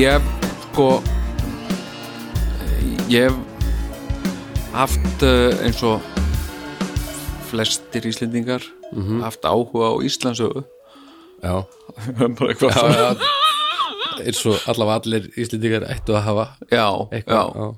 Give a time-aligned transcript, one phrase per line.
[0.00, 0.22] ég hef
[0.70, 0.84] sko
[3.12, 3.34] ég hef
[4.72, 6.00] haft uh, eins og
[7.50, 8.64] flestir Íslendingar
[9.20, 10.62] haft áhuga á Íslandsögu
[11.44, 11.52] já,
[12.16, 13.10] bara eitthvað já, svona já.
[14.24, 17.68] Eins og allavega allir Íslendingar ættu að hafa já, eitthvað, já.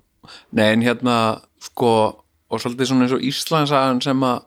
[0.54, 1.16] Nei, en hérna
[1.58, 1.90] sko,
[2.46, 4.46] og svolítið svona eins og Íslandsagan sem að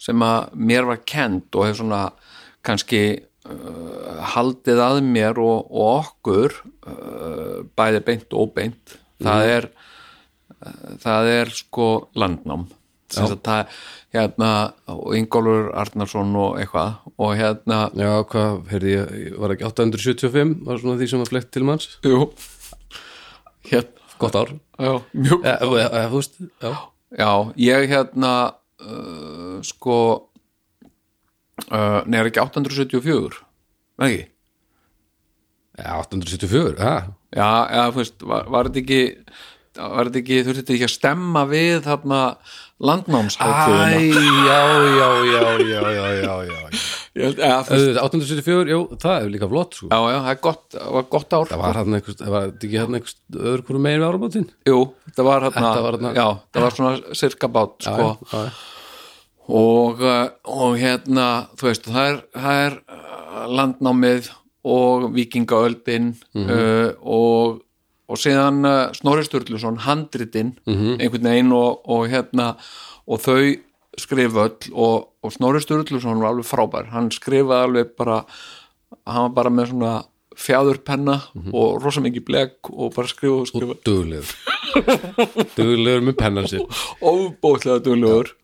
[0.00, 2.06] sem að mér var kend og hef svona
[2.64, 3.02] kannski
[4.32, 8.94] haldið að mér og, og okkur uh, bæði beint og óbeint.
[9.22, 12.68] Það er uh, það er sko landnám.
[13.12, 13.66] Það
[14.12, 14.50] hérna
[14.88, 20.80] og Ingólfur Arnarsson og eitthvað og hérna Já, hvað, heyrði ég, var ekki 875 var
[20.80, 21.90] svona því sem var flett til manns?
[22.04, 22.30] Jú,
[23.68, 25.54] hérna gott ár, já, mjög ja,
[26.08, 26.72] þú veist já,
[27.12, 28.32] Já, ég hérna
[28.80, 29.96] uh, sko
[31.70, 33.40] uh, nei, er ekki 874
[34.02, 34.28] Nei, ekki?
[35.82, 36.94] Ja 874, ha?
[37.32, 39.02] Já, já, þú veist, var, var þetta ekki
[39.72, 44.00] var þetta ekki, þurfti þetta ekki að stemma við þarna Æ, landnámsháttíðina
[44.42, 44.58] já,
[44.98, 46.58] já, já, já, já, já, já.
[47.12, 49.88] Ég veist, Auðvitað, 874, jú, það er líka flott sko.
[49.92, 51.48] já, já, það er gott, var gott ár.
[51.52, 54.46] Það var hann það var þetta ekki hann einhvers öðru hverju megin við áramótin?
[54.68, 58.10] Jú, þetta var þarna- já, það var svona cirka bát, sko.
[58.32, 58.71] já, já.
[59.48, 64.30] Og, uh, og hérna þú veist, það er, það er uh, landnámið
[64.62, 67.62] og vikingaöldin uh, og,
[68.06, 70.54] og síðan uh, Snorri Sturluson handritin
[71.00, 72.52] einhvern veginn og, og hérna
[73.06, 73.40] og þau
[73.98, 76.86] skrifa öll og, og Snorri Sturluson var alveg frábær.
[76.94, 78.22] Hann skrifaði alveg bara
[79.04, 79.92] hann var bara með svona
[80.38, 81.18] fjæðurpenna
[81.52, 84.30] og rosa mikið blek og bara skrifa og skrifa duglegur.
[85.58, 86.62] Duglegur með pennan sér.
[87.02, 88.30] Óbóðlega duglegur.
[88.32, 88.41] Já.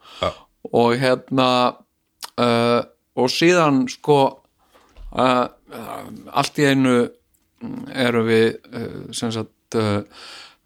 [0.72, 1.48] Og hérna
[2.38, 2.82] uh,
[3.18, 4.18] og síðan sko
[5.12, 5.46] uh,
[6.32, 10.02] allt í einu mm, erum við uh, sem sagt uh,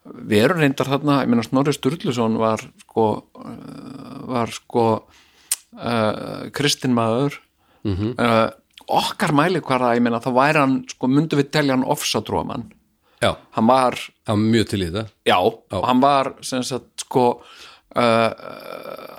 [0.02, 3.06] við erum reyndar þarna, ég meina Snorri Sturluson var sko
[3.38, 4.86] uh, var sko
[6.52, 7.38] kristinmaður
[7.82, 8.12] Mhm.
[8.14, 8.50] uh,
[8.86, 12.68] okkar mæli hvar ég meina þá væri hann, sko myndu við telja hann ofsadróman,
[13.18, 17.02] já, hann var það var mjög til í það Já, og hann var sem sagt
[17.02, 17.24] sko
[17.96, 18.30] uh,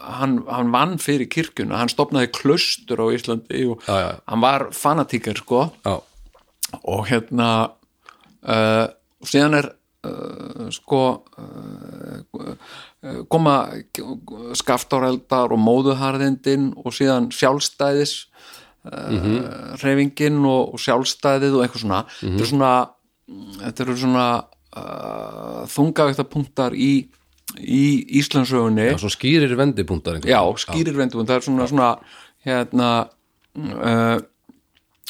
[0.04, 4.10] hann, hann vann fyrir kirkjuna, hann stopnaði klaustur á Íslandi og Já, já.
[4.28, 5.68] hann var fanatíker sko.
[5.86, 5.96] Já,
[6.84, 7.50] og hérna
[8.44, 8.88] uh,
[9.22, 9.70] og síðan er
[10.08, 11.04] uh, sko
[11.38, 12.56] uh,
[13.32, 13.56] koma
[14.58, 18.16] skaftáreldar og móðuharðindin og síðan sjálfstæðis
[18.88, 22.04] uh, reyfingin og, og sjálfstæðið og eitthvað svona.
[22.20, 22.74] Þetta er svona
[23.64, 24.28] þetta eru svona
[24.76, 26.92] uh, þungavægtapunktar í,
[27.60, 27.86] í
[28.20, 31.90] Íslandsögunni já, svo skýrir vendipunktar já, skýrir vendum það er svona, svona
[32.46, 32.90] hérna
[33.58, 34.18] uh,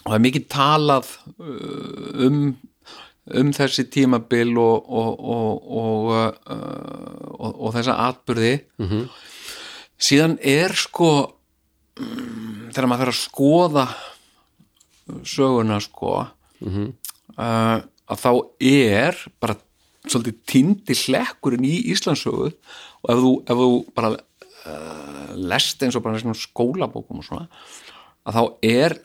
[0.03, 2.45] það er mikið talað uh, um
[3.23, 9.05] um þessi tímabil og og, og, og, uh, og, og þessa atbyrði -hmm.
[9.97, 11.39] síðan er sko
[11.99, 13.87] mm, þegar maður fer að skoða
[15.23, 16.27] söguna sko
[16.67, 19.55] uh, að þá er bara
[20.03, 26.03] svolítið týndi hlekkurinn í Íslandssögu og ef þú, ef þú bara uh, lest eins og
[26.05, 27.47] bara svona skólabókum og svona
[28.27, 28.97] að þá er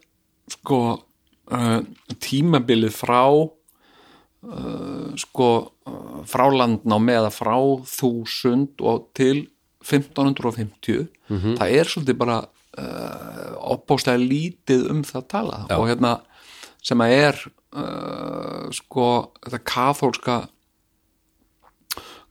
[0.50, 1.80] sko uh,
[2.22, 7.56] tímabilið frá uh, sko uh, frá landnámi eða frá
[7.86, 9.46] þúsund og til
[9.84, 12.40] 1550 það er svolítið bara
[12.78, 15.76] opbóðslega lítið um það tala Já.
[15.78, 16.10] og hérna
[16.84, 17.38] sem að er
[18.74, 19.06] sko
[19.42, 20.36] þetta kathólska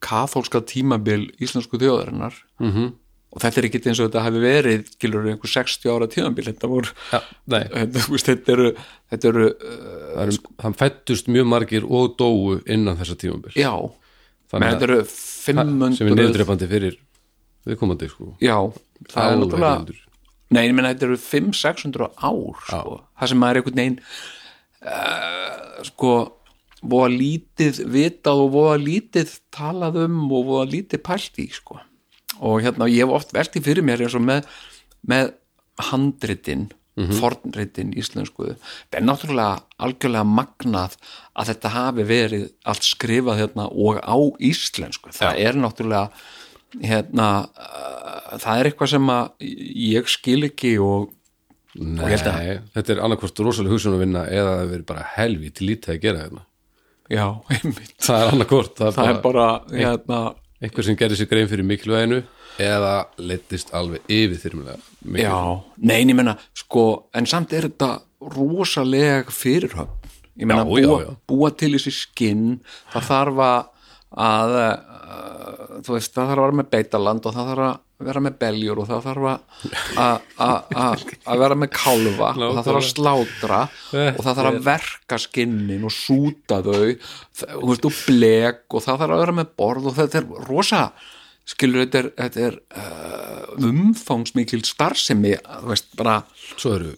[0.03, 2.35] kathólska tímabil íslensku þjóðarinnar.
[2.59, 2.71] Mhm.
[2.71, 2.95] -hmm.
[3.31, 6.45] og þetta er ekki eins og þetta hefði verið gilur einhver 60 ára tímabil.
[6.47, 6.93] Þetta voru
[7.45, 8.73] nei, þetta, þetta eru,
[9.11, 13.73] þetta eru uh, það, er, það fættust mjög margir og dóu innan þessa tímabil já,
[14.47, 16.99] Þannig þetta eru sem er 500 niðurdreipandi fyrir
[17.67, 18.33] viðkomandi sko.
[18.39, 18.55] Já,
[19.11, 20.05] það er Alveg náttúrulega
[20.53, 22.97] nei, ég menn þetta eru 500-600 ár sko.
[23.19, 23.97] það sem maður er einhvern veginn
[24.87, 26.13] uh, sko
[26.81, 31.79] voða lítið vitað og voða lítið talað um og voða lítið pælt í sko.
[32.37, 34.49] Og hérna ég hef oft veltið fyrir mér eins og með,
[35.07, 35.31] með
[35.89, 38.55] handritin mm fornritin íslensku.
[38.89, 40.95] Það er náttúrulega algjörlega magnað
[41.37, 45.13] að þetta hafi verið allt skrifað hérna og á íslensku.
[45.13, 46.07] Það er náttúrulega
[46.81, 49.45] hérna uh, það er eitthvað sem að
[49.93, 51.13] ég skil ekki og
[51.77, 52.15] Nei,
[52.73, 56.23] þetta er annarkvort rosalega hugsun að vinna eða það verið bara helvít lítið að gera
[56.23, 56.45] hérna
[57.13, 57.25] já,
[57.55, 57.93] einmitt.
[58.03, 60.19] Það er annarkvort, það það er bara hérna
[60.63, 62.23] einhver sem gerði sér grein fyrir mikilvæginu
[62.57, 65.37] eða leittist alveg yfir þyrmulega Já,
[65.77, 67.91] nein, ég menna, sko, en samt er þetta
[68.33, 69.93] rosaleg fyrirhöfn.
[70.37, 72.47] Ég meina Já, búa, búa til þessi skinn
[72.93, 73.59] það þarf að,
[74.27, 74.55] að
[75.85, 78.77] þú veist, það þarf að vera með beitaland og það þarf að vera með beljur
[78.83, 79.27] og það þarf
[79.97, 83.61] að- vera með kálfa og það þarf að slátra
[84.13, 86.97] og það þarf að verka skinnin og súta þau.
[87.41, 90.83] Þú veist, og blek og það þarf að vera með borð og þetta er rosa
[91.47, 95.33] skilur, þetta er, þetta er uh, umfangsmikil starfsemi
[95.67, 96.17] veist, bara,
[96.57, 96.91] Svo eru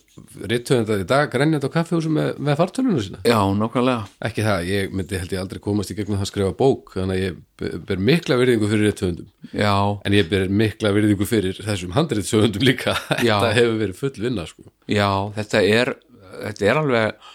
[0.49, 3.21] rittöfundar í dag grenjandi á kaffihúsum með, með fartölunum sína.
[3.27, 4.09] Já, nákvæmlega.
[4.27, 7.15] Ekki það, ég myndi held ég aldrei komast í gegnum það að skrifa bók þannig
[7.15, 9.73] að ég ber- mikla virðingu fyrir rittöfundum já,
[10.03, 12.97] en ég ber mikla virðingu fyrir þessum handritsöfundum líka.
[13.21, 14.67] Þetta hefur verið full vinna sko.
[14.91, 15.07] Já,
[15.37, 15.93] þetta er
[16.39, 17.31] þetta er alveg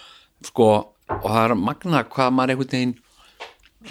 [0.51, 0.69] sko,
[1.15, 2.95] og það er magna hvað maður einhvern veginn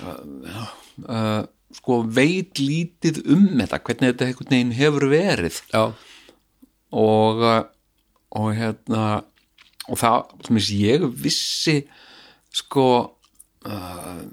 [0.04, 0.72] uh,
[1.08, 1.42] uh,
[1.74, 5.60] sko veit lítið um þetta, hvernig þetta einhvern veginn hefur verið.
[5.74, 5.84] Já,
[6.94, 7.60] og uh,
[8.34, 9.04] og hérna
[9.90, 11.76] og það sem ég vissi
[12.54, 12.88] sko
[13.68, 14.24] uh,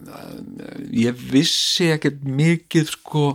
[0.95, 3.27] ég vissi ekkert mikið sko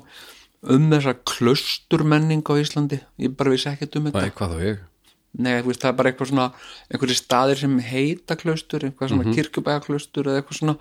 [0.65, 3.01] um þessa klausturmenning á Íslandi.
[3.21, 4.25] Ég bara vissi ekkert um þetta.
[4.25, 4.83] Æ, hvað þá ég?
[5.35, 6.45] Nei, veist, það er bara eitthvað svona
[6.89, 10.75] einhverju staðir sem heita klaustur eitthvað svona mm kirkjubæðaklaustur eða eitthvað svona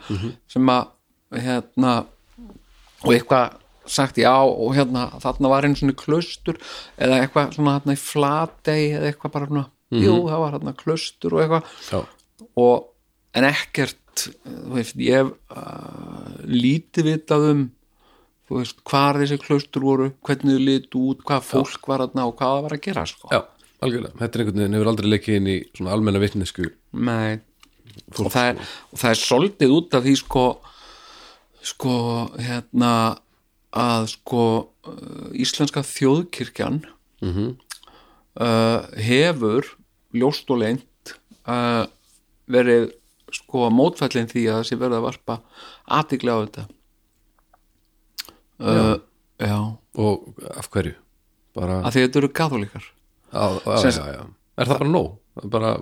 [0.55, 1.95] sem að hérna
[3.05, 6.57] og eitthvað sagt já og hérna þarna var einu svona klaustur
[6.97, 11.37] eða eitthvað svona hérna í flatei eða eitthvað bara svona, jú, það var hérna klaustur
[11.37, 11.75] og eitthvað.
[11.91, 12.01] Já,
[12.65, 12.91] og,
[13.35, 17.65] en ekkert þú veist, ég hef uh, lítið vitað um
[18.49, 22.37] þú veist, hvar þessi klaustur voru hvernig þau litu út, hvað fólk var þarna og
[22.39, 23.31] hvað það var að gera, sko.
[23.33, 23.41] Já,
[23.85, 24.19] algjörlega.
[24.21, 27.41] Þetta er einhvern veginn hefur aldrei leikið inn í svona almenna vitnesku Nei.
[28.21, 30.47] og það, er, og það er soldið út af því sko
[31.65, 31.95] sko
[32.39, 32.93] hérna
[33.75, 34.43] að sko
[34.87, 36.83] uh, íslenska þjóðkirkjan
[37.25, 37.55] Mhm.
[38.37, 39.65] uh, hefur
[40.15, 41.15] ljóst og leint
[41.49, 41.87] uh,
[42.51, 42.91] verið
[43.33, 45.37] sko mótfællin því að það sé verið að varpa
[45.89, 46.65] aðtiklega á þetta
[48.61, 48.97] uh,
[49.41, 49.57] já.
[49.99, 50.95] og af hverju?
[51.55, 52.31] Bara, að því þetta eru
[53.99, 54.23] já, já.
[54.59, 55.11] Er það bara nóg?
[55.51, 55.73] Bara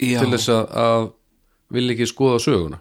[0.00, 1.06] já, til þess að, að
[1.76, 2.78] vil ekki skoða söguna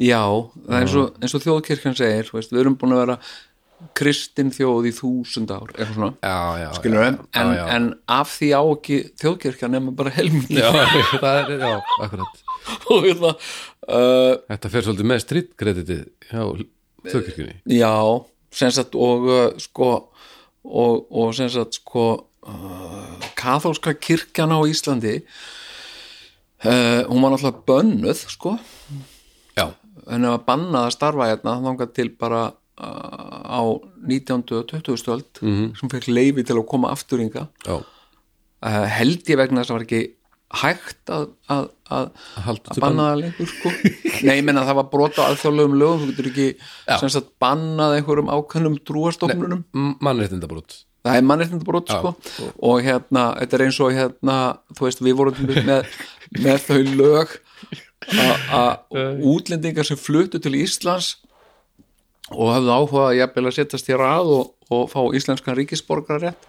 [0.00, 0.24] Já,
[0.64, 3.16] það er eins og, eins og þjóðkirkjan segir þú veist, við erum búin að vera
[3.96, 7.10] kristin þjóð í þúsund ár eitthvað svona, Já, já, skilur já,
[7.40, 10.58] en, en, af því á ekki þjóðkirkjan nema bara helmingi.
[10.58, 10.68] Já,
[11.22, 12.42] það er, já, akkurat.
[12.92, 16.42] Og hérna uh, Þetta fer svolítið með strítkreditið hjá
[17.08, 17.56] þjóðkirkjunni.
[17.72, 17.94] Já,
[18.60, 19.92] sem sagt og uh, sko
[20.64, 22.04] og, og sem sagt sko
[22.44, 25.20] uh, kathólska kirkjan á Íslandi
[26.64, 28.58] uh, hún var náttúrulega bönnuð sko
[30.10, 33.62] henni var bannað að starfa hérna þangað til bara uh, á
[34.06, 34.44] 19.
[34.60, 34.96] og 20.
[35.00, 35.74] stöld Mhm.
[35.80, 39.78] sem fekk leifi til að koma afturinga já, uh, held ég vegna þess að það
[39.78, 40.02] var ekki
[40.50, 42.06] hægt að, að, að,
[42.42, 43.70] að banna það lengur sko
[44.26, 46.46] nei, ég menna það var brota á alþjóðlegum lögum þú getur ekki
[46.88, 46.96] Já.
[46.98, 49.62] sem sagt bannað einhverjum ákveðnum trúastofnunum
[50.02, 50.74] mannréttindabrót
[51.06, 52.10] það er mannréttindabrót sko
[52.66, 54.34] og hérna, þetta er eins og hérna
[54.74, 55.38] þú veist, við vorum
[55.70, 55.86] með,
[56.42, 57.38] með þau lög
[58.08, 61.16] að- að útlendingar sem fluttu til Íslands
[62.30, 66.44] og hafðu áhuga að jafnvel að setjast hér að og, og fá íslenskan ríkisborgararétt.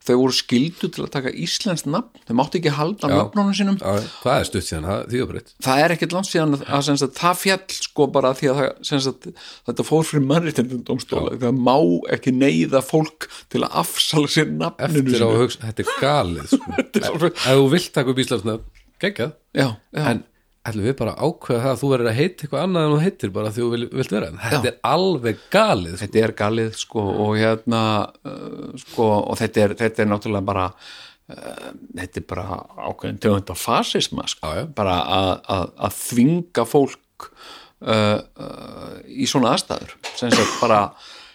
[0.00, 3.76] Þau voru skildu til að taka íslenskt nafn, þau máttu ekki halda nafnunum sínum.
[3.76, 5.50] Já, það er stutt síðan, það, því að breytt.
[5.66, 9.42] Það er ekkert langt síðan að, að sagt, það fjall sko bara því að það,
[9.68, 11.76] þetta fór fyrir mannréttindumstóla það má
[12.16, 16.48] ekki neyða fólk til að afsala sér nafninu Eftir á að hugsa, þetta er galið
[16.54, 16.78] sko.
[16.96, 18.64] Ef þú vilt taka upp Íslandsnafn,
[19.04, 19.36] geggjað.
[19.52, 20.24] Já, já, En
[20.70, 23.32] ætlum við bara ákveða það að þú verður að heita eitthvað annað en þú heitir
[23.34, 24.30] bara því þú vil, vilt vera?
[24.44, 24.70] Þetta Já.
[24.70, 26.02] er alveg galið sko.
[26.04, 27.82] þetta er galið sko og hérna
[28.26, 31.68] uh, sko og þetta er, þetta er náttúrulega bara uh,
[32.00, 38.98] þetta er bara ákveðin tegund af fasisma sko, Já, bara að, þvinga fólk uh, uh,
[39.06, 39.96] í svona aðstæður.
[40.16, 40.82] Sem sagt bara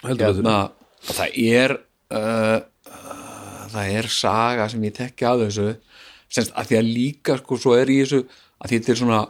[0.06, 0.58] hérna,
[1.12, 1.78] það er
[2.14, 2.60] uh,
[2.92, 5.68] uh, það er saga sem ég tekki að þessu.
[6.32, 8.24] Sem að því að líka sko svo er í þessu
[8.62, 9.22] að þetta er svona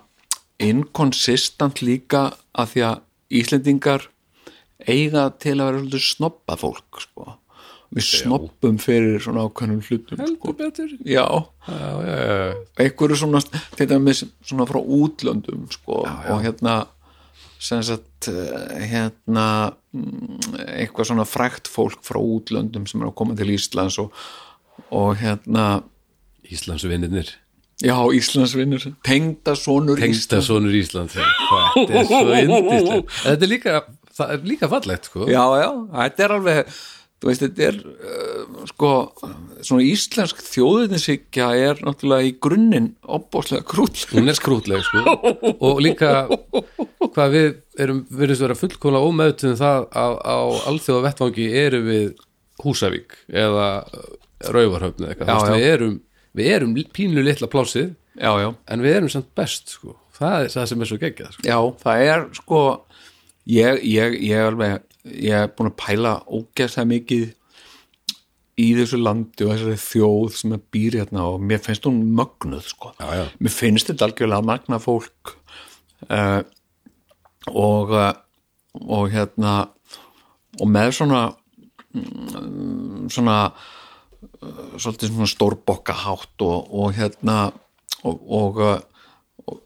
[0.62, 4.10] inkonsistent líka að því að Íslendingar
[4.84, 7.38] eiga til að vera svolítið snobba fólk sko.
[7.92, 10.24] við snobbum fyrir svona ákveðnum hlutum sko.
[10.24, 10.92] Heldur betur.
[11.04, 11.26] Já,
[11.68, 13.42] Já, já, já, einhverju svona
[13.76, 16.86] til dæmis svona frá útlöndum sko, og hérna
[17.62, 23.36] sem sagt eh, hérna mm, eitthvað svona frækt fólk frá útlöndum sem er að koma
[23.38, 24.16] til Íslands og,
[24.90, 25.84] og hérna
[26.48, 27.36] Íslandsvinnirnir
[27.82, 31.26] já, Íslandsvinnur, tengda sonur Tengsta sonur Íslands já.
[31.76, 33.78] Þetta er svo indislegt Þetta er líka,
[34.18, 35.28] það er líka fallegt sko.
[35.30, 36.76] já, já, þetta er alveg
[37.22, 38.92] þú veist, þetta er uh, sko,
[39.62, 45.04] svona íslensk þjóðinnisíkja er náttúrulega í grunninn opbóðslega krúll hún er skrútleg sko.
[45.62, 46.26] Og líka
[47.12, 47.52] hvað við
[47.86, 50.40] erum virðist vera fullkomlega ómeðtuðum það að á
[50.72, 52.10] alþjóða vettvangi erum við
[52.62, 53.68] Húsavík eða
[54.54, 55.96] Rauvarhöfn eða eitthvað, Þú veist, við erum
[56.38, 60.56] við erum pínu litla plásið já, já, en við erum samt best sko það er
[60.56, 61.46] það sem er svo geggjað sko.
[61.50, 62.64] já, það er sko
[63.50, 67.30] ég, ég, ég alveg ég er búin að pæla ógeðslega mikið
[68.62, 72.68] í þessu landi og þessari þjóð sem er býr hérna og mér finnst hún mögnuð
[72.70, 73.24] sko Já, já.
[73.40, 75.36] mér finnst þetta algjörlega magna fólk
[76.10, 76.42] uh,
[77.50, 78.12] og uh,
[78.80, 79.72] og hérna
[80.62, 81.22] og með svona
[81.96, 83.38] mm, svona
[84.82, 87.36] svolítið svona stórbokka hátt og, og hérna
[88.04, 88.80] og, og, uh,
[89.46, 89.60] og,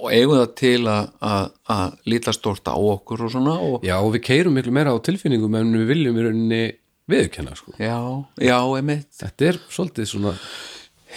[0.00, 4.24] og eigum það til að, líta stórt á okkur og svona og já og við
[4.28, 6.62] keirum miklu meira á tilfinningum en við viljum í rauninni
[7.10, 7.74] viðurkenna sko.
[7.82, 7.98] Já,
[8.38, 10.36] já, emitt þetta er svolítið svona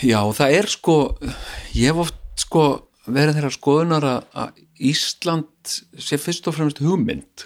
[0.01, 0.96] Já, það er sko
[1.77, 2.63] ég hef oft sko
[3.05, 5.70] verið þeirra skoðunar að- Ísland
[6.01, 7.46] sé fyrst og fremst hugmynd.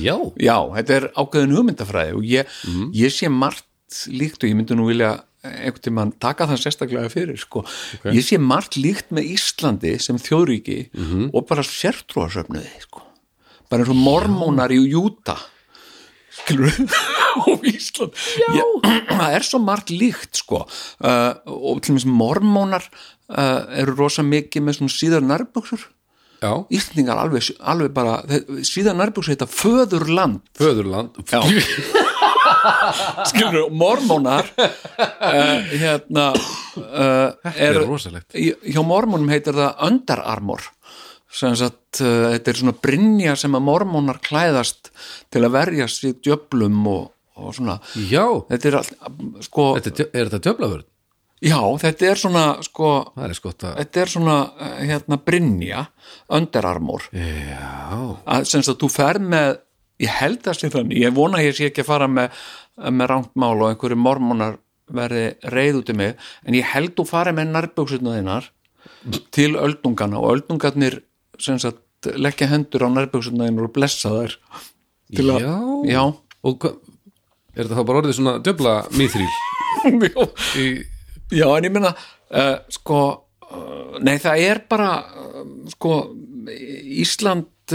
[0.00, 2.54] Já, Já, þetta er ákveðin hugmyndafræði og ég,
[2.96, 3.66] ég sé margt
[4.12, 7.64] líkt og ég myndi nú vilja einhvern tímann taka það sérstaklega fyrir sko.
[8.10, 10.78] ég sé margt líkt með Íslandi sem þjóðríki
[11.32, 13.04] og bara sértrúarsöfnuði sko.
[13.70, 15.36] bara eins og mormónar í Júta.
[16.36, 16.70] Skilur
[17.48, 18.12] og Ísland.
[19.16, 20.66] Það er svo margt líkt sko.
[21.00, 25.88] Uh, og til dæmis mormónar uh, eru rosa mikið með svona síðar nærböksur
[26.42, 28.20] já, Íslandingar alveg, alveg bara
[28.66, 30.44] síðan nærbúks heita föðurland.
[30.60, 31.16] Föðurland.
[31.32, 31.40] Já
[33.30, 40.66] skilur, mormónar uh, hérna uh, er hjá mormónum heitir það underarmor
[41.36, 44.92] sem sagt, uh, þetta er svona brynja sem að mormónar klæðast
[45.32, 47.78] til að verjast við djöflum og, og svona.
[48.08, 48.94] Já, þetta er allt,
[49.44, 50.86] sko þetta er, þetta djöflavörn?
[51.44, 54.36] já, þetta er svona sko, er skott að þetta er svona
[54.80, 55.84] hérna brynja,
[56.32, 59.60] underarmor já, að sem sagt þú fer með
[60.02, 62.44] ég held að sé þannig, ég vona að ég sé ekki að fara með,
[62.92, 64.58] með rangt mál og einhverju mormónar
[64.96, 68.50] verði reið út í mig en ég held þú fara með nærbjöksutna þinnar
[69.34, 71.00] til öldungana og öldungarnir
[71.42, 74.36] sem sagt leggja hendur á nærbjöksutna þinnar og blessa þær
[75.16, 75.56] til að, já.
[75.90, 76.02] já,
[76.46, 79.32] og er þetta þá bara orðið svona djöfla mýþrýl
[80.06, 80.28] já.
[80.60, 80.66] í,
[81.34, 81.90] Já, en ég minna,
[82.38, 83.00] uh, sko,
[83.50, 85.96] uh, nei það er bara, uh, sko,
[86.46, 87.74] Ísland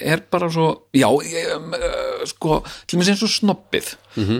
[0.00, 3.92] er bara svo, já, ég, um, uh, sko, til mér sem svo snoppið,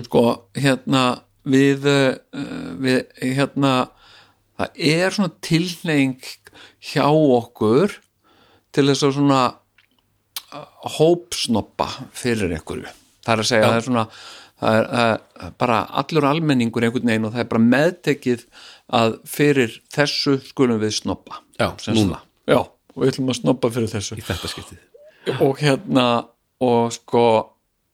[0.07, 0.23] sko,
[0.59, 1.03] hérna,
[1.47, 3.75] við, uh, við, hérna,
[4.59, 6.17] það er svona tilneying
[6.91, 7.95] hjá okkur
[8.75, 9.41] til þess að svona
[10.95, 12.91] hópsnoppa fyrir einhverju.
[13.25, 14.03] Það er að segja það er svona
[14.61, 18.45] það er, það er bara allur almenningur einhvern veginn og það er bara meðtekið
[18.99, 22.21] að fyrir þessu skulum við snoppa Já, núna.
[22.47, 24.19] já, og við ætlum að snoppa fyrir þessu.
[24.19, 24.83] Í þetta skiptið
[25.39, 26.07] og hérna
[26.63, 27.27] og sko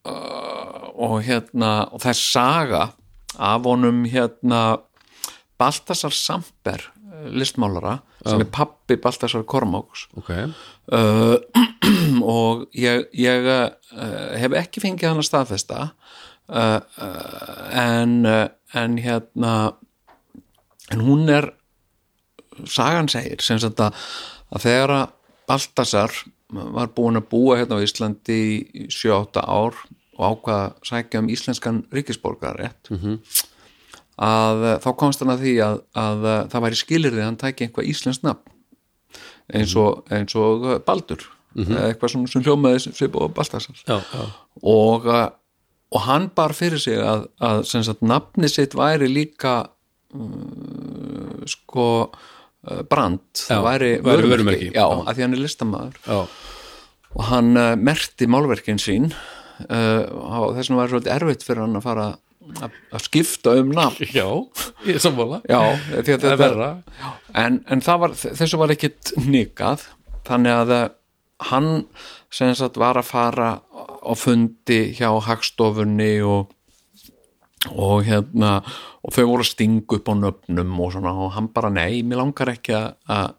[0.06, 2.82] uh, og hérna og það er saga
[3.38, 4.62] af honum hérna
[5.58, 10.08] Baltasar Samper eh, listmálara sem er pappi Baltasar Kormáks.
[10.18, 11.36] Ok, uh,
[12.36, 13.70] og ég, ég uh,
[14.38, 15.80] hef ekki fengið hann að staðfesta
[16.52, 16.78] uh,
[17.72, 18.20] en,
[18.74, 19.54] en hérna
[20.92, 21.52] en hún er
[22.68, 23.96] sagan segir sem sagt að,
[24.52, 26.14] að þegar að Baltasar
[26.52, 28.38] var búin að búa hérna á Íslandi
[28.72, 29.76] í 7-8 ár
[30.18, 33.18] og ákvaða að sækja um íslenskan ríkisborgarétt -hmm.
[34.20, 37.40] að uh, þá komst hann að því að, að uh, það væri skilirði að hann
[37.40, 38.50] tæki einhvað íslensk nafn
[39.52, 41.24] eins og, eins og uh, Baldur
[41.76, 43.34] eða eitthvað svona sem hljómaði svip og
[43.86, 44.00] já,
[44.62, 45.08] og,
[45.92, 47.64] og hann bar fyrir sig að, að
[48.00, 49.68] nafni sitt væri líka
[50.14, 52.12] uh, sko
[52.62, 54.70] brand, Já, það væri vörumerki.
[54.70, 54.86] já, Já.
[55.02, 56.00] að því hann er listamaður.
[56.06, 56.20] Já,
[57.12, 61.80] og hann uh, merti málverkin sín uh, og þess vegna var svolítið erfitt fyrir hann
[61.80, 62.06] að fara
[62.62, 64.08] að, skipta um nafn.
[64.18, 64.26] Já
[64.86, 64.98] ég
[66.16, 66.72] er verra.
[67.38, 69.86] En, en var, þessu var ekkit nikað
[70.26, 70.88] þannig að eh,
[71.50, 71.70] hann
[72.32, 76.52] sem sagt var að fara á fundi hjá hagstofunni og
[77.70, 78.56] og hérna
[79.02, 82.18] og þau voru að stinga upp á nöfnum og svona og hann bara nei, mér
[82.22, 83.34] langar ekki að-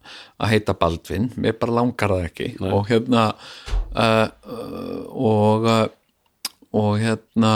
[0.47, 2.47] heita Baldvin, mér bara langar það ekki.
[2.61, 3.33] Og hérna
[3.95, 4.27] uh,
[5.11, 5.87] og uh,
[6.73, 7.53] og hérna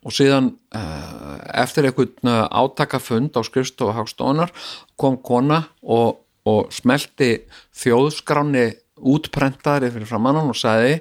[0.00, 4.52] og síðan uh, eftir einhvern átakafund á skrifstofu Hagstofunar
[4.96, 7.42] kom kona og, og smelti
[7.76, 8.68] þjóðskráni
[9.00, 11.00] útprentaðri fyrir framannan og sagði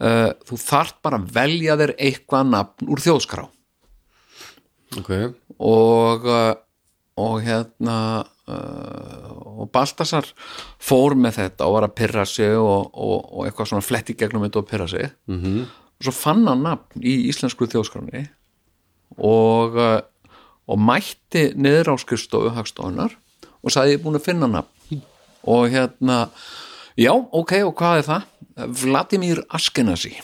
[0.00, 3.46] uh, þú þarft bara að velja þér eitthvað nafn úr þjóðskrá
[4.96, 5.10] ok,
[5.58, 6.54] og uh,
[7.18, 10.24] og hérna uh, og Baltasar
[10.78, 14.44] fór með þetta og var að pyrra sig og, og, og eitthvað svona fletti gegnum
[14.46, 15.36] þetta og pyrra sig -hmm.
[15.36, 15.66] Mhm.
[15.98, 18.28] og svo fann hann nafn í íslensku þjóðskráni
[19.18, 20.00] og uh,
[20.68, 23.16] og mætti niður á skrifstofu hagstofunar
[23.62, 24.68] og sagði ég er búin að finna nafn
[25.52, 26.28] og hérna
[26.96, 28.22] já, ok, og hvað er það?
[28.82, 30.14] Vladimir Askenasi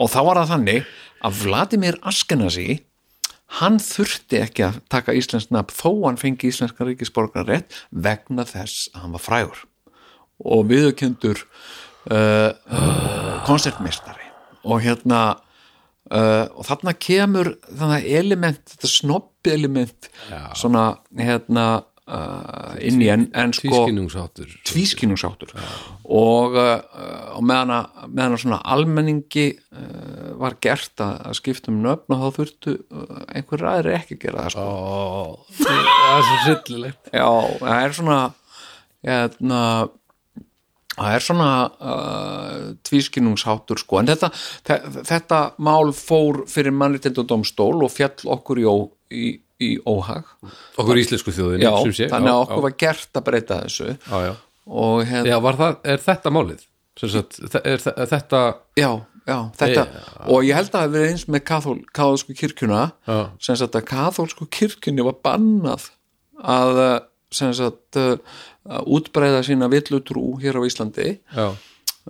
[0.00, 0.84] og þá var það þannig
[1.24, 2.82] að Vladimir Askenasi
[3.60, 8.90] hann þurfti ekki að taka íslensk nafn þó hann fengi íslenska ríkisborgar rétt vegna þess
[8.92, 9.64] að hann var frægur
[10.44, 11.40] og viðurkendur
[12.10, 14.26] uh, uh, koncertmeistari
[14.66, 15.20] og hérna
[16.10, 20.10] uh, og þarna kemur þannig element, þetta snobbi element
[20.58, 21.66] svona hérna
[22.06, 25.52] uh, inn í en, en sko tvískinnungsáttur tvískinnungsáttur
[26.06, 26.78] og, uh,
[27.36, 32.16] og meðan að, meðan að svona almenningi uh, var gert að, að skipta um nöfn
[32.16, 34.66] og þá þurftu uh, einhver ræðir ekki að gera það sko.
[34.66, 37.12] Ó, það er svo sillilegt.
[37.12, 37.28] Já,
[37.62, 38.18] það er svona
[39.06, 39.62] hérna
[40.96, 44.30] það er svona uh, tvískinnungsháttur sko, en þetta,
[44.64, 48.64] þe- þetta mál fór fyrir mannréttindu dómstól og fjall okkur í,
[49.12, 49.24] í,
[49.62, 50.28] í óhag.
[50.76, 53.90] Okkur íslensku þjóðin Já, þannig að já, okkur var gert að breyta þessu.
[53.96, 54.32] Já, já.
[54.66, 56.64] og hérna já, var það, er þetta málið?
[56.96, 58.42] Sagt, er, þe- þetta
[58.80, 58.90] Já,
[59.28, 59.86] já, þetta
[60.32, 62.84] og ég held að það hafi verið eins með kathól, kathólsku kirkjuna.
[63.08, 63.18] Já.
[63.40, 65.90] sem sagt að kathólsku kirkjunni var bannað
[66.40, 66.98] að eh,
[67.36, 68.16] sem sagt eh,
[68.66, 71.16] að útbreiða sína villutrú hér á Íslandi.
[71.36, 71.48] Já,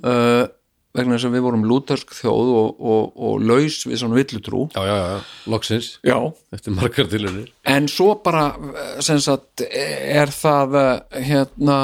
[0.03, 0.45] uh,
[1.01, 4.83] vegna þess að við vorum lútersk þjóð og, og, og laus við svona villutrú já,
[4.87, 5.21] já, já,
[5.53, 5.93] loksins.
[6.07, 6.19] Já,
[6.57, 11.79] eftir margar tilunir en svo bara eh, sem sagt er það eh, hérna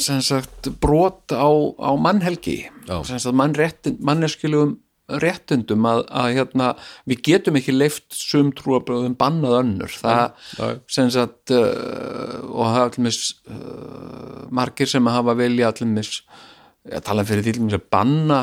[0.00, 3.04] sem sagt brot á, á mannhelgi Já.
[3.04, 6.70] sem sagt mannréttin, manneskilugum réttundum að, að hérna
[7.08, 9.92] við getum ekki leift sum trúabröðum bannað önnur.
[10.00, 10.22] Það
[10.56, 10.70] já.
[10.96, 13.18] sem sagt uh, og er allir
[13.52, 15.90] uh, margir sem hafa vilja allir
[16.90, 18.40] að tala fyrir til að banna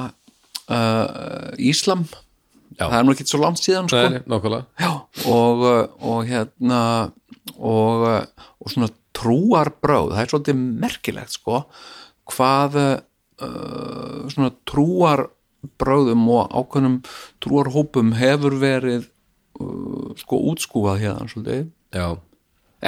[0.72, 2.06] uh, Íslam.
[2.80, 2.88] Já.
[2.88, 4.02] það er nú ekki svo langt síðan sko.
[4.10, 4.92] Nei, Já,
[5.30, 6.82] og, uh, og hérna
[7.58, 11.62] og, uh, og svona trúarbröð, það er svolítið merkilegt sko,
[12.32, 16.98] hvað uh, svona trúarbröðum og ákveðnum
[17.44, 19.06] trúarhópum hefur verið
[19.60, 21.70] uh, sko útskúfað hérna svolítið.
[21.92, 22.08] Já,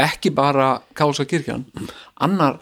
[0.08, 1.68] ekki bara Kálsa kirkjan.
[2.24, 2.62] Annar,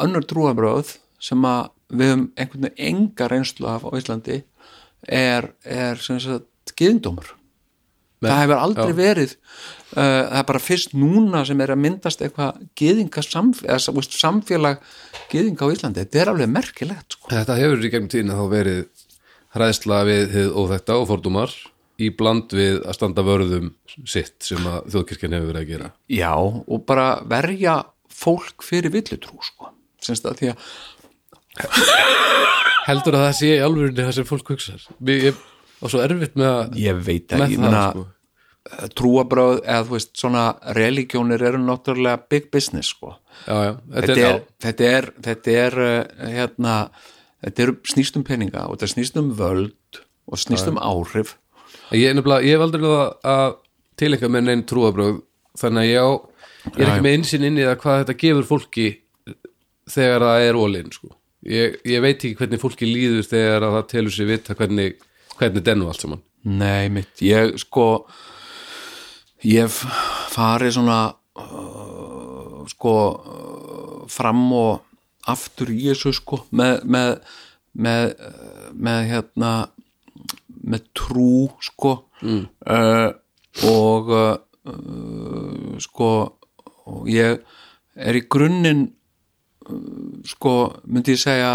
[0.00, 4.42] önnur trúarbröð sem að við höfum einhvern veginn enga reynslu af á Íslandi
[5.06, 7.34] er, er sem sagt gyðindómur
[8.24, 8.96] það hefur aldrei já.
[8.96, 14.84] verið uh, það er bara fyrst núna sem er að myndast eitthvað gyðinga samfélag,
[15.32, 17.30] gyðinga á Íslandi, þetta er alveg merkilegt sko.
[17.32, 18.82] þetta hefur í gegnum tíðina þá verið
[19.56, 21.54] hræðsla við hið óþekta og fordúmar
[22.02, 23.70] í bland við að standa vörðum
[24.04, 27.78] sitt sem að þjóðkirkjan hefur verið að gera já, og bara verja
[28.12, 29.72] fólk fyrir villutrú sko.
[30.02, 30.68] semst að því að
[32.86, 34.52] heldur að það sé í alvörinni það sem fólk
[35.10, 35.40] ég
[35.80, 38.04] var svo erfitt með að ég veit að ég það meina sko.
[38.98, 40.44] trúabröð eða þú veist svona
[40.76, 43.16] religjónir eru náttúrulega big business sko.
[43.46, 46.76] já, já, þetta, þetta er, er, þetta er, þetta er uh, hérna,
[47.46, 51.36] þetta er snýst um peninga og þetta snýst um völd og snýst um áhrif
[51.92, 51.98] já.
[52.00, 52.90] ég, er ég hef aldrei
[53.22, 53.60] að
[53.96, 55.20] tilengja með neinn trúabröð
[55.56, 56.10] þannig að ég, á,
[56.66, 56.88] ég er Já, já.
[56.90, 58.88] ekki með insinn inn í það hvað þetta gefur fólki
[59.86, 61.12] þegar það er ólinn sko.
[61.44, 64.96] Ég, ég veit ekki hvernig fólki líður þegar að það telur sér vita hvernig,
[65.36, 68.06] hvernig dennu allt saman Nei, mitt, ég sko
[69.42, 69.82] ég hef
[70.32, 71.00] farið svona
[71.42, 74.84] uh, sko uh, fram og
[75.26, 77.12] aftur í þessu sko með, með,
[77.74, 79.52] með, uh, með hérna
[80.66, 82.42] með trú sko mm.
[82.66, 83.10] uh,
[83.66, 84.34] og uh,
[84.70, 86.10] uh, sko
[86.86, 87.42] og ég
[87.96, 88.86] er í grunninn
[90.26, 90.52] sko
[90.86, 91.54] myndi ég segja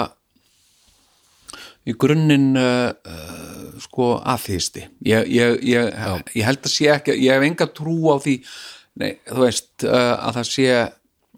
[1.88, 5.96] í grunninn uh, uh, sko aðþýsti ég, ég, ég,
[6.36, 8.36] ég held að sé ekki ég hef enga trú á því
[9.02, 10.68] nei, þú veist uh, að það sé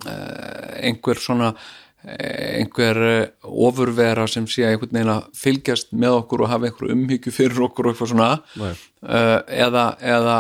[0.04, 1.54] einhver svona
[2.04, 2.98] eh, einhver
[3.40, 7.88] ofurvera sem sé einhvern veginn að fylgjast með okkur og hafa einhver umhyggju fyrir okkur
[7.88, 8.28] og eitthvað svona
[8.60, 8.74] Nei.
[9.64, 10.38] eða, eða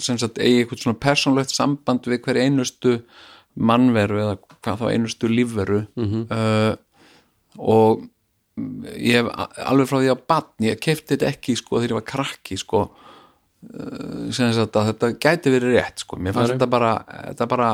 [0.00, 2.94] sem sagt eigi eitthvað svona persónlegt samband við hver einustu
[3.54, 5.84] mannveru eða hvað þá einustu lífveru
[6.24, 6.74] uh,
[7.58, 8.04] og
[8.98, 9.30] ég hef
[9.66, 12.82] alveg frá því að batn, ég kefti þetta ekki sko þegar ég var krakki sko
[12.88, 17.70] uh, sem sagt að þetta gæti verið rétt sko, mér fannst þetta bara þetta bara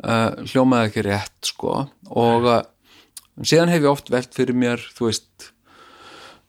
[0.00, 1.80] uh, hljómaði ekki rétt sko.
[2.10, 2.62] Og, uh,
[3.42, 5.50] síðan hef ég oft velt fyrir mér þú veist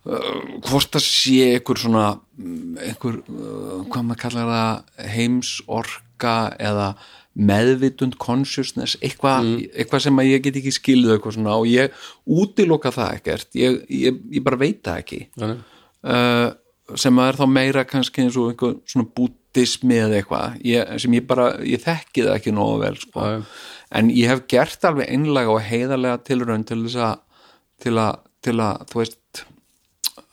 [0.06, 2.06] uh, hvort það sé einhver svona
[2.38, 6.93] mm, einhver, uh, hvað maður kallar það heimsorka eða
[7.34, 12.91] meðvitund consciousness eitthvað eitthvað sem að ég get ekki skilðu eitthvað svona og ég útiloka
[12.93, 15.63] það ekkert ég, ég, ég bara veit það ekki Þannig.
[16.06, 16.50] uh,
[17.00, 21.17] sem að er þá meira kannski eins og einhver svona bútismi eða eitthvað ég, sem
[21.17, 23.26] ég bara, ég þekki það ekki nógu vel sko.
[23.26, 23.41] Já.
[23.98, 27.19] en ég hef gert alveg einlega og heiðarlega tilraun til þess að
[27.84, 29.43] til að, til að þú veist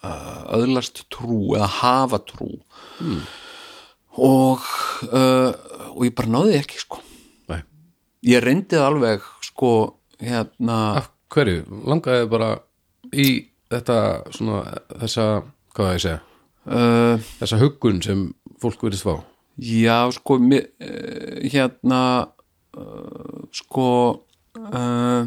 [0.05, 2.53] uh, öðlast trú eða hafa trú
[4.21, 4.65] og
[5.09, 5.53] uh,
[5.94, 7.00] og ég bara náði ekki sko
[7.50, 7.62] Nei.
[8.26, 9.72] ég reyndi það alveg sko
[10.20, 11.64] hérna Af hverju?
[11.87, 12.50] Langaði bara
[13.11, 13.29] í
[13.70, 13.96] þetta
[14.35, 14.62] svona,
[15.03, 15.26] þessa,
[15.74, 16.20] hvað það ég segja
[16.66, 18.24] uh, þessa huggun sem
[18.62, 19.14] fólk verðist fá
[19.61, 22.03] Já, sko, mér, uh, hérna,
[22.79, 23.88] uh, sko,
[24.57, 25.26] uh,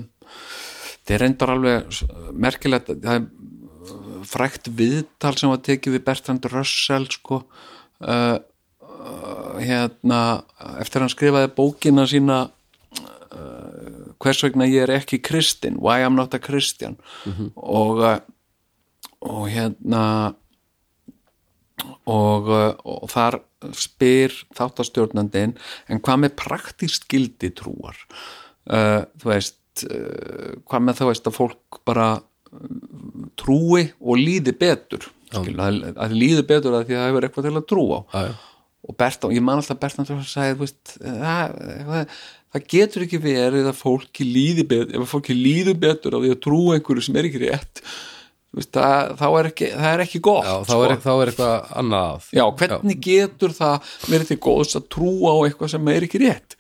[1.06, 2.00] er reyndar alveg
[2.34, 7.44] merkilegt, það er uh, frækt viðtal sem var tekið við Bertrand Russell, sko,
[8.02, 8.40] uh,
[9.64, 10.44] hérna,
[10.82, 16.36] eftir hann skrifaði bókina sína uh, hvers vegna ég er ekki kristin, why I'm not
[16.36, 16.98] a Christian?
[17.56, 18.20] Og, uh,
[19.24, 20.04] og hérna,
[22.06, 23.42] og, uh, og þar
[23.78, 25.56] spyr þáttastjórnandinn
[25.88, 27.98] en hvað með praktískt gildi trúar?
[28.64, 34.56] Uh, þú veist uh, hvað með þá veist að fólk bara uh, trúi og líði
[34.56, 35.10] betur?
[35.34, 38.06] Skil, að, að líði betur að því að það hefur eitthvað til að trúa á.
[38.84, 42.18] Og Bertón, ég man alltaf Bertón sem sagði, þú veist, það, það,
[42.54, 46.42] það getur ekki verið að fólki líði betur, ef fólki líður betur á því að
[46.44, 47.84] trúa einhverju sem er ekki rétt
[48.54, 51.74] veist, það, þá er ekki, það er ekki gott Já, þá, er, þá er eitthvað
[51.82, 52.28] annað að.
[52.38, 56.58] Já, hvernig getur það verið til góðs að trúa á eitthvað sem er ekki rétt?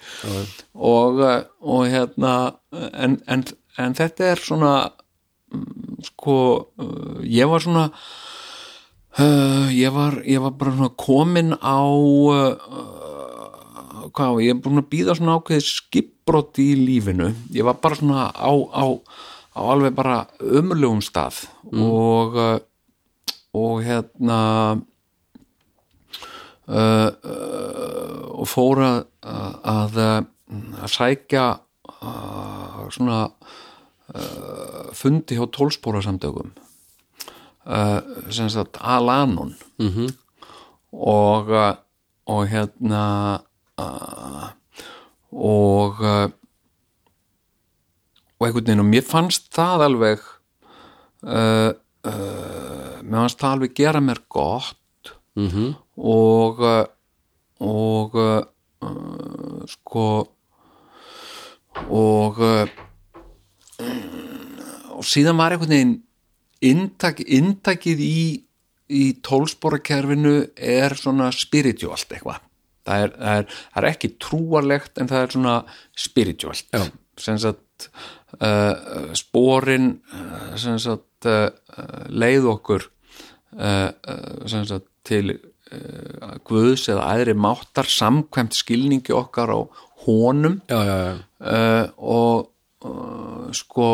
[0.73, 2.33] Og, uh, og hérna
[2.73, 3.47] en, en,
[3.83, 4.73] en þetta er svona
[5.53, 6.38] mm, sko
[6.81, 7.89] uh, ég var svona
[9.19, 12.58] uh, ég var ég var bara komin á uh,
[14.13, 17.32] hvað, ég er búin að býða svona ákveðið skipbrott í lífinu.
[17.56, 18.86] Ég var bara svona á, á,
[19.58, 22.58] á alveg bara ömurlegum stað og uh,
[23.54, 24.39] og hérna
[26.67, 29.99] uh, uh, og fór að að,
[30.82, 31.45] að sækja
[32.02, 33.28] uh, svona
[34.93, 36.52] fundi hjá tólspóra samtökum
[37.65, 39.56] uh, sem sagt Alanon.
[39.80, 40.13] -hmm.
[40.91, 41.76] og uh,
[42.26, 43.39] og hérna
[43.80, 44.49] uh,
[45.32, 46.30] og uh,
[48.39, 50.19] og einhvern veginn og mér fannst það alveg
[51.23, 51.71] uh,
[52.08, 55.13] uh, mér fannst það alveg gera mér gott.
[55.97, 56.86] Og uh,
[57.60, 58.43] og uh,
[59.67, 60.28] sko
[61.89, 62.38] og
[64.93, 66.04] og síðan var einhvern veginn
[66.63, 68.17] inntak, inntakið í
[68.93, 72.41] í tólsporakerfinu er svona spiritualt eitthvað.
[72.84, 75.56] Það er, það, er, það er ekki trúarlegt en það er svona
[76.06, 76.67] spiritualt.
[76.73, 76.84] Já.
[77.21, 77.89] sem sagt
[78.41, 81.47] uh, sporin uh, sem sagt uh,
[82.10, 82.88] leið okkur
[83.60, 83.89] uh,
[84.49, 85.39] sem sagt til
[86.45, 89.60] Guðs eða æðri máttar samkvæmt skilningi okkar á
[90.04, 90.60] honum.
[90.69, 93.88] Já, já, já, og sko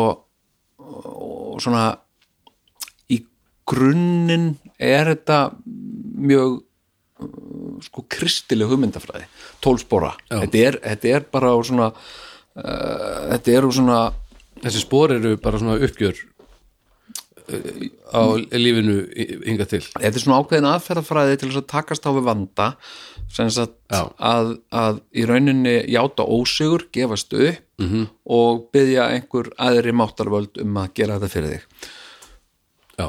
[0.76, 1.86] og svona
[3.70, 5.38] grunninn er þetta
[6.20, 9.28] mjög uh, sko kristileg hugmyndafræði.
[9.64, 14.02] Tólspora, þetta er, þetta er bara svona uh, þetta er úr svona
[14.60, 17.78] Þessi spor eru bara svona uppgjör uh,
[18.12, 18.22] á
[18.60, 18.98] lífinu
[19.46, 19.82] hinga til.
[19.94, 22.66] Þetta er svona ákveðin aðferðafræði til að takast á við vanda
[23.30, 24.02] Já.
[24.18, 28.06] að, að í rauninni játa ósigur, gefast upp -hmm.
[28.26, 31.90] og byggja einhver aðri máttarvöld um að gera þetta fyrir þig.
[32.98, 33.06] Já,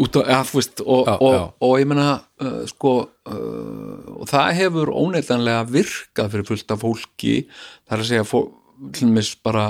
[0.00, 1.42] út á, ja, veist, og, Já, og, já.
[1.60, 2.08] og ég meina
[2.40, 2.92] uh, sko
[3.28, 8.38] uh, og það hefur óneitanlega virkað fyrir fullt af fólki það er að segja fó,
[8.96, 9.66] til dæmis bara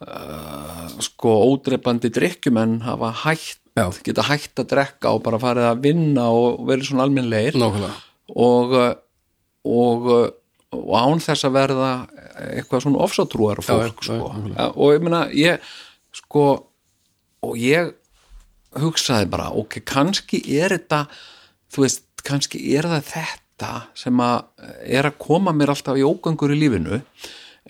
[0.00, 3.86] uh, sko ódreipandi drikkjumenn hafa hætt Já.
[4.04, 7.92] geta hætt að drekka og bara farið að vinna og verið svona nákvæmlega
[8.34, 8.90] og uh,
[9.68, 10.26] og, uh,
[10.72, 11.92] og án þess að verða
[12.40, 14.32] eitthvað svona ofsatrúar fólk sko.
[14.56, 15.60] ja, og ég meina ég
[16.16, 16.44] sko
[17.44, 17.92] og ég
[18.78, 21.04] hugsaði bara ok, kannski er þetta
[21.72, 24.66] þú veist, kannski er það þetta sem að
[24.98, 27.00] er að koma mér alltaf í ógangur í lífinu.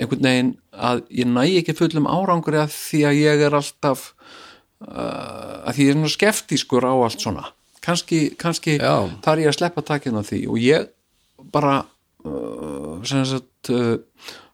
[0.01, 4.11] Einhvern veginn að ég næ ekki fullum árangur að því að ég er alltaf
[4.87, 7.49] uh, að því ég er svona skeftískur á allt svona.
[7.81, 10.43] Kannski, kannski þar ég að sleppa takinu á því.
[10.53, 10.91] Og ég
[11.53, 11.81] bara
[12.25, 13.97] uh, sem sagt uh,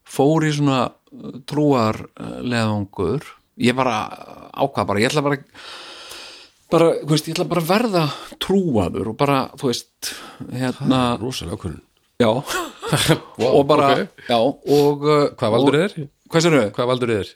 [0.07, 0.87] fór í svona
[1.49, 2.01] trúar
[2.45, 3.25] leðangur
[3.57, 4.01] ég bara
[4.53, 5.39] ákvað bara, ég ætla bara
[6.73, 8.05] bara, þú veist, ég ætla bara að verða
[8.43, 10.13] trúaður og bara, þú veist
[10.53, 11.83] hérna, rosalega ákvörðun
[12.23, 12.31] já
[13.51, 14.23] og bara, ok.
[14.31, 15.97] já, og Hvað valdur þér?
[16.31, 16.69] Hvað sér þau?
[16.77, 17.33] Hvað valdur þér?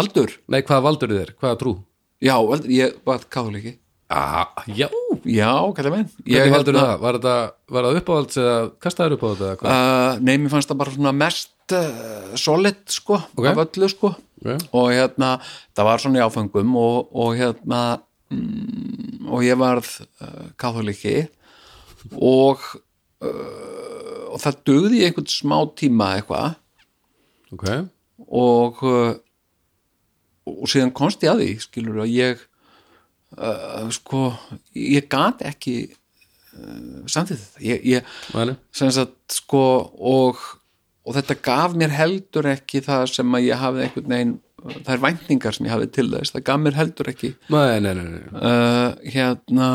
[0.00, 0.32] Aldur?
[0.50, 1.34] Nei, hvað valdur þér?
[1.40, 1.74] Hvaða trú?
[2.24, 3.76] Já, vel- ég var katholiki
[4.08, 4.86] Ah, já,
[5.26, 6.92] Já, kallar menn hvernig valdur það?
[7.02, 7.16] Var,
[7.74, 9.46] var það uppáhalds eða kastaður upp á þetta?
[9.48, 9.72] eða hvað?
[9.74, 13.48] Uh, nei, mér fannst það bara svona mest uh, solid, sko, Ok.
[13.50, 14.68] af öllu, sko Ok.
[14.78, 15.32] og hérna,
[15.74, 17.80] það var svona í áfengum og, og hérna
[18.32, 19.90] og ég varð
[20.22, 21.26] uh, katholiki
[22.16, 22.62] og
[23.22, 26.56] uh, og það dugði í einhvern smá tíma eitthvað.
[27.54, 27.68] Ok,
[28.26, 29.14] og uh,
[30.46, 32.42] og síðan komst ég að því skilur að ég
[33.38, 34.28] uh, sko,
[34.78, 37.38] ég gat ekki uh, þetta.
[37.64, 39.62] Ég, ég sem sagt sko
[39.96, 40.42] og,
[41.06, 45.56] og þetta gaf mér heldur ekki það sem að ég hafði einhvern veginn er væntingar
[45.56, 49.68] sem ég hafði til þess það gaf mér heldur ekki Nei, nei, nei, uh, hérna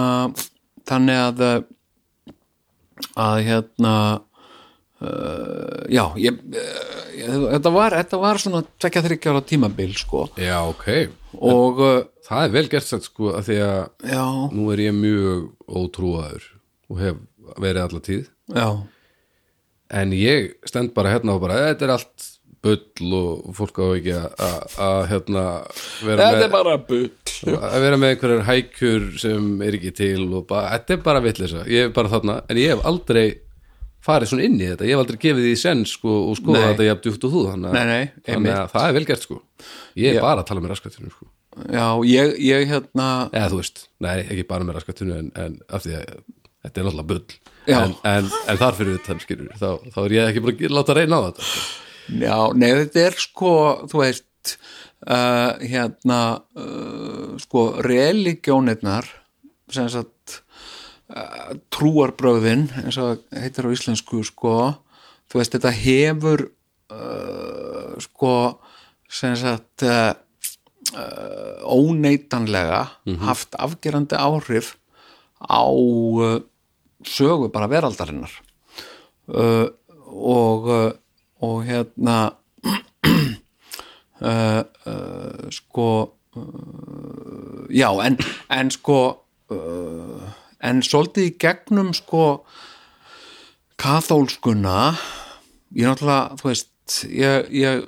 [0.90, 1.46] þannig að
[3.18, 3.94] að hérna
[5.02, 10.26] uh, já ég, uh, ég, þetta var þetta var svona tvekja þryggja ára tímabil sko.
[10.42, 10.88] Já, ok.
[11.42, 12.00] Og uh,
[12.32, 14.24] Það er vel gert sagt sko að því að já,
[14.56, 16.46] nú er ég mjög ótrúaður
[16.88, 17.18] og hef
[17.60, 18.30] verið alla tíð.
[18.56, 18.68] Já.
[20.00, 22.28] En ég stend bara hérna og bara þetta er allt
[22.62, 25.44] bull og fólk á ekki að- hérna
[26.06, 27.08] vera þetta með, er bara bull.
[27.58, 31.64] að vera með einhverjar hækjur sem er ekki til og bara, þetta er bara vitleysa.
[31.66, 33.26] Ég er bara þarna, en ég hef aldrei
[34.06, 36.88] farið svona inn í þetta, ég hef aldrei gefið því sen sko, og skoða þetta
[36.90, 39.42] jafn djúpt og þú þannig, Nei, nei, þannig að það er vel gert sko.
[39.98, 40.22] Ég er Já.
[40.26, 41.28] bara að tala með raskatinu sko.
[41.68, 45.84] já, ég, ég hérna eða þú veist, nei, ekki bara með raskatinu en, en af
[45.84, 46.06] því að
[46.64, 47.40] þetta er náttúrulega bull.
[47.68, 50.96] En, en, en þar fyrir þetta skilur, þá, þá er ég ekki bara að láta
[50.98, 51.62] reyna á þetta sko.
[52.12, 53.52] Já, nei, þetta er sko,
[53.92, 54.56] þú veist,
[55.08, 56.22] uh, hérna,
[56.60, 59.08] uh, sko, religjónirnar,
[59.72, 60.42] sem sagt,
[61.14, 64.58] uh, trúarbröðin, eins og heitir á íslensku, sko,
[65.32, 66.46] þú veist, þetta hefur,
[66.92, 68.36] uh, sko,
[69.12, 70.12] sem sagt, uh,
[70.92, 72.84] uh, óneitanlega
[73.24, 74.76] haft afgerandi áhrif
[75.40, 75.64] á
[77.08, 78.34] sögu bara veraldarinnar.
[79.32, 80.68] Og
[81.42, 82.18] og hérna
[84.22, 85.90] uh, uh, sko
[86.36, 88.18] uh, já, en,
[88.50, 89.00] en sko
[89.52, 92.46] en svolítið í gegnum sko
[93.82, 94.94] kathólskuna
[95.76, 97.84] ég náttúrulega, þú veist ég, ég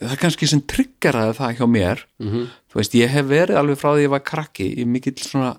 [0.00, 2.06] það er kannski sem tryggeraði það hjá mér.
[2.20, 2.48] -hmm.
[2.70, 5.56] þú veist, ég hef verið alveg frá því ég var krakki í mikill svona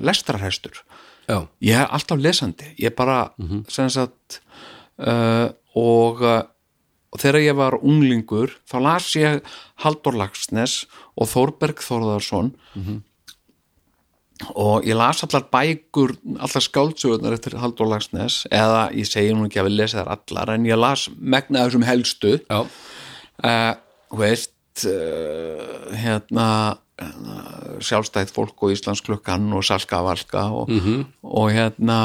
[0.00, 0.82] lestrarhestur.
[1.28, 2.74] Já, ég er alltaf lesandi.
[2.78, 3.32] Ég bara,
[3.68, 4.40] sem sagt
[4.98, 6.42] uh, og uh,
[7.16, 10.84] og þegar ég var unglingur þá las ég Halldór Lagsnes
[11.16, 12.50] og Þórberg Þórðarsson
[14.52, 19.62] og ég las allar bækur allar skáldsögurnar eftir Halldór Lagsnes eða ég segi nú ekki
[19.62, 22.34] að við lesa þær allar en ég las megna þessum helstu.
[22.44, 22.66] Já,
[23.48, 23.72] uh,
[24.10, 26.48] þú veist uh, hérna
[27.00, 30.68] uh, sjálfstætt fólk og Íslands klukkan og Salka Valka og,
[31.22, 31.98] og hérna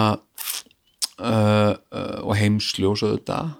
[1.21, 1.73] uh,
[2.25, 3.53] og heimsljós auðvitað.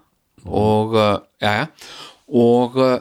[0.46, 1.66] Og uh, já, já.
[2.28, 3.00] Og, uh,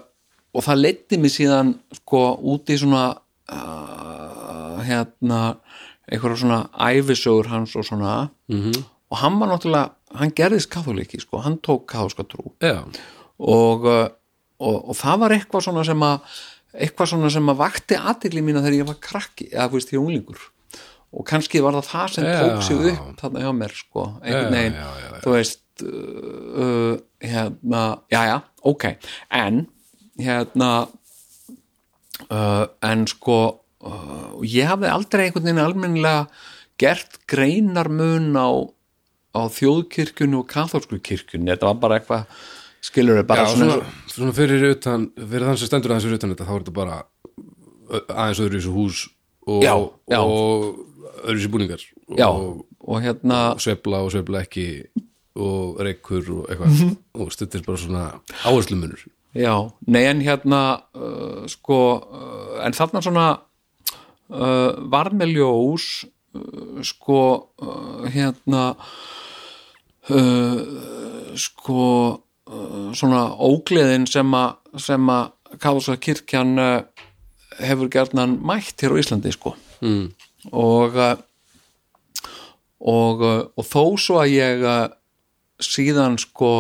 [0.54, 5.40] og það leiddi mig síðan sko út í svona uh, hérna
[6.10, 8.30] einhverja svona æfisögur hans og svona.
[8.50, 8.84] -hmm.
[9.10, 12.52] og hann var náttúrulega hann gerðist katholiki sko, hann tók katholska trú.
[12.60, 12.82] Já,
[13.38, 13.84] og,
[14.58, 16.18] og, og það var eitthvað svona sem að
[16.74, 20.02] eitthvað svona sem að vakti aðtegli mína þegar ég var krakki eða þú veist ég
[20.02, 20.42] unglingur
[21.10, 24.76] og kannski var það það sem tók sig upp þarna hjá mér sko, einhvern veginn.
[25.24, 25.90] þú veist uh,
[26.64, 26.94] uh,
[27.24, 28.84] hérna, já já, ok.
[29.30, 29.64] En
[30.20, 30.70] hérna
[32.30, 33.38] uh, en sko
[33.82, 36.26] uh, ég hafði aldrei einhvern veginn almennilega
[36.80, 38.48] gert greinarmun á,
[39.36, 42.46] á þjóðkirkjunni og katholsku kirkjunni, þetta var bara eitthvað
[42.80, 46.20] skilur við bara já svona, svona, svona fyrir utan fyrir þann sem stendur aðeins fyrir
[46.20, 47.00] utan þetta þá er þetta bara
[48.14, 49.02] aðeins öðru í þessu hús
[49.50, 49.74] og, Já,
[50.08, 50.20] já.
[50.22, 50.78] og
[51.22, 51.84] öðru þessu búningar
[52.18, 54.66] já, og, og hérna og sveifla og sveifla ekki
[55.40, 56.96] og reykur og eitthvað.
[57.20, 58.04] Og stuttir bara svona
[58.44, 59.04] áherslumunur.
[59.36, 59.54] Já,
[59.86, 60.62] nei en hérna
[60.98, 65.86] uh, sko, uh, en þarna svona uh, var með ljós
[66.34, 67.20] uh, sko
[67.62, 68.72] uh, hérna
[70.10, 70.58] uh,
[71.38, 71.84] sko
[72.98, 75.28] svona ógleðin sem að sem að
[75.62, 76.58] Kátolska kirkjan
[77.58, 79.52] hefur gerðnan mætt hér á Íslandi sko.
[79.82, 80.10] Mm.
[80.52, 81.16] Og uh,
[82.80, 84.88] og, uh, og þó svo að ég uh,
[85.60, 86.52] síðan sko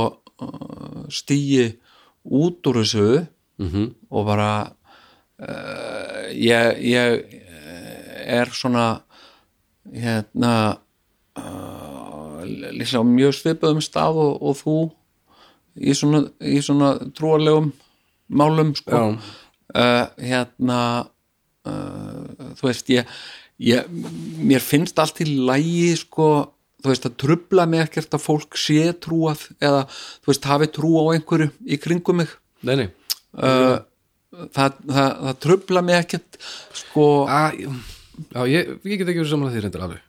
[1.08, 1.78] stíi
[2.24, 3.26] út úr þessu
[3.60, 3.94] Mm -hmm.
[4.10, 4.72] og bara
[5.38, 9.00] uh, ég, ég eh, er svona
[9.92, 10.78] hérna
[11.36, 14.90] uh, líklega mjög svipaðum stað og, og þú
[15.76, 17.72] í svona, í svona trúarlegum
[18.28, 18.96] málum sko
[19.74, 21.06] uh, hérna
[22.56, 23.04] þú veist ég,
[23.60, 24.00] ég
[24.40, 26.30] mér finnst allt í lægi sko
[26.80, 30.92] þú veist að trubla mig ekkert að fólk sé trúað eða þú veist hafi trú
[30.96, 32.32] á einhverju í kringum mig.
[32.64, 32.86] Nei, nei.
[33.36, 33.80] Uh,
[34.54, 36.38] það, það, það trubla mig ekkert
[36.82, 37.08] sko.
[37.28, 40.06] Á, já, ég, ég get ekki verið saman að því reyndar alveg.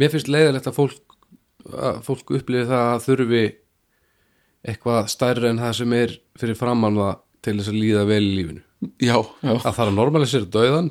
[0.00, 1.18] Mér finnst leiðilegt að fólk
[1.64, 3.44] að fólk upplifi það að þurfi
[4.64, 8.34] eitthvað stærra en það sem er fyrir framann það til þess að líða vel í
[8.38, 8.62] lífinu.
[9.00, 10.90] Já, já, að það er að normalisera döðan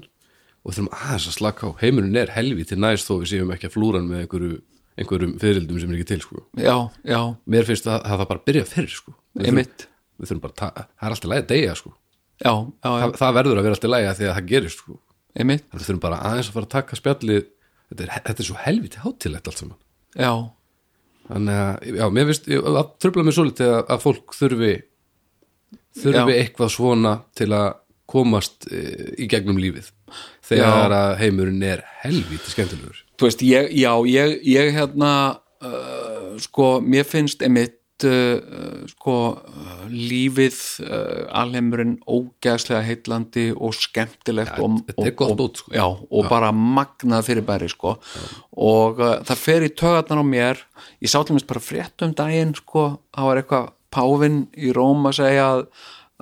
[0.63, 1.71] og við þurfum aðeins að slaka á.
[1.81, 4.59] Heimurinn er helvi til næst þó við séum ekki að flúran með einhverju,
[4.99, 6.43] einhverjum fyririldum sem er ekki til sko.
[6.55, 7.19] já, já.
[7.51, 9.15] Mér finnst að það bara byrja fyrir sko.
[9.35, 9.87] við, þurfum,
[10.23, 11.93] við þurfum bara, að það er alltaf lægi að deyja sko.
[12.43, 14.99] já, það, það verður að vera alltaf lægi að því að það gerist sko.
[15.33, 17.45] við þurfum bara aðeins að fara að taka spjallið.
[17.93, 19.77] Þetta er, þetta er svo helviti hátilegt allt saman.
[20.17, 20.31] Já,
[21.27, 24.71] þannig að, já, mér finnst ég- að tröfla mig svolítið að, að fólk þurfi
[25.99, 27.67] þurfi eitthvað svona til að
[28.13, 28.79] komast e,
[29.23, 29.91] í gegnum lífið
[30.43, 30.97] þegar Já.
[30.99, 35.13] að heimurinn er helviti skemmtilegur þú veist, ég, já, ég, ég hérna
[35.63, 44.59] uh, sko, mér finnst einmitt uh, sko, uh, lífið uh, alheimurinn ógeðslega heitlandi og skemmtilegt
[44.59, 45.75] og, er og, gott og, út, sko.
[45.77, 47.95] já, og bara magnað fyrir bæri sko.
[48.57, 50.65] og uh, það fer í tögarnar á mér
[51.03, 55.05] ég sá til mér bara frétt um daginn sko, það var eitthvað Pávin í Róm
[55.05, 55.59] að segja að,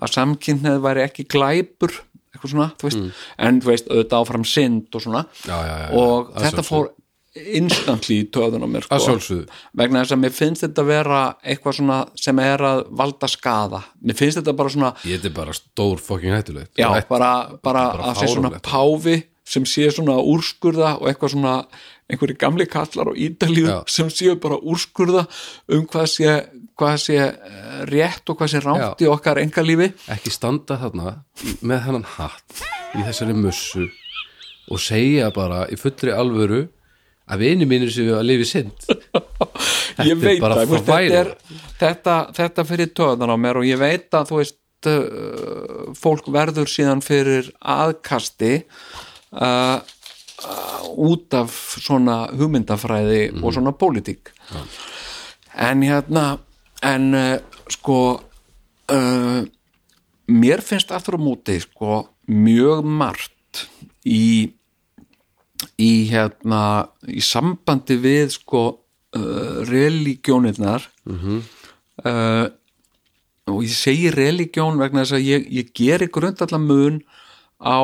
[0.03, 1.93] að samkynneið væri ekki glæpur
[2.31, 5.25] eitthvað svona, þú veist, en þú veist auðvitað áfram synd og svona.
[5.45, 6.91] Já, já, já, og Að þetta fór
[7.31, 9.37] instantly í töðun á mér að sko.
[9.79, 14.17] vegna þess að mér finnst þetta vera eitthvað svona sem er að valda skada mér
[14.19, 16.73] finnst þetta bara svona ég er bara stór fucking hættulegt.
[16.75, 17.31] Já, Þetta- bara,
[17.63, 21.55] bara, bara að sé svona páfi sem sé svona úrskurða og eitthvað svona
[22.11, 23.83] einhverju gamli kallar Ídalíu Já.
[23.87, 25.25] sem séu bara úrskurða
[25.71, 26.35] um hvað sé,
[26.81, 31.15] hvað sé eh, rétt og hvað sé rámt í okkar engalífi ekki standa þarna
[31.61, 32.61] með hennan hatt
[32.97, 33.85] í þessari mussu
[34.71, 36.65] og segja bara í fullri alvöru
[37.31, 38.87] að vini mínir séu að lifi synd.
[40.09, 41.29] Ég veit veist, þetta, er,
[41.79, 46.67] þetta, þetta fyrir töðan á mér og ég veit að þú veist uh, fólk verður
[46.71, 53.43] síðan fyrir aðkasti uh, uh, út af svona hugmyndafræði Mhm.
[53.45, 54.31] og svona pólitík.
[55.55, 56.25] En hérna
[56.81, 57.37] en uh,
[57.69, 57.99] sko
[58.91, 59.41] uh,
[60.31, 63.67] mér finnst aftur á móti sko mjög margt
[64.07, 64.51] í
[65.81, 70.87] í hérna í sambandi við sko uh, religjónirnar
[72.05, 72.47] uh,
[73.51, 77.01] og ég segi religjón vegna þess að ég, ég geri grundallar mun
[77.61, 77.81] á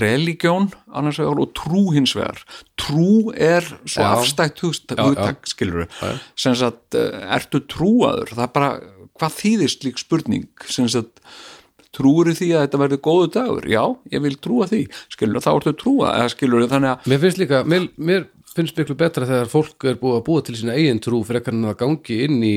[0.00, 2.42] religjón annars vegar og trú hins vegar.
[2.80, 4.10] Trú er svo Já.
[4.98, 5.86] Já, hugtak skilur
[6.34, 8.34] sem sagt, uh, ertu trúaður?
[8.34, 8.72] Það er bara,
[9.20, 10.50] hvað þýðir slík spurning?
[10.66, 11.22] Sem sagt
[11.94, 13.70] trúur því að þetta verður góðu dagur?
[13.70, 17.40] Já, ég vil trúa því, skilur þá ertu trúa eða skilur þannig að mér finnst
[17.40, 21.02] líka, mér, mér finnst miklu betra þegar fólk er búið að búa til sína eigin
[21.02, 22.54] trú frekar en að gangi inn í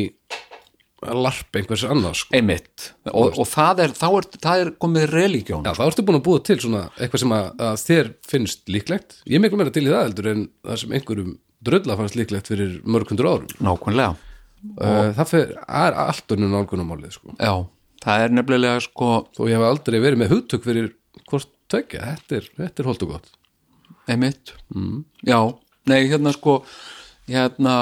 [1.09, 2.35] að larpa einhvers annars sko.
[2.37, 2.89] einmitt.
[3.11, 6.25] Og, og það er, þá er, það er komið religjón Já, þá ertu búin að
[6.27, 9.17] búa til svona eitthvað sem að, að þér finnst líklegt.
[9.27, 12.51] Ég er miklu meira til í það heldur en það sem einhverjum drölla fannst líklegt
[12.51, 13.53] fyrir mörg hundur árum.
[13.63, 14.17] Nákvæmlega,
[14.73, 17.37] uh, það fer, er allt önnum nálgunumálið sko.
[17.39, 17.55] já
[18.03, 20.89] það er nefnilega sko þó ég hef aldrei verið með hugtök fyrir
[21.29, 23.29] hvort tökja, þetta er, þetta er holdt og gott.
[24.11, 25.03] Einmitt, mm.
[25.27, 25.39] já.
[25.89, 26.61] Nei, hérna sko
[27.29, 27.75] hérna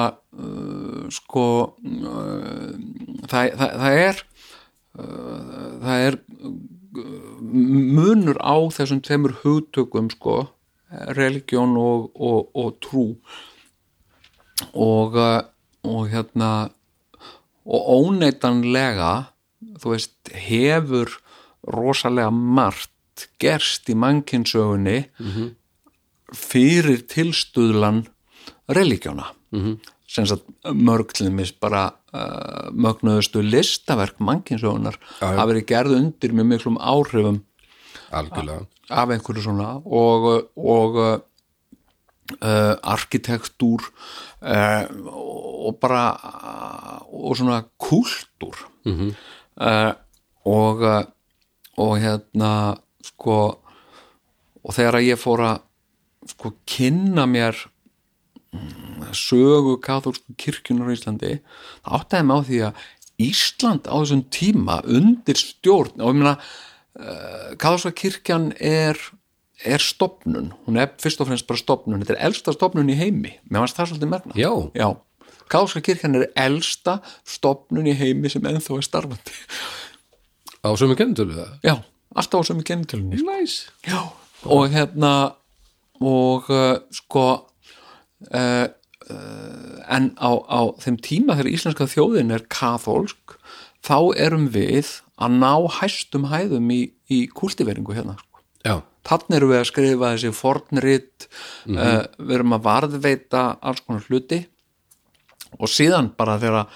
[1.11, 2.71] sko uh,
[3.27, 4.21] það, það, það er
[4.97, 6.51] uh, það er uh,
[7.97, 10.37] munur á þessum tveimur hugtökum sko
[11.15, 13.05] religjón og, og, og trú.
[14.75, 15.41] Og uh,
[15.87, 16.71] og hérna
[17.65, 19.11] og óneitanlega
[19.81, 21.11] þú veist, hefur
[21.69, 25.03] rosalega margt gerst í mannkynsögunni
[26.33, 28.07] fyrir tilstuðlan
[28.67, 29.33] religjóna.
[29.51, 29.77] -hmm.
[30.11, 34.19] Sagt mörg til þess bara uh, mögnuðustu listaverk
[35.21, 35.27] já.
[35.31, 37.41] hafa verið gerð undir með miklum áhrifum
[38.11, 40.27] algjörlega, af einhverju svona og,
[40.59, 43.87] og uh, arkitektúr
[44.41, 46.05] uh, og bara
[47.11, 49.11] og svona kultúr Mhm.
[49.61, 49.93] uh,
[50.45, 51.03] og uh,
[51.77, 53.35] og hérna sko
[54.61, 55.61] og þegar að ég fór að
[56.33, 57.70] sko kynna mér mm,
[59.17, 61.37] sögu katholsku kirkjunar á Íslandi
[61.83, 62.83] þá áttaði mig á því að
[63.21, 68.97] Ísland á þessum tíma undir stjórn og ég meina uh, Kathólska kirkjan er
[69.61, 73.35] er stopnun, hún er fyrst og fremst bara stopnun, þetta er elsta stopnun í heimi.
[73.45, 74.49] Fannst það svolítið merna Já.
[74.73, 74.87] Já.
[75.51, 76.97] Kathólska kirkjan er elsta
[77.27, 79.37] stopnun í heimi sem ennþá er starfandi.
[80.61, 81.75] Á sömu kennitölu það Já,
[82.13, 84.13] alltaf á sömu kennitölunni Næs Já,
[84.45, 85.13] og hérna
[86.01, 87.25] og uh, sko
[88.29, 88.67] uh,
[89.91, 93.35] en á, á þeim tíma þegar íslenska þjóðin er kathólsk
[93.85, 98.41] þá erum við að ná hæstum hæðum í, í kúltiveringu hérna sko.
[99.07, 101.27] Þannig erum við að skrifa þessi fornrit
[101.73, 104.43] uh, við erum að varðveita alls konar hluti.
[105.57, 106.67] Og síðan bara þegar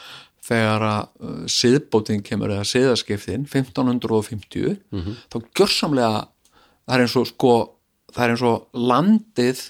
[0.46, 4.76] þegar að uh, siðbótin kemur eða siðaskiptin 1550
[5.32, 6.26] þá gjörsamlega
[6.86, 7.54] það er eins og sko
[8.14, 9.64] það er eins og landið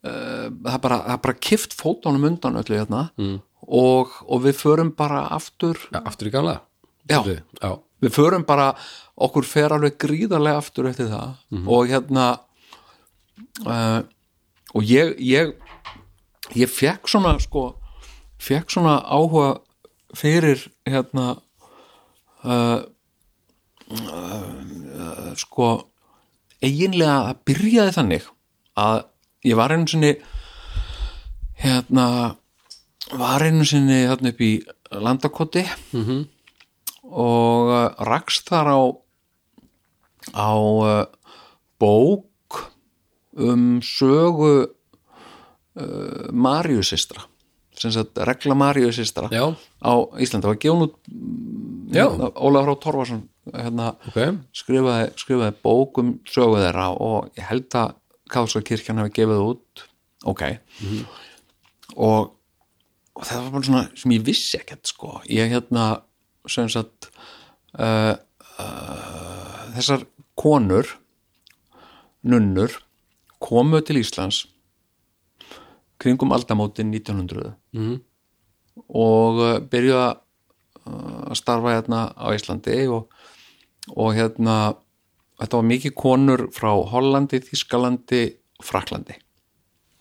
[0.00, 3.36] það er bara, bara kift fótunum undan öllu hérna mm.
[3.68, 6.60] og, og við förum bara aftur ja, aftur í gamla
[7.10, 7.20] Já.
[7.26, 7.70] Já,
[8.00, 8.70] við förum bara,
[9.18, 11.34] okkur fer alveg gríðarlega aftur eftir það
[11.66, 12.26] og hérna
[13.66, 14.00] uh,
[14.74, 15.54] og ég ég,
[16.54, 17.74] ég fekk svona sko,
[18.40, 19.58] fekk svona áhuga
[20.16, 21.34] fyrir hérna
[22.44, 22.80] uh,
[23.90, 25.70] uh, sko
[26.60, 28.28] eiginlega að byrjaði þannig
[28.80, 29.02] að
[29.46, 30.14] ég var einu sinni
[31.60, 32.06] hérna
[33.16, 34.52] var einu sinni þarna upp í
[34.90, 36.24] landakoti -hmm.
[37.10, 38.80] og uh, rakst þar á
[40.34, 41.06] á uh,
[41.80, 42.70] bók
[43.36, 44.68] um sögu
[45.76, 46.28] uh,
[47.92, 50.60] sagt regla Maríusistra já, á Íslandi, það var
[51.90, 52.06] Já.
[52.06, 53.22] hérna, Ólaf Rá Torfarsson
[53.54, 57.94] hérna, ok skrifaði, skrifaði bók um sögu þeirra og ég held að
[58.30, 59.84] Kálska kirkjan hefði gefið það út.
[60.30, 60.42] Ok.
[61.96, 62.30] Og,
[63.16, 65.16] og það var bara svona sem ég vissi ekkert sko.
[65.30, 65.88] Ég hérna
[66.50, 67.10] sem sagt
[67.78, 68.14] uh,
[68.60, 70.04] uh, þessar
[70.40, 70.88] konur
[72.22, 72.74] nunnur
[73.40, 74.44] komu til Íslands
[76.00, 77.98] kringum aldamótin 1900 Mhm.
[78.88, 80.06] og uh, byrjuða
[80.86, 83.10] uh, að starfa hérna á Íslandi og,
[83.96, 84.76] og hérna
[85.40, 88.22] þetta var mikið konur frá Hollandi, Þískalandi
[88.64, 89.16] Fraklandi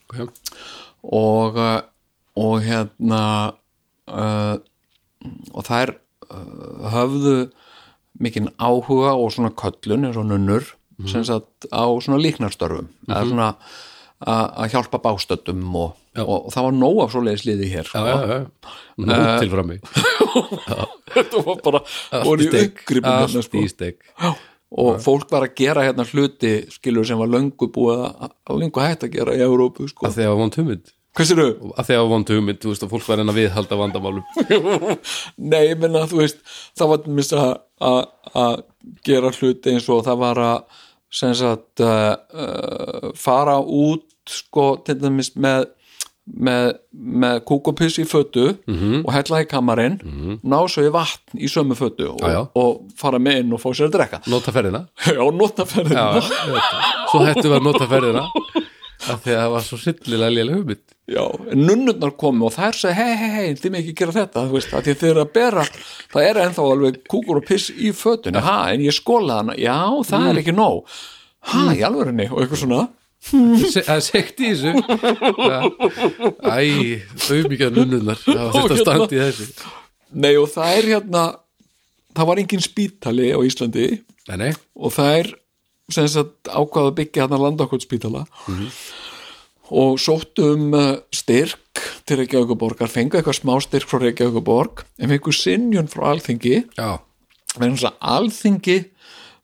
[0.09, 0.33] ok.
[1.03, 1.79] Og, uh,
[2.39, 3.23] og hérna
[4.09, 4.57] uh,
[5.53, 5.95] og þær
[6.29, 7.37] uh, höfðu
[8.19, 10.75] mikinn áhuga og svona köllun eins og nunnur
[11.07, 12.89] sem sagt á svona líknarstörfum.
[13.07, 13.45] Eða svona
[14.19, 18.41] að hjálpa bástöddum og, og, og það var nóg af svoleiðis liði hér já,
[18.99, 19.77] nú til frammi.
[21.15, 21.81] Þetta var bara
[22.25, 22.49] voru
[24.69, 28.81] hérna og fólk var að gera hérna hluti skilur sem var löngu búið að, löngu
[28.83, 30.05] hægt að gera í Európu sko.
[30.05, 30.91] að því að vond hugmynd.
[31.19, 34.23] Að því að vond hugmynd, þú veist að fólk var að viðhalda vandamálum.
[35.51, 36.43] Nei, menna, þú veist,
[36.77, 37.49] það var mis að,
[37.81, 37.99] að,
[38.43, 38.61] að
[39.09, 40.77] gera hluti eins og það var að
[41.09, 45.71] sem sagt uh, uh, fara út sko til dæmis með
[46.37, 49.01] með, með kúkopiss í fötu Mhm.
[49.05, 49.97] og hella í kamarinn
[50.43, 52.41] ná svo í vatn í sömu fötu og, Já, já.
[52.55, 54.21] og fara með inn og fá sér að drekka.
[54.27, 54.83] Nota ferðina.
[55.05, 56.05] Já, nota ferðina.
[56.21, 56.21] Já,
[57.09, 58.25] svo hættu við að nota ferðina
[59.09, 60.81] að því að það var svo sillilega lélega hugmynd.
[61.09, 64.43] Já, en nunnurnar komu og þær segi hei, hei, hei, þið með ekki gera þetta
[64.45, 65.63] þú veist, að þið eru að bera
[66.11, 68.43] það er ennþá alveg kúkur og piss í fötunni.
[68.45, 70.83] Ha, en ég skóla hana, já, það er ekki nóg.
[71.49, 72.83] Ha, í alvörinni og eitthvað svona
[73.27, 74.73] það er sekt í þessu.
[75.49, 75.59] Já.
[76.45, 76.59] æ,
[77.29, 78.23] auðmikið nunnurnar.
[78.23, 79.69] Það var þetta standi í þessu.
[80.09, 81.25] Nei, og það er hérna
[82.15, 83.89] það var engin spítali á Íslandi.
[84.29, 85.31] Nei, nei, og það er
[85.89, 88.25] sem sagt ákvað að byggja hérna landakot spítala
[89.69, 95.33] og sóttu um uh, styrk til Reykjavíkuborgar, fengu eitthvað smá styrk frá Reykjavíkuborg, en fengu
[95.33, 96.63] sinjun frá Alþingi.
[97.99, 98.79] Alþingi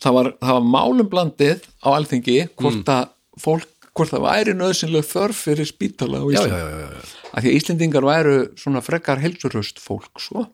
[0.01, 3.11] það var, það var málum blandið á alþingi hvort að
[3.41, 7.29] fólk hvort það væri nöðsynleg þörf fyrir spítala á Íslandi já, já, já, já.
[7.31, 10.47] af því að Íslendingar væru svona frekar helsurust fólk svo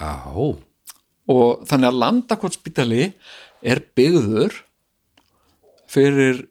[0.00, 0.14] já.
[1.30, 3.10] og þannig að landakot spítali
[3.60, 4.62] er byggður
[5.90, 6.46] fyrir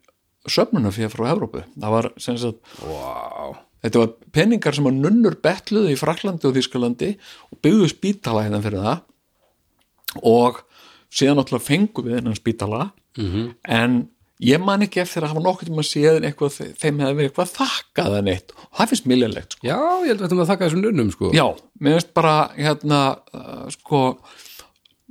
[0.50, 3.58] söfnunafér frá Evrópu það var sem sagt Wow.
[3.82, 7.12] þetta var peningar sem að nunnur betluðu í Fraklandi og Þískalandi
[7.50, 10.62] og byggðu spítala hérna fyrir það og
[11.10, 13.54] síðan náttúrulega fengum við hennan spítala -hmm.
[13.66, 14.08] en
[14.40, 17.50] ég man ekki eftir að hafa nokkuð um að séð eitthvað, þeim hefði verið eitthvað
[17.58, 19.66] þakkað en eitt og það finnst miljulegt sko.
[19.68, 21.32] já, ég held að þetta maður þakka þessum nunnum sko.
[21.36, 21.44] já,
[21.80, 23.00] mér finnst bara hérna
[23.36, 24.02] uh, sko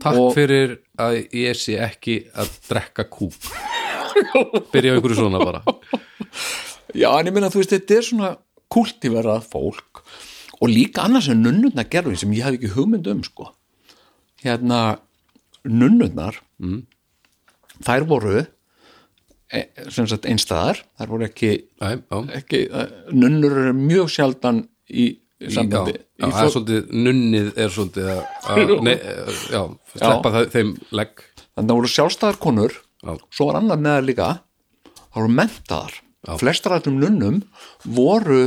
[0.02, 3.38] takk og- fyrir að ég sé ekki að drekka kúk
[4.74, 5.64] byrja einhverju svona bara
[6.98, 8.34] já, en ég meina þú veist, þetta er svona
[8.70, 10.04] kultiverað fólk
[10.60, 13.52] og líka annars en nunnurnar gerfi sem ég hafði ekki hugmynd um sko
[14.42, 15.00] hérna
[15.68, 16.82] nunnurnar mm.
[17.86, 18.42] þær voru
[19.54, 19.64] e,
[20.34, 20.84] einstæðar.
[21.00, 25.08] Þær voru ekki, Æ, já, ekki eh, nunnur eru mjög sjaldan í
[25.40, 25.96] já, sambandi.
[25.96, 28.22] Já, Í það er svolítið nunnið er svolítið að,
[28.90, 29.62] nei, eh, já,
[29.96, 31.26] sleppa það, þeim legg.
[31.40, 33.16] Þannig að það voru sjálfstæðar konur Já.
[33.32, 34.30] svo var annað með það líka
[34.98, 35.94] það voru mentaðar
[36.40, 37.38] flestar af þessum nunnum
[37.96, 38.42] voru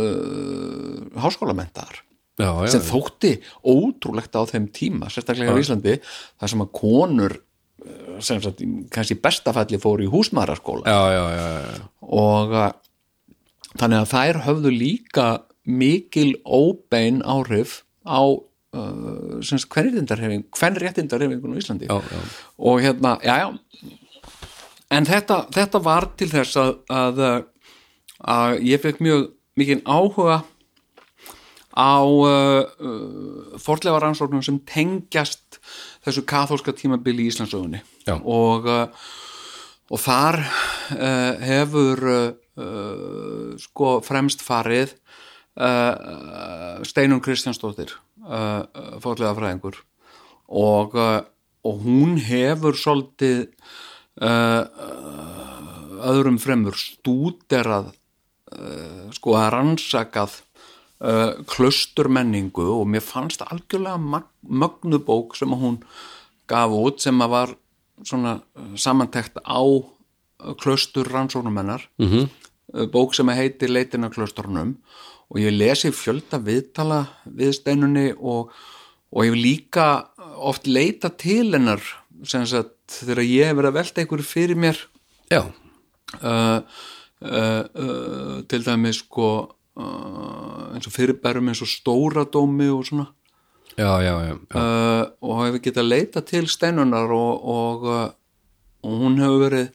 [0.00, 1.98] uh, háskólamentaðar
[2.40, 3.34] já, já, sem þótti
[3.68, 7.36] ótrúlegt á þeim tíma sérstaklega á Íslandi þar sem að konur
[8.22, 8.62] sem sagt,
[8.92, 12.68] kannski í besta falli fóru í húsmaðaraskóla já, já, já, og uh,
[13.78, 15.26] þannig að þær höfðu líka
[15.64, 21.88] mikil óbein áhrif á uh, sem sagt hverjindarhefing hverjréttindarhefingun á Íslandi.
[21.90, 22.22] Já, já.
[22.58, 23.48] og hérna, já, já.
[24.92, 27.20] En þetta, þetta var til þess að, að,
[28.28, 30.42] að ég fekk mjög mikinn áhuga
[31.72, 35.62] á uh, uh, forlega rannsóknum sem tengjast
[36.02, 37.82] þessu kathólska tímabili í Íslandsögunni
[38.22, 38.86] og, uh,
[39.92, 42.24] og þar uh, hefur uh,
[42.58, 44.96] uh, sko fremst farið
[45.60, 47.94] uh, Steinun Kristjánsdóttir
[48.26, 48.64] uh,
[49.02, 49.80] forlega fræðingur
[50.52, 51.22] og, uh,
[51.64, 53.46] og hún hefur svolítið
[54.20, 60.40] uh, uh, öðrum fremur stúderað uh, sko að rannsakað
[61.02, 65.80] uh, klausturmenningu og mér fannst algjörlega mag- mögnuð bók sem hún
[66.50, 67.54] gaf út sem að var
[68.02, 72.28] svona uh, samantekt á uh, klaustur rannsóknumennar -hmm.
[72.90, 74.76] bók sem að heitir Leitin að klausturnum
[75.32, 78.50] og ég lesi fjölda viðtala við steinunni og,
[79.12, 81.80] og ég líka oft leita til hennar
[82.22, 84.78] þegar ég hef verið að velta einhverju fyrir mér
[85.30, 85.42] já.
[86.20, 86.60] uh,
[87.24, 93.06] uh, uh, til dæmis sko eins og fyrirbærum eins og stóradómi og svona.
[93.78, 98.10] Já, já, já, uh, og hefur getað leita til steinunar og, og, uh,
[98.84, 99.70] og hún hefur verið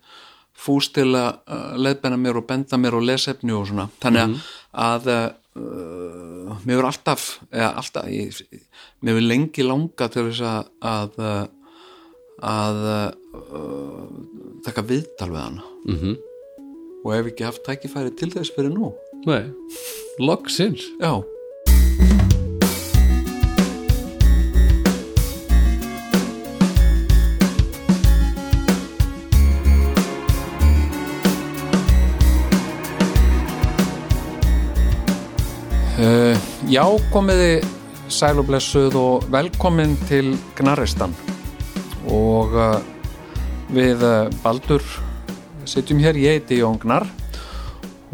[0.53, 3.87] fúst til að uh, leiðbenna mér og benda mér og lesefni og svona.
[4.03, 4.37] Þannig að,
[4.85, 5.09] að
[5.57, 8.61] uh, mér hefur alltaf eða alltaf, ég,
[9.01, 11.19] mér hefur lengi langa til þess að að,
[12.53, 14.15] að uh,
[14.69, 15.69] taka viðtal við hana.
[15.89, 16.17] Mm
[17.07, 18.91] og hef ekki haft tækifæri til þess fyrir nú
[19.27, 19.43] Nei,
[20.19, 20.79] loksins.
[21.01, 21.17] Já.
[35.97, 36.37] Uh,
[36.71, 37.59] já, komiði
[38.07, 41.11] sæl og blessuð og velkomin til Gnarristan.
[42.07, 42.79] Og uh,
[43.75, 44.79] við uh, Baldur
[45.67, 47.11] sitjum hér, ég heiti Jón Gnar.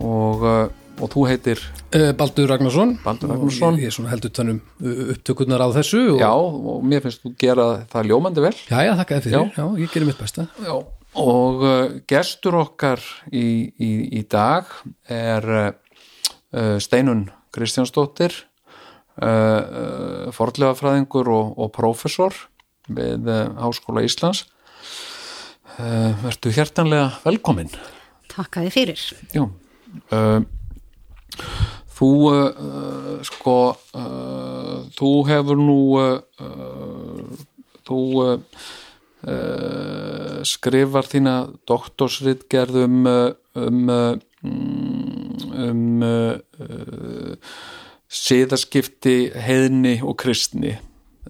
[0.02, 1.60] Og, uh, og þú heitir
[1.94, 3.76] Eh, Baldur Ragnarsson Baldur Ragnarsson.
[3.78, 7.34] ég, ég er svona heldur tannum upptökurnar á þessu og, Já, og mér finnst þú
[7.44, 9.66] gera það ljómandi vel já, já, þakka fyrir, já.
[9.84, 10.74] ég gerir mitt besta Já.
[11.22, 13.46] og uh, gestur okkar í,
[13.78, 14.72] í, í dag
[15.06, 18.34] er uh, Steinun Kristjánsdóttir
[19.22, 22.34] uh, uh, fornlegafræðingur og, og prófessor
[22.90, 24.48] við uh, Háskóla Íslands
[25.78, 27.70] uh, Vertu hjertanlega velkomin
[28.34, 29.02] Takk að þið fyrir.
[29.36, 30.42] Já uh,
[31.94, 33.58] Þú uh, sko
[33.96, 37.28] uh, þú hefur nú uh,
[37.88, 38.00] þú
[40.44, 41.34] skrifar þína
[41.70, 43.06] doktorsritgerð um
[43.56, 46.02] um mm, um
[48.14, 49.16] siðaskipti
[49.46, 50.76] heiðni og kristni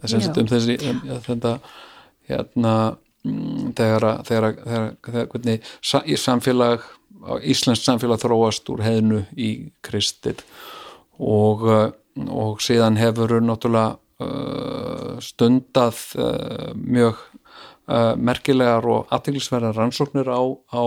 [0.01, 0.17] þess Já.
[0.17, 0.49] að um
[0.89, 1.53] um, þetta
[2.31, 2.73] hérna
[3.23, 5.71] mm, þegar, að- þegar, að- þegar, þegar hvernig
[6.09, 6.87] í samfélag
[7.43, 9.51] Íslands samfélag þróast úr heiðnu í
[9.85, 10.43] kristið.
[11.21, 11.91] Og, uh,
[12.29, 17.29] og síðan hefur náttúrulega uh, stundað uh, mjög
[17.83, 20.39] merkilegar og aðteglisverðar rannsóknir á,
[20.71, 20.85] á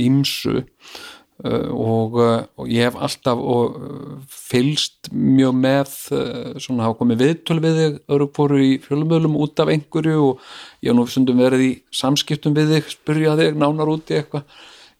[0.00, 0.62] ímsu
[1.44, 3.42] og, og ég hef alltaf
[4.32, 5.92] fylst mjög með
[6.56, 10.48] svona hafa komið viðtöl við þig öru fóru í fjölumöðlum út af einhverju og
[10.80, 11.70] ég hef nú stundum verið í
[12.00, 14.48] samskiptum við þig, spyrja þig nánar út í eitthvað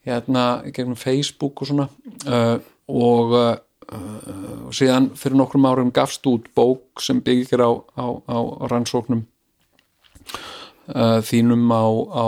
[0.06, 1.88] hérna gegnum Facebook og svona.
[2.26, 2.58] Uh,
[2.92, 3.54] og uh,
[3.92, 8.38] uh, síðan fyrir nokkrum árum gafst út bók sem byggir á, á, á
[8.70, 9.24] rannsóknum
[10.92, 12.26] uh, þínum á, á,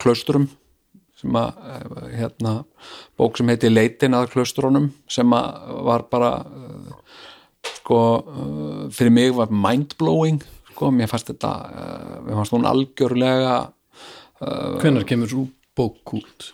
[0.00, 0.48] klausturum
[1.20, 2.54] sem að uh, hérna,
[3.20, 6.94] bók sem heiti Leitin að klaustrunum sem að var bara uh,
[7.80, 8.00] sko
[8.94, 10.40] fyrir mig var mindblowing
[10.70, 11.50] sko, mér fannst þetta
[12.24, 13.56] mér fannst hún algjörlega
[14.80, 15.42] hvenær kemur svo
[15.80, 16.50] bók út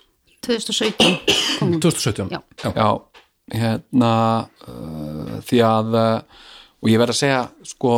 [0.46, 1.18] 2017
[1.58, 1.80] kom hún.
[1.82, 2.40] 2017 Já.
[2.70, 2.88] Já,
[3.58, 4.12] hérna
[4.68, 6.44] uh, því að uh,
[6.82, 7.96] og ég verð að segja sko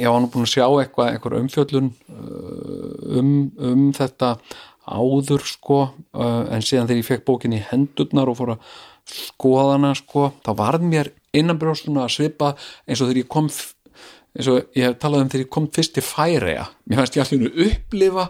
[0.00, 4.36] ég var nú búin að sjá eitthvað, eitthvað umfjöllun uh, um, um þetta
[4.82, 8.72] áður sko uh, en síðan þegar ég fekk bókin í hendurnar og fór að
[9.12, 12.52] skoða hana sko þá varð mér innanbrjóstuna að svipa
[12.86, 13.50] eins og þegar ég kom
[14.32, 17.24] eins og ég hef talað um þegar ég kom fyrst til Færeja mér fannst ég
[17.24, 18.28] alltaf upplifa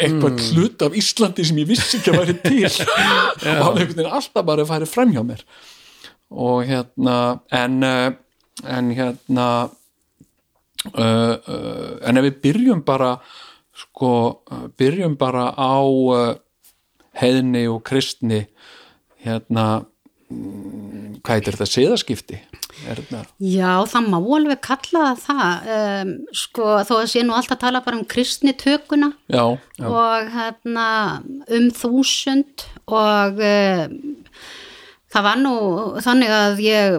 [0.00, 2.68] eitthvað hlut af Íslandi sem ég vissi ekki að væri til.
[3.48, 5.42] Og hann veginn alltaf bara farið fram hjá mér.
[6.34, 7.16] Og hérna
[7.54, 8.12] en, uh,
[8.64, 9.48] en hérna
[10.92, 13.16] uh, uh, en ef við byrjum bara
[13.74, 14.12] sko,
[14.78, 16.34] byrjum bara á uh,
[17.20, 18.44] heiðni og kristni
[19.24, 19.84] hérna
[20.30, 20.83] mm,
[21.24, 21.70] hvað heitir þetta?
[21.72, 22.40] Siðaskipti?
[22.90, 23.00] Er
[23.38, 28.00] Já, það má alveg kalla það um, sko, þó að sé nú alltaf tala bara
[28.00, 29.44] um kristni tökuna já,
[29.86, 30.88] og hérna
[31.54, 33.94] um þúsund og um,
[35.14, 35.54] það var nú
[36.04, 36.98] þannig að ég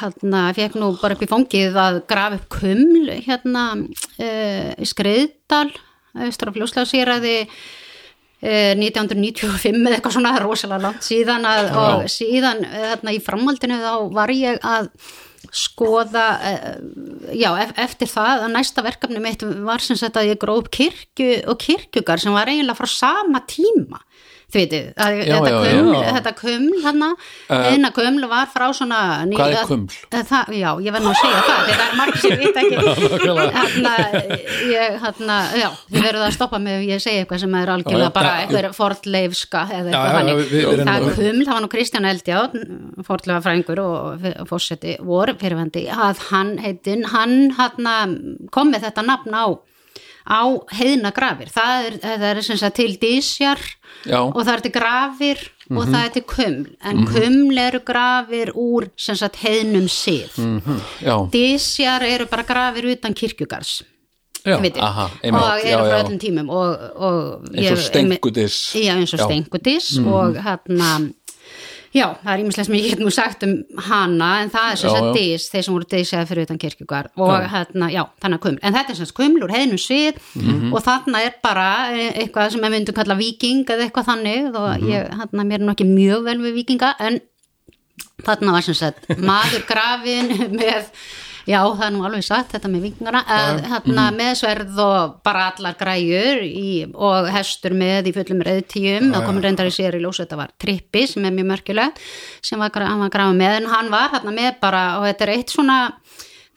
[0.00, 5.68] hérna fekk nú bara upp í fangið að grafa upp kuml hérna uh, í Skriðdal
[6.18, 7.58] austra fljóslasýraði eh,
[8.42, 13.94] 1995 eða eitthvað svona rosalega langt síðan að, og síðan eh, þarna í framhaldinu þá
[14.14, 14.90] var ég að
[15.54, 16.76] skoða eh,
[17.38, 20.70] já, ef- eftir það að næsta verkefni mitt var sem sagt að ég gróf upp
[20.74, 24.02] kirkju og kirkjugar sem var eiginlega frá sama tíma
[24.48, 27.08] þið veitir, þetta, kuml, þetta kuml hana,
[27.52, 29.96] eina kuml var frá svona ný- Hvað er kuml?
[30.08, 32.76] Eh, Það, já, ég verð nú að segja það, þetta er margir sem vita ekki.
[33.58, 33.92] Hérna,
[35.04, 38.32] hérna, já, þið verður að stoppa mig ef ég segi eitthvað sem er algjörlega bara
[38.46, 42.56] eitthvað fortleifska eða eitthvað reynum það að- er kuml, það var nú Kristján Eldjátt,
[43.06, 47.98] fortlega fræðingur og fórseti vor fyrirvændi, að hann heitin, hann hérna,
[48.54, 49.46] kom með þetta nafn á
[50.28, 50.44] á
[50.76, 53.58] heiðna grafir, það er, það er sem sagt til dísjar
[54.04, 54.20] Já.
[54.28, 56.66] og það er til grafir og það er til kuml.
[56.84, 60.36] En kuml eru grafir úr sem sagt heiðnum sið.
[61.04, 63.82] Já, dísjar eru bara grafir utan kirkjugars
[64.46, 68.58] Já, aha, og eru frá öllum tímum og, og Eins og stengudys.
[68.78, 69.26] já, eins og Já.
[69.26, 69.44] Mhm.
[69.44, 70.90] stengudis og hérna
[71.94, 73.54] já, það er ímislega sem ég get nú sagt um
[73.88, 75.12] hana en það er Já, sagt já.
[75.14, 78.74] dis þeir sem voru disjaði fyrir utan kirkjugar og hérna, já, þannig að kuml en
[78.74, 80.72] þetta er sem sagt kuml úr heiðnum svið Mhm.
[80.74, 81.68] og þarna er bara
[82.12, 84.88] eitthvað sem við myndum kalla viking eða eitthvað þannig og Mhm.
[84.92, 87.20] ég, hérna, mér er nú ekki mjög vel við vikinga en
[88.26, 90.28] þarna var sem sagt maður grafin
[90.60, 90.90] með
[91.48, 93.22] já það er nú alveg satt þetta með vingana.
[93.24, 99.10] Að, hérna, með sverð og bara allar græjur í, og hestur með í fullum reyðtíum
[99.14, 102.02] það komur reyndar í sér í ljós þetta var trippi sem er mjög mörgjuleg
[102.44, 103.60] sem var, hann var grafin með.
[103.62, 105.78] En hann var hérna með bara og þetta er eitt svona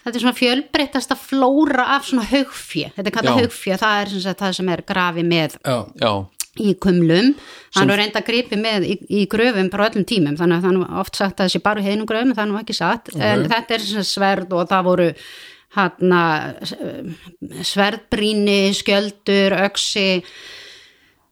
[0.02, 4.24] þetta er svona fjölbreytasta flóra af svona haugfjö, þetta er kallað haugfjö það er sem
[4.26, 5.58] sagt það sem er grafi með.
[5.62, 6.14] Já, já,
[6.60, 7.32] í kumlum.
[7.78, 10.66] Hann er reynda að gripi með í, í gröfum bara á öllum tímum þannig að
[10.66, 13.14] það er nú oft sagt að þessi bara heiðnum gröfum það er nú ekki satt.
[13.16, 15.08] En þetta er sverð og það voru
[15.78, 16.16] hann
[17.64, 20.08] sverðbríni, skjöldur öksi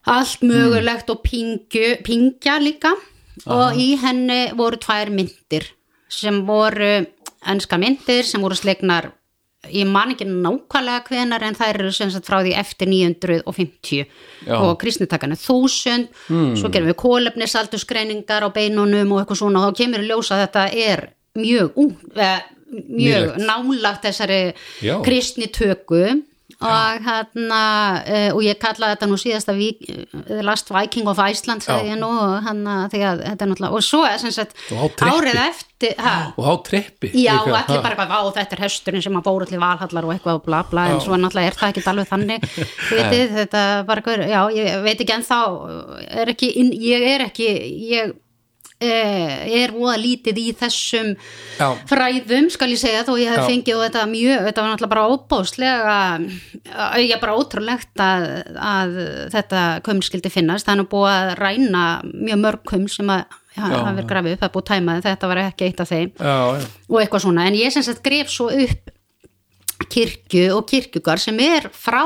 [0.10, 2.96] allt mögulegt og pingju, pingja líka.
[3.50, 5.68] Og í henni voru tvær myndir
[6.12, 7.04] sem voru
[7.48, 9.12] enska myndir sem voru slegnar
[9.68, 14.06] ég man ekki nákvæmlega hvenar en þær eru sem sagt frá því eftir 950
[14.48, 14.56] Já.
[14.56, 16.08] og kristnitakanu 1000
[16.56, 20.46] svo gerum við kólefnisaldurskreiningar á beinunum og eitthvað svona og þá kemur í ljós að
[20.46, 21.04] þetta er
[21.40, 22.40] mjög, ung, eh,
[22.72, 23.46] mjög Nýlegt.
[23.46, 24.42] nálagt þessari
[25.04, 26.24] kristnitöku
[26.60, 27.62] og hérna
[28.04, 31.78] uh, og ég kallaði þetta nú síðasta vík, uh, Last Viking of Iceland Já.
[31.88, 36.54] ég nú er náttúrulega og svo er sem sagt á árið eftir ha, og á
[36.68, 40.08] treppi Já, og allir bara eitthvað, vá, þetta er hesturinn sem að bóra allir valhallar
[40.10, 42.50] og eitthvað og bla bla, en svo náttúrulega er það ekki alveg þannig,
[42.92, 45.44] vitið, þetta bara já, ég veit ekki ennþá,
[46.24, 46.52] er ekki,
[46.84, 47.54] ég er ekki,
[47.94, 48.18] ég eh,
[48.80, 51.10] er voða lítið í þessum
[51.60, 51.68] Já.
[51.90, 53.48] fræðum, skal ég segja, þó ég hef Já.
[53.50, 55.98] fengið þetta mjög, þetta var náttúrulega bara óbáslega,
[57.04, 58.96] ég er bara ótrúlegt að, að
[59.36, 63.26] þetta kuml skildi finnast, er nú búið að ræna mjög mörg kuml sem að
[63.60, 66.16] hafa verið grafið upp, það búið tæmaði, þetta var ekki eitt af þeim.
[66.16, 66.38] Já,
[66.88, 68.96] og eitthvað svona, en ég sem sagt gref svo upp
[69.88, 72.02] kirkju og kirkjugar sem er frá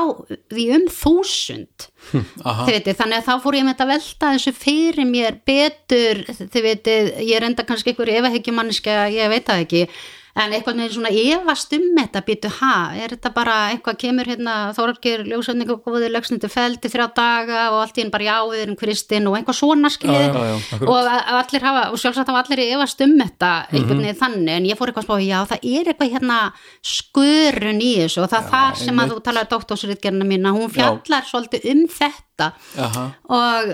[0.52, 1.88] því um þúsund.
[2.12, 6.20] Þið veitir, þannig að þá fór ég með þetta velta þessu fyrir mér betur.
[6.54, 9.86] Veitir, ég er enda kannski einhver efahyggjumanniska, ég veit það ekki
[10.34, 14.54] en eitthvað með svona efast um þetta býtu, ha, er þetta bara eitthvað kemur hérna,
[14.74, 18.64] Þórarkir, ljósætning og góði lögsnindi feldi þrjá daga og allt í enn bara já, við
[18.64, 20.88] erum kristinn og eitthvað svona Já, já, já, akkurat.
[20.90, 24.66] og að allir hafa, og sjálfsagt hafa allir efast um þetta einhvern veginn þannig, en
[24.72, 26.38] ég fór eitthvað að spá já, það er eitthvað hérna
[26.82, 31.24] skörun í þessu og það er það sem að þú talar doktorsritgerina mína, hún fjallar
[31.30, 33.04] svolítið um þetta átta Aha.
[33.30, 33.70] og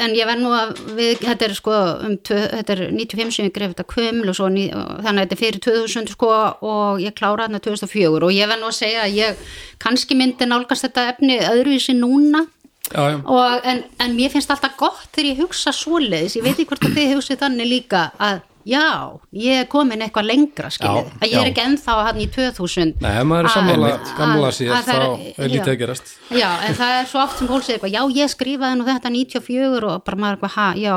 [0.00, 1.74] en ég verð nú að við, þetta er sko
[2.06, 5.36] um, tvö, þetta er 95 sem ég greið þetta kuml og svo þannig að þetta
[5.36, 6.30] er fyrir 2000 sko
[6.70, 9.44] og ég klára þarna 2004 og ég verð nú að segja að ég
[9.82, 12.46] kannski myndi nálgast þetta efni öðruvísi núna
[12.90, 13.18] já, já.
[13.24, 16.88] og, en, en mér finnst alltaf gott þegar ég hugsa svoleiðis, ég veit ekki hvort
[16.88, 21.28] að þið hugsið þannig líka að já, ég er komin eitthvað lengra skilið, Já, að
[21.30, 21.50] ég er já.
[21.52, 24.94] ekki ennþá hann í 2000 Nei, maður er að- gamla að þá
[25.38, 26.12] er lítið að gerast.
[26.30, 29.10] Já, en það er svo oft sem fólk segir eitthvað, já, ég skrifaði nú þetta
[29.16, 30.94] 94 og bara maður eitthvað, ha, já,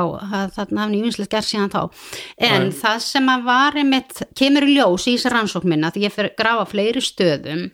[0.58, 1.82] þarna hafði nývinslega gert síðan þá.
[2.38, 6.12] En það sem að var einmitt, kemur í ljós í þessi rannsókn minna, því ég
[6.12, 7.70] fer að grafa fleiri stöðum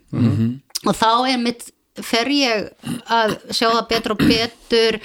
[0.86, 1.70] og þá einmitt
[2.00, 2.70] fer ég
[3.10, 5.00] að sjá það betur og betur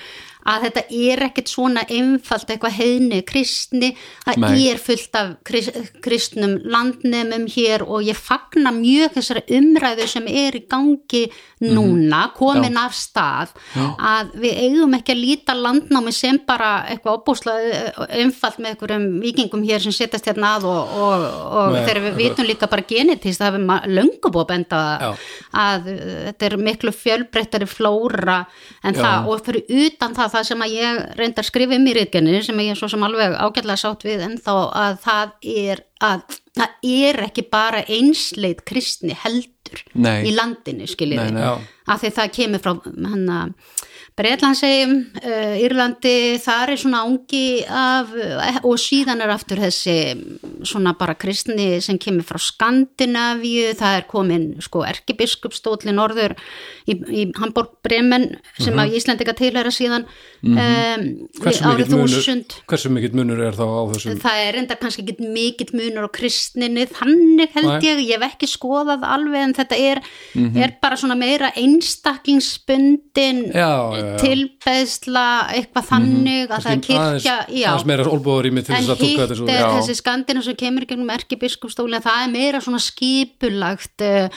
[0.45, 3.91] að þetta er ekkert svona einfalt eitthvað heiðni kristni,
[4.25, 10.29] það er fullt af krist, kristnum landnemum hér og ég fagna mjög þessari umræðu sem
[10.29, 11.25] er í gangi
[11.65, 18.07] núna, komin af stað að við eigum ekki að líta landnámi sem bara eitthvað opbúslega
[18.19, 21.25] einfalt með einhverjum vikingum hér sem setjast hérna að og, og,
[21.55, 25.09] og Nei, þegar við vitum líka bara genetist það hefur löngu búið að Já.
[25.65, 28.37] að uh, þetta er miklu fjölbreyttari flóra
[28.83, 29.01] en Já.
[29.01, 32.63] það og fyrir utan það, það sem að ég reyndar skrifa um í ríðgenni sem
[32.65, 37.21] ég svo sem alveg ágætlega sátt við en þá að það er að það er
[37.25, 40.27] ekki bara einsleit kristni heldur Nei.
[40.29, 41.43] í landinu skiljið Nei, nei.
[41.43, 41.53] Já.
[41.91, 43.55] af því það kemur frá hann
[44.15, 49.95] Breitlandsegjum, uh, Írlandi, þar er svona ungi af, uh, og síðan er aftur þessi
[50.63, 56.37] svona bara kristni sem kemur frá Skandinavíu, það er komin sko erkibiskupstóli norður
[56.87, 60.07] í, í Hamburg Bremen sem að Íslendinga tilhæra síðan
[60.45, 61.03] um,
[61.41, 62.55] hversu árið þúsund.
[62.69, 66.09] hversu mikill munur er þá á þessum Það er enda kannski ekki mikill munur á
[66.13, 67.79] kristninni, þannig held Nei.
[67.89, 70.01] ég, ég hef ekki skoðað alveg en þetta er,
[70.35, 70.57] Mhm.
[70.63, 73.41] er bara svona meira einstaklingsbundin
[74.21, 75.25] tilbeðsla,
[75.55, 79.03] eitthvað þannig að það er kirkja, aðeins, meira olbúður í mig til En þess að
[79.05, 79.67] hitt þetta er já.
[79.79, 84.29] þessi skandina sem kemur gegnum erkibiskupstóli, það er meira svona skipulagt uh,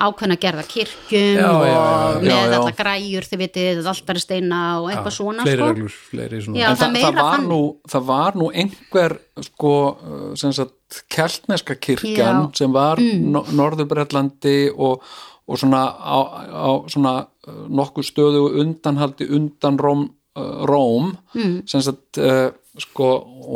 [0.00, 2.16] ákveðna gerða kirkjum Já, já, já, já.
[2.16, 5.70] og með alla græjur, þið vitið, alltaf steina og eitthvað svona, fleiri sko.
[5.72, 6.68] reglur, fleiri svona Já.
[6.70, 7.60] en það það, var nú,
[7.94, 9.16] það var nú einhver
[9.50, 12.38] sko, uh, sem sagt keltneska kirkjan Já.
[12.40, 12.54] Mm.
[12.58, 15.02] sem var no Norðurbretlandi og,
[15.50, 21.60] og svona á, á svona uh, nokkuð stöðu undanhaldi undan Róm, uh, Róm Mm.
[21.68, 22.48] sem sagt uh,
[22.80, 23.06] sko,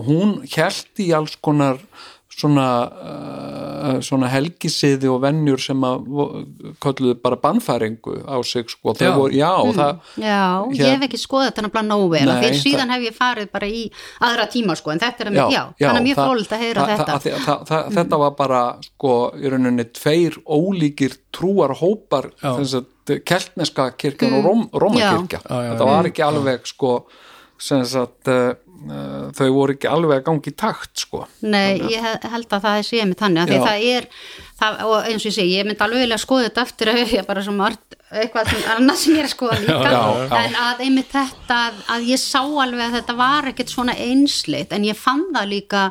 [0.07, 1.79] hún held í alls konar
[2.35, 6.07] svona uh, svona helgisiði og vennjur sem að
[6.83, 9.13] kölluðu bara bannfæringu á sig sko, Já.
[9.17, 10.41] voru, já, það Já,
[10.73, 13.51] ég Hér- hef ekki skoðað þetta nefnilega nógu vel því síðan það- hef ég farið
[13.53, 13.83] bara í
[14.21, 16.87] aðra tíma sko, en þetta er, já, já, þannig að mjög það- fróld að heyra
[16.91, 17.19] þetta.
[17.45, 23.91] það- það- Þetta var bara sko í rauninni tveir ólíkir trúar hópar þess að keltneska
[23.97, 25.41] kirkjan og Róm, Rómakirkja.
[25.45, 27.05] Þetta var ekki alveg sko
[27.59, 28.27] sem sagt
[28.89, 32.81] uh, þau voru ekki alveg að gangi takt sko Nei, ég he- held að það
[32.89, 33.61] sé með þannig, Já.
[33.67, 34.09] það er,
[34.63, 37.29] það, og eins og ég segi, ég myndi alveg vilja skoða þetta eftir að ég
[37.29, 40.43] bara svo margt, eitthvað annað sem ég er að skoða líka, Já, já.
[40.45, 44.73] en að einmitt þetta, að, að ég sá alveg að þetta var ekkert svona einsleitt,
[44.77, 45.87] en ég fann það líka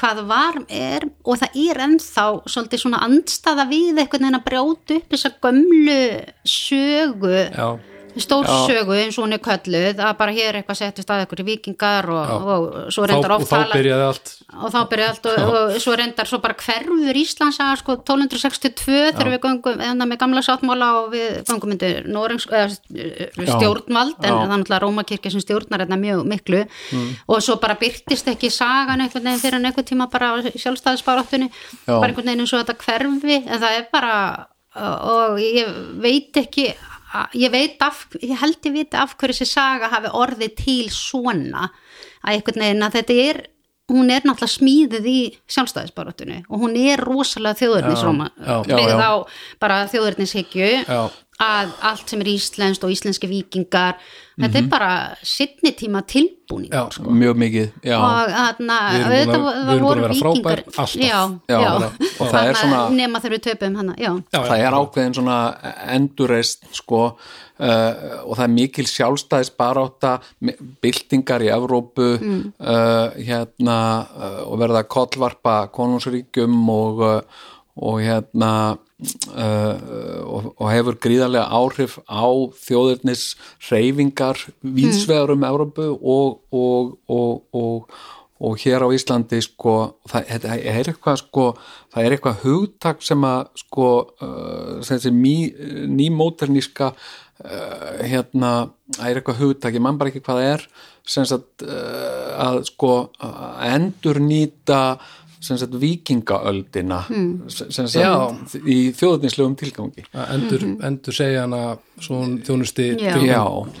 [0.00, 4.96] hvað var er og það er ennþá svolítið svona andstaða við einhvern veginn að brjóta
[4.96, 5.96] upp þessa gömlu
[6.48, 7.34] sögu
[8.14, 12.08] já, stórsögu eins og hún er kölluð að bara hér eitthvað settist að eitthvað vikingar
[12.10, 12.36] og, Já.
[12.36, 14.32] og svo þá, reyndar og oft þá tala byrjaði allt.
[14.50, 18.98] og þá byrjaði allt og, og svo reyndar svo bara hverfur Íslands að sko 1262
[19.14, 22.68] þegar við göngum eða með gamla sáttmála og við Norings, eða,
[23.56, 24.34] stjórnvald en Já.
[24.34, 26.62] það er náttúrulega Rómakirkja sem stjórnar þetta mjög miklu.
[27.30, 31.50] Og svo bara byrtist ekki sagan einhvern veginn fyrir en einhvern tíma bara sjálfstæðisbaráttunni.
[31.50, 31.98] Já.
[31.98, 34.14] bara einhvern veginn eins og þetta hverfi en það er bara
[34.78, 35.70] og ég
[36.02, 36.68] veit ekki
[37.34, 41.68] ég veit af, ég held ég veit af hverju þessi saga hafi orðið til svona.
[42.22, 43.40] Að einhvern veginn að þetta er
[43.90, 45.18] hún er náttúrulega smíðið í
[45.50, 48.30] sjálfstæðisbarátunni og hún er rosalega þjóðurnisróma
[48.68, 49.12] byggð á
[49.62, 50.70] bara þjóðurnishyggju
[51.40, 53.96] að allt sem er íslenskt og íslenski vikingar
[54.40, 54.90] þetta er bara
[55.24, 57.12] sittni tíma tilbúning Já, sko.
[57.12, 57.96] mjög mikið, já.
[57.96, 60.62] Og þarna að voru vikingar
[61.00, 61.20] já,
[62.20, 63.94] og það er svona- nema þegar við töpum hana,
[64.32, 65.38] það er ákveðin svona
[65.96, 67.16] endurreist sko
[67.60, 70.16] uh, og það er mikil sjálfstæðisbarátta
[70.82, 72.52] byltingar í Evrópu Mm.
[72.58, 73.78] uh, hérna
[74.10, 77.02] uh, og verða kollvarpa konungsríkjum og,
[77.76, 78.52] og hérna
[79.40, 82.28] og, og hefur gríðarlega áhrif á
[82.60, 83.36] þjóðirnis
[83.70, 88.00] reyfingar víðsvegar um Evrópu og, og, og, og
[88.40, 91.46] og hér á Íslandi sko það, það er eitthvað sko
[91.92, 93.88] það er eitthvað hugtak sem að sko
[94.24, 95.12] uh, sem þessi
[95.92, 96.94] nýmóterníska
[97.44, 98.52] uh, hérna,
[98.96, 100.66] það er eitthvað hugtak ég man bara ekki hvað það er
[101.10, 102.92] sem sagt uh, að sko
[103.24, 104.82] að endur nýta
[105.40, 106.98] sem sagt vikingaöldina
[107.48, 108.12] sem sagt Já.
[108.60, 110.04] í þjóðninslegum tilgangi.
[110.26, 112.90] Endur, endur segja hana þjónusti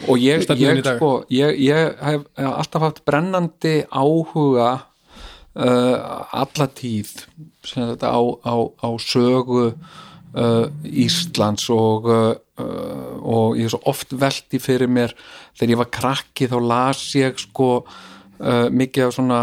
[0.08, 5.96] og ég, ég sko ég, ég hef alltaf haft brennandi áhuga uh,
[6.32, 7.12] alla tíð
[7.66, 14.12] sem þetta á, á, á sögu uh, Íslands og uh, og ég er svo oft
[14.20, 15.14] velti fyrir mér
[15.58, 19.40] þegar ég var krakki þá las ég sko uh, mikið af svona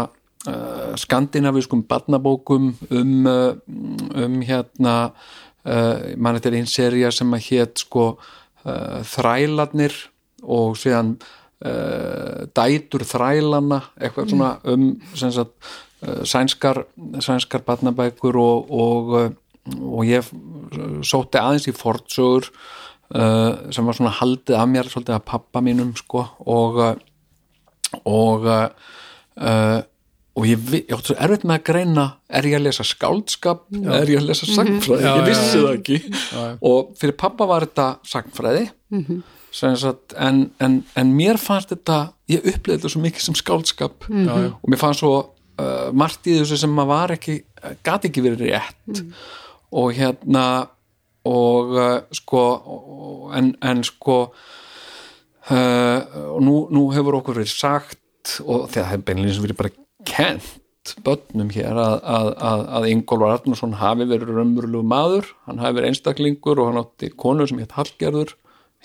[0.48, 3.54] uh, skandinavískum barnabókum um, uh,
[4.14, 9.96] um hérna uh, mann þetta er einn seria sem að hét sko uh, þrælarnir
[10.46, 15.54] og síðan uh, dætur þrælana eitthvað svona um sem sagt,
[16.06, 16.84] uh, sænskar
[17.20, 19.30] sænskar barnabækur og, og, uh,
[19.78, 20.26] og ég
[21.04, 22.48] sótti aðeins í fortsögur
[23.14, 26.92] uh, sem var svona haldið af mér svolítið af pappa mínum sko og uh,
[28.04, 29.78] og uh,
[30.38, 32.04] og ég, ég átti svo erfitt með að greina
[32.38, 33.64] er ég að lesa skáldskap?
[33.74, 35.62] Er ég að lesa sagfræði, Já, ég já, vissi já.
[35.64, 35.96] það ekki.
[36.70, 38.68] Og fyrir pappa var þetta sagfræði
[39.58, 41.98] sem sagt, en, en, en mér fannst þetta
[42.30, 44.06] ég upplifði þetta svo mikið sem skáldskap.
[44.12, 44.50] Já, já.
[44.54, 47.38] og mér fannst svo uh, margt í þessu sem maður var ekki
[47.88, 49.02] gat ekki verið rétt.
[49.74, 50.44] Og hérna
[51.26, 52.44] og uh, sko
[53.36, 54.18] en, en sko
[55.50, 56.00] uh,
[56.34, 59.76] og nú, nú hefur okkur verið sagt og það hefur beinlega verið bara
[60.08, 60.54] kent
[61.04, 65.92] börnum hér að, að, að, að Ingólfur Arnarsson hafi verið raunverulegu maður, hann hafi verið
[65.92, 68.32] einstaklingur og hann átti konur sem hétt Hallgerður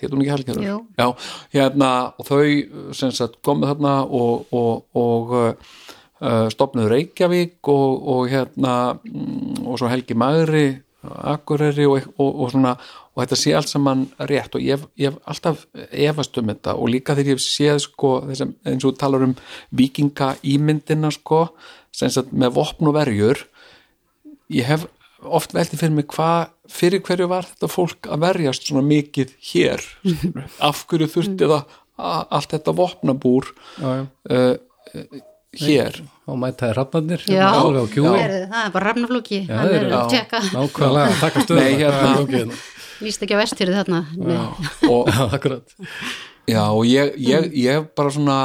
[0.00, 0.66] hétt hún ekki Hallgerður?
[0.66, 0.76] Jú.
[0.98, 1.06] Já,
[1.54, 8.32] hérna, og þau sem sagt komið þarna og, og, og uh, stopnuðu Reykjavík og, og
[8.32, 10.66] hérna mm, og svo Helgi Magri
[11.34, 12.74] Akureyri og, og, og svona
[13.14, 14.56] og þetta sé allt saman rétt.
[14.58, 16.74] Og ég, hef- alltaf efast um þetta.
[16.80, 19.36] Og líka þegar ég hef séð sko þessum, eins og talar um
[19.70, 21.44] vikinga ímyndina sko
[21.94, 23.44] sem sagt með vopn og verjur.
[24.52, 24.88] Ég hef
[25.24, 29.80] oft veltið fyrir mig hvað fyrir hverju var þetta fólk að verjast svona mikið hér
[30.68, 31.78] af hverju þurfti það
[32.34, 33.48] allt þetta vopnabúr?
[33.78, 33.92] Já.
[34.28, 34.56] uh,
[35.60, 36.00] hér.
[36.24, 37.48] Þá mætaði rafnarnir Já.
[37.52, 39.40] það er bara rafnaflóki.
[39.48, 42.54] Já, hann þeir er eru- að tjekka, nákvæmlega, taka stöðu Nei, hérna-
[43.04, 44.02] líst ekki á vestfyrir þarna.
[44.88, 45.74] Og akkurat.
[46.48, 48.38] Já, og ég, ég, ég hef bara svona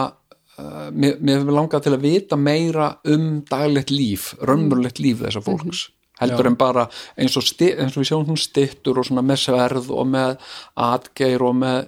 [0.59, 5.41] uh, mér, mér hefur langað til að vita meira um daglegt líf, raunverulegt líf þessa
[5.43, 5.87] fólks.
[6.19, 6.83] Heldur en bara
[7.15, 10.33] eins og, sti, eins og við sjáum hún stittur og svona með sverð og með
[10.75, 11.87] atgeir og með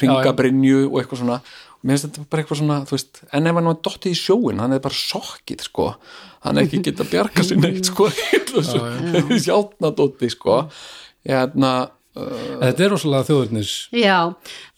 [0.00, 1.36] ringabrinju og eitthvað svona.
[1.40, 4.18] og mér finnst þetta bara eitthvað svona, þú veist en ef hann var dottið í
[4.20, 5.86] sjóin, hann er bara sokkið sko,
[6.44, 8.08] hann er ekki geta bjarga sér neitt sko,
[9.46, 10.60] hjálpnadotti sko.
[11.28, 11.72] Hérna,
[12.10, 14.16] þetta er rosalega þjóðurnis já,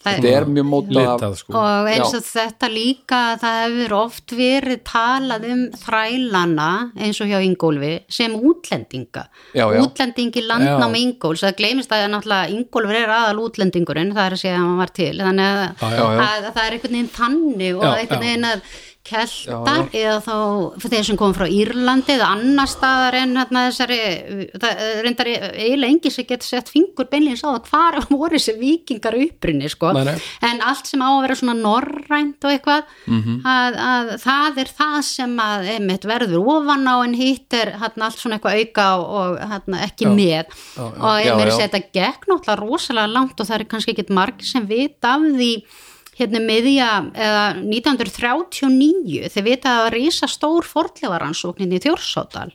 [0.03, 2.19] það þetta er mjög mótað litað sko og eins Já.
[2.19, 6.67] og þetta líka það hefur oft verið talað um þrælana
[7.01, 9.25] eins og hjá Ingólfi sem útlendinga
[9.57, 9.81] Já, já.
[9.81, 11.01] útlendingi landnám Já.
[11.01, 14.81] Ingóls það gleymist að náttúrulega Ingólfur er aðal útlendingurinn það er að segja að hann
[14.83, 16.07] var til þannig að, Já, já.
[16.13, 18.27] að, að það er einhvern veginn þannig og Já, einhvern já.
[18.29, 18.67] veginn að
[19.03, 20.35] keltar eða þá
[20.87, 23.97] þeir sem kom frá Írlandi eða annar staðar en hérna þessari
[24.63, 29.17] það reyndar eiginlega engi sem getur sett fingur beinlega á það hvar voru þessi vikingar
[29.19, 30.15] upprinni sko Nei, nei.
[30.47, 33.41] en allt sem á að vera svona norrænt og eitthvað Mhm.
[33.45, 38.07] að, að það er það sem að einmitt verður ofan á en hitt er hérna
[38.07, 40.13] allt svona eitthvað auka og, og hérna ekki Já.
[40.15, 41.01] með Já, já.
[41.03, 41.55] og ég Já, meiri já.
[41.57, 45.27] að þetta gekk náttúrulega rosalega langt og það er kannski ekkit margir sem vita af
[45.35, 45.51] því
[46.17, 52.51] hérna miðja eða 1939 þeir vita að rísa stór fornleifaransóknin í Þjórsárdal.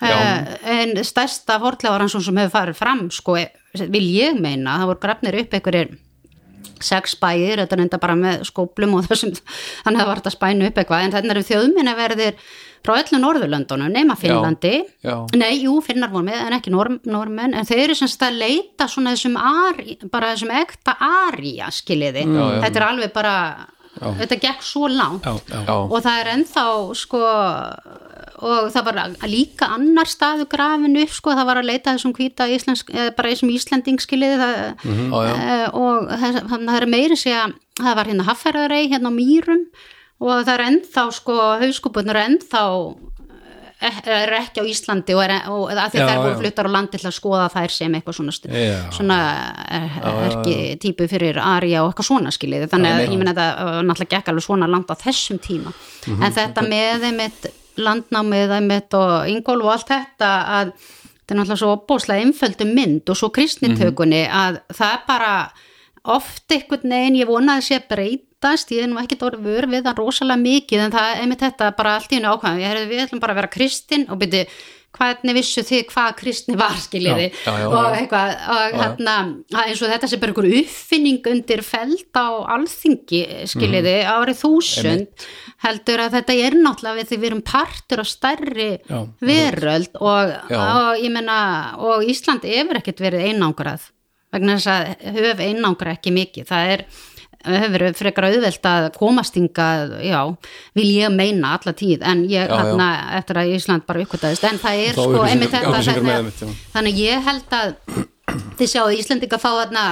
[0.00, 3.36] Uh, en stærsta fornleifaransókn sem hefur farið fram sko,
[3.76, 5.98] vil ég meina, það voru grafnir upp einhverjir
[6.80, 9.34] sex bæir, þetta er enda bara með skóplum og þessum,
[9.84, 12.38] þannig að það var þetta spænu upp eitthvað, en þannig eru þjóðminna verðir
[12.84, 14.74] frá öllu Norðurlöndunum, nema Finnlandi.
[15.04, 15.16] já.
[15.36, 18.88] nei, jú, Finnar voru með en ekki norm, normenn, en þeir eru semst að leita
[18.88, 20.96] svona þessum ari, bara þessum ekta
[21.28, 22.24] aria, skiljiði
[22.64, 23.34] þetta er alveg bara,
[24.00, 25.24] þetta gekk svo langt.
[25.26, 25.76] Já, já, Já.
[25.76, 26.64] og það er ennþá
[26.96, 27.20] sko
[28.40, 32.46] og það var líka annar staðu grafinu upp sko, það var að leita þessum hvíta
[32.48, 35.34] íslensk, eða bara þessum íslendingskiliði það, Já, já.
[35.36, 39.66] e, og það, það er meiri sé að það var hérna Hafferðarei hérna á Mýrum
[40.20, 42.62] og það er ennþá sko, hauskúpunur er ennþá
[43.80, 46.40] eh, er ekki á Íslandi og, er, og að því Já, þær voru já.
[46.42, 48.80] fluttar á landi til að skoða þær sem eitthvað svona, Já.
[48.92, 49.18] svona
[49.78, 49.88] er,
[50.28, 54.28] ekki típu fyrir Arja og eitthvað svona skiljiði þannig að ég minna þetta náttúrulega gekk
[54.34, 55.72] alveg svona langt á þessum tíma
[56.06, 56.22] Mhm.
[56.24, 57.50] en þetta með einmitt
[57.80, 63.08] landnámið einmitt og Ingólf og allt þetta að þetta er náttúrulega svo opbóðslega einföldu mynd
[63.08, 64.32] og svo kristnitökunni Mhm.
[64.32, 65.32] að það er bara
[66.04, 67.88] oft einhvern veginn, ég vona að sé að
[68.40, 71.42] breytast ég er nú ekkert orðið vör við það rosalega mikið en það er einmitt
[71.44, 74.20] þetta bara allt í henni ákvæðum ég hefði við ætlum bara að vera kristin og
[74.22, 74.44] byrju
[74.90, 79.12] hvernig vissu þið hvað kristni var skiljiði og eitthvað og hérna
[79.62, 82.26] eins og þetta sé bara einhver uppfinning undir feld á
[82.56, 83.20] alþingi
[83.52, 84.10] skiljiði Mhm.
[84.16, 85.28] árið þúsund
[85.62, 88.98] heldur að þetta er náttúrulega við því við erum partur á stærri Já.
[89.22, 91.38] veröld og, og ég meina
[91.78, 93.90] og Ísland hefur ekkert verið einangrað
[94.32, 96.44] vegna þess að höf einangra ekki mikið.
[96.46, 96.82] Það er
[97.44, 100.20] hefur verið frekar auðvelt að komast hingað, já,
[100.76, 102.60] vil ég meina alla tíð, en ég Já, já.
[102.60, 102.88] hérna
[103.18, 105.82] eftir að Ísland bara uppkvitaðist, en það er Þá sko einmitt þetta
[106.74, 107.10] þannig já.
[107.10, 107.74] ég held að
[108.60, 109.84] þið sjáu Íslendinga fá þarna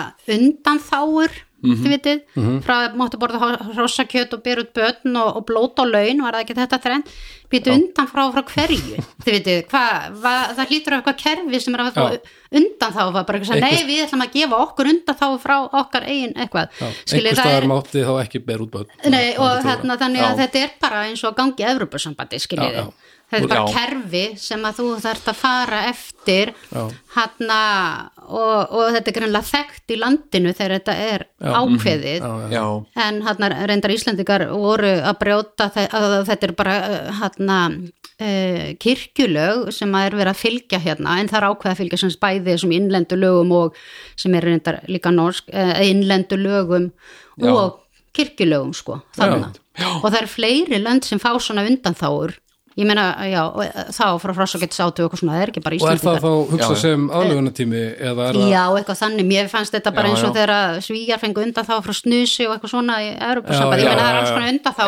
[1.59, 1.83] undanþáur Mhm.
[1.83, 2.21] þið vitið,
[2.63, 3.39] frá að máttu borða
[3.75, 7.05] hrossakjöt og bera út börn og, og blót og laun, var það ekki þetta þrenn
[7.51, 9.03] býtu undan frá frá hverju?
[9.25, 12.05] Þið vitið, hvað, va, það hlýtur af eitthvað kerfi sem er að fá
[12.53, 16.07] undan þá bara eitthvað, sem, nei við ætlum að gefa okkur undan þá frá okkar
[16.07, 16.69] eigin eitthvað.
[16.79, 18.87] Einhver staðar mátti þá ekki ber út börn.
[19.11, 20.41] Nei, og þarna, þannig að Já.
[20.45, 22.87] þetta er bara eins og gangi Evropasambandi, skiljiði.
[23.29, 23.41] Já, já.
[23.41, 23.75] Þetta er bara Já.
[23.77, 26.85] kerfi sem að þú þarft að fara eftir Já.
[27.15, 27.59] hana,
[28.25, 32.23] og, og þetta er greinlega þekkt í landinu þegar þetta er ákveðið.
[32.25, 32.57] já, já.
[32.57, 36.77] já, En hana, reyndar Íslandingar voru að brjóta að þetta er bara
[37.21, 41.81] hana, uh, kirkjulög sem að er verið að fylgja hérna en það er ákveð að
[41.83, 43.77] fylgja sem bæði þessum innlendu lögum og
[44.17, 46.91] sem er reyndar líka norsk uh, innlendu lögum
[47.39, 47.53] Já.
[47.53, 47.79] og
[48.17, 49.53] kirkjulögum sko þarna.
[50.03, 52.33] og það eru fleiri lönd sem fá svona undanþáur
[52.79, 55.89] ég meina, já, eh, þá frá frásakett sátu eitthvað svona, það er ekki bara og
[55.91, 59.91] er það þá hugsað sem aðlugunatími eða er það Já, eitthvað þannig, mér fannst þetta
[59.97, 60.35] bara Já, eins og já.
[60.39, 60.53] þegar
[60.87, 64.11] svíjar fengu undan þá frá snusi og eitthvað svona í Já, Europasambandi, ég meina það
[64.13, 64.35] er alls já.
[64.39, 64.85] konar undan þá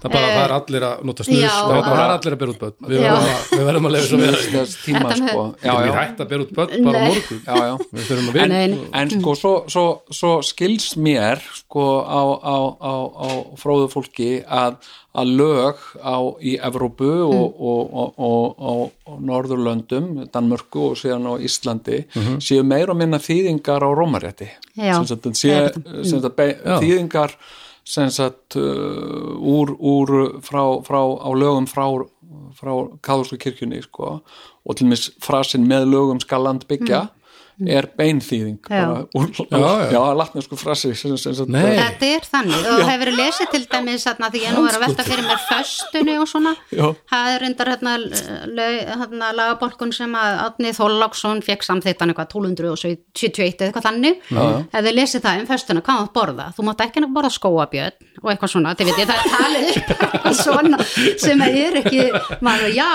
[0.00, 1.44] það bara það er allir að nota snus.
[1.44, 2.76] það er allir að ber út börn.
[2.88, 4.70] Við verðum að, lefa svo við með-
[5.20, 5.42] sko.
[5.60, 6.52] Hægt að ber út
[15.14, 17.34] að lög á, í Evrópu Mm.
[17.34, 22.04] og, og, og, og, og, og Norðurlöndum, Danmörku og síðan á Íslandi
[22.38, 24.48] séu meir og minna þýðingar á rómarétti.
[26.80, 27.34] Þýðingar
[27.84, 31.88] sem sagt uh, úr, úr frá, frá á lögum frá,
[32.54, 34.20] frá kaðursku kirkjunni sko,
[34.64, 37.08] og til mis frasin með lögum skal land byggja
[37.68, 38.76] er beinþýðing Mm.
[38.76, 38.86] Já.
[38.86, 39.90] bara, úr, Já, já.
[39.92, 41.76] já, latnesku frasi sem, sem, sem, Nei.
[41.76, 44.84] Þetta er þannig og hefur verið lesið til dæmis þarna, því ég nú er að
[44.86, 46.86] velta fyrir mér föstunni og svona Já.
[47.10, 47.94] það er reyndar hérna,
[49.00, 54.94] hérna lagabolkun sem að Átni Þóllagsson fekk samþýttan eitthvað 1271 eða eitthvað þannig ef þið
[54.96, 58.74] lesið það um föstuna, hvað mátt borða þú mátt ekki borða skóabjörn og eitthvað svona,
[58.76, 60.78] þið veit ég, það er talið eitthvað svona
[61.20, 62.02] sem að er ekki
[62.44, 62.90] maður, já,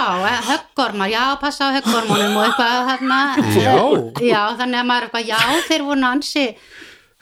[0.49, 3.19] höggormar, já, passa á höggormunum og eitthvað þarna
[3.55, 3.75] Já.
[4.21, 6.45] já, þannig að maður er eitthvað, já, þeir voru ansi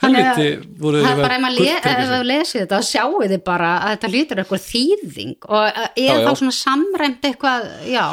[0.03, 3.91] Þannig að- Helviti voru það er bara ef maður lesið þetta sjáu þið bara að
[3.93, 8.07] þetta lítur eitthvað þýðing og er þá svona samræmt eitthvað, já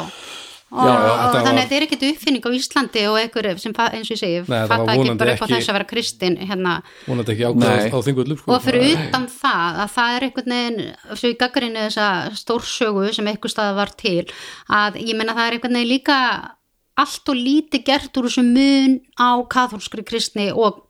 [0.71, 3.47] og, Já, já, og þetta þannig að þetta er ekkit uppfinning á Íslandi og einhver
[3.59, 6.37] sem eins og ég segi, fatta ekki bara upp á ekki- þess að vera kristin
[6.39, 6.75] hérna,
[7.09, 7.67] vonandi ekki Nei.
[7.67, 8.53] ákveð á þingullu sko.
[8.55, 12.07] og fyrir utan það að það er einhvern veginn, svo í gaggrinu þessa
[12.39, 14.23] stórsögu sem einhver stað var til
[14.69, 16.19] að ég meina það er einhvern veginn líka
[16.97, 20.87] allt og lítið gert úr þessu mun á katholskri kristni og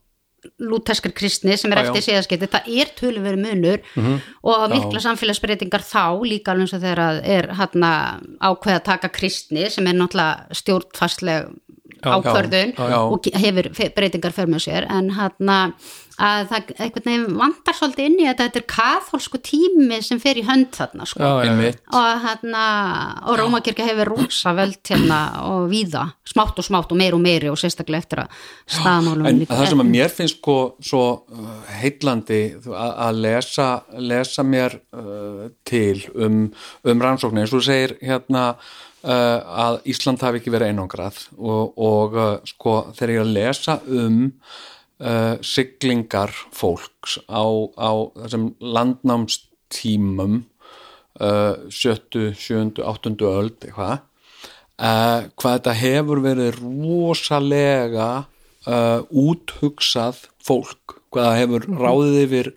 [0.58, 1.90] lúteskri kristni sem er Já, já.
[1.92, 3.84] eftir síðaskipti, það er töluveri munur
[4.42, 7.92] og mikla samfélagsbreytingar þá líka alveg eins og þegar er hérna
[8.42, 11.52] ákveð að taka kristni sem er náttúrulega stjórnfastleg
[12.02, 12.98] ákvörðun já, já.
[13.06, 14.88] og ge- hefur breytingar för með sér.
[14.90, 15.74] En hérna að
[16.22, 20.44] það einhvern veginn vantar svolítið inn í þetta þetta er katholsku tími sem fer í
[20.46, 21.22] hönd þarna sko.
[21.24, 22.66] Já, og hérna
[23.26, 27.50] og Rómakirkja hefur rosa völd hérna og víða, smátt og smátt og meir og meiri
[27.52, 28.38] og sérstaklega eftir að
[28.78, 31.50] staðmálum En það sem að mér finnst sko svo uh,
[31.82, 33.68] heitlandi að, að lesa,
[34.12, 36.48] lesa mér uh, til um,
[36.86, 37.46] um rannsóknir.
[37.46, 42.36] Eins og þú segir hérna uh, að Ísland hafi ekki verið einangrað og, og uh,
[42.48, 44.22] sko þegar ég er að lesa um
[45.02, 47.44] uh, siglingar fólks á,
[47.76, 47.92] á
[48.22, 50.44] þessum landnámstímum
[51.20, 54.06] uh, sjöttu, sjöndu, áttundu öld eitthvað.
[54.82, 58.10] Uh, hvað þetta hefur verið rosalega
[58.66, 62.50] uh, úthugsað fólk hvað það hefur ráðið yfir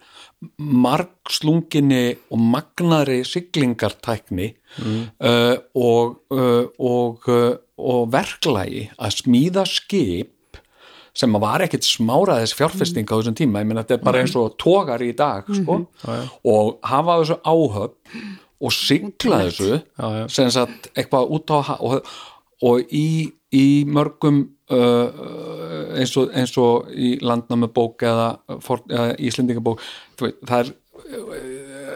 [0.84, 4.51] margslunginni og magnari siglingartækni
[4.84, 10.34] uh, og, uh, og, uh, og verklagi að smíða skip
[11.14, 14.34] sem að var ekkit smáraðis fjárfesting á þessum tíma, ég meina þetta er bara eins
[14.38, 15.80] og tógar í dag, sko.
[16.50, 18.32] Og hafa þessu áhöfn
[18.64, 19.80] og sigla þessu
[20.32, 22.14] sem sagt eitthvað út á og,
[22.64, 25.24] og í, í mörgum uh,
[25.98, 29.82] eins, og, eins og í landnámi bók eða, eða Íslendingabók
[30.18, 30.72] það er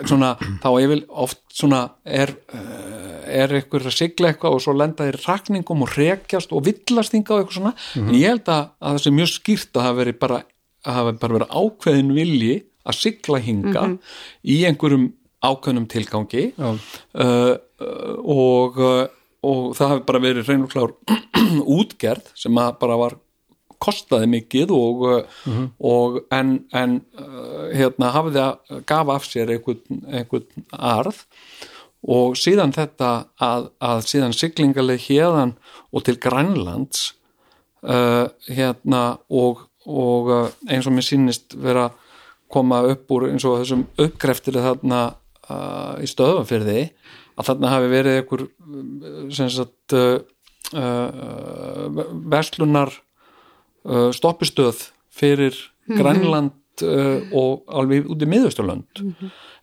[0.07, 4.76] svona, þá ég vil oft svona er, uh, er eitthvað að sigla eitthvað og svo
[4.76, 7.74] lenda þeir rakningum og rekjast og villast hinga og eitthvað svona.
[7.99, 10.40] En ég held að, að það sé mjög skýrt að það veri bara
[10.88, 12.55] bara verið ákveðin vilji
[12.88, 13.84] að sigla hinga
[14.46, 15.11] í einhverjum
[15.44, 16.51] ákveðnum tilgangi.
[16.59, 16.78] Uh,
[17.18, 17.55] uh,
[18.24, 19.05] og, uh,
[19.46, 20.94] og það hafi bara verið reynur klár
[21.78, 23.18] útgerð sem að bara var
[23.82, 30.02] kostaði mikið og, uh, og en, en uh, hérna hafið að gafa af sér einhvern,
[30.10, 31.22] einhvern arð
[32.08, 33.12] og síðan þetta
[33.42, 35.56] að, að síðan siglingaleg hérðan
[35.90, 37.14] og til Grænlands
[37.82, 40.30] uh, hérna og, og
[40.68, 41.88] eins og mér sýnist vera
[42.52, 45.02] koma upp úr eins og þessum uppgreftir þarna
[45.50, 46.88] uh, í stöðafyrði
[47.38, 48.46] að þarna hafi verið einhver
[49.34, 50.18] sem sagt uh,
[52.30, 52.92] verslunar
[53.89, 55.57] uh, stoppistöð fyrir
[55.89, 59.05] Grænland uh, og alveg út í miðausturlönd.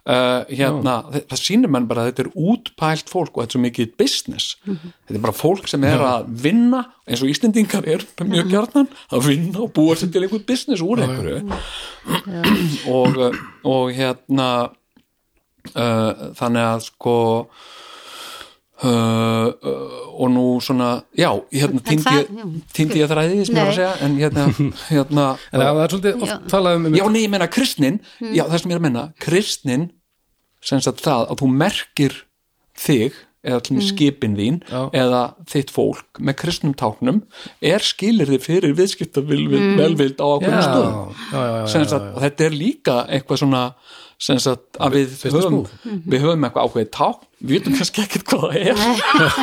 [0.05, 3.55] Uh, hérna, það, það sýnir mann bara að þetta er útpælt fólk og þetta er
[3.55, 4.51] svo mikið business.
[4.65, 9.29] Þetta er bara fólk sem er að vinna eins og Íslendingar er mjög gjarnan að
[9.31, 11.39] vinna og búa sér til einhvern business úr einhverju.
[12.93, 13.21] Og,
[13.65, 14.49] og hérna
[15.73, 17.17] uh, þannig að sko
[18.75, 23.93] Uh, uh, og nú svona já, hérna týndi ég, þræði sem ég var að segja
[24.03, 24.47] en hérna,
[24.91, 28.01] hérna en það er svolítið oft talað um já, nei, ég meina kristnin.
[28.19, 29.85] Já, það sem ég er að menna, kristnin
[30.59, 32.17] sem sagt það að þú merkir
[32.75, 33.15] þig,
[33.45, 33.81] eða mm.
[33.85, 34.79] skipin þín Já.
[34.95, 37.21] eða þitt fólk með kristnum táknum
[37.63, 40.55] er skilir þið fyrir viðskiptavelvild velvild á já,
[41.69, 43.63] sagt, og þetta er líka eitthvað svona
[44.21, 45.95] sem sagt að við höfum, move.
[46.07, 47.25] við höfum eitthvað ákveðið tákn.
[47.45, 48.83] Við vitum kannski ekkert hvað það er.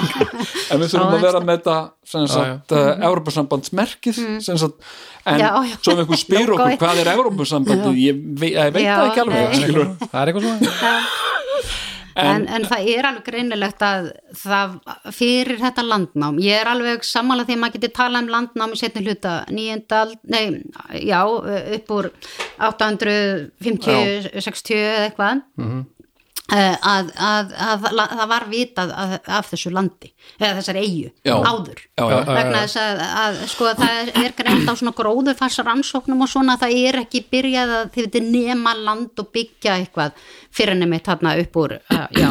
[0.73, 1.77] En við þurfum að vera með þetta
[2.13, 4.89] sem sagt, uh, Európa-sambandsmerkið sem sagt,
[5.29, 5.77] en Já, já.
[5.77, 9.55] svo ef einhver spyr okkur hvað er Európa-sambandið ég, ég veit Já, það ekki alveg
[9.61, 9.93] skilur.
[10.09, 11.32] það er eitthvað svona
[12.17, 14.11] en, en það er alveg greinilegt að
[14.43, 14.77] það
[15.15, 18.81] fyrir þetta landnám ég er alveg sammála því að maður getur talað um landnám í
[18.81, 20.45] setni hluta nýjönda, nei,
[21.03, 22.11] já upp úr
[22.63, 25.43] 850 60 eða eitthvað.
[26.53, 31.13] Eh, að, að, að, að það var vitað að, af þessu landi eða þessari eigu
[31.25, 31.37] Já.
[31.49, 31.79] áður.
[31.97, 32.17] Já, já.
[32.29, 36.75] vegna þess að, að sko það er, greint á svona gróðurfars rannsóknum og svona það
[36.83, 41.63] er ekki byrjað að þið veitir nema land og byggja eitthvað fyrir nefnir þarna upp
[41.63, 42.31] úr uh, já,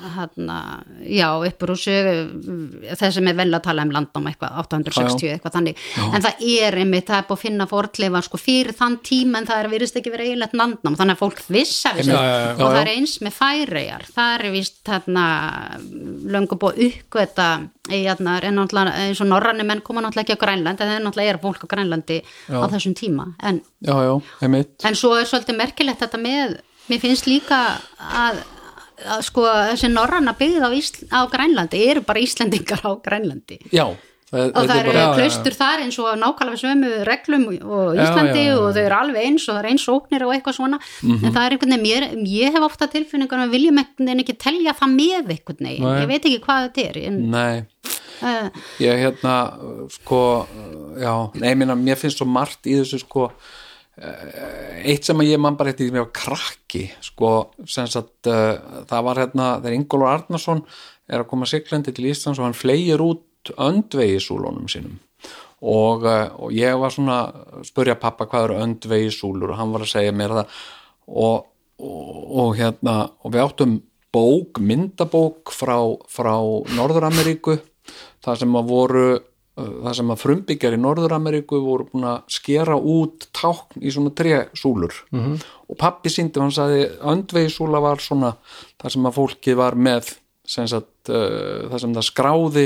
[0.00, 0.56] þarna,
[1.04, 5.56] já upp úr þessu þess sem er vel að tala um landnám eitthvað 860 eitthvað
[5.56, 5.82] þannig.
[6.08, 9.50] En það er einmitt, það er búið að finna fortleifa sko fyrir þann tíma en
[9.50, 10.96] það er virðist ekki verið eiginlegt landnám.
[11.00, 12.54] Þannig að fólk vissa við Já, já, já.
[12.54, 15.26] og það er eins með færejar það er vist þarna
[16.36, 17.50] löngu búið uppgöta
[17.90, 21.40] náttúrulega eins og norranni menn koma náttúrulega ekki á Grænland en það er náttúrulega er
[21.42, 22.18] fólk á Grænlandi
[22.54, 23.30] á þessum tíma.
[23.42, 24.12] En, já, já,
[24.46, 26.60] en svo er svolítið merkilegt þetta með
[26.90, 27.62] mér finnst líka
[27.98, 28.44] að,
[29.06, 30.70] að sko þessi norranna byggð á,
[31.16, 33.86] á Grænlandi eru bara Íslendingar á Grænlandi já,
[34.30, 35.12] það, og það eru já, já.
[35.18, 38.58] klaustur þar eins og nákvæmlega sömu reglum og Íslandi já, já, já.
[38.58, 41.42] og þau eru alveg eins og það er eins óknir og eitthvað svona en það
[41.44, 45.34] er einhvern veginn, mér, ég hef ofta tilfinningar að viljum veginn ekki telja það með
[45.36, 46.00] einhvern veginn, Nei.
[46.02, 47.80] ég veit ekki hvað þetta er en, nei
[48.22, 48.50] uh,
[48.82, 49.34] ég hérna
[49.94, 50.20] sko,
[51.00, 53.30] já, nei, minna, mér finnst svo margt í þessu sko
[53.98, 57.32] eitt sem að ég man bara eftir því mér var krakki sko,
[57.68, 60.62] sem sagt uh, það var hérna, þegar Ingólfur Arnarsson
[61.10, 64.98] er að koma siglandi til Íslands og hann flegir út öndvegisúlunum sínum.
[65.60, 69.84] Og, uh, og ég var svona að spurja pappa hvað eru öndvegisúlur og hann var
[69.84, 70.60] að segja mér það.
[71.10, 71.48] Og,
[71.82, 73.80] og, og hérna og við áttum
[74.10, 75.76] bók, myndabók frá,
[76.10, 76.34] frá
[76.72, 77.58] Norður-Ameríku
[78.24, 79.04] það sem að voru
[79.56, 84.94] það sem að frumbyggjar í Norður-Ameríku voru búin að skera út tákn í svona trésúlur.
[85.10, 85.36] -hmm.
[85.68, 88.36] og pappi síndi, hann sagði öndvegisúla var svona
[88.80, 90.16] það sem að fólkið var með
[90.50, 92.64] sem sagt, uh, það sem það skráði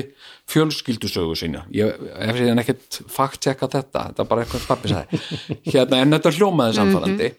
[0.49, 1.65] fjölskyldusögu sína.
[1.75, 5.21] Ég hef síðan ekkert fakt tjekka þetta þetta er bara eitthvað pappi sagði.
[5.75, 7.31] Hérna, en þetta hljómaði samfærandi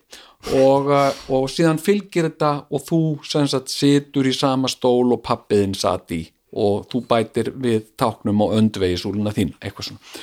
[0.62, 5.24] og, uh, og síðan fylgir þetta og þú sem sagt situr í sama stól og
[5.26, 6.22] pappiðin satt í
[6.56, 10.18] og þú bætir við táknum og öndvegisúluna þín, eitthvað svona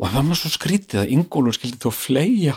[0.00, 2.54] og það var maður svo skrítið að Ingólfur skildi þú fleia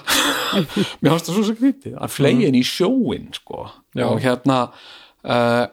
[1.02, 3.66] mér fannst það svo skrítið að fleia inn í sjóin sko.
[3.98, 4.06] Já.
[4.08, 5.66] og hérna uh,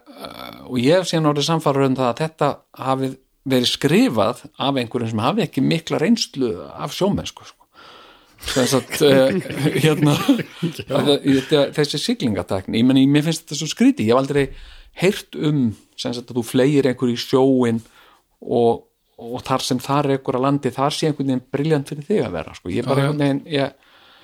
[0.67, 2.51] og ég hef síðan orðið samfæður um það að þetta
[2.89, 3.13] hafi
[3.51, 7.69] verið skrifað af einhverjum sem hafi ekki mikla reynslu af sjómennsku sko.
[8.51, 9.41] þess að uh,
[9.85, 10.17] hérna
[10.99, 11.15] að,
[11.79, 14.47] þessi siglingatakni ég meni, mér finnst þetta svo skrítið ég hef aldrei
[15.01, 17.81] heyrt um sem sagt að þú fleir einhver í sjóin
[18.41, 18.87] og,
[19.21, 22.33] og þar sem þar er að landi þar sé einhvern veginn briljant fyrir þig að
[22.39, 22.69] vera sko.
[22.73, 23.11] ég bara Já, já.
[23.11, 23.75] einhvern veginn ég,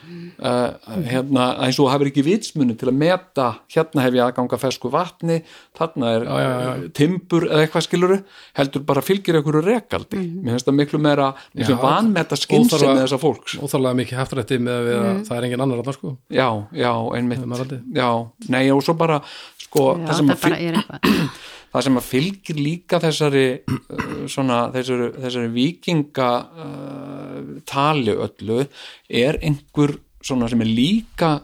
[0.06, 0.70] uh,
[1.06, 5.40] hérna, eins og hafur ekki vitsmunu til að meta hérna hef ég aðganga fesku vatni
[5.78, 6.70] þarna er Já, já, já.
[6.76, 8.18] uh, timbur eða eitthvað skiluru
[8.60, 10.22] heldur bara fylgir einhverju rekaldi.
[10.42, 13.58] Mér finnst það miklu meira miklu vanmeta skynsemi óþarfa- þessa fólks.
[13.60, 16.16] óþálega mikið haftrætti með að að það er engin annar að sko.
[16.30, 17.76] Já, já, einmitt.
[17.96, 18.10] Já,
[18.48, 19.20] nei og svo bara
[19.66, 21.30] sko, Já, það sem það að bara er eitthvað
[21.76, 26.30] það sem að fylgir líka þessari uh, svona þessari, þessari vikinga
[26.64, 28.62] uh, tali öllu
[29.08, 31.34] er einhver svona sem er líka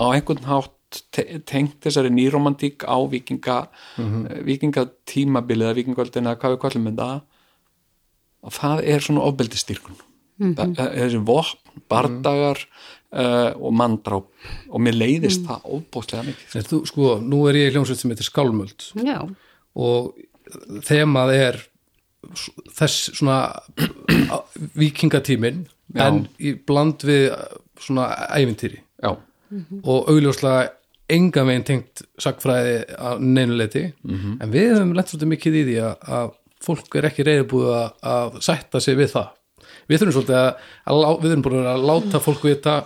[0.00, 0.72] á einhvern hátt
[1.14, 3.58] te tengt þessari nýromantík á vikinga
[3.98, 4.42] mm -hmm.
[4.48, 7.22] vikingatímabilið eða vikingöldina, hvað við kallum þetta.
[8.44, 9.96] Og það er svona ofbeldistyrkun
[10.38, 10.74] mm -hmm.
[10.76, 11.58] þessi vopn,
[11.88, 12.58] bardagar
[13.12, 14.26] uh, og manndráp.
[14.68, 16.68] Og mér leiðist það ofbóðslega mikið.
[16.70, 18.80] Þú, sko, nú er ég í hljómsveit sem heitir Skálmöld.
[18.94, 19.18] Já,
[19.74, 20.14] og
[20.86, 21.58] þemað er
[22.78, 23.38] þess svona
[24.78, 25.64] vikingatímin
[26.00, 27.28] en í bland við
[27.82, 28.80] svona ævintýri.
[29.04, 29.12] Já,
[29.84, 30.70] og augljóslega
[31.12, 34.38] enga megin tengt sagfræði að neinuleiti Mhm.
[34.42, 36.32] en við höfum lent svolítið mikið í því að, að
[36.64, 39.28] fólk er ekki reyðbúið að, að sætta sig við það.
[39.88, 40.54] Við þurfum svolítið að,
[40.86, 42.76] að við þurfum búin að láta fólk vita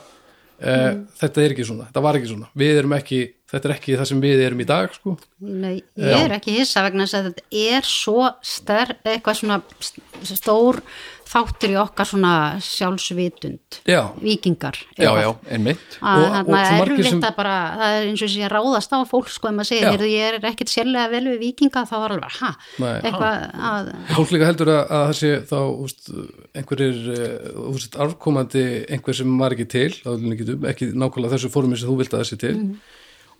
[0.59, 2.49] uh, þetta er ekki svona, þetta var ekki svona.
[2.59, 5.17] Við erum ekki, þetta er ekki það sem við erum í dag sko.
[5.41, 10.03] Nei, ég er ekki hissa vegna að þetta er svo stær, eitthvað svona st-
[10.37, 10.83] stór
[11.29, 12.33] þáttur í okkar svona
[12.65, 13.79] sjálfsvitund.
[13.89, 15.99] Já, vikingar já, já, einmitt.
[16.01, 16.55] Að Og- og
[16.89, 19.69] erfitt sem- bara það er eins og sé að ráðast á fólk sko ef maður
[19.69, 20.09] segir, Já.
[20.09, 24.69] ég er ekkit sérlega vel við vikinga þá var alveg, ha, að, fólk líka heldur
[24.73, 26.11] að, að það sé þá úst,
[26.55, 31.89] einhverjir uh, úst, afkomandi einhver sem var ekki til ekki, ekki nákvæmlega þessu formi sem
[31.89, 32.55] þú vilt að þessi til.
[32.57, 32.81] Mhm.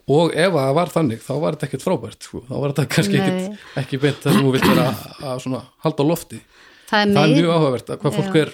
[0.09, 2.41] Og ef að það var þannig þá var þetta ekkert frábært sko.
[2.47, 4.87] þá var þetta kannski ekkert ekki beint það sem þú vilt vera
[5.33, 6.41] að, halda lofti
[6.89, 8.41] það er það er mjög áhugavert að hvað fólk Já.
[8.41, 8.51] er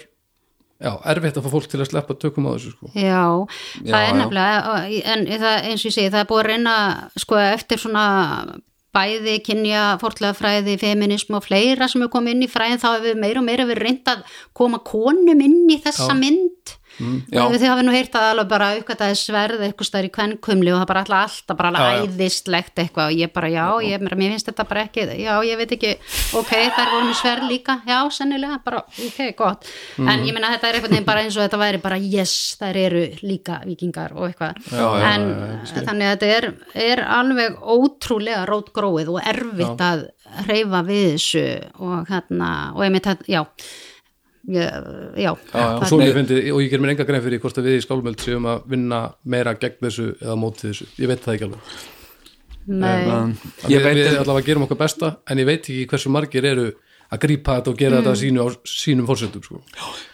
[0.85, 2.91] já, erfitt að fá fólk til að sleppa tökum á þessu sko.
[2.91, 3.23] Já,
[3.79, 4.77] Já, það er nefnilega
[5.15, 6.77] en það, eins og ég segi, það er búið að reyna
[7.23, 8.05] sko eftir svona
[8.95, 13.19] bæði kynja, fortlega fræði, feminism og fleira sem er komið inn í fræðin þá hefur
[13.19, 16.19] meira og meira verið reynd að koma konum inn í þessa Já.
[16.19, 17.41] mynd já.
[17.43, 20.79] og þið hafið nú heyrt að alveg bara uppgætaði sverð eitthvað stær í kvenkumli og
[20.81, 22.05] það bara alltaf alltaf bara Já, já.
[22.05, 25.75] æðislegt eitthvað og ég bara já, ég, mér finnst þetta bara ekki já, ég veit
[25.75, 25.93] ekki,
[26.39, 29.69] ok, þær voru með sverð líka já, sennilega, bara, ok, gott.
[29.97, 30.09] Mhm.
[30.09, 33.05] en ég meina þetta er veginn bara eins og þetta væri bara yes, þær eru
[33.23, 35.27] líka vikingar og eitthvað, en
[35.85, 36.49] þannig að þetta er,
[36.87, 40.07] er alveg ótrúlega rótgróið og erfitt að
[40.45, 41.43] hreyfa við þessu
[41.79, 43.43] og hérna, og ég þetta, já
[44.47, 44.69] ég,
[45.17, 45.89] já, Já, já.
[45.89, 48.21] og mér fyndi, og ég ger mér enga grein fyrir hvort að við í skálmöld
[48.21, 51.75] séum að vinna meira gegn þessu eða móti þessu, ég veit það ekki alveg.
[52.65, 56.09] Nei, Um, við, ég veit við allavega gerum okkar besta en ég veit ekki hversu
[56.09, 56.71] margir eru
[57.13, 59.61] að grípa þetta og gera þetta sínu á sínum fórsöndum sko.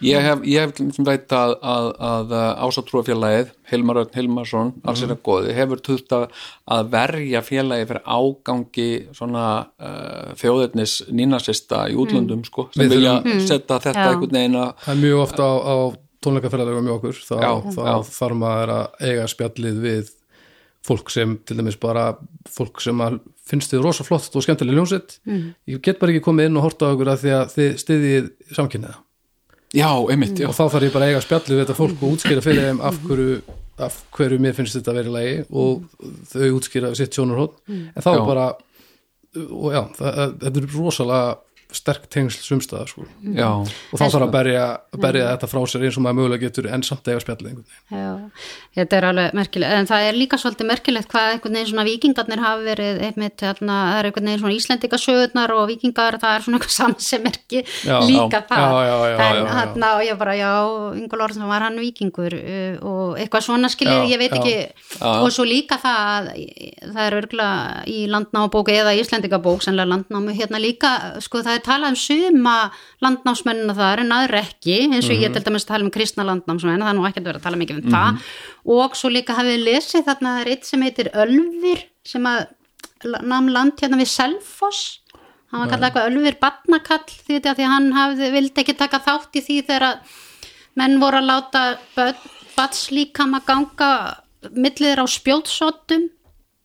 [0.03, 2.35] Ég hef, ég hef veit að, að, að
[2.65, 6.27] ásatrúafélagið, Hilmar Örn Hilmarsson, alls er að góði, hefur tutt að,
[6.75, 9.47] að verja félagið fyrir ágangi svona
[9.79, 14.09] uh, þjóðirnis nínasista í útlöndum, sko, sem vilja setja þetta Já.
[14.11, 15.75] einhvern veginn að, það er mjög ofta á, á
[16.21, 17.93] tónleikaferðalega mjög okkur þá, Já, þá já.
[18.11, 20.11] þarf maður að eiga spjallið við
[20.85, 22.11] fólk sem til dæmis bara
[22.49, 23.19] fólk sem að
[23.51, 25.47] finnst þið rosa flott og skemmtileg ljónsitt mm.
[25.73, 28.29] ég get bara ekki komið inn og horta á okkur að því að þið stiðið
[28.57, 28.97] samkynniða
[29.71, 32.15] já, einmitt, já, og þá þarf ég bara að eiga spjallið við þetta fólk og
[32.15, 33.37] útskýra fyrir þeim af hverju,
[33.87, 35.85] af hverju mér finnst þetta að vera í lagi og
[36.33, 38.23] þau útskýra sitt sjónarhótt en þá Já.
[38.27, 38.49] bara
[39.31, 41.35] og já, það, þetta er rosalega
[41.75, 43.05] sterk tengsl sumstaðar sko.
[43.21, 44.65] já, og þá þarf að berja,
[45.01, 47.61] berja þetta frá sér eins og maður mögulega getur en samt eiga spjallið
[48.75, 52.43] þetta er alveg merkilegt, en það er líka svolítið merkilegt hvað einhvern veginn svona vikingarnir
[52.43, 56.59] hafa verið einmitt, hérna, það er einhvern veginn svona Íslendingasögurnar og vikingar, það er svona
[56.59, 57.63] eitthvað samsemerki
[58.07, 58.65] líka já, það.
[58.65, 59.51] já, já, já, en já, já.
[59.59, 60.51] hérna, og ég bara, já,
[61.01, 64.39] Ingól Orðsson var hann vikingur uh, og eitthvað svona skilir, Já, ég veit já.
[64.39, 65.01] ekki.
[65.21, 66.29] Og svo líka það að
[66.81, 70.91] það er örgulega í landnámabók eða Íslendingabók, sennilega landnámu hérna líka,
[71.23, 72.55] sko það er talað um suma
[73.05, 75.21] landnámsmennina þar en aðra ekki eins og Mhm.
[75.23, 77.83] ég til dæmis tala um kristna landnámsmenn það er nú ekkert verið að tala mikið
[77.85, 78.21] um það.
[78.65, 82.47] Og svo líka hafið lesið þarna það er eitt sem heitir Ölfir sem að
[83.23, 84.99] nam land hérna við Selfoss.
[85.51, 88.99] Hann var kallað eitthvað Ölfir Batnakall því þetta því að hann hafði, vildi ekki taka
[88.99, 89.97] þátt í því þegar að
[90.75, 91.77] menn voru að láta
[92.55, 93.89] batslíkam að ganga
[94.55, 96.09] milliður á spjótsóttum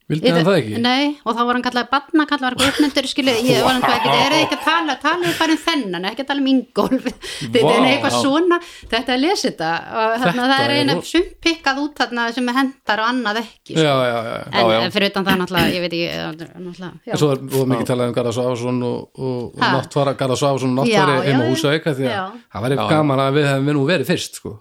[0.07, 0.77] Vildi hann það ekki?
[0.85, 3.97] Nei, og þá var hann kallaði batna, kallaði var uppnefndur, skilju, ég var hann hvað
[3.97, 7.09] ekki, er þið ekki að tala, talið bara um þennan, ekki að tala um Ingólf,
[7.57, 8.59] þetta er eitthvað svona,
[8.93, 9.71] þetta er lesið þetta
[10.03, 13.11] og þarna, það er er eina ro- sumt pikkað út þarna sem er hendar og
[13.11, 13.83] annað ekki, Já, sko.
[13.83, 14.39] já, já, já.
[14.47, 14.79] en Já, já.
[14.87, 17.19] já, fyrir utan það náttúrulega, ég veit ekki, náttúrulega, já.
[17.19, 19.73] Svo er og mikið talað um Garðar Sváfsson og, og, og Ha?
[19.81, 21.47] náttfara, Garðar Sváfsson og já, heim á.
[21.51, 24.55] Húsavík af því að það væri gaman að við hefum nú verið fyrst sko.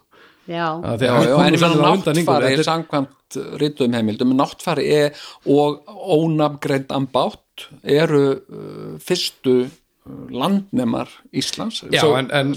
[1.46, 5.10] En náttfari er- samkvæmt rítum heimildum náttfari er,
[5.46, 5.82] og
[6.20, 12.54] ónafgreind ambátt eru uh, fyrstu uh, landnemar Íslands Já, Svo- en- en-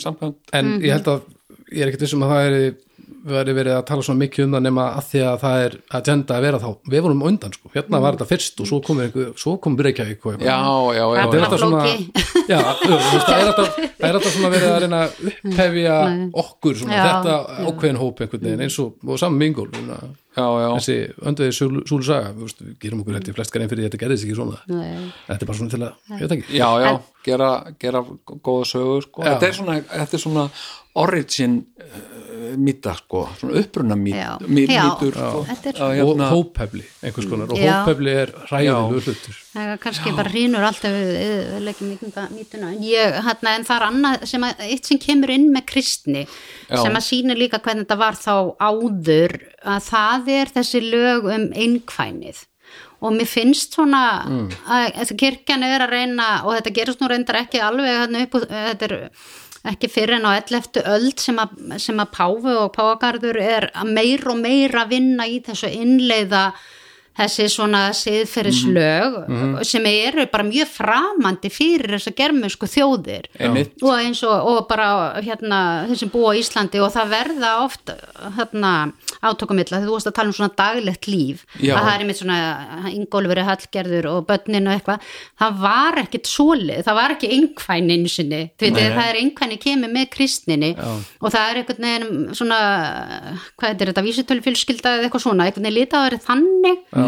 [0.53, 0.83] en Mhm.
[0.85, 1.21] ég held að
[1.73, 2.75] ég er ekkert vissum að það er
[3.29, 6.37] væri verið að tala svona mikið um það nema að því að það er agenda
[6.37, 6.69] að vera þá.
[6.95, 9.79] Við vorum á undan sko, hérna var þetta fyrst og svo kom, einhver, svo kom
[9.89, 10.49] Reykjavík og eitthvað.
[10.49, 10.59] já,
[10.99, 11.83] já, já, Þetta er alltaf svona
[12.49, 12.61] já,
[13.29, 15.99] það er alltaf, það er alltaf svona verið að reyna að upphefja
[16.45, 20.01] okkur svona, Já, þetta ákveðin hóp einhvern veginn eins og, og saman svona,
[20.37, 20.69] já, já.
[20.79, 20.97] þessi
[21.31, 24.37] öndveði súlu, saga við, gerum okkur hætti flest grein fyrir því að þetta gerðist ekki
[24.39, 24.61] svona.
[24.69, 25.09] Nei.
[25.29, 26.59] þetta er bara svona til að, ég ekki.
[26.59, 26.93] Já, já,
[27.29, 27.51] gera,
[27.81, 29.27] gera góða sögur sko.
[29.27, 30.47] Þetta er svona, þetta er svona
[30.99, 33.61] origin uh, mýta sko, svona
[33.99, 34.85] mít, mít, Já.
[34.87, 35.19] mýtur.
[35.49, 37.53] Þetta er- Já, og hérna, hóphefli, einhvers konar.
[37.53, 40.93] Og hóphefli er ræðilegu hlutur það er kannski bara hrínur alltaf
[42.35, 45.67] mítuna en ég, hérna, en það er annað sem að, eitt sem kemur inn með
[45.73, 46.83] kristni Já.
[46.83, 48.35] sem að sína líka hvernig þetta var þá
[48.69, 52.45] áður að það er þessi lög um einkvænið
[52.99, 54.49] og mér finnst svona Mm.
[54.67, 58.49] að, kirkjan er að reyna og þetta gerist nú reyndar ekki alveg hérna upp, úr-
[58.51, 59.11] þetta er
[59.71, 60.83] ekki fyrir en á 11.
[60.85, 65.39] öld sem að, sem að Páfi og Páfagarður er að meir og meira vinna í
[65.47, 66.53] þessu innleiða
[67.19, 69.17] þessi svona siðferðislög
[69.67, 73.29] sem eru bara mjög framandi fyrir þess að germunsku þjóðir
[73.83, 74.89] og eins og, og bara
[75.25, 77.93] hérna þeir sem búa á Íslandi og það verða oft
[78.39, 78.73] hérna
[79.19, 81.75] átökumilla þegar þú varst að tala um svona daglegt líf Já.
[81.75, 82.39] að það er einmitt svona
[82.93, 84.99] Ingólfur Hallgerður og börnin og eitthvað
[85.43, 89.59] það var ekkit solið, það var ekki einhvæn einu sinni, þú veit, það er einhvæni
[89.63, 90.89] kemur með kristninni Já.
[91.19, 92.61] og það er einhvern veginn svona
[93.59, 95.79] hvað er þetta, vísitölu fjölskylda eða eitthvað svona, einhvern veginn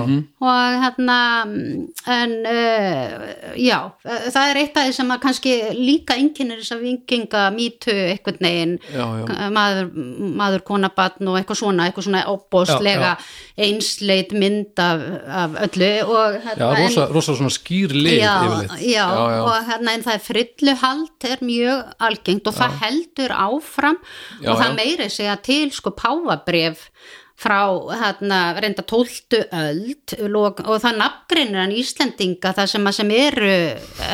[0.00, 1.18] vera þannig og hérna
[2.16, 6.84] en uh, já það er eitt af því sem að kannski líka einkennir þess að
[6.86, 7.96] vinginga mýtu
[8.90, 9.50] Já, já.
[9.52, 9.90] maður,
[10.40, 13.12] maður konabatn og eitthvað svona eitthvað svona opbóstlega
[13.60, 18.34] einsleit mynd af, af öllu og já, hérna, en- rosa, rosa svona skýr lið já,
[18.80, 19.06] já, Já,
[19.44, 23.98] og hérna en það er frilluhald er mjög algengt og það heldur áfram
[24.46, 26.88] og það meiri segja til sko páfabref
[27.40, 27.62] frá
[28.02, 33.54] hérna reynda tóltu öld og það nafngreinir hann Íslendinga það sem, sem eru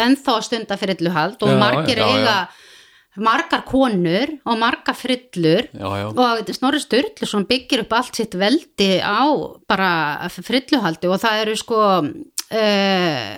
[0.06, 2.14] ennþá stunda frilluhald og Já, margir já, já.
[2.14, 2.36] eiga
[3.16, 6.06] margar konur og margar frillur Já, já.
[6.12, 9.24] og Snorri Sturluson byggir upp allt sitt veldi á
[9.68, 13.30] bara frilluhaldi og það eru sko uh,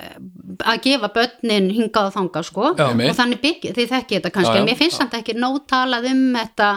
[0.69, 4.57] að gefa börnin hingað og þangað sko Já, og þannig byggir, þið þekki þetta kannski
[4.57, 4.67] Já, já.
[4.69, 6.73] mér finnst þetta ekki nóg talað um þetta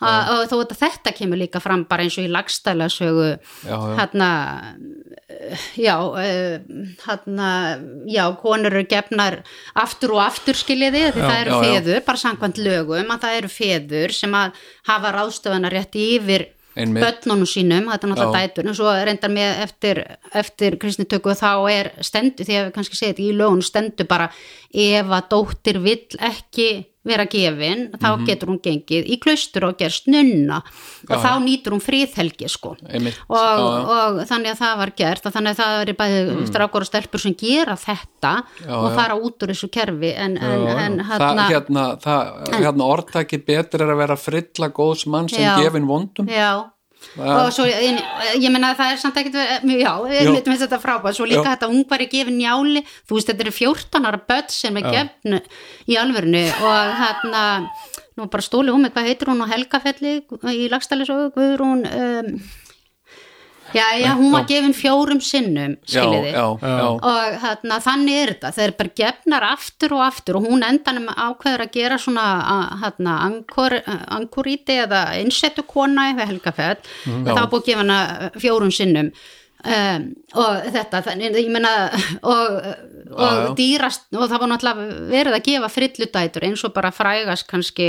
[0.00, 3.94] og þó að þetta kemur líka fram bara eins og í lagstæla sögu Já, já.
[3.98, 4.28] hérna
[5.28, 6.58] eh, já uh,
[7.06, 7.48] hérna,
[8.06, 9.40] já, konur eru gefnar
[9.74, 11.64] aftur og aftur skiljiði því það eru já, já.
[11.64, 14.62] feður, bara samkvæmt lögum að það eru feður sem að
[14.92, 16.48] hafa ráðstöðuna rétt yfir
[16.78, 18.46] börnunum sínum, þetta er náttúrulega Já.
[18.46, 20.00] dætur en svo reyndar með eftir,
[20.36, 24.28] eftir kristnitöku þá er stendur, því að við kannski segja þetta í lögun stendur bara
[24.74, 26.68] ef að dóttir vill ekki
[27.08, 28.26] vera gefin, þá Mhm.
[28.26, 30.58] getur hún gengið í klaustur og gerst nunna
[31.08, 33.16] og Já, þá nýtur hún fríðhelgi sko Einmitt.
[33.30, 33.86] og, Já, já.
[33.88, 36.74] og þannig að það var gert og þannig að það er bæði mm.
[36.74, 38.32] og stelpur sem gera þetta
[38.66, 38.96] Já, og já.
[38.98, 40.78] fara út úr þessu kerfi en, en, Já, já.
[40.84, 45.40] en það, hérna, hérna, það, hérna orðtæki betur er að vera frilla góðs mann sem
[45.44, 45.56] Já.
[45.62, 46.70] gefin vondum já
[47.18, 47.98] og svo, ég,
[48.38, 50.30] ég meina að það er samt ekkert verið- já, við Já.
[50.32, 51.54] hlutum þetta frábæð svo líka Já.
[51.56, 52.82] þetta ungvari gefin njáli.
[53.08, 55.40] Þú veist, þetta eru 14 ára börn sem er gefn
[55.88, 57.42] í alvörinu og hérna
[58.18, 60.14] nú bara stóli hún með hvað heitir hún á Helgafelli
[60.54, 62.40] í lagstælisögu Guðrún um,
[63.74, 66.32] já, já, hún var gefin fjórum sinnum skiljiði
[67.04, 71.66] og hérna, þannig er þetta þeir bara gefnar aftur og aftur og hún endanum ákveður
[71.66, 73.76] að gera svona að, hérna, angkor,
[74.18, 77.26] ankuríti eða innsettu kona við Helgafell Mhm.
[77.26, 79.12] það var búið að gefa hana fjórum sinnum.
[79.58, 80.04] Um,
[80.38, 81.90] og þetta þannig, ég meina
[82.22, 82.58] og,
[83.10, 87.48] og Já, dýrast og það var náttúrulega verið að gefa frilludætur eins og bara frægast
[87.50, 87.88] kannski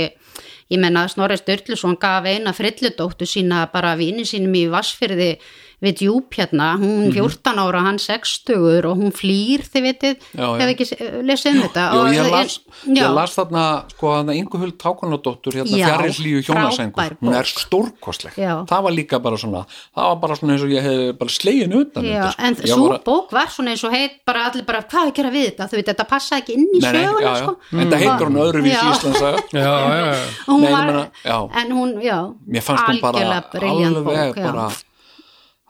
[0.70, 5.36] ég menna Snorri Sturluson gaf eina frilludóttu sína bara vini sínum í Vassfyrði
[5.80, 10.40] við djúp hérna, hún 14 ára hann 60 og hún flýr þið vitið, Mhm.
[10.40, 10.58] Já, já.
[10.60, 10.86] hef ekki
[11.24, 15.52] lesið um þetta og ég las, já, ég las þarna sko þarna Ingu Huld Tákonadóttur
[15.56, 18.64] hérna Já, fjarrislíu hjónasengur hún er stórkostleg Já.
[18.66, 19.64] það var líka bara svona
[19.96, 22.42] það var bara svona eins og ég hef bara slegin utan Já, undir, sko.
[22.44, 25.06] en Ég svo var að- bók var svona eins og heit bara allir bara, hvað
[25.06, 27.36] er að gera við þetta þú veit, þetta passaði ekki inn í söguna já, já.
[27.40, 27.56] sko.
[27.72, 28.36] en það heitir hún
[28.70, 28.80] Já.
[29.52, 30.18] já, já, já.
[30.48, 31.48] Og hún ég var, já.
[31.56, 34.89] en hún, já mér fannst hún bara algjörlega brilliant alveg bók, já.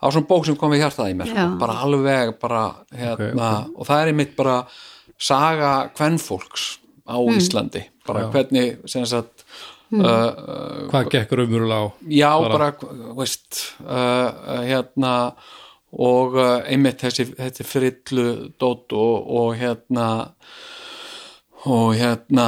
[0.02, 1.36] Var svona bók sem kom við hjartað í mér sko.
[1.36, 1.58] Já.
[1.58, 2.62] bara alveg bara
[2.96, 4.56] hérna, og það er einmitt bara
[5.20, 6.78] saga kvennfólks
[7.10, 7.36] á Hmm.
[7.36, 9.44] Íslandi bara hvernig sem sagt
[9.90, 10.04] Hmm.
[10.06, 15.32] uh, hvað gekk raumurlega á Já, Bara- bara, veist uh, uh, hérna
[15.92, 20.30] og uh, einmitt þessi, þessi frillu dót og, og hérna
[21.66, 22.46] og hérna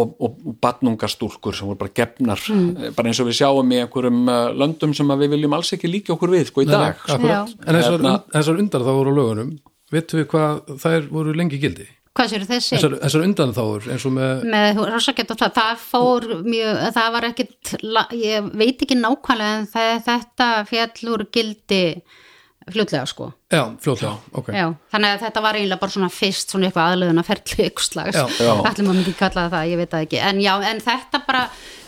[0.00, 2.94] og, og, badnungastúlkur sem voru bara gefnar Mm.
[2.96, 5.90] bara eins og við sjáum í einhverjum uh, löndum sem að við viljum alls ekki
[5.90, 9.18] líka okkur við sko í dag Nei, en þessar, Hérna- þessar undar þá voru á
[9.18, 9.50] lögunum
[9.92, 12.74] veitum við hvað þær voru lengi gildi hvað sér þessi?
[12.76, 13.54] þessar, þessar undan
[13.92, 14.80] eins og með með
[15.32, 17.72] það, það fór mjög, það var ekkit
[18.20, 21.84] ég veit ekki nákvæmlega en það, þetta fjall úr gildi
[22.70, 23.26] fljótlega sko.
[23.52, 24.48] Já, fljótlega, ok.
[24.54, 27.86] Já, þannig að þetta var eiginlega bara svona fyrst svona eitthvað aðlöðun að ferli ykkur
[27.90, 28.52] slags Já, já.
[28.54, 30.20] allir maður myndi kalla það, ég veit það ekki.
[30.30, 31.42] En já, en þetta bara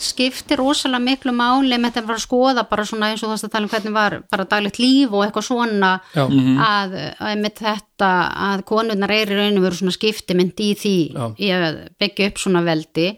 [0.05, 3.47] skiptir rosalega miklu máli með þetta bara að skoða bara svona eins og þú veist
[3.49, 6.27] að tala um hvernig var bara daglegt líf og eitthvað svona Já.
[6.67, 8.11] að, að með þetta
[8.51, 11.25] að konurnar er í rauninu veru svona skiptimynd í því Já.
[11.39, 13.09] í að byggja upp svona veldi.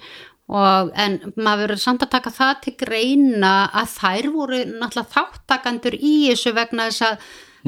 [0.46, 5.96] Og en maður verður samt að taka það til greina að þær voru náttúrulega þáttakandur
[5.98, 7.24] í þessu vegna þess að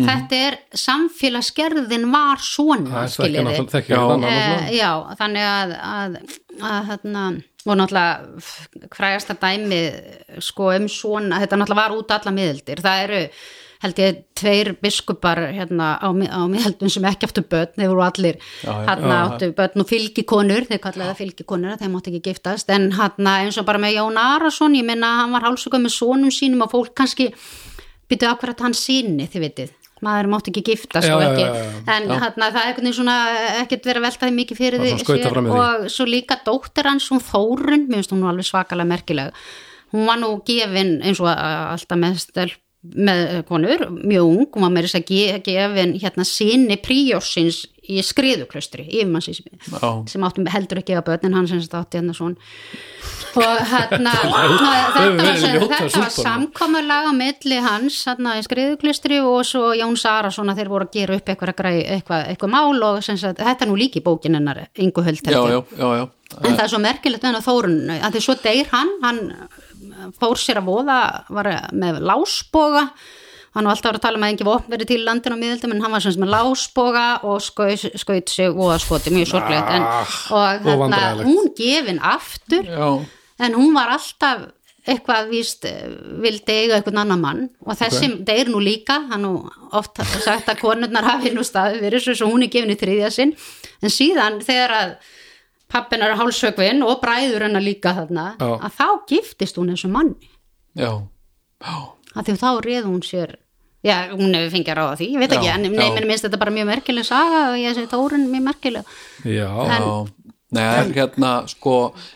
[0.07, 3.45] þetta er samfélagsgerðin var svona skiljiði
[3.89, 4.01] Já.
[4.15, 6.19] annan Eh, já, þannig að, að,
[6.63, 7.29] að hérna,
[7.67, 9.81] og náttúrulega frægasta dæmi
[10.45, 13.23] sko um svona, þetta náttúrulega var út alla miðildir, það eru
[13.83, 17.77] held ég tveir biskupar hérna á, á miðaldum sem ekki áttu börn.
[17.77, 22.33] Þeir voru allir hérna áttu börn og fylgikonur, þeir kallaði það fylgikonur þeir mátti ekki
[22.33, 25.95] giftast, en hérna eins og bara með Jón Arason, ég minna hann var hálsökum með
[25.95, 27.31] sonum sínum og fólk kannski
[28.09, 31.47] byrjuðu akkurat hann síni, þið vitið maður mátti ekki giftast Já, og já, ekki.
[31.47, 33.17] já, já, en hérna, það er veginn svona
[33.63, 34.93] ekkert verið að velta því mikið fyrir því
[35.57, 39.43] og svo líka dóttir hans hún Þórun, mér finnst hún alveg svakalega merkileg.
[39.93, 44.45] Hún var nú gefin eins og uh, alltaf með stelp með uh, konur, mjög ung,
[44.55, 49.89] hún var með þess að ge, gefin hérna sinni príjósins í skriðuklaustri, yfirmannsins Já.
[50.11, 52.35] sem áttum heldur ekki að börnin hann sem átti hérna svon
[53.39, 56.17] og hérna þetta var, ljóta þetta var súpan.
[56.19, 60.99] samkomulag á milli hans hérna í skriðuklustri og svo Jón Sarason að þeir voru að
[60.99, 61.55] gera upp eitthvað,
[61.95, 65.63] eitthvað, eitthvað, mál og sagt, þetta er nú líki bókin hennar Ingu Huld já, já,
[65.79, 66.05] já, já.
[66.43, 69.23] en það er svo merkilegt hennar Þórun að því svo deyr hann, hann
[70.21, 70.99] fór sér að voða,
[71.33, 72.91] var með lásboga
[73.57, 75.43] hann var alltaf að að tala um að engi vopn verið til í landinu á
[75.43, 79.33] miðöldum en hann var sem sagt með lásboga og skaut, skaut sig voða skoti, mjög
[79.33, 79.89] sorglegt en,
[80.37, 82.89] og hérna, hún gefin aftur já.
[83.41, 84.49] en hún var alltaf
[84.89, 85.67] eitthvað víst
[86.23, 88.25] vildi eiga einhvern annan mann og þessi okay.
[88.29, 89.33] deyr nú líka hann nú
[89.77, 93.11] oft sagt að konurnar hafi nú staði verið svo svo hún er gefin í þriðja
[93.13, 93.35] sinn
[93.83, 94.95] en síðan þegar að
[95.69, 98.49] pappin er hálsökvin og bræður hennar líka þarna Já.
[98.57, 100.31] að þá giftist hún eins og manni
[100.73, 100.93] já.
[101.61, 101.77] já.
[102.19, 103.37] Að því þá reið hún sér
[103.87, 106.41] já, hún hefur fengið að ráða því, ég veit Já, ekki en mér minnst þetta
[106.41, 108.95] bara mjög merkileg saga og ég segi Þórun mjög merkileg.
[109.23, 109.81] Já, Já,
[110.57, 111.75] Nei, er hérna sko,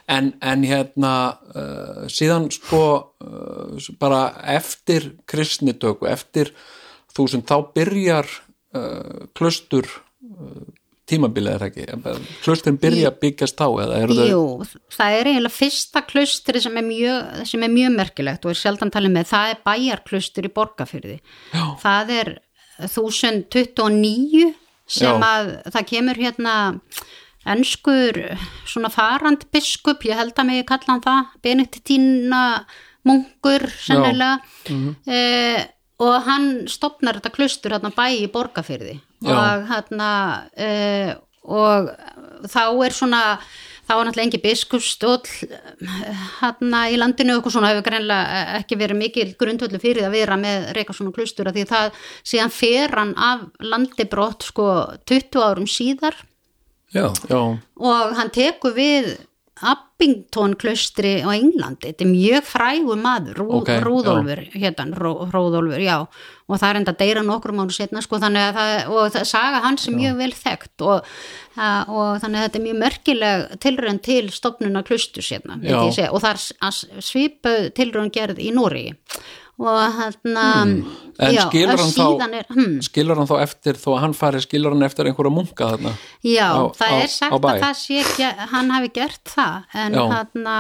[0.09, 1.15] en, en hérna
[1.53, 2.85] uh, síðan sko
[3.21, 4.23] uh, bara
[4.55, 6.55] eftir kristnitöku, eftir
[7.13, 8.31] þúsund, þá byrjar
[8.73, 10.65] uh, klustur uh,
[11.11, 11.87] tímabilið er ekki,
[12.45, 14.43] klustin byrja að byggjast eru þau Jú,
[14.95, 18.93] það er eiginlega fyrsta klustri sem er mjög, sem er mjög merkilegt og er sjaldan
[18.95, 21.19] talið með, það er bæjarklustur í Borgafyrði.
[21.53, 21.65] Já.
[21.83, 22.33] Það er
[22.87, 24.47] 1029
[24.93, 25.27] sem Já.
[25.27, 26.55] að það kemur hérna
[27.53, 28.23] enskur
[28.71, 32.43] svona farandbiskup, ég held að mig kalla hann það, Benediktína
[33.09, 34.37] munkur sennilega
[35.11, 35.65] eh,
[36.03, 39.35] og hann stopnar þetta klustur hérna bæ í Borgafyrði Já.
[39.35, 40.09] og hérna
[40.59, 41.13] eh,
[41.43, 41.93] og
[42.51, 43.23] þá er svona
[43.83, 45.25] þá er náttúrulega engi biskupstóll
[46.41, 50.39] hérna í landinu og eitthvað svona hefur greinlega ekki verið mikil grundvöldu fyrir að vera
[50.41, 54.69] með reyka svona klustur af því það síðan fer hann af landi brott sko
[55.11, 56.17] 20 árum síðar.
[56.93, 59.15] Já, Já, og hann tekur við
[59.63, 65.83] Abington klustri á Englandi, þetta er mjög frægur maður, Rú, Ok, Rúðólfur hérna, Rú, Rúðólfur,
[65.83, 65.97] já.
[66.51, 68.59] Og það er enda deyra nokkrum mánu setna sko, það,
[68.91, 71.13] og það saga hans er mjög vel þekkt og,
[71.57, 76.11] að, og þannig að þetta er mjög merkileg tilraun til stopnuna klustur sérna, Já.
[76.11, 78.91] og það er svipu tilraun gerð í Nóri
[79.63, 80.47] og hérna
[81.23, 84.15] En já, skilur að hann, þá, er, hm, skilur hann þá eftir þó að hann
[84.17, 85.93] fari, skilur hann eftir einhverja munka þarna?
[86.25, 89.99] Já, á- það á- er sagt að það sé ekki hann hafi gert það en
[90.15, 90.57] hérna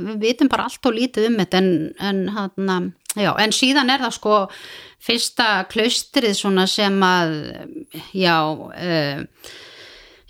[0.00, 1.70] við vitum bara allt og lítið um þetta en,
[2.00, 2.78] en hérna
[3.16, 4.40] já, en síðan er það sko
[5.06, 7.36] fyrsta klaustrið svona sem að
[8.16, 9.22] já uh,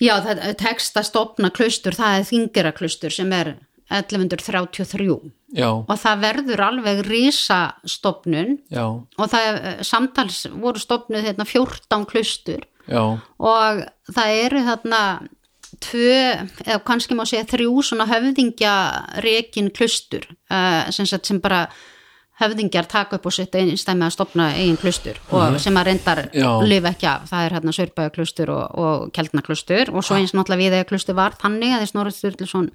[0.02, 3.54] já, það tekst að stopna klaustur, það er þingira klaustur sem er
[3.92, 5.16] 1133
[5.54, 11.46] Já, og það verður alveg rísa stopnun já, og það eh, samtals voru stopnuð hérna
[11.46, 12.66] 14 klaustur.
[12.90, 15.02] Já, og það eru þarna
[15.82, 16.16] tvö,
[16.66, 18.72] eða kannski má segja þrjú svona höfðingja
[19.24, 21.66] rekin klaustur uh, sem, sagt sem bara
[22.40, 26.22] höfðingjar taka upp og setja einn stæmi að stopna eigin klaustur og sem að reyndar
[26.68, 30.36] lifa ekki af, það er hérna Sörbæja klaustur og, og Kjeldna klaustur og svo eins
[30.36, 32.70] náttúrulega við eða klaustur var þannig að þess Snorri Sturluson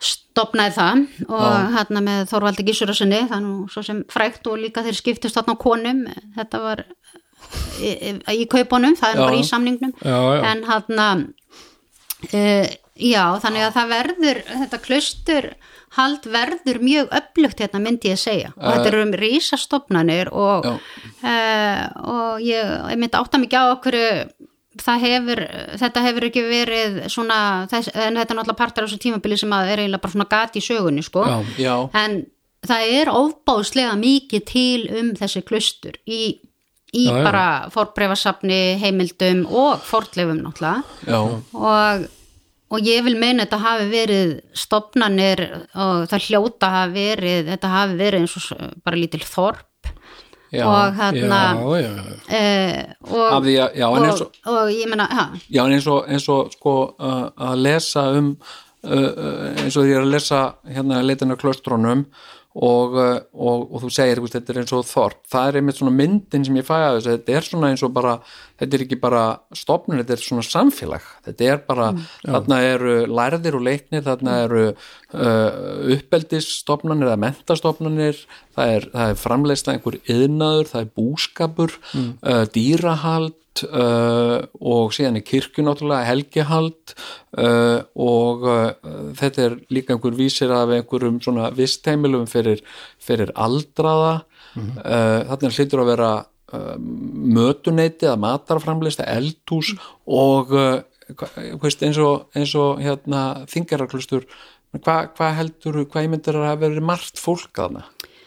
[0.00, 4.84] stopnaði það og hérna með Þorvaldi Gísurasinni það er nú svo sem frækt og líka
[4.86, 6.04] þeir skiptist þarna á konum,
[6.38, 6.84] þetta var
[7.80, 7.90] í,
[8.36, 9.24] í, kaupunum, það er Já.
[9.26, 10.40] bara í samningnum Já, já.
[10.52, 11.08] en hérna
[12.30, 12.70] uh,
[13.00, 15.50] já, þannig að það verður þetta klaustur
[15.96, 20.76] hald verður mjög öflugt hérna myndi ég segja og þetta eru um rísastofnanir og, Já.
[21.24, 23.98] uh, og ég, ég myndi átta mikið á okkur
[24.84, 25.40] það hefur,
[25.80, 27.38] þetta hefur ekki verið svona,
[27.70, 30.28] þess, en þetta er náttúrulega partar á þessu tímabili sem að er eiginlega bara svona
[30.30, 31.38] gati í sögunni sko, Já.
[31.60, 32.20] já, en
[32.66, 36.20] það er ofbáðslega mikið til um þessi klustur í,
[36.92, 40.82] í Já, bara forbreyfasafni, heimildum og fortleifum náttúrulega.
[41.54, 42.04] Og,
[42.70, 47.98] og ég vil meina þetta hafi verið stopnanir og það hljóta hafi verið þetta hafi
[48.02, 49.66] verið eins og bara lítil þorp
[50.52, 52.36] já, og hérna já, já, já.
[52.36, 56.28] eh, og, Af já, og, og- og ég meina ha, já, en eins og, eins
[56.28, 58.36] og sko uh, að lesa um
[58.84, 62.04] uh, eins og því að lesa hérna leitina klöstrónum
[62.50, 65.20] og, uh, og, og þú segir, þú veist, þetta er eins og þorp.
[65.30, 67.12] Það er einmitt svona myndin sem ég fæ að þessu.
[67.12, 68.14] Þetta er svona eins og bara,
[68.58, 69.24] þetta er ekki bara
[69.60, 71.06] stopnun, þetta er svona samfélag.
[71.28, 71.90] Þetta er bara,
[72.26, 75.50] þarna eru lærðir og leiknir, þarna eru uh,
[75.96, 78.24] uppeldisstopnanir eða mentastopnanir,
[78.58, 85.18] það er, það er framleysla einhver yðnaður, það er búskapur uh, dýrahald Uh, og síðan
[85.18, 86.94] er kirkju náttúrulega helgihald
[87.34, 88.68] uh, og uh,
[89.18, 92.62] þetta er líka einhver vísir af einhverjum svona vistheimilum fyrir,
[93.02, 94.20] fyrir aldraða.
[94.54, 94.78] Mm
[95.30, 96.12] þarna hlýtur að vera
[96.54, 96.76] uh,
[97.36, 99.74] mötuneyti eða matarframleista eldhús
[100.06, 100.80] og uh,
[101.62, 104.26] veist, eins og, og hérna, þingararklustur
[104.78, 107.84] hvað hva heldur, hvað ég myndir að verið margt fólk þarna?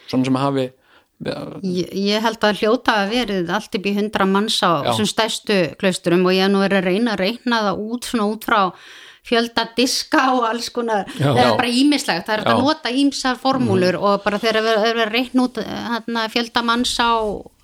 [0.08, 0.66] Svona sem hafi
[1.24, 6.26] ég, ég held að hljóta að verið allt í hundra manns á þessum stærstu klausturum
[6.26, 8.60] og ég hef nú verið að reyna að reyna það út svona út frá
[9.24, 11.30] fjölda diska og alls konar Já.
[11.32, 11.56] eða Já.
[11.56, 15.46] bara ímislegt, það er að nota ímsar formúlur og bara þegar er verið að reyna
[15.46, 17.12] út hérna, fjölda manns á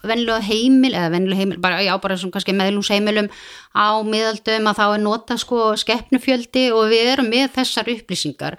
[0.07, 3.29] venlulega heimil, eða venlulega heimil bara, já, bara sem kannski meðlúsheimilum
[3.77, 8.57] á miðaldum að þá er nota sko skeppnufjöldi og við erum með þessar upplýsingar.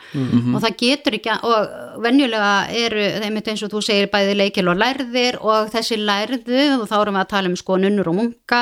[0.56, 4.68] Og það getur ekki að- og venjulega eru þeim eins og þú segir bæði leikil
[4.72, 8.16] og lærðir og þessi lærðu og þá erum við að tala um sko nunnur og
[8.22, 8.62] munka.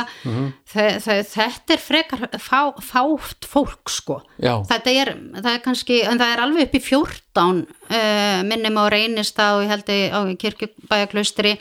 [0.70, 4.22] Þe þe þetta er frekar fá, fátt fólk sko.
[4.40, 4.62] Já.
[4.70, 8.86] þetta er, það er kannski en það er alveg upp í 14 uh, minnum á
[8.90, 11.58] reynist á, ég held ég á kirkjubæjaklaustri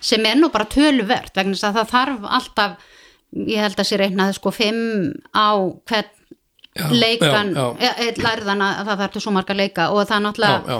[0.00, 2.88] sem er nú bara töluvert vegna þess að það þarf alltaf
[3.46, 4.80] ég held að sé reiknaði sko 5
[5.36, 5.48] á
[5.90, 6.16] hvern
[6.70, 7.88] Já, leikan, já, já.
[7.98, 10.76] e- lærðan að það þarf til svo marga leika og það er náttúrulega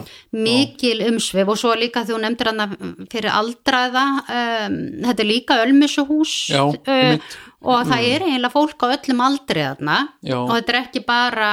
[0.47, 6.35] mikil umsvif og svo líka þú nefndir hann fyrir aldraða um, þetta er líka ölmusuhús
[6.55, 7.35] Já, uh,
[7.67, 10.39] og það er eiginlega fólk á öllum aldri þarna Já.
[10.39, 11.51] og þetta er ekki bara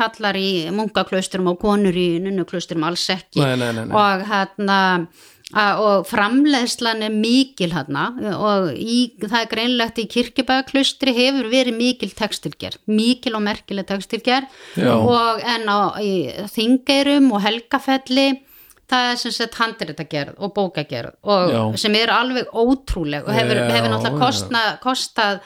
[0.00, 3.38] kallar í munkaklausturum og konur í nunnuklausturum alls ekki.
[3.42, 4.78] Nei, nei, nei, og hérna
[5.50, 12.10] og framleiðslan er mikil hérna og í, það er greinlegt í kirkjubæðaklaustri hefur verið mikil
[12.14, 14.46] textilgerð, mikil og merkileg textilgerð
[14.78, 14.92] Já.
[14.94, 15.78] og en á
[16.54, 18.28] þingeirum og helgafelli
[18.90, 21.62] það er sem sagt handritagerð og bókagerð og Já.
[21.82, 25.42] sem er alveg ótrúleg og hefur, hefur náttúrulega kostna, kostað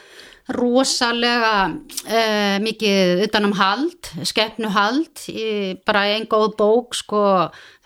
[0.53, 5.47] rosalega uh, mikið utanum hald, skeppnu hald í,
[5.89, 7.23] bara einn góð bók sko,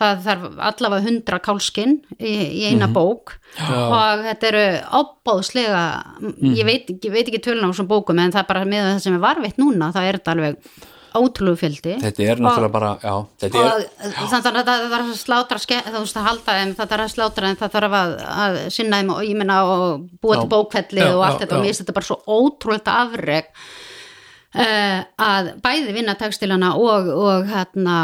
[0.01, 3.37] það þarf allavega hundra kálskinn í, í eina bók.
[3.63, 4.67] Og þetta eru
[5.01, 5.83] ábáðslega,
[6.51, 9.19] ég veit, veit ekki tölun á þessum bókum en það er bara með það sem
[9.19, 10.63] er varveitt núna, það er þetta alveg
[11.17, 15.19] ótrúlegu fjöldi þetta er náttúrulega bara, já, þetta er og þannig að það þarf að
[15.23, 18.15] slátra þú veist að halda þeim, það þarf að slátra þeim það þarf að,
[18.45, 20.41] að sinna þeim og ég menna og búa Já.
[20.43, 21.63] til bókvelli Já, og já, allt þetta og já.
[21.63, 23.53] mér finnst þetta bara svo ótrúlega afreg
[24.59, 27.97] að bæði vinna tekstilana og, og, hérna,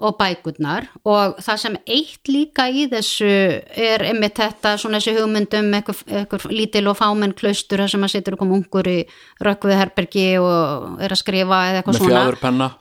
[0.00, 0.86] og bækurnar.
[1.04, 6.86] Og það sem eitt líka í þessu er einmitt þetta svona þessi hugmyndum eitthvað, lítil
[6.88, 8.98] og fámenn klaustur sem að situr okkur munkur í
[9.44, 12.24] rökkvið herbergi og er að skrifa eða eitthvað Með svona.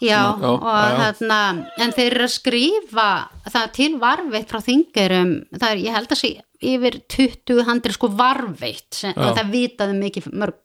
[0.01, 0.51] já, já.
[1.03, 1.39] hérna
[1.83, 3.07] en þeir eru að skrifa
[3.47, 6.31] það til varveitt frá þingerum það er, ég held að sé
[6.67, 10.55] yfir 20 handri sko varveitt sem, það vitaði mikið mörg,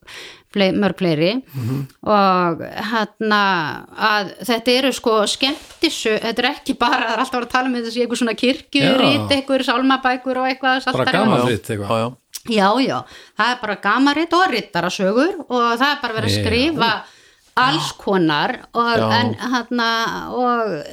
[0.54, 1.86] mörg fleiri Mhm.
[2.04, 2.58] og
[2.92, 3.42] hérna
[3.96, 7.86] að þetta eru sko skemmtisu þetta er ekki bara, það er alltaf að tala með
[7.88, 8.96] þessi eitthvað svona kirkju, Já.
[8.98, 11.88] rít, eitthvað sálmabækur og eitthvað Bara saltari- gaman Já, ritt eitthvað.
[11.88, 12.16] já, já.
[12.42, 13.04] Já, já,
[13.38, 16.42] það er bara gamaritt og rittarasögur og það er bara verið að Já.
[16.44, 17.02] skrifa
[17.54, 19.10] alls konar og, Já.
[19.20, 20.84] en, hana, og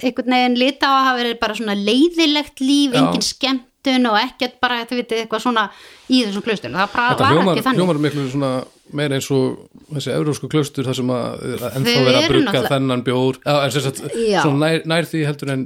[0.00, 2.98] einhvern veginn lita á að hafa verið bara svona leiðilegt líf, Já.
[3.02, 5.68] engin skemmtun og ekkert bara, þetta vitið, eitthvað svona
[6.08, 9.68] í þessum klaustur, það bara Þetta var ekki þannig hljómar miklu svona meira eins og
[9.92, 11.44] þessi eurósku klaustur þar sem að
[11.78, 13.40] ennþá vera að náttúrulega- þennan bjór.
[14.44, 15.64] Svona nær, nær því heldur en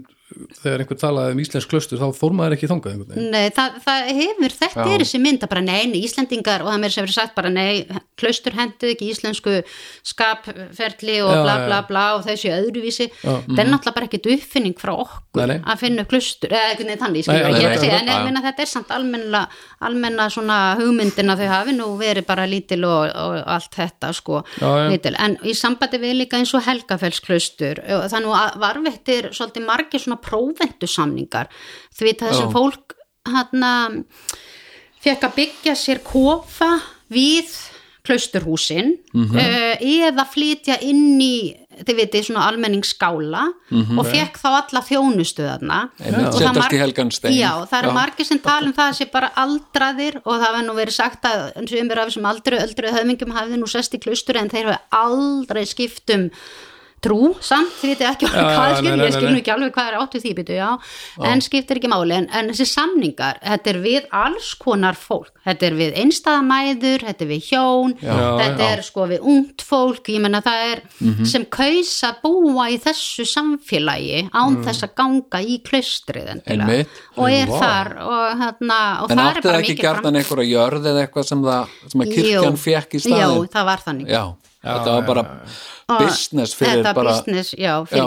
[0.61, 3.31] þegar einhver talaði um íslensk klaustur þá fór maður ekki einhvern veginn.
[3.33, 4.93] Nei, það, það hefur, þetta Já.
[4.95, 7.53] er þessi mynd að bara nei, nei, Íslendingar og það mér sem verið sagt bara
[7.53, 7.73] nei,
[8.19, 9.57] klaustur henduð ekki íslensku
[10.07, 13.09] skapferli og Já, bla bla bla og þessi öðruvísi.
[13.23, 13.33] Já.
[13.47, 15.59] það er náttúrulega bara ekkert uppfinning frá okkur Nei, nei.
[15.71, 17.85] að finna upp klaustur eða einhvern veginn þannig, Nei, skilur, nei, ég er nei, að
[17.85, 19.43] segja nei, en þetta er samt almenna,
[19.89, 24.43] almenna svona hugmyndin að þau hafi nú verið bara lítil og, og allt þetta sko,
[24.59, 29.67] Já, lítil, en í sambandi við líka eins og Helgafells-klaustur það nú að varvettir svolítið
[29.69, 31.49] margir svona próventu samningar
[31.99, 32.95] því það sem fólk
[33.29, 34.05] hann
[35.05, 36.71] fekk að byggja sér kofa
[37.13, 37.51] við
[38.09, 39.37] klausturhúsin Mhm.
[39.37, 43.43] uh, eða flytja inn í þið veitir svona almenningsskála
[44.01, 44.81] og fekk þá alla
[46.39, 47.35] setjast mar- í helgan stein.
[47.39, 50.63] já, það eru margir sem tala um það að sé bara aldraðir og það var
[50.67, 53.95] nú verið sagt að eins og umir af þessum aldru, öldru höfingum hafði nú sest
[53.95, 56.31] í klaustur en þeir hafi aldrei skipt um
[57.05, 59.43] trú samt, þið veitir ekki Já, hvað já, skilur, ég skil nei, nú nei.
[59.43, 60.71] ekki alveg hvað er áttu því byttu, já,
[61.31, 65.69] en skiptir ekki máli en, en þessi samningar, þetta er við alls konar fólk, þetta
[65.71, 68.73] er við einstæðamæður, þetta er við hjón Já, þetta já.
[68.73, 70.09] er sko við ungt fólk.
[70.09, 71.25] Ég menna það er Mhm.
[71.31, 76.33] sem kaus að búa í þessu samfélagi án þess að ganga í klaustrið
[77.17, 77.59] og er Vá.
[77.61, 81.67] þar og, hérna, og En er það ekki gjarnan einhverja jörð eða eitthvað sem, það,
[81.93, 83.49] sem að kirkjan Jú, fekk í Já, staðin?
[83.55, 84.15] það var þannig
[84.59, 85.23] Já, þetta var bara
[85.89, 88.03] Og business fyrir þetta bara business, já, fyrir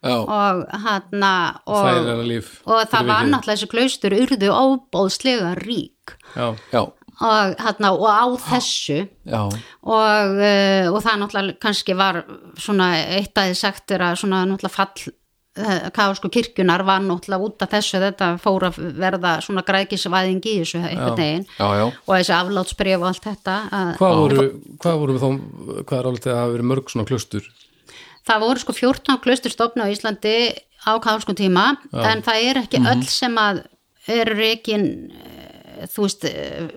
[0.00, 0.14] Já.
[0.22, 1.24] og hann
[1.66, 6.14] og, líf og það var náttúrulega þessi klaustur urðu óbóðslega rík.
[6.32, 12.22] Já, Já, og, hann, og á þessu já, og, uh, og það náttúrulega kannski var
[12.56, 15.12] svona eitt að þið sagt er að svona náttúrulega fall
[15.52, 20.80] káðsku kirkjunar var náttúrulega út af þessu þetta fór að verða svona grækisvæðing í þessu
[20.80, 21.84] já, já.
[21.92, 24.46] og þessi aflátsbrif og allt þetta að, hvað voru,
[24.80, 25.26] hvað voru þá
[25.82, 27.50] hvað er álítið að hafa verið mörg svona klaustur?
[28.22, 30.34] Það voru sko 14 klausturstofna á Íslandi
[30.88, 33.64] á káðsku tíma en það er ekki öll sem að
[34.08, 34.88] eru reikin
[35.90, 36.68] þú veist, eh,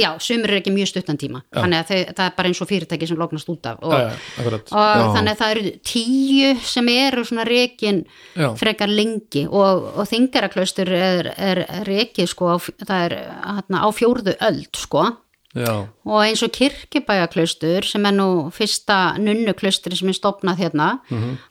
[0.00, 2.70] já, sumir er ekki mjög stuttan tíma, þannig að þeir, það er bara eins og
[2.70, 5.06] fyrirtæki sem lóknast út af og, Já, já, og Já.
[5.16, 8.04] þannig að það eru tíu sem eru svona reikin
[8.36, 8.48] Já.
[8.58, 12.56] frekar lengi og, og þingaraklaustur er, er reikið sko, á,
[12.86, 15.04] það er hérna, á fjórðu öld sko.
[15.52, 20.86] Já, og eins og kirkjubæjaklaustur sem er nú fyrsta nunnuklaustri sem er stopnað hérna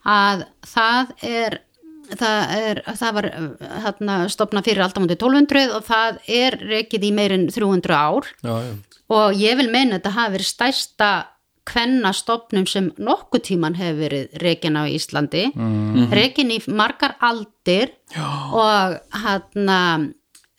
[0.09, 1.59] að það er
[2.19, 3.27] það, er, það var
[3.85, 8.73] hérna, stopnað fyrir aldamundi 1200 og það er rekið í meirin 300 ár já, já
[9.11, 11.11] og ég vil meina að þetta hafi verið stærsta
[11.71, 16.07] kvenna stopnum sem nokkuð tíman hefur verið rekin á Íslandi mm.
[16.15, 18.25] rekin í margar aldir Já.
[18.49, 19.69] og hann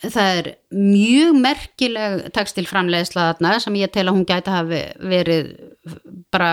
[0.03, 5.53] það er mjög merkileg tekstilframleiðsla þarna sem ég tel að hún gæti hafi verið
[6.33, 6.53] bara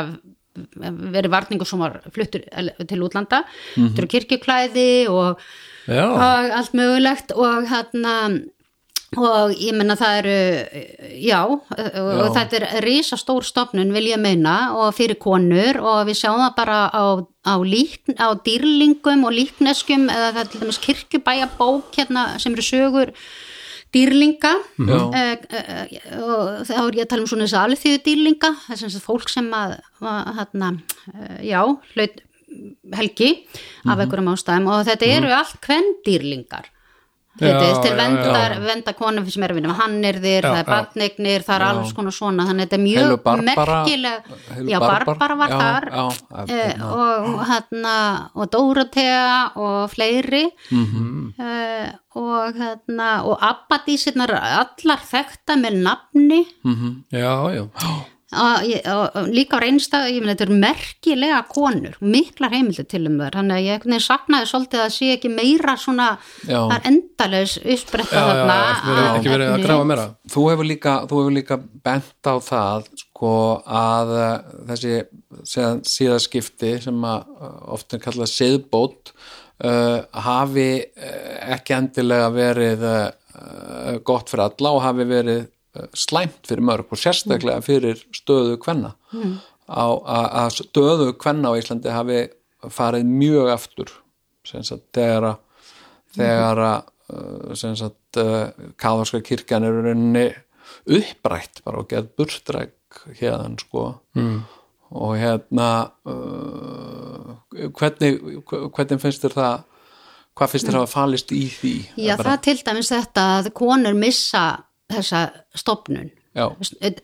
[0.76, 2.46] verið varningur sem var fluttur
[2.88, 3.44] til útlanda
[3.76, 4.08] mm -hmm.
[4.08, 5.40] kirkjuklæði og,
[5.88, 6.22] og
[6.60, 8.50] allt mögulegt og hann
[9.18, 10.36] og ég menna það eru
[11.18, 12.34] já, Já.
[12.36, 16.56] þetta er risa stór stofnun vil ég meina og fyrir konur og við sjáum það
[16.60, 17.06] bara á,
[17.42, 22.62] á, lík, á dýrlingum og líkneskum eða það er til dæmis kirkjubæjabók hérna sem eru
[22.62, 23.14] sögur
[23.96, 24.54] dýrlinga.
[24.78, 24.98] Já.
[25.10, 25.86] uh, uh,
[26.24, 29.06] og þá er ég að tala um svona þess að alþjóðu dýrlinga það sem sagt
[29.06, 30.72] fólk sem að, að hérna,
[31.14, 31.62] uh, já,
[31.96, 32.22] hlaut
[32.98, 33.32] helgi
[33.86, 34.02] af Mhm.
[34.04, 34.68] einhverjum ástæðum.
[34.74, 36.66] Og þetta eru allt kvendýrlingar.
[36.66, 36.79] Já,
[37.48, 38.60] Heitist, til já, vendar, já.
[38.68, 40.72] venda konum sem er að vinna með hannirðir, Já, það er já.
[40.74, 43.46] barnignir, það er alls konar svona, þannig að þetta er mjög Barbara-
[43.86, 44.22] merkileg,
[44.70, 46.06] já, Barbar- Barbara var já, þar já,
[46.50, 46.92] hérna.
[46.92, 47.96] og hérna
[48.36, 51.34] og Dóratea og fleiri Mhm.
[51.40, 56.46] eh, og hérna og Abbadísirnar allar þekta með nafni
[57.12, 61.96] já, já og, ég- og, og líka á reynstað, ég meina þetta eru merkilega konur,
[62.06, 65.32] miklar heimildir til um þær, þannig að ég einhvern veginn saknaði svolítið að sé ekki
[65.34, 66.08] meira svona
[66.46, 66.60] Já.
[66.70, 66.86] er
[67.74, 68.60] uppspretta Já, já, þarna
[69.18, 70.06] ekki verið- að grafa meira.
[70.30, 71.58] Þú hefur líka, þú hefur líka
[71.90, 73.34] bent á það sko
[73.66, 74.94] að uh, þessi
[75.90, 79.14] síðaskipti sem að uh, oft er kallað siðbót
[79.66, 80.70] uh, hafi
[81.50, 85.48] ekki endilega verið uh, gott fyrir alla og hafi verið
[85.94, 88.96] slæmt fyrir mörg og sérstaklega fyrir stöðu kvenna
[89.70, 92.22] á, að, stöðu kvenna á Íslandi hafi
[92.74, 93.94] farið mjög aftur
[94.50, 95.44] sagt þegar að
[96.18, 100.28] þegar að sem sagt uh, kaðarska kirkjan er í rauninni
[101.00, 103.86] upprætt bara og geð burstræk hérðan sko
[104.18, 104.38] mm.
[104.98, 105.70] og hérna
[106.10, 107.34] uh,
[107.78, 109.58] hvernig hvernig finnst þér það
[110.38, 113.52] hvað finnst þér að hafa falist í því Já, það er til dæmis þetta að
[113.58, 114.46] konur missa
[114.90, 115.26] þessa
[115.58, 116.48] stopnun já,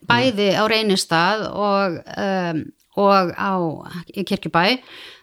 [0.09, 2.63] bæði á reynistað og, um,
[3.01, 3.53] og á
[4.15, 4.65] kirkjubæ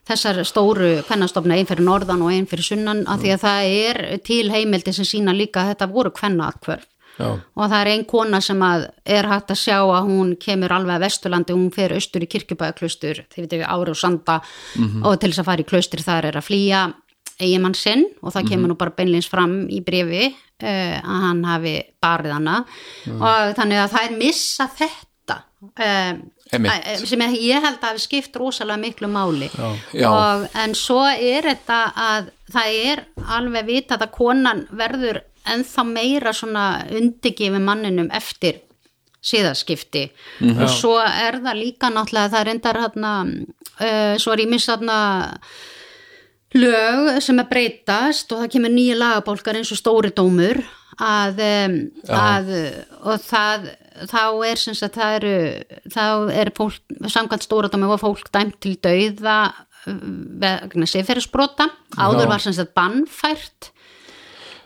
[0.08, 4.00] þessar stóru kvennastofna einn fyrir norðan og einn fyrir sunnan af því að það er
[4.26, 6.88] til heimildi sem sína líka að þetta voru kvennaatkvörf
[7.20, 10.96] og það er ein kona sem að er hægt að sjá að hún kemur alveg
[10.96, 14.38] að Vesturlandi, hún fer austur í kirkjubæðaklustur, þið veitum við ári og sanda
[15.04, 16.82] og til þess að fara í klustur þar er að flýja
[17.42, 21.74] eigimann sinn og það kemur nú bara beinleins fram í brefi uh, að hann hafi
[22.02, 22.60] barið hana.
[23.18, 25.38] Og þannig að það er missa þetta
[26.52, 27.04] Einmitt.
[27.08, 29.48] sem ég ég held að hafi skipt rosalega miklu máli.
[29.94, 30.08] Já.
[30.10, 33.04] og en svo er þetta að það er
[33.38, 38.60] alveg vitað að konan verður ennþá meira svona undigifi manninum eftir
[39.22, 40.08] síðaskipti.
[40.50, 44.70] Og svo er það líka náttúrulega það er endar hérna uh, svo er ég miss
[44.70, 44.98] hérna
[46.58, 50.60] lög sem er breytast og það kemur nýja lagabólkar eins og stóri dómur
[51.00, 51.40] að,
[52.12, 52.50] að
[53.00, 53.70] og það
[54.08, 55.34] þá er sem sagt það eru
[55.92, 56.04] þá
[56.42, 56.80] er fólk,
[57.12, 60.00] samkvæmt stóra dómi var fólk dæmt til dauða uh,
[60.42, 63.72] vegna sifferisbrota áður var sem sagt bannfært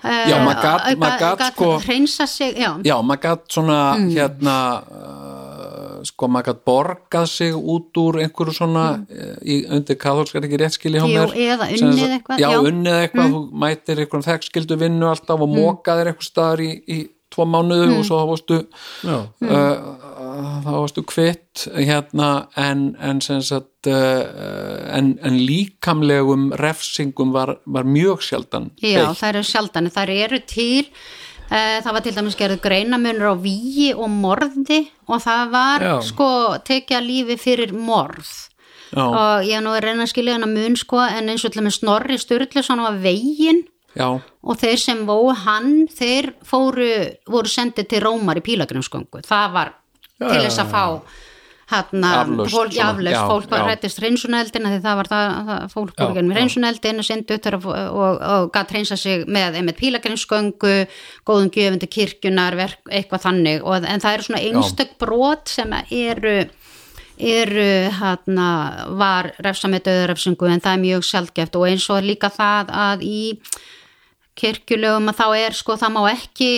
[0.07, 4.57] Já, maður Eh, gat sko- hreinsa sig, já, já maður gætt svona hérna
[4.87, 5.26] uh,
[6.07, 9.35] sko maður gætt borgað sig út úr einhverju svona mm.
[9.43, 12.61] í, undir kaðolskar ekki rétt skilji hjá Jú, mér eða unnið eitthvað, já, já.
[12.71, 16.99] unnið eitthvað, þú mætir einhverjum þekkskildu vinnu alltaf og mókaðir eitthvað staðar í, í
[17.33, 18.59] tvo mánuðu og svo þá varstu
[19.11, 19.27] uh,
[20.65, 22.31] þá varstu kvitt hérna
[22.61, 24.23] en, en sem sagt uh,
[24.95, 29.21] en, en líkamlegum refsingum var, var mjög sjaldan Já, beitt.
[29.21, 30.91] það eru sjaldan, það eru til
[31.51, 35.95] það var til dæmis gerðu greinamunur á víi og morði og það var Já.
[36.09, 36.29] sko
[36.67, 38.27] tekja lífi fyrir morð
[38.93, 39.05] Já.
[39.07, 41.63] og ég er nú að reyna að skilja hana mun sko en eins og til
[41.63, 43.65] dæmis Snorri Sturluson var veginn
[43.97, 46.91] já, og þeir sem vó hann þeir fóru,
[47.27, 49.73] voru sendið til Rómar í pílagrimsgöngu, það var
[50.19, 50.85] til þess að fá
[51.67, 56.37] hérna, Aflaust fólk, var hrættist hreinsuneldin því það var það, það fólk gennum já.
[56.37, 57.09] hreinsuneldin og
[57.67, 60.77] og, og, gætt hreinsa sig með einmitt pílagrimsgöngu,
[61.27, 63.67] góðum gjöfundi kirkjunar, verk, eitthvað þannig.
[63.67, 66.39] Og, en það eru svona einstök brot sem eru
[67.17, 68.49] eru hérna
[69.01, 73.05] var refsa með döðurrefsingu en það er mjög sjaldgeft og eins og líka það að
[73.09, 73.21] í
[74.37, 76.51] kirkjulegum að þá er sko það má ekki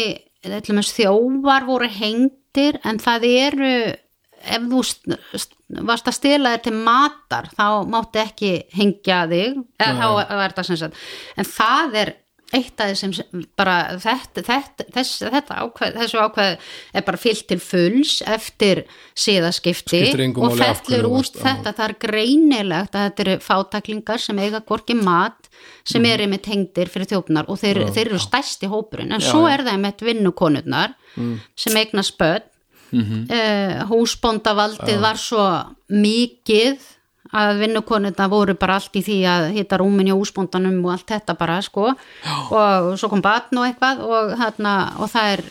[0.90, 3.72] þjóvar voru hengdir en það eru
[4.48, 9.60] ef þú st- st- varst að stela þér til matar þá mátti ekki hengja þig.
[9.78, 10.94] Eða þá er það sem sagt
[11.36, 12.14] en það er
[12.56, 16.54] eitt af þessum bara þetta, þetta, þess, þetta ákveð, þessu ákveð
[16.96, 18.80] er bara fyllt til fulls eftir
[19.20, 20.00] síðaskipti
[20.32, 21.74] og fellur út þetta.
[21.76, 25.50] Það er greinilegt að þetta eru fátaklingar sem eiga hvorki mat
[25.84, 26.10] sem Mhm.
[26.14, 29.12] eru með tengdir fyrir þjófnar og þeir, þeir eru stæsti hópurinn.
[29.12, 31.40] En svo er það með vinnukonurnar Mm.
[31.56, 32.47] sem eigna spödd
[32.93, 33.27] Mhm.
[33.31, 35.48] uh, húsbóndavaldið var svo
[35.90, 36.78] mikið
[37.28, 41.35] að vinnukonurnar voru bara allt í því að hitta rúmin í húsbóndanum og allt þetta
[41.36, 41.90] bara sko.
[42.56, 45.43] Og svo kom batn og eitthvað og, þarna, og það er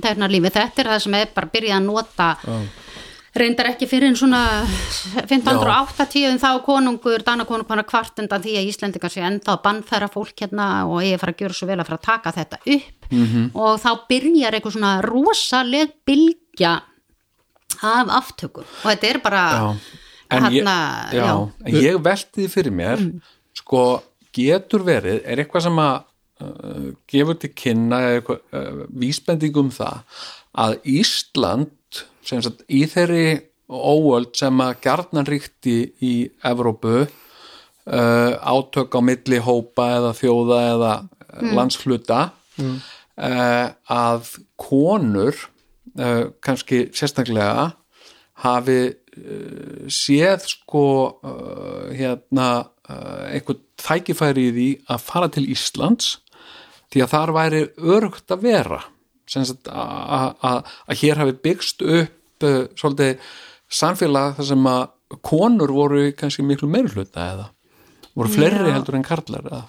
[0.00, 0.56] þarna lífið.
[0.56, 2.30] Þetta er það sem er bara byrjað að nota
[3.40, 4.42] reyndar ekki fyrir en svona
[5.22, 10.08] 1580 en þá konungur, danakonungur var kvart undan því að Íslendingar sé ennþá að bannfæra
[10.12, 12.60] fólk hérna og ég er fara að gjöra svo vel að fara að taka þetta
[12.64, 13.46] upp -hmm.
[13.54, 16.74] og þá byrjar eitthvað svona rosaleg bylgja
[17.82, 19.44] af aftöku og þetta er bara
[20.26, 20.76] Þarna,
[21.12, 21.34] já, já.
[21.66, 23.02] en ég velti því fyrir mér
[23.54, 24.02] sko,
[24.34, 25.94] getur verið er eitthvað sem að
[26.42, 30.02] uh, gefur til kynna uh, vísbending um það
[30.56, 31.70] að Ísland
[32.26, 33.26] sem sagt, í þeirri
[33.66, 36.14] óöld sem að gjarnan ríkti í
[36.46, 37.08] Evrópu uh,
[38.38, 41.50] átök á milli hópa eða þjóða eða mm.
[41.56, 43.66] landshluta uh,
[43.96, 44.30] að
[44.60, 45.34] konur
[45.98, 47.72] uh, kannski sérstaklega
[48.44, 48.80] hafi
[49.88, 50.82] séð sko
[51.96, 56.10] hérna einhvern tækifæri í því að fara til Íslands
[56.92, 58.82] því að þar væri örugt að vera
[59.26, 63.18] að hér hafi byggst upp uh, svolítið
[63.72, 64.84] samfélag þar sem að
[65.26, 67.48] konur voru kannski miklu meiri hluta eða
[68.16, 68.74] voru fleiri Já.
[68.76, 69.64] heldur en karlar eða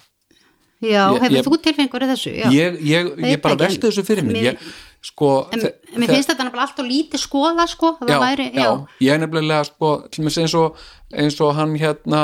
[0.78, 2.30] Já, Ég- hefur ég- þú tilfengur í þessu?
[2.38, 2.50] Já.
[2.54, 4.68] ég, ég, bara velti þessu fyrir mér mér- ég,
[5.02, 8.62] sko, En, en mér finnst þetta nefnilega allt og lítið skoða sko, já, væri, já,
[8.62, 10.76] já, ég nefnilega sko, eins og,
[11.10, 12.22] eins og hann hérna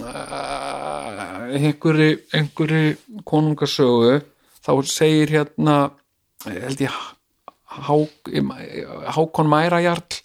[0.00, 2.96] uh, einhverju, einhverju
[3.28, 4.22] konungasögu
[4.64, 5.76] þá segir hérna
[6.44, 6.90] held ég
[7.66, 7.96] Há,
[9.12, 10.22] Hákon Mærajarl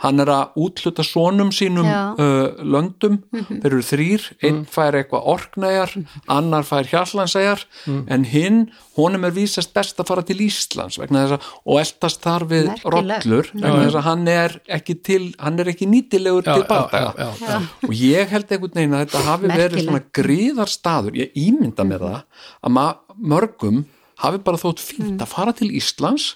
[0.00, 3.18] hann er að útluta sonum sínum uh, löndum.
[3.32, 5.94] Þeir eru þrýr, einn fær eitthvað orknæjar,
[6.32, 8.62] annar fær hjallansegar en hinn,
[8.96, 13.84] honum er vísast best að fara til Íslands að, og eldast þar við rollur vegna
[13.84, 17.30] þess að hann er ekki til hann er ekki nýtilegur Já, til já, bardaga já,
[17.44, 19.88] já, og ég held einhvern veginn að þetta hafi verið Merkilegt.
[19.88, 22.20] svona gríðar staður ég ímynda mér það
[22.64, 22.78] að
[23.20, 23.84] mörgum
[24.24, 25.24] hafi bara þótt fínt Mm.
[25.24, 26.34] að fara til Íslands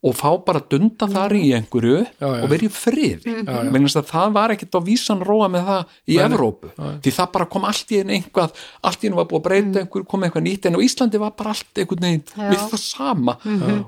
[0.00, 2.42] og fá bara dunda þar í einhverju Já, já.
[2.44, 3.72] og verið í frið Mm.
[3.72, 6.68] vegna þess að það var ekkit á vísan róa með það í Evrópu
[7.02, 8.52] því það bara kom allt í einu einhvað
[8.84, 11.32] allt í einu var búið að breyta einhver, kom eitthvað nýtt en á Íslandi var
[11.34, 12.36] bara allt einhvern veginn Mm.
[12.36, 12.46] Já.
[12.46, 12.54] Mhm.
[12.54, 13.32] við það sama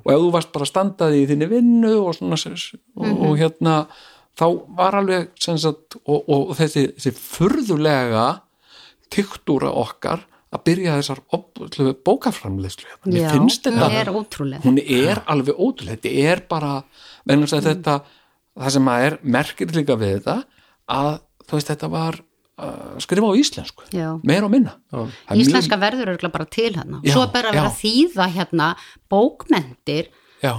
[0.05, 3.23] og ef þú varst bara standaði í þinni vinnu og svona s- og, Mhm.
[3.31, 3.87] og hérna
[4.37, 8.41] þá var alveg sem sagt, og, og þessi, þessi furðulega
[9.11, 10.21] tiktúra okkar
[10.51, 11.21] að byrja þessar
[12.05, 13.13] bókaframleyslu hérna.
[13.13, 16.73] mér já, finnst þetta er ótrúlega hún er alveg ótrúlega þetta er bara,
[17.63, 17.69] Mm.
[17.69, 18.01] þetta
[18.59, 20.45] það sem að er merkir líka við þetta
[20.91, 22.19] að þú veist þetta var
[22.61, 23.83] uh, skrifa á íslensku.
[23.95, 24.21] Já.
[24.25, 24.75] meira og minna.
[24.93, 25.07] Er
[25.37, 27.01] mjög- Íslenska verður örgulega bara til hérna.
[27.07, 28.75] Svo er bara að vera þýða hérna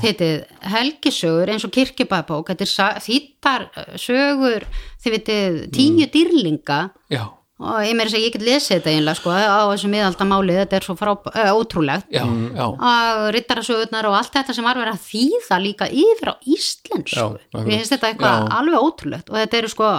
[0.01, 0.25] þetta
[0.71, 4.65] helgisögur eins og kirkjubæðbók þetta er þýddar uh, sögur
[5.03, 6.11] þið vitið tíu Mm.
[6.15, 6.79] dýrlinga
[7.11, 7.23] já,
[7.61, 10.77] og ég meira að segja ég get lesið þetta einlega sko á þessu miðaldamáli þetta
[10.79, 12.09] er svo frá, uh, ótrúlegt.
[12.13, 12.65] Já, já.
[12.67, 17.15] Og rittarasögurnar og allt þetta sem var verið að þýða líka yfir á íslensku.
[17.15, 19.33] Já, mér finnst þetta eitthvað alveg ótrúlegt.
[19.33, 19.95] Og þetta eru sko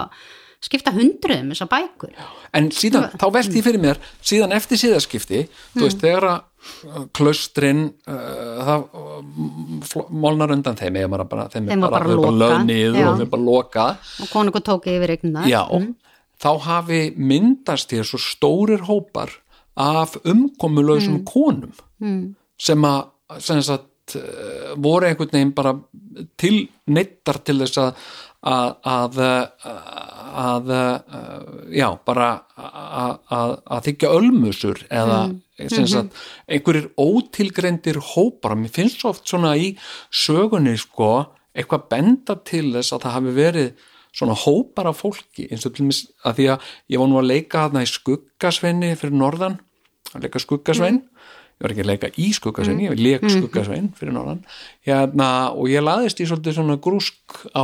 [0.63, 2.13] skipta hundruðum þessar bækur.
[2.55, 5.41] En síðan, þá velti ég fyrir mér síðan eftir síðaskipti,
[5.73, 6.37] þú veist, þegar að
[6.87, 12.63] uh, klaustrin uh, það uh, molnar undan þeim maður bara, þeim, Þeim bara þeim lögð
[12.69, 13.09] niður já.
[13.09, 14.13] og þeim bara lokað.
[14.23, 15.61] Og konungur tók yfir eignar já,
[16.43, 19.31] þá hafi myndast hér svo stórir hópar
[19.79, 22.35] af umkomulausum konum mm.
[22.61, 23.09] sem að
[23.41, 25.73] sem sagt, uh, voru einhvern veginn bara
[26.37, 28.03] til neittar til þess að
[28.43, 29.19] að, að,
[30.43, 32.27] að, að já, bara
[32.59, 35.19] að, að, að þykja ölmusur eða
[35.71, 36.19] sem sagt,
[36.51, 39.71] einhverjir ótilgreindir hópar, mér finnst svo oft svona í
[40.11, 41.13] sögunni sko
[41.53, 45.87] eitthvað benda til þess að það hafi verið svona hópar af fólki eins og til
[45.89, 49.57] mis að því að ég var nú að leika þarna í skuggasveini fyrir norðan
[50.13, 51.01] að leika skuggasvein.
[51.53, 54.41] Ég var ekki að leika í skuggasvein, ég leik skuggasvein fyrir norðan.
[54.85, 57.63] Hérna, og ég laðist í svolítið svona grúsk á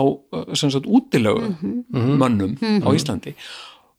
[0.58, 1.52] sem sagt útilegu
[1.92, 2.56] mönnum
[2.86, 3.36] á Íslandi.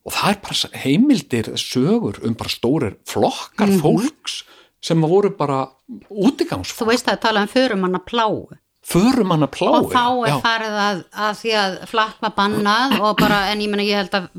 [0.01, 4.41] Og það er bara heimildir sögur um bara stórir flokkar fólks
[4.81, 5.67] sem voru bara
[6.09, 8.47] útigangsfólk, þú veist að tala um förumanna pláu
[8.81, 12.95] förum hann að plái og þá er farið að, að því að flakk var bannað
[12.99, 14.29] og bara, en ég menna ég held að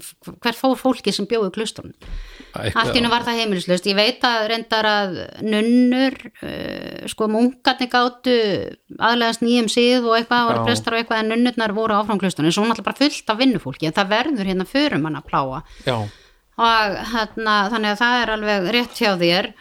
[0.42, 1.94] hver fór fólki sem bjóði klustunum
[2.52, 3.86] allt í hennu var það heimilislaust.
[3.88, 8.36] Ég veit að reyndar að nunnur uh, sko munkarnir gátu
[8.98, 12.66] aðlegast nýjum síð og eitthvað voru prestar og eitthvað en nunnurnar voru áfram klustunum svo
[12.66, 17.94] náttúrulega bara fullt af vinnufólki en það verður hérna förumanna pláa Já, og hérna, þannig
[17.94, 19.52] að það er alveg rétt hjá þér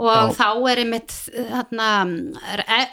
[0.00, 1.12] og þá er einmitt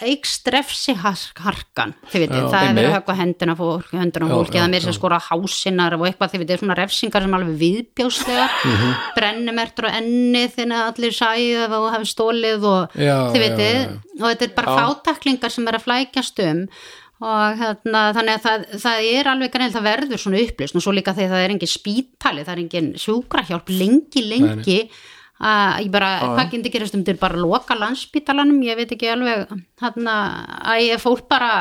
[0.08, 4.36] eikst refsi harkan þið veitir, Já, það er verið að höggva hendina fólk, hendina Já,
[4.36, 4.98] já, það er mér sem já.
[4.98, 8.94] skora hásinnar og eitthvað, þið veitir, svona refsingar sem alveg viðbjóslegar Mhm.
[9.18, 13.76] brennumertur á enni þinn að allir sæðu og hafi stólið og Já, þið já, veitir,
[13.76, 14.22] já, já.
[14.22, 16.68] og þetta er bara fátaklingar sem er að flækjast um
[17.20, 20.92] og hérna, þannig að það, það er alveg greinlega, það verður svona upplýst og svo
[20.94, 24.80] líka þegar það er engin spítali, það er engin sjúkrahjálp lengi, lengi
[25.38, 29.52] að ég bara, hvað getur gerast um til bara loka landspítalanum, ég veit ekki alveg
[29.82, 30.16] hérna,
[30.74, 31.52] að ég fólk bara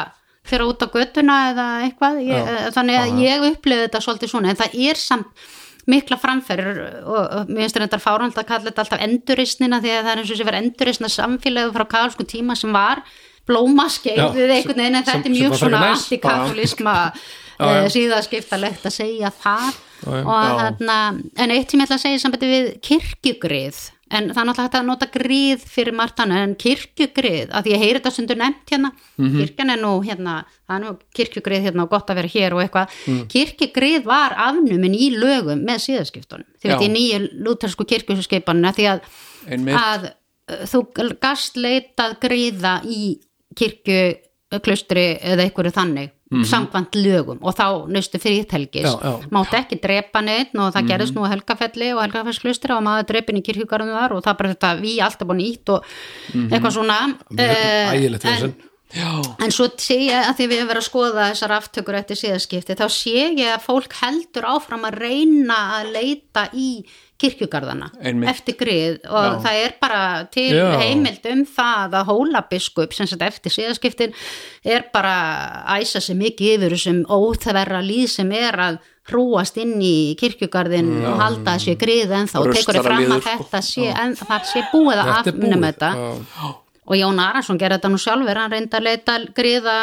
[0.47, 4.61] fyrir út á göttuna eða eitthvað ég, þannig að ég upplifði þetta svolítið svona, en
[4.61, 5.47] það er samt
[5.87, 10.13] mikla framferður og, mér finnst þetta fárand að kalla þetta alltaf enduristnina því að það
[10.13, 13.03] er eins og sem var enduristna samfélagi frá kaðalsku tíma sem var
[13.47, 15.83] blómaskeið við einhvern veginn en þetta er mjög svona
[17.57, 17.89] Já, já.
[17.95, 19.79] síðaskiptalegt að segja það.
[20.05, 24.47] Og þarna en eitt sem ég ætla að segja sambandi við kirkjugrið en það er
[24.47, 28.13] náttúrulega hægt að nota grið fyrir margt annað en kirkjugrið, að því ég heyri þetta
[28.15, 30.35] stundur nefnt hérna, kirkjan er nú hérna,
[30.67, 33.01] það er nú kirkjugrið hérna og gott að vera hér og eitthvað,
[33.33, 36.77] kirkjugrið var afnumin í lögum með síðaskiptunum því Já.
[36.77, 39.11] veit í nýju lútersku kirkjuskipanuna því að,
[39.75, 40.85] að uh, þú
[41.23, 43.17] gast leitað griða í
[43.59, 47.87] kirkju klustri eða einhverju þannig samkvæmt lögum og þá
[48.83, 49.13] Já, já.
[49.31, 53.39] mátti ekki drepa neitt og það gerðist nú á helgafelli og helgafellsklustri og maður drepin
[53.39, 55.85] í kirkjugarðum þar og það bara þetta við alltaf búin nýtt og
[56.51, 56.99] eitthvað svona.
[57.39, 58.57] Ægilegt en,
[59.43, 62.77] en svo sé ég að því við hefum verið að skoða þessar aftökur eftir síðaskipti
[62.79, 66.69] þá sé ég að fólk heldur áfram að reyna að leita í
[67.21, 68.29] kirkjugarðana Einmitt.
[68.31, 70.01] eftir grið og það er bara
[70.33, 70.67] til Já.
[70.83, 74.13] heimild um það að hólabiskup sem sagt eftir síðaskiptin
[74.65, 75.15] er bara
[75.65, 80.93] að æsa sig mikið yfir þessum óþverra líð sem er að hrúast inn í kirkjugarðin
[81.07, 83.31] og halda þessi grið en þá tekur þið fram að sko.
[83.31, 85.91] þetta sé, en, það sé búið að afnum þetta.
[85.95, 86.49] Já,
[86.87, 89.79] og Jón Arason gerði þetta nú sjálfur hann reyndi að leita griða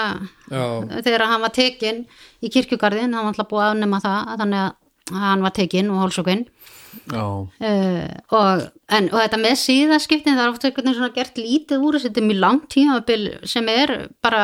[0.51, 0.63] já,
[1.03, 2.03] þegar hann var tekinn
[2.43, 6.03] í kirkjugarðin, hann var alltaf búið að afnema það þannig að hann var tekinn og
[6.03, 6.72] hálsokinn já,
[7.11, 8.63] uh, og,
[8.93, 12.21] en, og þetta með síðaskiptin það er ofta einhvern veginn svona gert lítið úr þetta
[12.21, 13.93] er mjög langt tímabil sem er
[14.23, 14.43] bara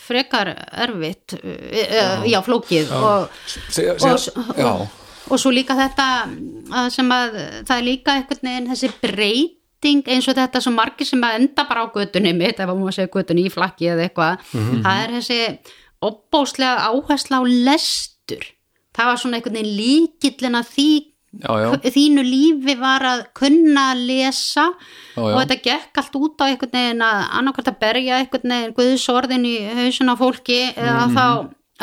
[0.00, 0.52] frekar
[0.84, 2.92] erfitt uh, já, flókið.
[2.96, 4.72] Og, Segja- og, já.
[5.28, 6.08] og, svo líka þetta
[6.94, 7.38] sem að
[7.68, 11.66] það er líka einhvern veginn þessi breyting eins og þetta sem margir sem að enda
[11.68, 14.48] bara á götunni mitt ef maður segja götunni í flakki eða eitthvað.
[14.54, 15.40] Það er þessi
[16.08, 18.44] opbóslega áhersla á lestur.
[18.96, 20.90] Það var svona einhvern veginn líkillin að því
[21.28, 21.68] Já, já.
[21.92, 27.02] þínu lífi var að kunna lesa Já, og þetta gekk allt út á einhvern veginn
[27.04, 31.14] að annarkvært að berja einhvern veginn guðsorðin í hausin á fólki eða Mhm.
[31.18, 31.24] þá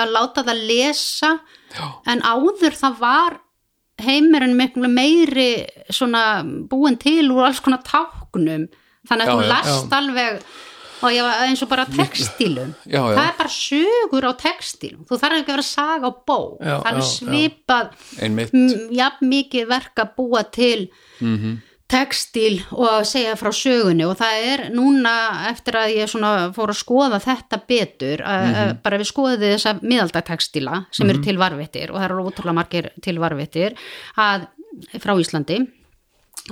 [0.01, 1.29] að láta það lesa
[1.77, 1.85] já.
[2.07, 3.37] en áður það var
[4.01, 8.65] heimurinn miklu meiri svona búin til úr alls konar táknum
[9.07, 10.41] þannig að þú last alveg
[11.01, 12.73] og ég var eins og bara textílum.
[12.85, 13.15] Já, já.
[13.17, 15.05] það er bara sögur á textílum.
[15.09, 17.87] Þú þarf ekki að vera saga á bó Já, það er svipað
[18.95, 20.89] jafn mikið verk að búa til
[21.85, 24.07] textíl og að segja frá sögunni.
[24.09, 25.15] Og það er núna
[25.51, 26.15] eftir að ég
[26.55, 31.37] fór að skoða þetta betur að, að bara við skoðum þessa miðaldatextíla sem eru til
[31.41, 33.77] varvittir og það eru ótrúlega margir til varvittir
[34.17, 34.47] að
[34.99, 35.61] frá Íslandi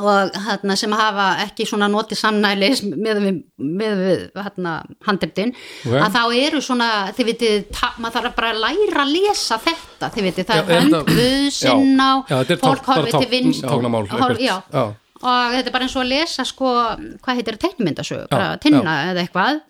[0.02, 3.20] og hérna, sem hafa ekki svona notið samnælis með
[3.62, 4.72] með við hérna,
[5.06, 5.52] handritin
[5.86, 5.94] Ok.
[6.00, 7.68] að þá eru svona, þið vitið,
[8.02, 11.16] maður þarf bara að læra að lesa þetta, þið vitið, það Já, er hönd þetta-
[11.20, 12.12] guðsinn á
[12.64, 14.42] fólk horfið til vinst táknamál, horf, eitthvað.
[14.42, 14.56] já.
[14.74, 14.86] Já.
[15.24, 16.72] Og þetta er bara eins og að lesa sko,
[17.24, 19.62] hvað heitir teiknumyndasögu, Já, bara tinna eða eitthvað.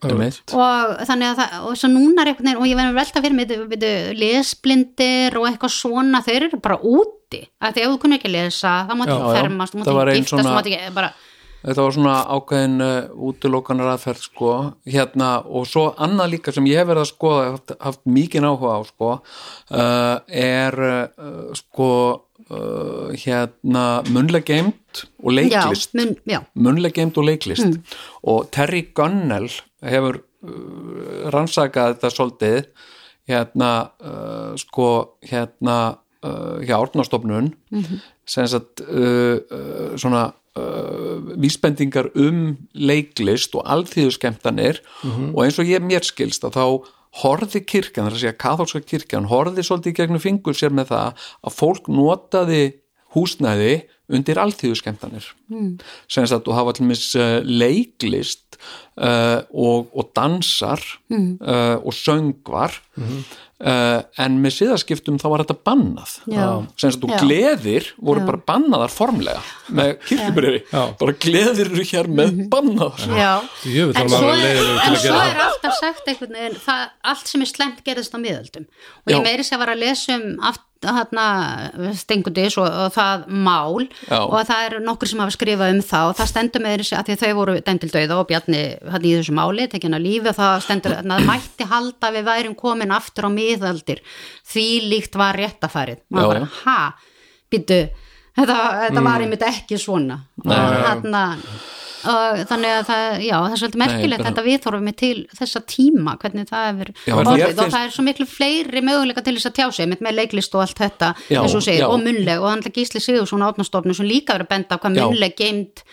[0.58, 3.38] Og þannig að það, og svo núna er einhvern veginn, og ég verður velta fyrir
[3.38, 3.92] mig veitu,
[4.24, 8.80] lesblindir og eitthvað svona þeir eru bara úti, að því ef þú kunni ekki lesa
[8.90, 9.38] það mátti Já, ekki já.
[9.42, 11.14] fermast, þú mátti ekki giftast þú mátti ekki, bara,
[11.64, 14.50] Þetta var svona ákveðin uh, útilokanar aðferð sko,
[14.84, 18.74] hérna og svo annað líka sem ég hef verið að skoða haft, haft mikið áhuga
[18.76, 21.90] á sko uh, er uh, sko
[22.54, 25.94] uh, hérna munlega geimt og leiklist.
[25.94, 27.66] Já, mun, já, munlega geimt og leiklist.
[27.66, 27.98] Mm.
[28.30, 29.50] og Terry Gunnell
[29.84, 32.62] hefur uh, rannsakað þetta svolítið
[33.32, 33.72] hérna
[34.04, 34.88] uh, sko
[35.30, 38.02] hérna uh, hjá Árnastofnun Mhm.
[38.26, 44.80] sem sagt uh, uh, svona uh, vísbendingar um leiklist og alþýðuskemtanir
[45.34, 46.66] og eins og ég mér skilst að þá
[47.22, 51.28] horði kirkjan, þar að segja katholska kirkjan horði svolítið í gegnum fingur sér með það
[51.44, 52.64] að fólk notaði
[53.14, 53.74] húsnæði
[54.14, 55.70] undir alþýðuskemtanir mm.
[56.12, 58.58] sem sagt og hafa til mis uh, leiklist
[58.98, 60.82] uh, og, og dansar
[61.14, 62.76] uh, og söngvar
[63.64, 66.16] uh, en með síðaskiptum þá var þetta bannað.
[66.30, 66.48] Já.
[66.78, 67.18] sem sagt og Já.
[67.24, 69.42] gleðir voru bara bannaðar formlega
[69.74, 70.82] með kirkjubrifi Já.
[71.00, 73.32] bara gleðir eru hér með bannaðar já.
[73.64, 76.84] Við en svo, að er, en að svo er alltaf sagt einhvern veginn, það,
[77.14, 78.68] allt sem er slemt gerðist á miðöldum.
[79.04, 79.18] Og Já.
[79.18, 81.26] ég meiri sem var að lesa um aft, hana,
[81.98, 84.20] stengundis og, og það mál Já.
[84.22, 87.10] og það er nokkur sem hafa skrifað um það og það stendur með þessi að
[87.10, 90.06] því að þau voru dæmt til dauða og Bjarni hann í þessu máli, tekin að
[90.08, 94.04] lífi og það stendur að það mætti halda að við værum komin aftur á miðaldir.
[94.54, 96.58] Því líkt var réttafærið Já, maður bara, já.
[96.64, 96.80] ha,
[97.54, 97.80] býttu
[98.38, 98.58] þetta,
[98.88, 100.20] þetta var einmitt ekki svona.
[100.44, 101.24] Og hérna
[102.06, 105.62] og þannig að það, já, það er svolítið merkilegt bara- þetta viðþorfum mig til þessa
[105.74, 107.28] tíma hvernig það hefur orðið.
[107.28, 110.56] og finnst- það er svo miklu fleiri möguleika til þess að tjá sig með leiklist
[110.56, 114.34] og allt þetta Já, eins og og munleg og hann Gísli Sigursson átnastofnum sem líka
[114.34, 115.84] verið að benda á hvað munleg geimt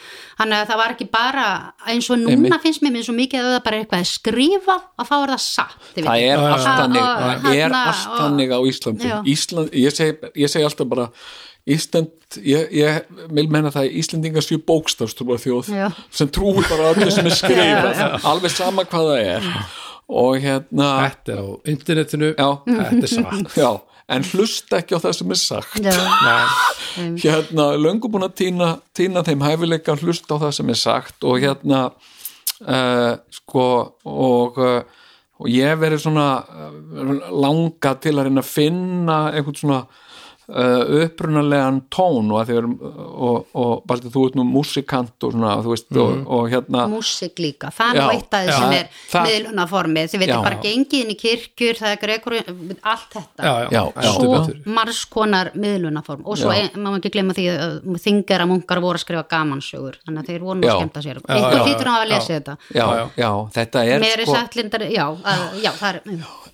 [0.40, 1.46] þannig að það var ekki bara
[1.86, 2.62] eins og núna Einmitt.
[2.62, 5.28] finnst mér mér svo mikið að það bara er eitthvað er skrifað að þá er
[5.34, 9.08] það satt það er allt Og- og það er hérna, og- á Íslandi.
[9.26, 11.10] Ísland, ég segi alltaf bara
[11.74, 15.86] Ísland, ég, ég vil menna það að Íslendingar séu bókstafstrúa þjóð Já.
[16.14, 18.02] sem trúir bara öllu sem er skrifað.
[18.30, 19.48] Alveg sama hvað það er.
[20.10, 22.32] Og hérna Þetta er á internetinu.
[22.34, 23.70] Já, Þetta er satt já,
[24.10, 25.82] en hlusta ekki á það sem er sagt.
[25.86, 25.98] Já,
[27.22, 31.28] hérna, löngu búin að týna, týna þeim hæfileika að hlusta á það sem er sagt
[31.28, 31.84] og hérna
[32.66, 33.66] uh, sko
[34.10, 35.06] og, uh,
[35.40, 39.80] og ég verið svona uh, langa til að reyna að finna einhvern svona
[40.50, 45.32] uh, upprunalegan tón og að þið erum og, og Baldur, þú ert nú músikant og
[45.34, 48.88] svona, þú veist, og, og hérna músik líka, það er nú eitt af sem er
[49.12, 53.40] það- miðlunaformið, þið veitir bara gengið inn í kirkjur, það er grekur allt þetta.
[53.44, 54.72] Já, já, svo heldur betur.
[54.80, 58.98] margs konar miðlunaform og svo ein, má ekki glemma því að þingar að munkar voru
[59.00, 61.20] að skrifa gamansögur þannig að þeir voru nú að skemmta sér.
[61.20, 62.56] Já, hlýtur að hafa lesa þetta.
[62.74, 66.00] Já, Já, já, þetta er mér er sko sagt lindar, já, að, já það er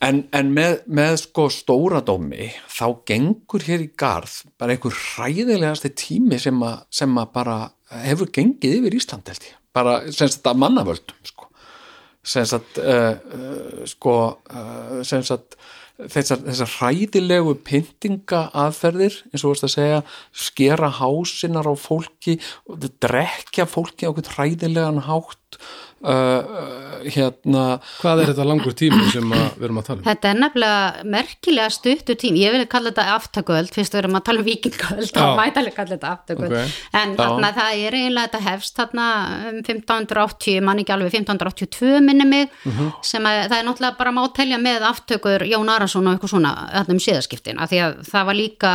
[0.05, 5.93] en, en með, með sko stóra dómi þá gengur hér í garð bara einhver hræðilegasti
[5.97, 7.57] tími sem að, sem að bara
[8.05, 9.57] hefur gengið yfir Ísland held ég.
[9.77, 11.51] Bara sem sagt að mannavöldum sko.
[12.27, 14.15] Sem sagt uh, uh, sko
[14.51, 15.59] uh, sem sagt
[15.97, 20.01] þessar, þessar hræðilegu pyntinga aðferðir eins og þú veist að segja
[20.47, 22.37] skera hásinar á fólki
[23.01, 25.61] drekja fólki á einhvern hræðilegan hátt
[26.05, 27.65] uh, uh, hérna
[28.01, 30.05] Hvað er þetta langur tími sem að, við erum að tala um?
[30.07, 34.25] Þetta er nefnilega merkilega stuttur tím ég vil kalla þetta aftökuöld fyrst við erum að
[34.29, 35.29] tala um vikingaöld þá Já.
[35.41, 36.77] mætalega kalla þetta aftökuöld Ok.
[37.01, 39.07] en þarna það er eiginlega þetta hefst þarna
[39.53, 42.93] um 1580 mann ekki alveg 1582 minni mig Mhm.
[43.03, 46.53] sem að það er náttúrulega bara má telja með aftökur Jón Arason og eitthvað svona
[46.73, 48.73] þarna um síðaskiptin af því að það var líka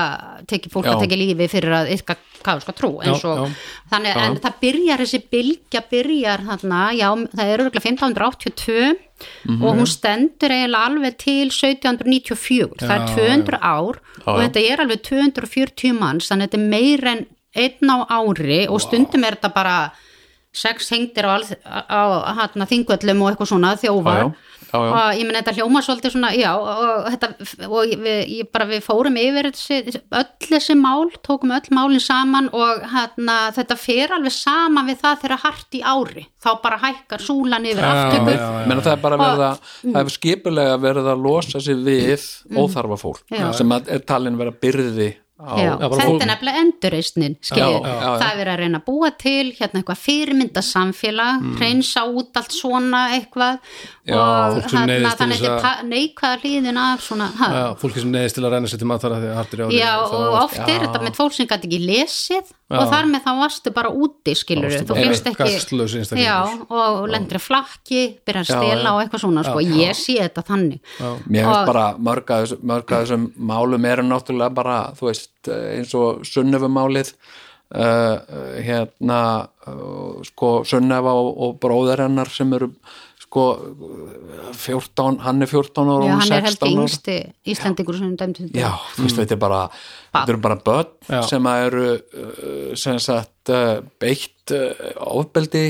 [0.72, 0.94] fólk Já.
[0.96, 2.16] að tekið lífi fyrir að yfka
[2.46, 3.56] káðska trú eins Já, og já.
[3.92, 7.08] þannig en það byrjar þessi bylgja byrjar þarna, já
[7.38, 8.96] það er örgulega 1582
[9.46, 9.62] Mhm.
[9.64, 14.48] og hún stendur eiginlega alveg til 1794, það er Já, 200 ár og já.
[14.48, 18.82] þetta er alveg 240 manns, þannig að þetta er meir en einn á ári og
[18.82, 19.76] stundum er þetta bara
[20.54, 21.38] sex hengdir á,
[21.88, 22.02] á,
[22.34, 24.34] á þingvöllum og eitthvað svona þjófar
[24.72, 27.30] Já, já, og ég menn þetta hljóma svolítið svona já og, þetta,
[27.68, 32.48] og við, ég bara, við fórum yfir þessi, öll þessi mál tókum öll málin saman
[32.56, 37.22] og hérna, þetta fer alveg saman við það þegar hart í ári þá bara hækkar
[37.22, 38.68] súlan yfir aftökur já, já.
[38.72, 42.98] menn það er bara verið að það er skipulega verið að losa sig við óþarfa
[43.02, 43.38] fólk Mm.
[43.38, 43.52] Já.
[43.56, 45.12] sem að er talin vera byrði
[45.42, 46.60] Já, þetta er nefnilega
[47.82, 48.10] já.
[48.22, 51.56] það er að reyna að búa til hérna eitthvað fyrirmynda samfélag Mm.
[51.58, 53.58] hreinsa út allt svona eitthvað
[54.06, 58.36] Já, og hérna, til þannig að neikvæða hlýðin af svona, ha, Já, fólki sem neðist
[58.38, 58.88] til að reyna sér til
[59.78, 63.32] Já, og oft er þetta með fólk sem gæti ekki lesið og þar með þá
[63.42, 65.44] varstu bara úti skilur þú finnst ekki
[66.72, 69.60] og lendir að flakki byrja að stela og eitthvað svona sko.
[69.60, 70.80] ég sé þetta þannig.
[71.28, 76.26] Mér finnst Og- bara mörg að þessum- málum eru náttúrulega bara þú veist eins og
[76.28, 77.14] sunnöfumálið
[77.76, 78.18] uh,
[78.62, 79.22] hérna
[79.68, 82.72] uh, sko sunnefa og, og bróðir hennar sem eru
[83.22, 83.46] sko
[84.52, 86.84] 14, hann er 14 ára og Já, hún hann er held 16 ára.
[86.84, 87.16] yngsti
[87.54, 91.22] Íslandingur sem dæmdi þetta Já, þú veist, þetta er bara þetta eru bara börn Já.
[91.30, 93.54] sem að eru uh, sem sagt
[94.02, 94.52] beitt
[95.02, 95.64] ofbeldi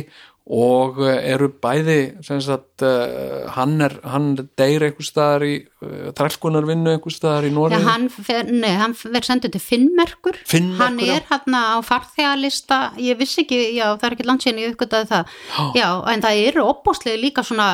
[0.51, 6.09] og uh, eru bæði sem sagt uh, hann er, hann deyr einhver staðar í uh,
[6.17, 7.79] trælkunarvinnu einhver staðar í Noregi?
[7.87, 10.41] hann, fer, nei, hann verður sendur til Finnmerkur.
[10.49, 12.81] Finnmerkur, hann er hann á farþegalista.
[12.99, 15.39] Ég vissi ekki, já það er ekki landsinn ég uppgötaði það,
[15.79, 17.71] já, en það eru opbóðslega líka svona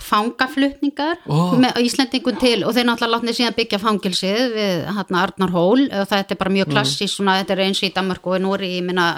[0.00, 1.56] fangaflutningar Ó.
[1.60, 5.86] með Íslendingun til og þeir náttúrulega látni síðan byggja fangilsið við hann Arnar Hól.
[5.86, 8.72] Og þetta er bara mjög klassís svona, þetta er eins í Danmark og í Nóri
[8.76, 9.08] ég minna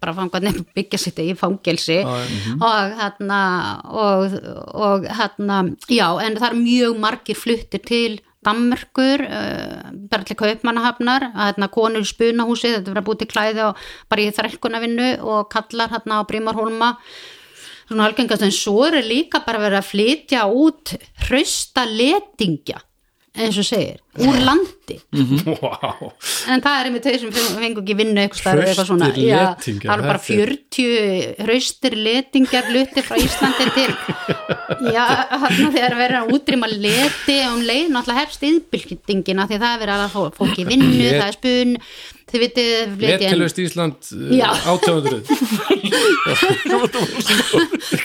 [0.00, 4.38] bara fangarnir byggja sitt í fangilsi og hann og,
[4.74, 11.30] og hann já, en það er mjög margir fluttir til Danmörkur, uh, bara til Kaupmannahafnar,
[11.32, 15.94] hérna konur spunahúsi, þetta verður að búið til klæði og bara í þrælkunavinnu og kallar
[15.94, 16.90] hérna á Brímarholma
[17.88, 20.96] svona algengast en svo er líka bara verið að flytja út
[21.28, 22.80] hrausta letingja
[23.34, 24.94] eins og segir, úr landi.
[25.10, 25.72] Vá,
[26.54, 29.08] en það er einmitt þau sem fengu fengu ekki vinnu eitthvað starf eitthvað svona.
[29.08, 33.96] Hraustir Já, letingjar, það er bara þetta er- 40 hraustir letingjar luti frá Íslandi til.
[34.94, 35.04] Já,
[35.34, 40.04] þarna þegar verið að útrýma leti um leið náttúrulega hefst yðbylkingina því það er verið
[40.06, 41.74] að fá fólk í vinnu, Let- það er spun
[42.34, 44.48] þið vitið flytja inn- Letilust Ísland Já.
[44.74, 45.24] átjáðundruð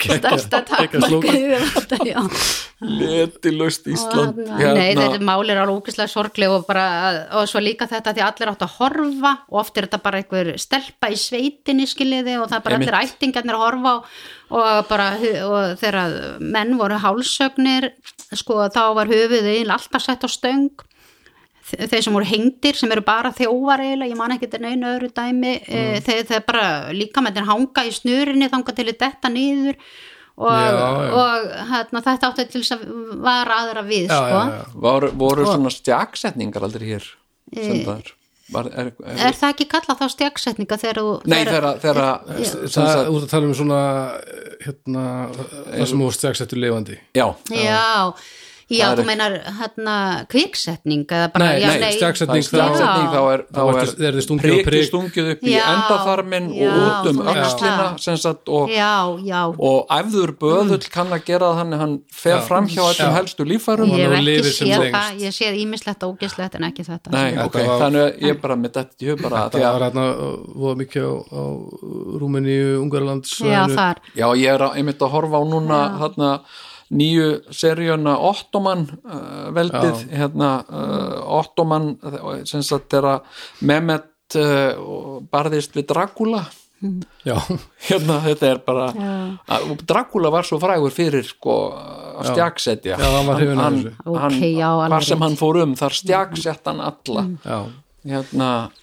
[0.00, 1.30] stærsta Geggjað slókan.
[1.30, 2.20] takmarkið já
[2.80, 4.74] letilust Ísland Og, hérna.
[4.78, 6.84] Nei, þetta mál er alveg ógislega sorgleg og, bara,
[7.36, 10.52] og svo líka þetta því allir áttu að horfa og oft er þetta bara einhver
[10.60, 12.92] stelpa í sveitinni skiljiði og það er bara Einmitt.
[12.94, 13.96] allir ættingarnir að horfa á,
[14.50, 15.08] og bara
[15.46, 17.90] og þegar menn voru hálsögnir
[18.40, 20.70] sko þá var höfuðið alltaf sett á stöng
[21.70, 25.10] þeir sem voru hengdir sem eru bara þjóvar eiginlega, ég man ekki þetta neinu öðru
[25.16, 25.98] dæmi mm.
[26.06, 29.80] þeir, þeir bara líka með þeir hanga í snurinni þanga til að detta niður
[30.40, 31.10] og, Já, já.
[31.20, 32.86] og hérna, þetta átti til þess að
[33.26, 34.38] vara aðra við já, sko.
[34.38, 34.78] já, já.
[34.86, 37.10] Var, voru svona stjaksetningar aldrei hér
[37.50, 38.16] sem það er
[38.50, 42.44] var, er, er, er það ekki kallað þá stjaksetninga þegar þú Nei, þegar- þegar, þegar
[42.50, 43.80] sem Það, sagt- út að tala um svona
[44.64, 45.04] hérna,
[45.70, 47.84] það sem þú strax eftir lifandi Já, Já,
[48.70, 49.94] já, Það þú meinar hérna
[50.30, 54.18] kviksetning eða bara, Nei, já, nei, er stjaksetning stjaksetning þá er, þá Þá er er
[54.18, 57.88] þið stungið upp í Já, endaþarmin já, og út um öxlina
[58.20, 58.72] sagt og,
[59.70, 62.42] og æfður böðull kann að gera þannig hann fer Já.
[62.46, 63.16] fram hjá öllum Já.
[63.18, 66.86] helstu lífærum Og ég hef ekki séð það, ég séð ímislegt og ógislegt en ekki
[66.86, 67.12] þetta.
[67.14, 69.86] Nei, Þetta ok, var- þannig að ég bara með þetta, ég hef bara að, var
[69.86, 70.06] hérna,
[70.64, 71.42] voða mikið á,
[72.20, 76.30] Rúmeníu, Ungarlands Já, þar, já, ég er myndi að horfa á núna hérna
[76.90, 81.92] nýju seríuna Ottoman uh, veldið, hérna uh, Ottoman,
[82.48, 86.46] sem sagt er að Mehmet uh, barðist við Dracula.
[87.28, 87.36] Já,
[87.90, 88.86] hérna þetta er bara
[89.44, 92.96] að, Dracula var svo frægur fyrir sko að stjaksetja.
[92.96, 93.42] Já, hann af
[94.24, 97.58] hann, já, hvað sem hann fór um þar stjaksett hann alla já,
[98.08, 98.79] hérna mm,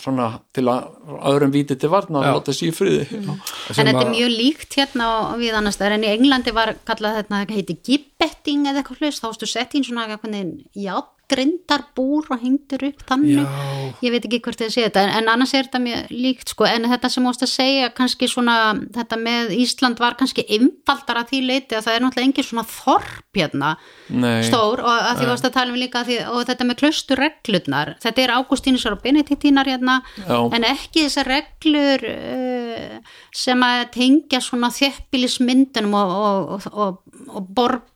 [0.00, 0.86] svona til að
[1.30, 3.28] öðrum víti til varna að láta sér í friði en
[3.70, 7.20] sem þetta er mjög líkt hérna og við annars þar en í Englandi var kallað
[7.20, 12.84] þetta, heiti gibbetting eða eitthvað hlust, þá varstu sett í svona eitthvað játgrindarbúr og hengdur
[12.88, 13.94] upp þannig, Já.
[14.02, 16.66] ég veit ekki hvort þið sé þetta en, annars er þetta mjög líkt sko.
[16.68, 21.32] En þetta sem mást að segja kannski svona þetta með Ísland var kannski einfaldar að
[21.32, 23.72] því leiti að það er náttúrulega engin svona þorp hérna
[24.08, 24.42] Nei.
[24.44, 27.94] stór og að því varst að tala um líka því, og þetta með klausturreglurnar.
[28.04, 33.00] Þetta er Ágústínusar og Benediktínar hérna en ekki þessar reglur uh,
[33.34, 37.90] sem að tengja svona þjeppilismyndunum og, og, og, og, borgum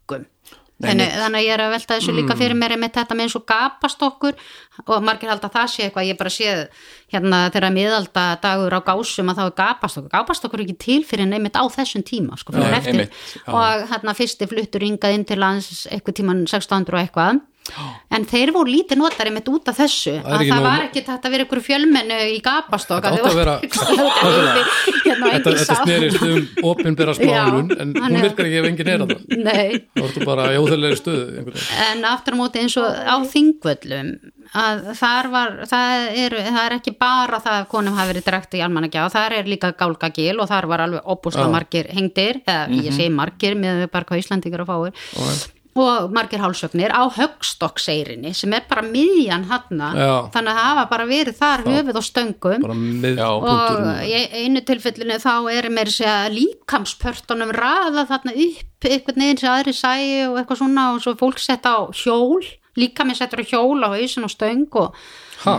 [0.82, 3.36] þannig, þannig að ég er að velta þessu líka fyrir mér með þetta með eins
[3.38, 4.38] og gapast okkur
[4.84, 6.62] og margir halda að það sé eitthvað ég bara séð
[7.14, 10.12] hérna þegar miðalda dagur á gásum að þá er gapast okkur.
[10.14, 13.14] Gapast okkur ekki til fyrir neymitt á þessum tíma sko, Nei, einmitt,
[13.50, 17.42] og hérna fyrsti fluttur ringað inn til lands eitthvað tíman 1600 og eitthvað
[18.16, 21.28] en þeir voru lítið notari með út af þessu er að það var ekki þetta
[21.28, 23.58] að vera ykkur fjölmennu í gapastokk Þetta átti að vera-
[25.04, 29.28] hérna, Þetta, snerist um opinbera smálun en hún virkar ekki ef enginn er að það
[29.98, 31.54] þá ertu bara í óþægilegri stöðu
[31.88, 34.12] en aftur á móti eins og á þingvöllum
[34.56, 38.56] að þar var það er, það er ekki bara það að konum hafi verið drekt
[38.56, 41.52] í almannagjá, þar er líka gálgagil og þar var alveg opúslega Já.
[41.52, 45.04] margir hengdir, eða ég segi margir með bara hvað Íslandingar og fáir.
[45.20, 45.57] Og
[46.14, 50.12] margir hálsögnir á högstokkseirinni sem er bara miðjan hanna Já.
[50.34, 52.64] þannig að það hafa bara verið þar höfuð og stöngum.
[52.66, 53.28] Bara með Já.
[53.28, 59.74] og í einu tilfellinu þá er segja líkamspörtunum raða þarna upp eitthvað neginn sem aðri
[59.74, 62.42] sæi og eitthvað svona og svo fólk sett á hjól.
[62.78, 64.94] Líka með settur á hjól á hausin og stöng og
[65.44, 65.56] ha,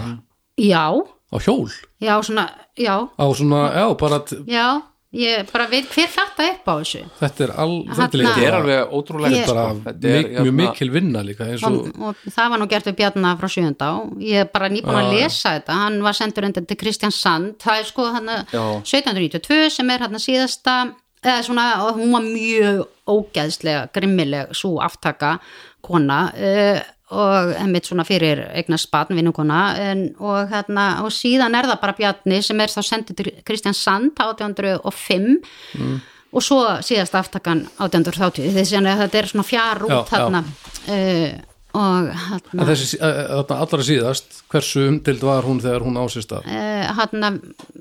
[0.56, 1.68] já, á hjól?
[2.00, 2.48] Já svona
[2.80, 7.44] já, á svona, já, bara já ég bara veit hver þetta upp á þessu þetta
[7.48, 9.82] er Þarna- þetta er þetta er alveg ótrúlega Ég- bara sko.
[9.88, 12.86] Þetta er, mjög hérna, mikil vinna líka eins og, og, og það var nú gert
[12.92, 13.90] við Bjarna frá sjönda
[14.22, 15.16] ég er bara nýbúin að já.
[15.18, 18.64] lesa þetta hann var sendur undir til Kristján Sand það er sko hann Já.
[18.86, 20.78] 1792 sem er hann síðasta
[21.24, 25.40] eða svona, og hún var mjög ógeðslega, grimmileg svo aftaka
[25.82, 26.80] kona uh,
[27.10, 31.98] og einmitt svona fyrir eignast spatn vinnukona en, og, hérna, og síðan er það bara
[31.98, 35.40] Bjarni sem er þá sendur til Kristján Sand 1805
[36.30, 41.30] og svo síðast aftakan 1830 þess að þetta er svona fjár út þarna uh,
[41.80, 46.46] og hérna þessi, eh, þarna allra síðast hversu umdild var hún þegar hún ásist að
[46.50, 47.36] uh, hérna,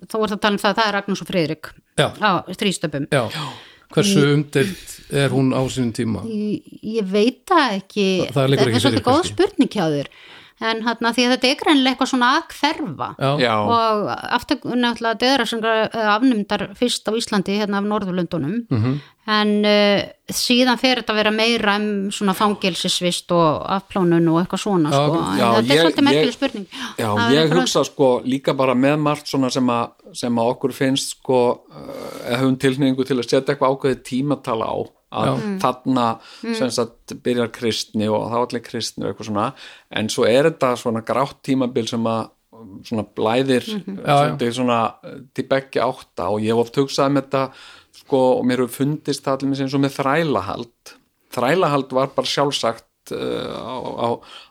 [0.09, 2.09] þá er það að tala um það það er Ragnars og Friðrik Já.
[2.21, 3.25] á þrýstöpum já,
[3.95, 6.23] hversu umdild er hún á sínum tíma?
[6.29, 8.09] Ég, ég veit það ekki.
[8.33, 10.11] Það- það er svolítið góð spurning hjá þér
[10.61, 13.09] en hérna því að þetta er greinlega eitthvað svona að hverfa.
[13.39, 14.09] Já, og
[14.39, 18.99] aftur náttúrulega döðræsingar afnumdar fyrst á Íslandi hérna af Norðurlundunum Mhm.
[19.29, 20.03] en uh,
[20.33, 24.99] síðan fer þetta að vera meira um svona fangilsisvist og afplónun og eitthvað svona Já,
[24.99, 25.19] sko.
[25.39, 26.67] já, en þetta ég- er svolítið merkileg spurning.
[26.99, 31.11] Já, ég hugsa sko líka bara með margt svona sem að, sem að okkur finnst
[31.19, 31.61] sko
[32.27, 34.77] eða höfum tilningu til að setja eitthvað ákveðið tímatala á
[35.09, 35.59] að Mm.
[35.63, 36.07] þarna
[36.59, 39.47] sem sagt byrjar kristni og þá allir kristni og eitthvað svona
[39.91, 43.65] en svo er þetta svona grátt tímabil sem að um, svona blæðir.
[43.65, 44.17] Já, já.
[44.19, 47.45] svolítið svona uh, til begge átta og ég hef oft hugsað með þetta
[48.03, 50.95] sko og mér hefur fundist það allir eins og með þrælahald
[51.39, 54.09] þrælahald var bara sjálfsagt uh, á, á,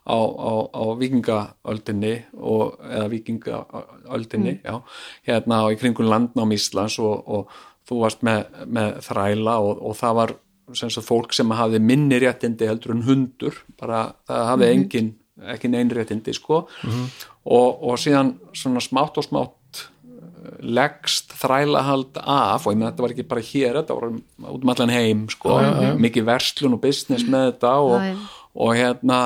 [0.10, 4.82] á, á, á vikingaöldinni og, eða vikingaöldinni já,
[5.28, 7.52] hérna á í kringun landnám Íslands og, og
[7.88, 10.36] þú varst með, með þræla og, og það var
[10.76, 15.14] sem fólk sem hafði minni réttindi heldur en hundur bara það hafði engin
[15.54, 16.64] ekki neinréttindi sko.
[17.46, 23.06] Og, og síðan svona smátt og smátt eh, leggst þrælahald af og ég meina þetta
[23.06, 25.60] var ekki bara hér þetta var út um allan heim sko.
[26.02, 28.37] Mikið verslun og business með þetta og, Já, já.
[28.58, 29.20] Og hérna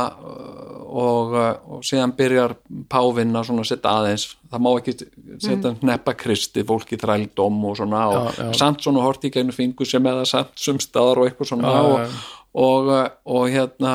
[0.91, 1.35] og,
[1.71, 2.57] og síðan byrjar
[2.91, 4.95] pávinn að setja aðeins það má ekki
[5.39, 8.49] setja hneppa kristi fólk í þrældóm og svona og Já, já.
[8.59, 12.09] samt svona horti í gegnum fingur sem eða samt sumstaðar og eitthvað svona Já, já,
[12.51, 12.91] og, og,
[13.37, 13.93] og hérna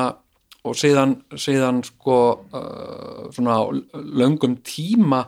[0.67, 2.17] og síðan, síðan sko
[2.51, 3.59] uh, svona
[3.93, 5.27] löngum tíma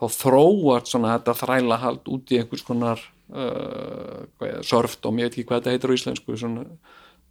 [0.00, 4.24] þá þróar svona þetta þrælahald út í einhvers konar uh,
[4.66, 6.64] surfdóm, ég veit ekki hvað þetta heitir á íslensku svona,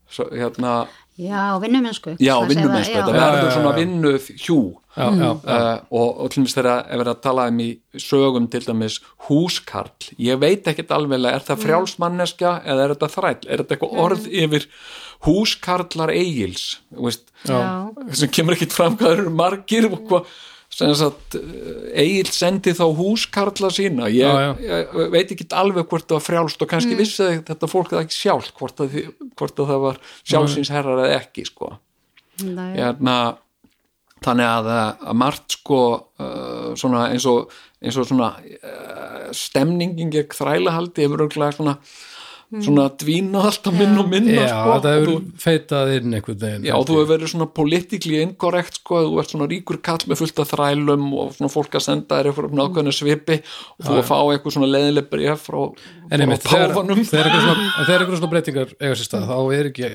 [0.09, 0.75] svo, hérna
[1.19, 3.77] Já, vinnumennsku já, vinnumennsku, þetta verður svona já.
[3.81, 4.59] vinnuð hjú
[4.95, 5.31] já, já.
[5.35, 7.67] Uh, og, og til dæmis þegar er verið að tala um í
[7.99, 13.41] sögum til dæmis húskarl ég veit ekkert alveg, er það frjálsmanneskja eða er þetta þræll,
[13.49, 14.69] er þetta eitthvað orð yfir
[15.27, 17.59] húskarlar eigils veist, Já.
[18.15, 20.31] sem kemur ekkert fram hvað eru margir og hvað
[20.69, 21.35] sem sagt
[21.97, 24.79] eigil sendi þá húskarla sína ég, Já, já.
[24.93, 28.03] ég veit ekki alveg hvort það var frjálst og kannski vissi það þetta fólk það
[28.05, 28.97] ekki sjálf hvort að,
[29.33, 31.73] hvort að það var sjálfsins herrar eða ekki sko
[32.45, 32.77] Nei.
[32.77, 33.15] hérna,
[34.23, 34.69] þannig að,
[35.09, 35.81] að margt sko
[36.21, 37.51] uh, svona eins og,
[37.83, 41.75] eins og svona uh, stemningin gegn þrælahaldi hefur örgulega svona
[42.49, 46.65] svona dvínað alltaf minn og minna Já, sko, og hefur þú, feitað inn einhvern veginn
[46.65, 50.41] já, þú hefur verið svona politically incorrect sko, þú ert svona ríkur kall með fullt
[50.41, 54.17] af þrælum og svona fólk að senda þér eitthvað nákvæmna svipi og þú að fá
[54.17, 55.59] eitthvað svona leðileg bréf frá,
[56.09, 57.03] frá einmitt, páfanum.
[57.11, 59.91] þegar einhver svona, breytingar eiga sér stað, þá er ekki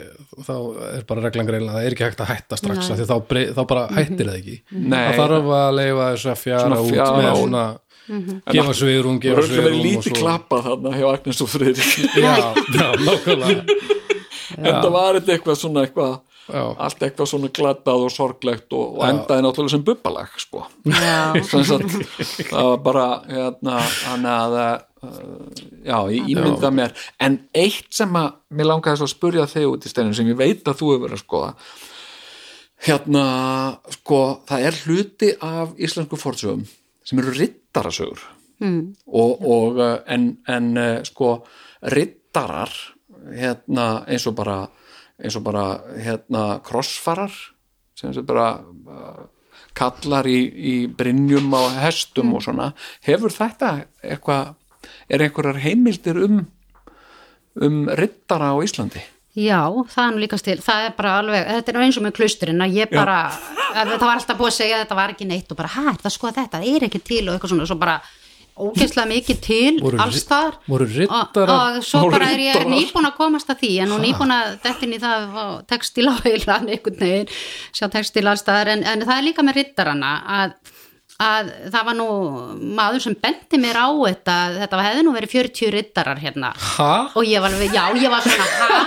[0.46, 0.54] þá
[0.92, 3.50] er bara reglan greinlega, það er ekki hægt að hætta strax af því þá, brey,
[3.54, 4.56] þá bara hættir það ekki.
[4.74, 5.00] Nei.
[5.10, 7.64] það þarf að leifa þessu að fjara Svona út með svona
[8.08, 11.92] gefa svigrúm, þú gefa hefur verið svigrúm lítið klappað þarna hjá Agnes og Friðrik.
[12.24, 12.34] Já,
[12.74, 13.62] já, nákvæmlega.
[14.54, 16.14] En það var þetta eitthvað svona eitthvað
[16.44, 16.60] Já.
[16.76, 20.66] allt eitthvað svona gladdað og sorglegt og, og endaði náttúrulega sem bubbalag sko.
[22.50, 24.74] Það var bara hérna, hann að uh,
[25.88, 26.92] já, ég ímynda mér.
[27.24, 30.38] En eitt sem að mér langaði svo að spurja þig út í steinin sem ég
[30.38, 31.50] veit að þú hefur verið að skoða.
[32.84, 33.24] Hérna,
[33.96, 36.66] sko það er hluti af íslensku fortsögum
[37.08, 37.32] sem eru
[37.74, 38.22] rittarasögur.
[38.60, 38.94] Mm.
[39.06, 41.44] og, og uh, en, en uh, sko
[41.90, 42.70] rittarar
[43.34, 44.60] hérna eins og bara
[45.18, 47.34] eins og bara hérna krossfarar
[47.98, 49.26] sem sem bara uh,
[49.74, 52.70] kallar í, í brynjum á hestum og svona
[53.02, 54.54] hefur þetta eitthvað
[55.10, 56.46] er einhverjar heimildir um
[57.60, 59.02] um rittara á Íslandi
[59.34, 62.12] Já, það er nú líka stil, það er bara alveg, þetta er eins og með
[62.20, 63.16] klusturinn að ég bara,
[63.74, 66.04] það var alltaf búið að segja að þetta var ekki neitt og bara, hæ, er
[66.04, 67.96] það sko þetta, það er ekki til og eitthvað svona, svo bara
[68.54, 73.50] ógeðslega mikið til Voru alls þar og, og svo bara er ég nýbúin að komast
[73.50, 77.32] að því en nú nýbúin að í það á textil á heilan einhvern veginn,
[77.74, 80.54] sjá textil alls þar en, en það er líka með riddarana að
[81.22, 82.06] að það var nú
[82.74, 86.94] maður sem bendi mér á þetta þetta hefði nú verið 40 riddarar hérna Ha?
[87.14, 88.80] og ég var alveg, já, ég var svona ha,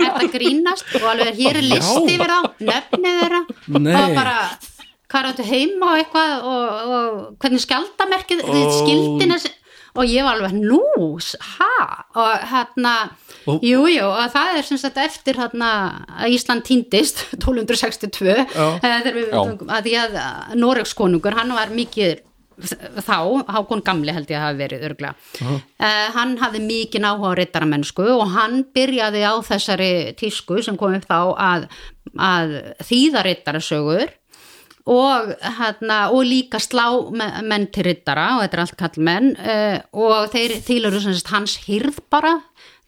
[0.00, 2.02] þetta grínast og alveg hér er list Já.
[2.04, 2.40] yfir þá,
[2.70, 3.40] nöfnið þeirra
[3.78, 3.94] Nei.
[3.96, 4.36] og bara,
[5.10, 8.60] hvað áttu heima og eitthvað og, og hvernig skjaldamerkið oh.
[8.82, 9.54] skildin þessi
[9.96, 10.80] og ég var alveg, nú,
[11.58, 12.04] ha?
[12.14, 12.94] Og hérna,
[13.46, 15.70] Og- jú, og það er sem sagt eftir hérna
[16.20, 18.44] að Ísland týndist 1262 eh,
[18.82, 19.44] þegar við Já.
[19.78, 20.18] að því að
[20.60, 22.20] Noregs konungur, hann var mikið
[22.60, 23.16] þá,
[23.48, 28.04] Hákon Gamli held ég að hafi verið örglega, uh hann hafði mikið áhuga á rittaramennsku
[28.18, 31.64] og hann byrjaði á þessari tísku sem kom upp þá að,
[32.20, 32.52] að
[32.84, 34.12] þýða rittarasögur
[34.86, 39.78] og, hérna, og líka slá me- menn til rittara og þetta er allt kallmenn uh,
[39.92, 40.98] og þeir þýlur
[41.32, 42.38] hans hýrð bara.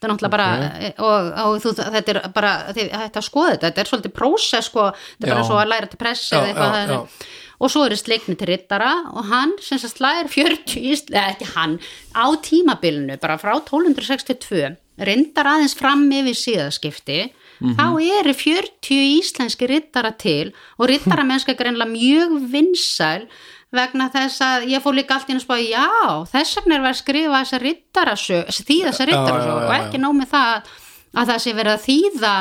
[0.03, 0.47] Þetta er náttúrulega bara
[0.83, 4.89] eh, og, og þú, þetta er bara þetta að skoða þetta, er svolítið prósess sko,
[4.91, 7.29] þetta er bara svo að læra til press eða eitthvað já, já.
[7.63, 11.53] og svo eru sleikni til rittara og hann sem sagt slæðir 40 ísl, eða ekki
[11.53, 11.77] hann,
[12.19, 14.73] á tímabilinu bara frá 1262
[15.07, 17.21] reyndar aðeins fram yfir síðaskipti
[17.61, 17.87] þá
[18.21, 23.27] eru 40 íslenski rittara til og rittaramennska er greinlega mjög vinsæl
[23.73, 25.89] vegna þess að ég fór líka allt í einu spá já,
[26.29, 30.03] þess vegna er verið að skrifa þessa rittarasög, því þessa rittarasög já, já, og ekki
[30.03, 30.75] nóg með það
[31.13, 32.35] að það sé verið að þýða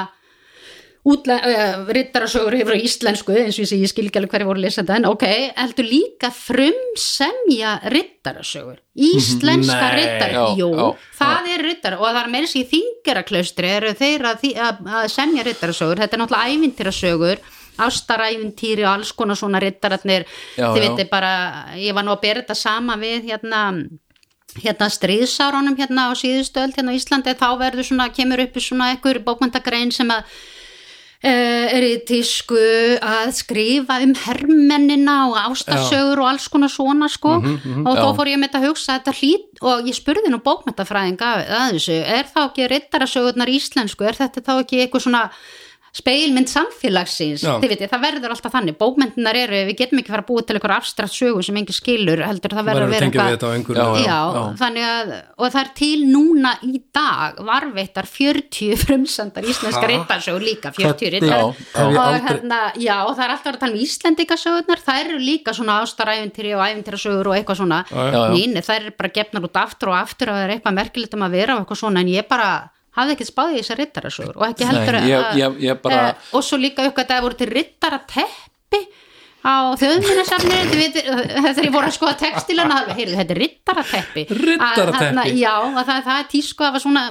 [1.08, 4.74] uh, rittarasögur yfir á íslensku eins og ég segi, ég skil ekki alveg hverju voru
[4.76, 5.26] þetta en ok,
[5.58, 8.78] heldur líka frumsemja rittarasögur.
[8.96, 10.86] Íslenska rittar jú, já,
[11.18, 15.10] það er rittar og það er meira sér í þingeraklaustri eru þeir að, að, að
[15.16, 16.04] semja rittarasögur.
[16.04, 17.44] Þetta er náttúrulega ævintýrasögur
[17.82, 20.28] ástarævintýri og alls konar svona rittararnir.
[20.54, 20.86] Þið já.
[20.86, 21.34] veitir bara,
[21.80, 23.66] ég var nú að bera þetta sama við hérna
[24.60, 29.22] hérna stríðsárunum hérna á síðustöld hérna á Íslandi þá verður svona, kemur upp svona ekkur
[29.24, 30.28] bókmyndagrein sem að
[31.22, 32.60] eh, er í tísku
[33.02, 37.38] að skrifa um hermennina og ástarsögur og alls konar svona sko.
[37.86, 41.32] Og þá fór ég með þetta að hugsa þetta hlýt og ég spurði nú bókmættafræðinga
[41.46, 45.26] að þessu, er þá ekki reytarasögurnar íslensku, er þetta þá ekki eitthvað svona
[45.92, 47.58] speilmynd samfélagsins Já.
[47.60, 50.76] veitir, það verður alltaf þannig bókmyndinar eru, við getum ekki fara að búa til eitthvað
[50.78, 53.88] abstrakt sögu sem engin skilur, heldur það verður að vera eitthvað þetta á einhver Já,
[54.06, 54.20] Já,
[54.62, 60.72] þannig að, og það er til núna í dag varveittar 40 frumsandar íslenska reytarsögur líka,
[60.78, 61.46] 40 Já, reytar já.
[61.92, 65.82] Og hérna, já, og það er alltaf að tala um Íslendingasögurnar, þær eru líka svona
[65.84, 68.12] ástaræfintýri og æfintýrasögur og eitthvað svona Já, já.
[68.12, 68.36] Já, já.
[68.36, 71.26] Neini, þær eru bara gefnar út aftur og aftur og það er eitthvað merkilegt um
[71.26, 72.52] að vera og eitthvað svona en ég bara
[72.98, 76.16] hafði ekkert spáðið í þessar reytarasögur og ekki heldur Nei, ég- ég- ég bara- eh,
[76.34, 78.51] og svo líka að það voru til reytarateppi
[79.42, 85.88] á þjóðminnarsafni þegar ég voru að skoða textilana heyrðu, þetta er rittarateppi þarna- já, að
[85.88, 87.04] það, það er tísku að það var svona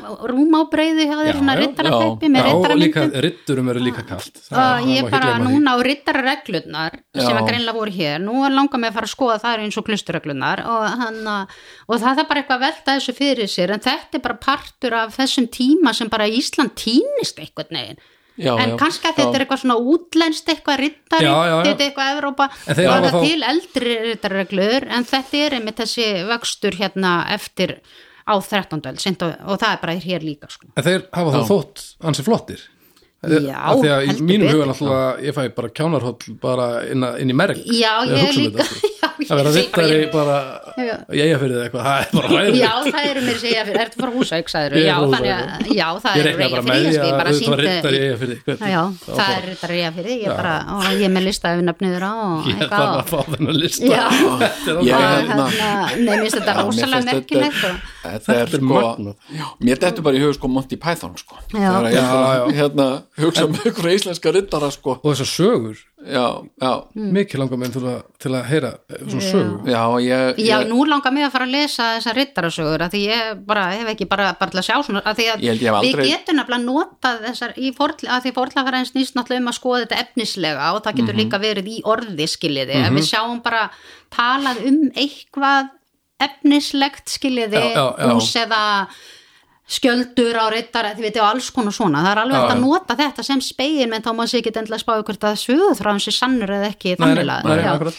[1.57, 1.61] já.
[1.61, 4.41] rittarateppi með Já, og líka rittaramyndum riddurum eru líka kalt.
[4.51, 8.91] Og ég bara núna á rittarareglurnar sem að greinlega voru hér nú er langar mig
[8.93, 11.51] að fara að skoða það eins og klusturreglunar og,
[11.91, 14.97] og það er bara eitthvað að velta þessu fyrir sér en þetta er bara partur
[15.03, 18.03] af þessum tíma sem bara Ísland týnist einhvern veginn
[18.41, 19.17] Já, en já, kannski að já.
[19.21, 21.63] þetta er eitthvað svona útlenskt eitthvað rittari, Já, já, já.
[21.69, 26.79] þetta er eitthvað Evrópa það þá- til eldri rittarareglur en þetta er einmitt þessi vöxtur
[26.81, 27.77] hérna eftir
[28.31, 28.81] á 13.
[28.87, 30.69] öld seint og, og það er bara hér líka sko.
[30.77, 32.61] En þeir hafa þá þótt ansi flottir
[33.21, 37.19] Já, Af því að í mínum huga náttúrulega ég fæ bara kjánarhóll bara inn, að-
[37.21, 38.89] inn í merg Já, ég líka þetta, sko.
[39.01, 40.37] Já, ég að vera segi bara, ég- bara
[41.21, 43.81] ég fyrir þið eitthvað, það er bara ræðilegt Já, það eru mér að segja fyrir,
[43.85, 45.05] ertu frá Húsavík, sagður Ég er já, að,
[45.77, 47.29] já, það ég er bara reyja með fyrir, því ég að bara
[48.01, 48.39] ég fyrir
[48.71, 52.13] Já, það er þetta reyja fyrir, ég bara, og ég er með listaði nöfniður á
[52.17, 53.85] og ég eitthvað þarf og- að fá þennan lista.
[53.85, 53.95] Er
[54.81, 55.69] Ég- hérna- hérna,
[56.09, 57.61] mér finnst þetta rosalega merkilegt
[58.01, 59.15] Þetta er er sko
[59.61, 61.37] Mér dettur bara í hug sko Monty Python sko
[63.19, 64.93] Hugsa um ykkur íslenska rittara sko.
[65.03, 67.11] Og þessar sögur, Já, já, Mm.
[67.13, 69.67] mikið langar mér til að, til að heyra svona sögur.
[69.69, 73.01] Já, ég, Já, ég nú langar mig að fara að lesa þessar rittarasögur að því
[73.11, 75.61] ég bara hef ekki bara, bara til að sjá svona að því að Ég held
[75.61, 79.43] ég hef við aldrei- getum nefnilega notað þessar í forl, að því forlafæraðin snýst náttúrulega
[79.45, 81.21] um að skoða þetta efnislega og það getur Mhm.
[81.21, 82.75] líka verið í orði skiljiði.
[82.87, 83.71] Ef við sjáum bara
[84.11, 85.69] talað um eitthvað
[86.21, 88.89] efnislegt skiljiði hús eða
[89.71, 92.03] skjöldur á rittara, þið veitir, og alls konar svona.
[92.03, 94.83] Það er alveg hægt að nota þetta sem spegin en þá má sér ekki endilega
[94.83, 97.91] spá ykkur að sögur frá hans er sannur eða ekki þannig að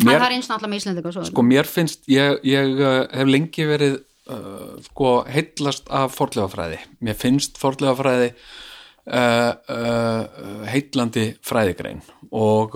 [0.00, 4.00] það er eins náttúrulega með Íslandika sko mér finnst ég, ég uh, hef lengi verið
[4.00, 6.80] uh, sko heitlast af fornleifafræði.
[7.06, 12.02] Mér finnst fornleifafræði uh, uh, heitlandi fræðigrein.
[12.30, 12.74] Og,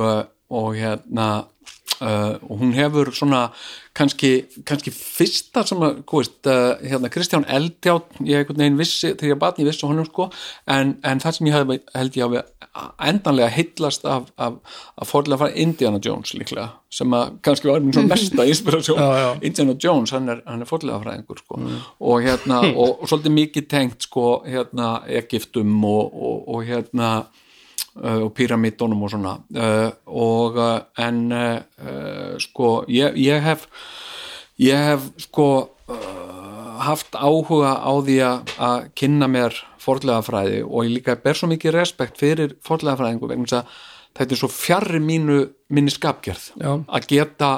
[0.54, 1.48] og hérna
[2.04, 3.44] og hún hefur svona
[3.94, 4.30] kannski,
[4.66, 9.34] kannski fyrsta sem að, hvað veist, uh, hérna Kristján Eldjátt, ég einhvern veginn vissi þegar
[9.34, 10.28] ég batni vissi honum sko
[10.70, 12.42] en, en það sem ég hef, held ég hafi
[13.06, 14.58] endanlega heitlast af, af,
[14.98, 19.30] af forlega fara Indiana Jones líklega sem að kannski var svona mesta inspirasjón Já, já.
[19.46, 21.60] Indiana Jones, hann er, hann er forlega fræðingur sko.
[22.00, 27.14] og hérna og, og svolítið mikið tengt sko hérna Egiptum og, og, og hérna
[27.94, 31.20] og pyramidunum og svona uh, og uh, en
[32.42, 33.68] sko ég, ég hef
[34.58, 35.48] ég hef sko
[36.84, 39.54] haft áhuga á því að kynna mér
[39.84, 43.76] forlegafræði og ég líka ber svo mikið respekt fyrir forlegafræðingu vegna þess að
[44.18, 45.38] þetta er svo fjarrir mínu
[45.74, 46.72] minni skapgerð Já.
[46.86, 47.52] að geta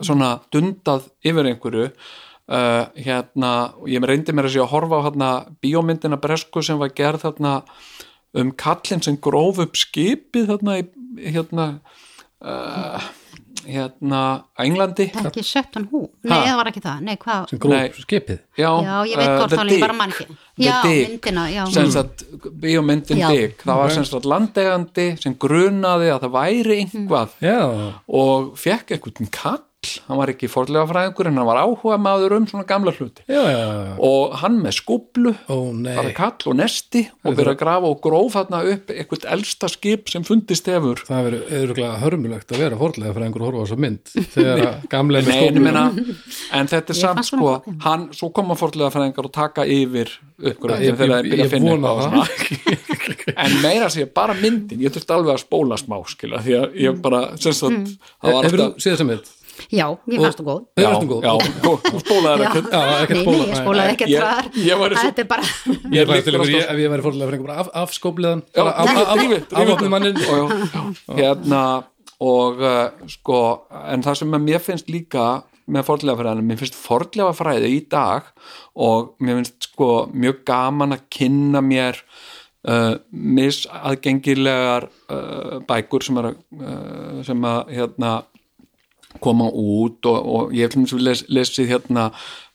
[0.00, 3.52] svona dundað yfir einhverju uh, hérna,
[3.88, 5.30] ég reyndi mér að sé að horfa á hérna
[5.64, 7.58] bíómyndina Bresku sem var gerð þarna
[8.38, 10.86] um kallinn sem gróf upp skipið þarna í
[11.34, 11.66] hérna
[12.42, 13.10] uh,
[13.62, 14.20] hérna
[14.58, 17.02] á Englandi ekki Sjöttan hú, nei það var ekki það.
[17.06, 18.04] Nei hvað, sem gróf Nei.
[18.04, 18.38] skipið?
[18.58, 20.26] Já, já ég veit uh, hvort þá ég bara mann ekki
[20.66, 21.62] já, myndina, já.
[21.74, 22.24] Sem sagt
[22.62, 23.22] bíómyndin.
[23.32, 27.60] Dick það var sem sagt landegandi sem grunaði að það væri einhvað já,
[28.22, 29.62] og fekk einhvern kall
[30.06, 33.24] hann var ekki forlega fræðingur en hann var áhuga maður um svona gamla hluti.
[33.26, 33.94] Já, já, já.
[34.06, 35.94] og hann með skublu ó nei.
[35.98, 40.12] bara kall og nesti og byrja að grafa og gróf þarna upp eitthvað elsta skip
[40.12, 41.02] sem fundist hefur.
[41.08, 44.62] Það verður eðruglega hörmulegt að vera fórlega fyrir einhver að horfa á þessa mynd þegar
[44.68, 45.84] að gamlega með skóflu meina,
[46.60, 47.56] en þetta er Ég samt sko
[47.88, 51.50] hann, svo koma forlega fræðingar og taka yfir uppgröðin Ég- þegar það ég- byrja ég
[51.50, 52.78] að finna vona og svona.
[53.42, 56.98] en meira segja bara myndin ég þurfti alveg að spóla smá skila því að ég
[57.02, 59.38] bara, sem sagt það var hefur þú alltaf?
[59.72, 60.60] Já, ég fannst þú góð.
[60.80, 61.22] Já, varstu góð?
[61.22, 61.32] já,
[61.68, 62.70] og- og spólaði ekkert.
[62.72, 64.50] Já, ekkert nei, ég spólaði ekkert þar.
[64.70, 65.42] ég væri svo- þetta er bara
[65.92, 68.72] Ég var til alltaf- ég, ef ég væri fórlega fyrir einhver af, afskópliðan Já, bara
[68.72, 71.62] af, rífið, af, rífið, af, afopnum mannin já, já, hérna
[72.22, 73.38] og uh, sko
[73.92, 75.42] en það sem að mér finnst líka
[75.72, 78.22] með fornleifafræðinu, mér finnst fornleifafræði í dag
[78.76, 81.98] og mér finnst sko mjög gaman að kynna mér
[82.68, 88.12] uh, misaðgengilegar uh, bækur sem, er, uh, sem að hérna,
[89.20, 92.08] koma út og, og ég les, lesið hérna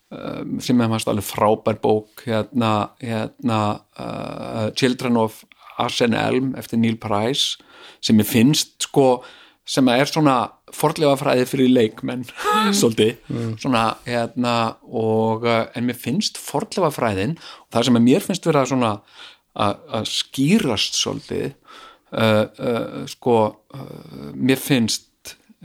[0.09, 3.61] um, sem er maður alveg frábær bók hérna, hérna
[3.99, 5.43] uh, Children of
[5.77, 7.57] Arsene Elm eftir Neil Price
[8.01, 9.23] sem ég finnst sko
[9.67, 10.37] sem er svona
[10.71, 12.23] forlega fræði fyrir leikmenn
[12.79, 13.17] svolítið.
[13.59, 14.53] Svona hérna
[14.87, 18.93] og uh, en mér finnst forlega fræðin og það sem að mér finnst vera svona
[18.97, 23.37] að að skýrast svolítið uh, uh, sko
[23.73, 25.09] uh, mér finnst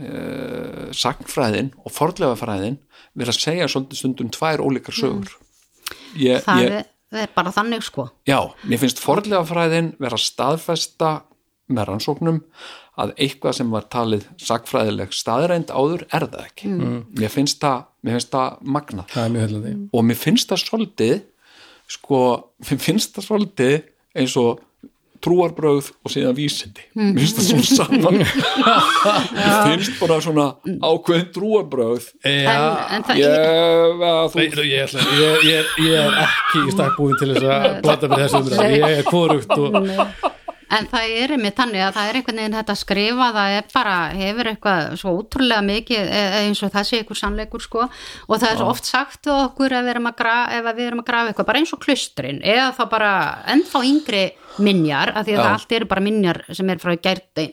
[0.00, 2.78] uh, sagnfræðin og forlega fræðin
[3.18, 5.34] vera að segja svolítið stundum tvær ólíkar sögur.
[6.16, 6.78] Ég, það ég,
[7.12, 8.08] er, bara þannig sko.
[8.28, 8.38] Já,
[8.68, 11.12] mér finnst forlega fræðin vera að staðfesta
[11.72, 12.40] með rannsóknum
[13.00, 16.72] að eitthvað sem var talið sagfræðileg staðreind áður er það ekki.
[17.16, 19.06] Mér finnst það, mér finnst það magnað.
[19.14, 19.72] Það er mjög heillandi.
[19.92, 21.14] Og mér finnst það svolítið
[21.92, 22.20] sko,
[22.68, 23.78] mér finnst það svolítið
[24.20, 24.60] eins og
[25.22, 26.84] trúarbröð og síðan vísindi.
[26.98, 28.20] Mér finnst það svona saman.
[29.36, 30.48] Mér finnst bara svona
[30.82, 32.58] ákveðin trúarbröð en, Já,
[32.96, 34.04] en það, ég,
[34.34, 38.12] þú Nei, ég, ég, ég, ég er ekki í stakk búin til þess að blanda
[38.12, 40.30] með þessu umræð ég er korugt og
[40.72, 43.66] En það er einmitt þannig að það er einhvern veginn þetta að skrifa, það er
[43.74, 47.88] bara, hefur eitthvað svo ótrúlega mikið e- e- eins og það sé einhver sannleikur sko.
[48.28, 51.32] Og það er svo oft sagt okkur ef við erum að grafa, erum að grafa
[51.32, 53.12] eitthvað, bara eins og klustrin eða þá bara
[53.52, 54.24] ennþá yngri
[54.60, 55.42] minjar, af því að Já.
[55.42, 56.92] það allt eru bara minjar sem er frá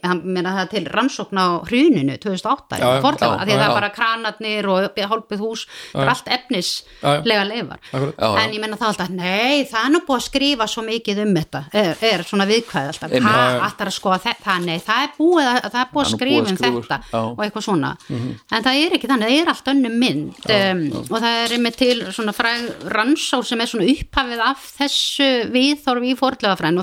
[0.04, 3.60] hann meina það er til rannsókn á hruninu 2008 Já, fornleifa, já, af því að
[3.60, 4.78] það er bara kranarnir og
[5.10, 7.80] hálpið hús, það er allt efnislega leifar.
[8.20, 11.34] En ég menna það alltaf, nei, það er nú búið að skrifa svo mikið um
[11.40, 15.48] þetta, er, er svona viðkvæð alltaf, hvað ætlar að skoða þetta, nei, það er búið
[15.50, 17.92] að, það er búið að skrifa um skrifa úr, þetta og eitthvað svona.
[18.10, 21.74] En það er ekki þannig, það er allt önnu mynd um, og það er með
[21.80, 23.44] til svona fræg rannsór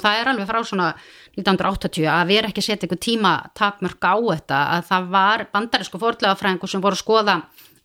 [0.07, 0.89] það er alveg frá svona
[1.37, 6.01] 1980 að erum ekki að setja eitthvað tíma takmörk á þetta að það var bandarísku
[6.01, 7.37] fordlegafræðingu sem voru að skoða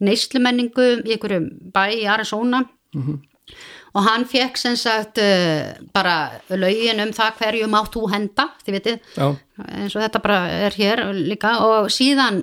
[0.02, 2.64] neyslumenningu í einhverjum bæ í Arizona.
[3.91, 8.77] Og hann fekk sem sagt uh, bara lögin um það hverju mátt þú henda, þið
[8.77, 9.10] vitið.
[9.18, 9.27] Já.
[9.68, 10.38] eins og þetta bara
[10.68, 11.57] er hér líka.
[11.68, 12.39] Og síðan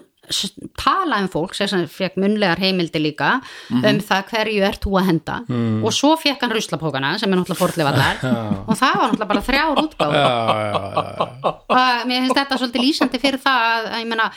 [0.79, 3.39] tala um fólk sem fekk munlegar heimildi líka
[3.75, 5.39] um það hverju ert þú að henda.
[5.83, 8.23] Og svo fekk hann ruslapókana sem er náttúrulega forðlefaðar
[8.71, 11.53] og það var náttúrulega bara þrjár útgáð já, já, já, já.
[11.69, 14.31] og mér finnst þetta svolítið lýsandi fyrir það að, ég meina,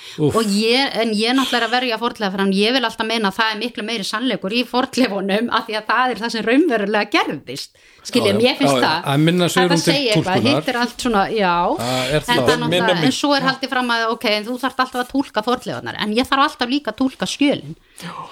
[0.57, 3.39] ég, en ég náttúrulega er að verja fordlega fyrir hann, ég vil alltaf meina að
[3.39, 7.11] það er miklu meiri sannleikur í fordlefunum af því að það er það sem raunverulega
[7.15, 7.73] gerðist.
[8.01, 8.81] Finnst Já, já.
[8.81, 9.03] það.
[9.11, 10.61] Að minna svigrúm þetta til segir eitthvað, túlkunar.
[10.61, 11.53] hitt er allt svona, já.
[11.81, 12.63] Það en, það.
[12.73, 15.99] það en svo er haldið fram að ok, en þú þarft alltaf að túlka fordlefunar
[16.01, 17.74] en ég þarf alltaf líka að túlka skjölin.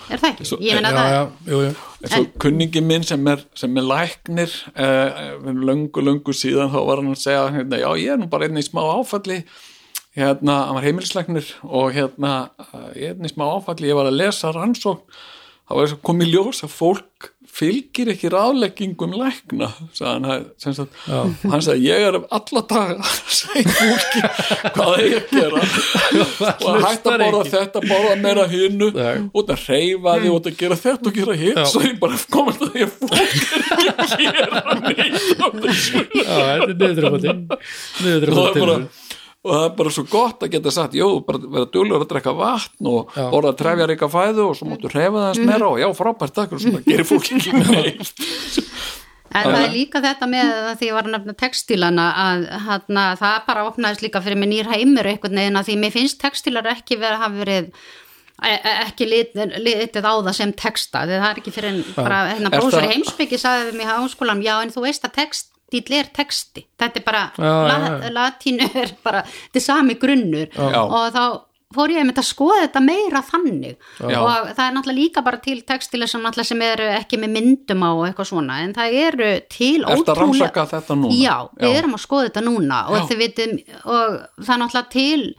[0.09, 0.47] Er það ekki?
[0.65, 1.71] Ég meina já, það já, jú, jú.
[2.01, 7.03] eins og kunningi minn sem er, sem er læknir uh, löngu, löngu síðan þá var
[7.03, 9.41] hann að segja hérna, já ég er nú bara einn í smá áfalli.
[10.17, 13.91] Hérna, hann var heimilislæknir og hérna, uh, ég er einn í smá áfalli.
[13.91, 15.19] Ég var að lesa rannsókn.
[15.69, 19.67] Þá var þess að koma í ljós að fólk fylgir ekki ráðleggingum lækna
[19.99, 20.27] hann,
[20.61, 24.21] sem sagt, hann sagði ég er alla daga að segja fólki
[24.75, 25.59] hvað það er að gera.
[26.69, 29.17] Og hægt að borða þetta borða meira hinnu Nei.
[29.41, 32.61] út að reyfa því út að gera þetta og gera hitt svo ég bara komast
[32.63, 35.19] að því að fólk er ekki að gera neitt.
[37.99, 38.77] Er og það er bara
[39.45, 42.33] og það er bara svo gott að geta sagt jú, bara vera duglegur að drekka
[42.35, 43.25] vatn og Já.
[43.31, 46.63] borða trefjaríka fæðu og svo máttu reyfa það eins meira og já, frábært takk og
[46.63, 48.25] svona gerir fólk ekki neitt.
[49.29, 53.03] En það er líka þetta með að því ég var að nefna textílana að hana,
[53.19, 56.69] það bara opnaðist líka fyrir mig nýr heimur einhvern veginn að því mér finnst textílar
[56.73, 57.69] ekki verið að hafa verið
[58.49, 61.03] e- e- ekki litið, litið á það sem texta.
[61.05, 64.43] Því það er ekki fyrir en bara hérna brósur heimsbyggi sagði við mig á skólanum,
[64.49, 65.15] já en þú veist að
[65.69, 68.09] textíl er texti, þetta er bara Já, já, la, já.
[68.17, 70.81] latínu er bara, þetta er sami grunnur Já.
[70.81, 71.23] og þá
[71.69, 74.17] fór ég að skoða þetta meira þannig Já.
[74.17, 77.89] og það er náttúrulega líka bara til textilir sem, sem eru ekki með myndum á
[77.93, 81.13] og eitthvað svona en það eru til Ertu að rannsaka þetta núna?
[81.21, 81.77] Já, við Já.
[81.83, 83.17] erum að skoða þetta núna og Já.
[83.21, 83.53] vitum
[83.85, 85.35] og það er náttúrulega til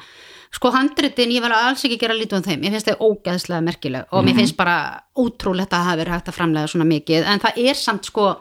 [0.50, 4.06] sko handritin, ég vil alls ekki gera lítið um þeim ég finnst þau ógeðslega merkileg
[4.10, 4.28] og Mhm.
[4.30, 4.78] mér finnst bara
[5.18, 8.36] ótrúlegt að það hafi verið hægt að framlega svona mikið en það er samt sko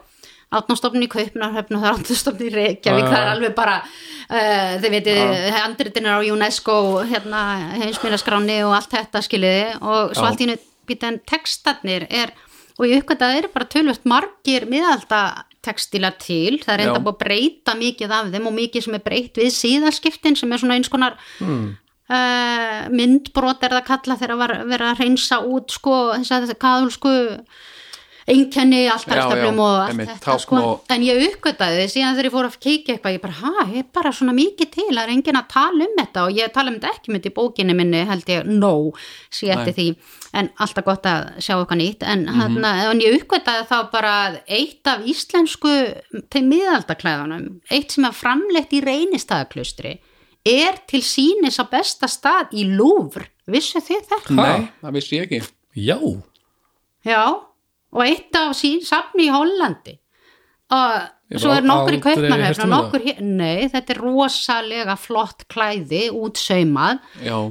[0.50, 4.94] átnástofn í Kaupnarhöfn og það er átnástofn í Reykjavík, það er alveg bara uh, þið
[4.96, 5.20] veitir,
[5.60, 6.76] handritin er á UNESCO
[7.10, 7.44] hérna,
[7.78, 10.50] heimsmýraskráni og allt þetta skiliði og svo allt í
[11.06, 12.34] en textarnir er
[12.80, 15.22] og ég uppgæta að það eru bara tölvöld margir miðalda
[15.66, 19.04] textila til, það er enda búið að breyta mikið af þeim og mikið sem er
[19.06, 21.76] breytt við síðaskiptin sem er svona eins konar Hmm.
[22.10, 27.14] uh, myndbrot er það kalla þegar var verið að reynsa út sko þess að kaðulsku
[28.30, 30.56] einkenni, alltafstöflum og allt einmitt, þetta sko.
[30.58, 33.80] og- en ég uppgötaði síðan þegar ég fór að kíkja eitthvað ég bara, ha, ég
[33.80, 36.26] er bara svona mikið til það er enginn að tala um þetta.
[36.26, 38.92] Og ég tala um þetta ekki myndi í bókinni minni held ég no,
[39.32, 39.96] sé eftir því.
[40.34, 42.04] En alltaf gott að sjá eitthvað nýtt.
[42.04, 42.58] En, mm.
[42.58, 42.92] -hmm.
[42.92, 45.74] en ég uppgötaði þá bara eitt af íslensku
[46.30, 50.00] til miðaldaklæðunum, eitt sem er framleitt í reynistæðaklustri
[50.46, 54.34] er til sínis á besta stað í Louvre, vissu þið þetta?
[54.34, 55.42] Nei, það vissi ég ekki.
[55.76, 56.00] Já,
[57.06, 57.40] Já,
[57.96, 59.96] og eitt á sín safni í Hollandi.
[60.70, 65.44] Og Ég svo er nokkur í aldrei kaupmannhöfn og um nei, þetta er rosalega flott
[65.54, 67.04] klæði útsaumað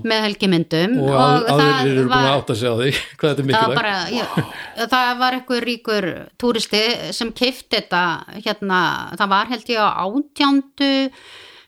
[0.02, 0.96] með helgimyndum.
[1.04, 2.88] Og, búin að átta sig á því
[3.20, 3.78] hvað þetta það var mikilvægt.
[3.78, 6.08] bara, já, það var einhver ríkur
[6.42, 6.82] túristi
[7.14, 8.02] sem kifti þetta
[8.48, 8.80] hérna,
[9.14, 10.90] það var held ég á átjándu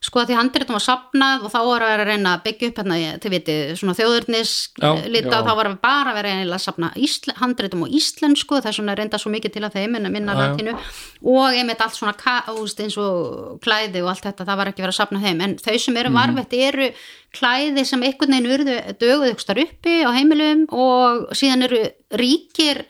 [0.01, 2.99] sko að því handritum var sapnað og þá var að reyna að byggja upp hérna,
[3.21, 7.85] þið viti, svona þjóðurnis Já, lita, þá var bara að vera að sapna ísl, handritum
[7.85, 10.73] og íslensku það er svona reynda svo mikið til að þeim en að minna latinu
[11.21, 14.95] og einmitt allt svona úst, eins og klæði og allt þetta, það var ekki verið
[14.95, 15.43] að sapna þeim.
[15.45, 16.01] En þau sem Mhm.
[16.01, 16.87] eru varvett eru
[17.37, 21.83] klæði sem einhvern veginn urðu döguð ykkur starf uppi á heimilum og síðan eru
[22.17, 22.85] ríkir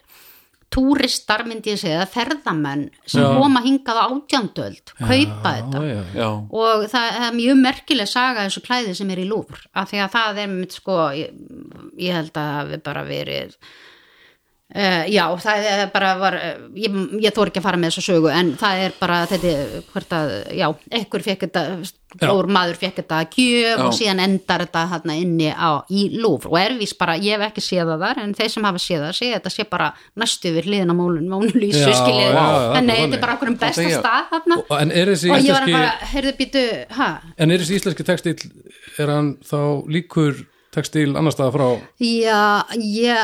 [0.70, 3.30] túristar myndi ég segja, ferðamenn sem Já.
[3.34, 6.02] koma hingað á átjandöld kaupa þetta já, já.
[6.14, 6.28] Já,
[6.62, 10.12] og það er mjög merkileg saga þessu klæði sem er í lúfur af því að
[10.14, 11.34] það er mitt sko ég,
[11.98, 13.56] ég held að það hafi bara verið
[14.70, 16.94] Uh, já, það er bara var, uh, ég,
[17.24, 19.54] ég þór ekki að fara með þessa sögu en það er bara þetta
[19.90, 20.66] hvort að, já,
[21.00, 21.62] ekkur fekk þetta
[22.20, 23.82] glór maður fekk þetta að gjöf Já.
[23.88, 27.48] og síðan endar þetta hérna inni á, í lúfur og er vís bara, ég hef
[27.48, 29.90] ekki séð það þar en þeir sem hafa séð það, sé þetta sé bara
[30.22, 30.96] næstu við hliðin á
[31.90, 33.02] Já, skiljið, já, já, þannig.
[33.02, 34.60] þetta er bara okkur um besta er- stað þarna.
[34.62, 36.64] Og- En er þessi og ég var íslenski bara, heyrðu býtu,
[37.38, 38.36] En er þessi íslenski textil
[39.02, 39.58] er hann þá
[39.90, 41.66] líkur textil annar staða frá
[41.98, 42.40] Já,
[42.78, 43.16] já,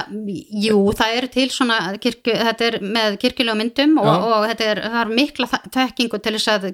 [0.66, 4.14] jú, það er til svona, kirkju, þetta er með kirkjulega myndum og, Já.
[4.34, 6.70] og þetta er, það er mikla þekkingu til þess að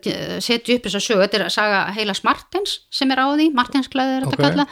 [0.49, 4.15] setja upp þess að sögu, þetta er saga Heilas Martins sem er á því, Martinsklæði
[4.21, 4.47] er þetta Ok.
[4.49, 4.67] kalla.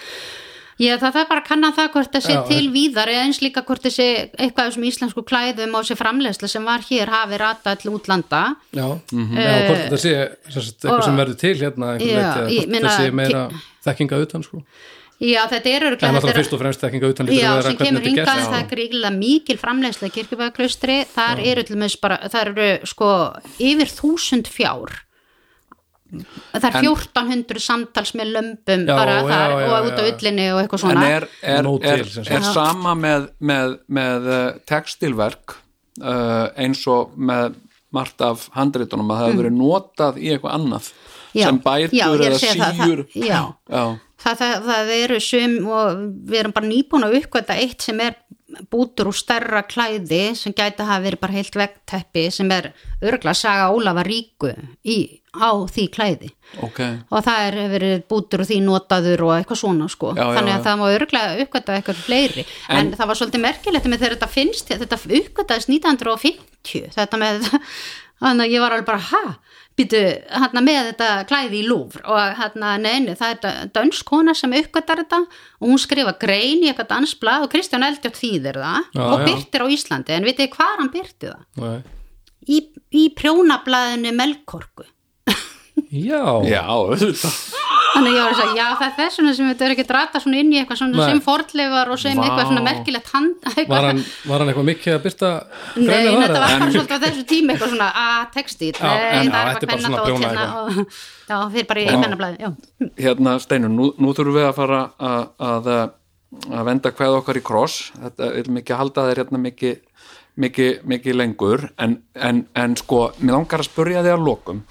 [0.81, 3.41] Já, það er bara að kanna það hvort það sé Já, til víðar eða eins
[3.45, 4.07] líka hvort þessi
[4.41, 8.41] eitthvað sem íslensku klæðum á sér framleiðsla sem var hér hafi rata all útlanda.
[8.73, 10.15] Já, eða hvort þetta sé
[10.49, 13.43] sem sagt, eitthvað og- sem verður til hérna einhver Já, hvort þetta sé meira
[13.85, 14.63] þekkinga utan sko
[15.21, 18.01] Já, þetta er En öruglega, náttúrulega fyrst og fremst þekkinga utan lítur Já, sem kemur
[18.01, 22.17] þetta er hingað, það er gríðilega mikil framleiðsla í kirkjubæðaklaustri, þar eru til dæmis bara,
[22.33, 23.11] þar eru sko
[23.61, 24.97] yfir þúsund fjár
[26.11, 30.11] það er 1400 samtals með lömbum Já, bara já, þar já, og út á já.
[30.11, 32.33] ullinni og eitthvað en svona er, er, er, sagt.
[32.35, 35.57] er sama með, með, með uh, textilverk
[36.01, 37.61] uh, eins og með
[37.95, 40.91] margt af handritunum að það hefur verið notað í eitthvað annað.
[41.31, 43.83] Já, sem já, bætur er að eða segja það, það- já.
[44.21, 48.01] Já, það, það, það eru sum og við erum bara nýbúin að uppgöta eitt sem
[48.05, 48.19] er
[48.71, 52.71] bútur úr stærra klæði sem gæti að hafa verið bara heilt vegteppi sem er
[53.07, 54.51] örgla saga Ólafa Ríku
[54.83, 54.99] í,
[55.35, 56.31] á því klæði.
[56.67, 56.81] Ok.
[57.11, 60.13] Og það er verið bútur og því notaður og eitthvað svona sko.
[60.17, 60.59] Já, já, þannig já.
[60.59, 62.47] að það má örglega uppgöta eitthvað fleiri.
[62.69, 67.47] En, það var svolítið merkilegt með þegar þetta finnst þetta uppgötaðist 1950 þetta með
[68.21, 69.25] þannig að ég var alveg bara ha
[69.81, 70.01] býtu
[70.45, 74.55] hérna með þetta klæði í lúfr og hérna neini það er þetta dönsk kona sem
[74.61, 79.03] uppgötar þetta og hún skrifa grein í eitthvað dansblað og Kristján Eldjátt þýðir það Já,
[79.09, 79.27] og já.
[79.31, 81.45] byrtir á Íslandi en vitið hvar hann byrti það?
[81.65, 81.81] Nei.
[82.51, 82.59] Í,
[82.97, 84.87] í prjónablaðinu Melkorku
[85.91, 87.35] Já, já, auðvitað
[87.91, 90.21] Þannig ég var að segja, já það er þess vegna sem þetta er ekki drata
[90.23, 91.07] svona inn í eitthvað svona Nei.
[91.11, 92.23] sem fordleifar og sem Vá.
[92.27, 93.73] eitthvað svona merkilegt hand eitthvað.
[93.73, 95.31] var hann, var hann eitthvað mikið að byrta
[95.77, 99.25] Nei, þetta var bara svolítið á þessu tími eitthvað svona að textíl, Já, nei, það
[99.25, 102.51] er bara eitthvað svona kvennadót prjóna hérna og, já, fyrir bara í já.
[103.01, 105.73] hérna Steinur, nú, nú þurfum við að fara að, að,
[106.51, 110.07] að venda hvað okkar í kross þetta er mikið að halda þeir hérna mikið,
[110.47, 114.65] mikið, mikið lengur en, en, en sko, mér langar að spurja þig að lokum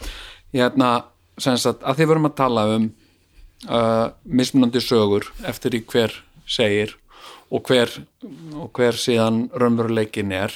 [0.55, 0.93] hérna,
[1.39, 2.89] sem sagt, að þið verum að tala um
[3.67, 6.13] uh, mismunandi sögur eftir í hver
[6.49, 6.95] segir
[7.49, 7.89] og hver,
[8.53, 10.53] og hver síðan raunveruleikin er.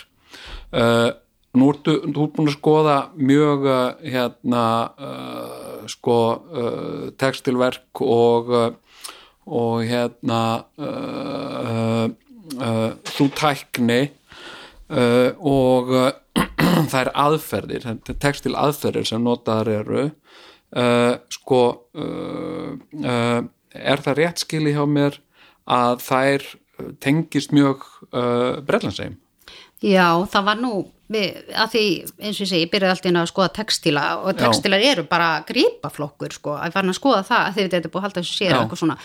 [0.73, 1.09] Uh,
[1.57, 4.65] nú ertu, þú ert búin að skoða mjög uh, hérna
[4.98, 8.72] uh, sko uh, textilverk og uh,
[9.43, 10.40] og hérna
[13.03, 13.98] þú tækni
[15.43, 15.91] og
[16.91, 20.06] það er aðferðir er textil aðferðir sem notaðar eru
[20.76, 21.61] uh, sko
[21.95, 23.42] uh, uh,
[23.74, 25.19] er það rétt skili hjá mér
[25.69, 26.48] að þær
[27.00, 27.85] tengist mjög
[28.68, 29.16] brellanseim
[29.84, 30.74] Já, það var nú
[31.14, 31.83] við, að því
[32.24, 35.30] eins og ég segi, ég byrjaði alltaf inn að skoða textíla og textílar eru bara
[35.48, 38.38] gripaflokkur sko, að fara að skoða það að því þetta er búið að halda þessu
[38.40, 38.58] sér Já.
[38.64, 38.98] eitthvað svona.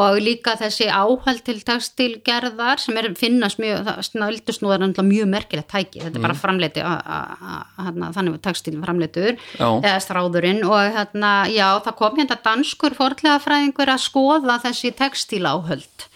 [0.00, 5.70] Og líka þessi áhald til textílgerðar sem er finnast mjög, það er náttúrulega mjög merkilegt
[5.72, 9.68] tæki, þetta er bara framleiti að- að- að- hérna, þannig var textíl framleitur Já.
[9.82, 10.62] eða stráðurinn.
[10.64, 16.08] Og hérna, já, það kom hérna danskur forðlega fræðingur að skoða þessi textíláhöld.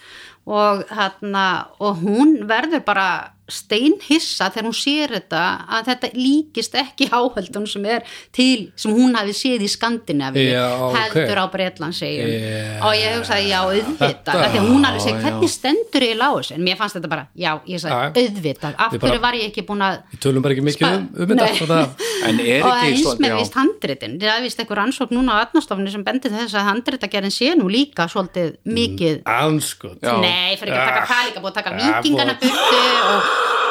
[0.47, 5.41] Og hérna, og hún verður bara steinhissa þegar hún sér þetta
[5.77, 8.03] að þetta líkist ekki áhöldun sem er
[8.35, 10.97] til, sem hún hafi séð í Skandinavi, Já, ok.
[10.97, 12.81] heldur á Bretlandsegjum Já.
[12.87, 16.79] og ég hugsaði, já, auðvitað því hún hafi segið, hvernig stendur ég lágus en mér
[16.79, 20.21] fannst þetta bara, já, ég sagði, auðvitað af hverju var ég ekki búin að Við
[20.27, 23.31] tölum bara ekki mikið um, um þetta og en er og ekki eins svo- með
[23.33, 23.37] já.
[23.41, 24.17] vist handritin.
[24.21, 27.69] Það er vist eitthvað rannsókn núna á atnastofni sem bendir þess að handritagerðin sé nú
[27.71, 30.15] líka svolítið mikið anskot Já.
[30.21, 31.77] nei, fyrir ekki að taka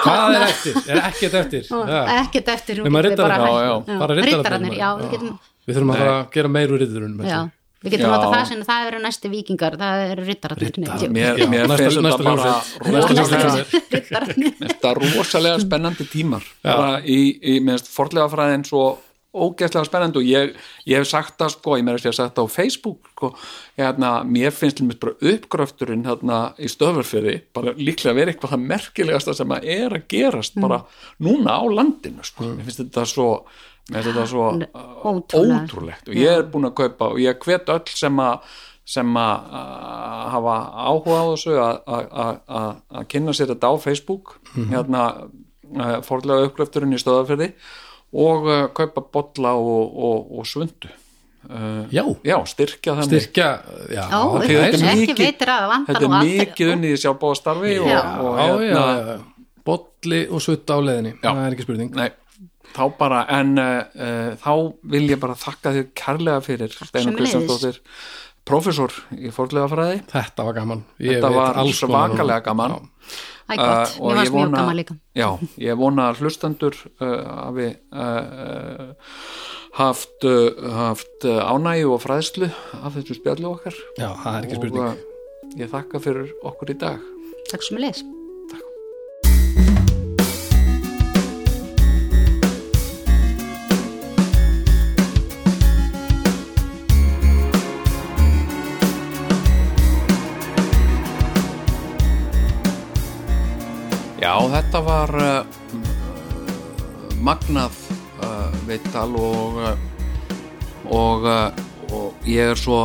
[0.06, 0.16] Ah.
[0.16, 0.80] að Hvað er eftir?
[0.86, 1.68] Er ekkert eftir?
[2.16, 3.36] Ekkert eftir Nema getum við bara.
[4.00, 4.16] Bara
[4.78, 7.40] já, við getum Við þurfum að fara að gera meir úr riddurum já,
[7.82, 8.12] við getum Já.
[8.14, 10.70] notað það sem það eru næsti vikingar það eru riddararnir
[11.16, 11.40] mér,
[11.80, 12.44] finnst næsta þetta bara
[13.58, 14.54] er.
[14.62, 17.18] þetta rosalega spennandi tímar bara í,
[17.90, 18.84] forlega fræðin svo
[19.44, 20.54] ógeðslega spennandi og ég,
[20.88, 23.30] ég hef sagt það sko, ég meira að ég hef sagt það á Facebook sko,
[23.78, 29.34] hérna, mér finnst mér bara uppgröfturinn hérna í stöðvarfyrði bara líklega vera eitthvað það merkilegasta
[29.40, 30.80] sem að er að gerast bara
[31.22, 33.28] núna á landinu sko, mér finnst þetta svo
[33.90, 35.60] mér finnst þetta svo uh, Ótrúlega.
[35.68, 36.08] ótrúlegt.
[36.10, 38.56] Og ég er búin að kaupa og ég hvet öll sem að
[38.86, 39.46] sem að
[40.30, 40.52] hafa
[40.86, 44.36] áhuga á þessu að- kynna sér þetta á Facebook
[44.70, 47.48] hérna uh, fórlega uppgröfturinn í stöðafyrði
[48.16, 52.02] og uh, kaupa bolla og, og, og svundu uh, Já.
[52.24, 53.48] já, styrkja þannig Styrkja,
[53.92, 58.00] já, Já, þetta er mikið- þetta er mikið unnið í sjálfbóðastarfi og, Já.
[58.20, 59.18] og Já, já, hérna, já,
[59.66, 61.30] bolli og sutt á leiðinni Já.
[61.32, 62.08] það er ekki spurning nei,
[62.76, 64.50] þá bara en uh, þá
[64.94, 67.16] vil ég bara þakka þér kærlega fyrir Steinar.
[67.20, 67.80] Kristjánsdóttir
[68.46, 72.84] professor í fórlega fræði Þetta var gaman Ég þetta var alls svakalega gaman Já.
[73.46, 74.96] Það er gott, Uh, og mér ég varst mjög gaman líka.
[75.14, 75.28] Já,
[75.62, 77.12] ég vona að hlustendur uh,
[77.46, 78.90] hafi uh,
[79.78, 82.50] haft, uh, haft ánægju og fræðslu
[82.82, 83.78] af þessu spjallu okkar.
[84.00, 87.10] Já, það er ekki og spurning uh, ég þakka fyrir okkur í dag.
[87.52, 88.06] Takk sem er leis
[104.52, 105.46] þetta var uh,
[107.24, 107.76] magnað
[108.20, 109.76] uh, veital og uh,
[110.86, 111.24] og,
[111.90, 112.84] og ég er svo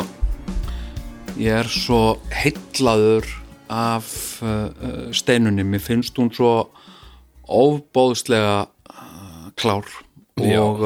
[1.38, 3.28] ég er svo heillaður
[3.72, 4.08] af
[5.16, 6.72] steinunni, mér finnst hún svo
[7.46, 8.66] ofbóðslega
[9.56, 9.88] klár
[10.42, 10.82] og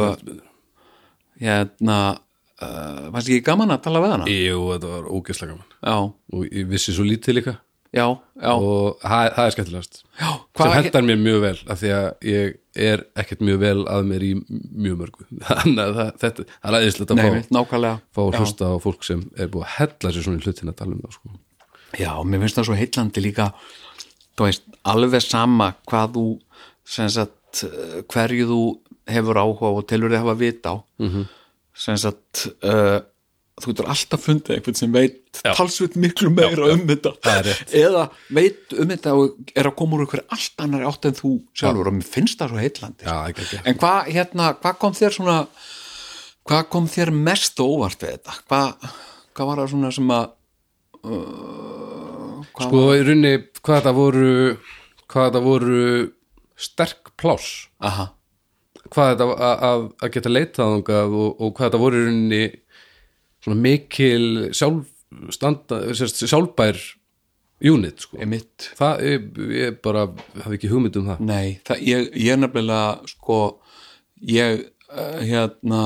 [1.39, 1.99] hérna
[2.59, 4.27] fannst ekki gaman að tala við hana?
[4.29, 5.71] Jú, þetta var ógeðslega gaman.
[5.79, 5.97] Já,
[6.35, 7.55] og ég vissi svo lítið líka
[7.95, 8.05] já,
[8.41, 12.27] já, og það, það er skemmtilegast já sem hendar mér mjög vel af því að
[12.29, 12.53] ég
[12.85, 16.77] er ekkert mjög vel að mér í mjög mörgu þannig að það, þetta, það er
[16.79, 17.79] aðeinslegt að fá,
[18.15, 20.79] fá að hlusta á fólk sem er búið að hella sér svona í hlutin að
[20.81, 21.35] tala um það sko.
[21.95, 23.49] Já, mér finnst það svo heillandi líka
[24.35, 26.25] þú veist, alveg sama hvað þú
[26.85, 27.63] sagt,
[28.11, 28.61] hverju þú
[29.15, 31.09] hefur áhuga og telur þið hafa vit á -hmm.
[31.09, 31.27] Mhm.
[31.75, 32.99] sem sagt uh,
[33.55, 35.53] þú getur alltaf fundið einhvern sem veit Já.
[35.55, 37.13] talsveit miklu meira um þetta.
[37.23, 38.03] Það eða
[38.35, 41.89] veit um þetta og er að koma úr einhver allt annar átt en þú sjálfur.
[41.91, 43.61] Og mér finnst það svo Já, ekki.
[43.63, 45.37] en hvað hérna, hvað kom þér svona
[46.45, 48.35] hvað kom þér mest óvart við þetta?
[48.49, 48.89] Hvað,
[49.37, 50.27] hvað var það svona sem að
[51.05, 54.35] uh, sko í runni hvað þetta voru
[55.05, 55.87] hvað þetta voru
[56.59, 57.69] sterk pláss.
[57.83, 58.09] Aha,
[58.91, 60.93] hvað þetta að, að, að geta leitað og,
[61.39, 62.43] og hvað þetta voru í runni
[63.45, 64.89] svona mikil sjálf,
[65.33, 66.79] standa, sérst, sjálfbær
[67.65, 68.19] unit sko.
[68.19, 70.07] það, ég, ég bara
[70.43, 73.39] hafi ekki hugmynd um það nei, það, ég, ég nefnilega sko
[74.25, 75.81] ég uh, hérna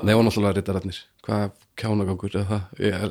[0.00, 2.62] Nei, og náttúrulega rittararnir Hvað kjánagangur er það?
[2.80, 3.02] Ég,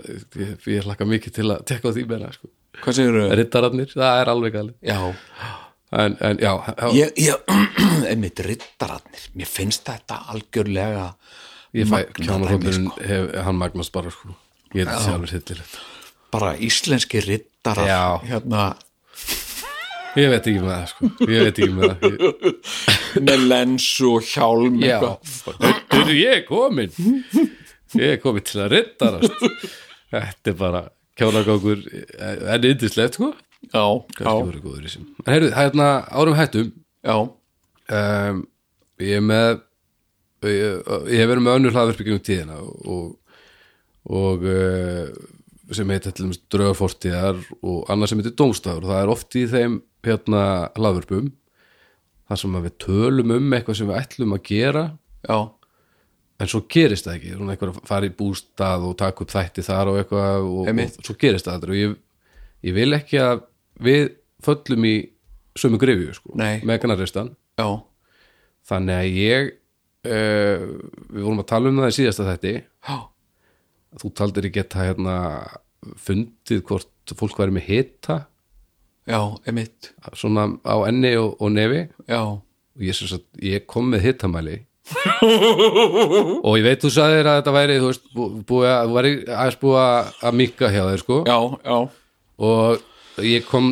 [0.42, 2.50] ég, ég hlakka mikið til að tekka á því meira sko.
[2.82, 3.36] hvað segir þau?
[3.38, 4.98] Rittararnir, það er alveg gali já,
[5.92, 7.53] En, en já, já ég, ég
[8.11, 11.10] einmitt riddararnir, mér finnst þetta algjörlega
[11.77, 14.35] ég fæ dæmi, hef, hann magnast bara sko.
[14.75, 15.82] Ég er þetta alveg hittilegt
[16.32, 18.03] bara íslenski riddarar Já.
[18.30, 18.64] hérna.
[20.19, 21.09] Ég veit ekki með það sko.
[21.32, 22.16] Ég veit ekki með það.
[22.24, 25.77] Ég, með lens og hjálm Já, eitthvað.
[25.91, 26.98] Heyrðu, ég er komin
[28.00, 29.48] Ég er komin til að rittarast
[30.11, 30.83] Þetta er bara
[31.19, 31.83] kjánagangur
[32.19, 33.32] en yndislegt sko.
[33.72, 33.83] Já,
[34.17, 34.32] já,
[35.27, 36.72] heyrðu, hérna árum hættum.
[37.06, 38.40] Já, um,
[39.00, 39.61] ég er með
[40.50, 43.14] ég, ég hef verið með önnur hlaðverkbyggum tíðina og,
[44.10, 45.11] og uh,
[45.72, 49.45] sem heitir til dæmis draugafortíðar og annað sem heitir dómstafur og það er oft í
[49.52, 50.44] þeim hérna
[50.76, 51.32] hlaðverpum
[52.32, 54.86] þar sem við tölum um eitthvað sem við ætlum að gera.
[55.28, 55.38] Já,
[56.42, 59.66] en svo gerist það ekki, svona eitthvað að fara í bústað og taka upp þætti
[59.68, 61.74] þar og eitthvað og, og svo gerist það aldrei.
[61.74, 61.95] Og ég,
[62.70, 63.45] ég vil ekki að
[63.82, 64.03] við
[64.42, 64.95] föllum í
[65.60, 67.34] sömu grifju sko, með kannarreistan
[68.68, 69.52] þannig að ég
[70.08, 70.66] uh,
[71.12, 72.54] við vorum að tala um það í síðasta þætti.
[72.88, 72.98] Já,
[74.02, 75.16] þú taldir ég geta hérna
[76.02, 78.18] fundið hvort fólk væri með hita.
[79.10, 81.88] Já, emitt svona á enni og, og nefi.
[82.06, 84.60] Já, og ég, sagt, ég kom með hitamæli.
[86.48, 89.60] Og ég veit þú sagðir að þetta væri þú veist, bú, búið að, væri aðeins
[89.62, 91.20] búið að, að mikka hjá þér sko.
[91.30, 91.78] Já, já.
[92.42, 93.70] Og ég kom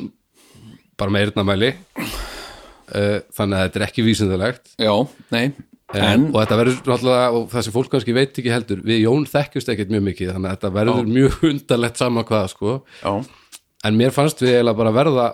[0.99, 1.72] bara með eyrnamæli.
[2.90, 4.72] Uh, þannig að þetta er ekki vísindalegt.
[4.82, 4.93] Já,
[5.33, 5.43] nei,
[5.97, 9.25] en, og þetta verður náttúrulega og það sem fólk kannski veit ekki heldur við Jón
[9.29, 12.75] þekkjust ekkert mjög mikið þannig að þetta verður mjög undarlegt saman hvað sko.
[13.01, 13.13] Já,
[13.89, 15.27] en mér fannst við eiginlega bara verða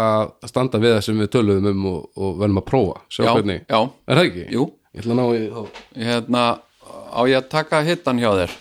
[0.00, 3.30] að standa við það sem við töluðum um og, og verðum að prófa, sjá já,
[3.36, 3.62] hvernig.
[3.68, 4.44] já, er það ekki?
[4.56, 4.66] jú.
[4.90, 5.82] Ég ætla að ná í þá.
[6.02, 6.44] Hérna,
[6.90, 8.54] á ég að taka hittan hjá þér?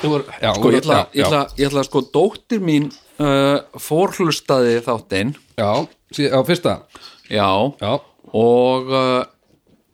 [0.43, 2.85] Já, sko, ég ætla, já, ég ætla, ég ætla sko, dóttir mín
[3.17, 5.33] uh, fórhlustaði þáttinn.
[5.57, 6.75] Já, á fyrsta.
[7.33, 7.49] Já,
[7.81, 7.91] Já,
[8.29, 9.23] og uh,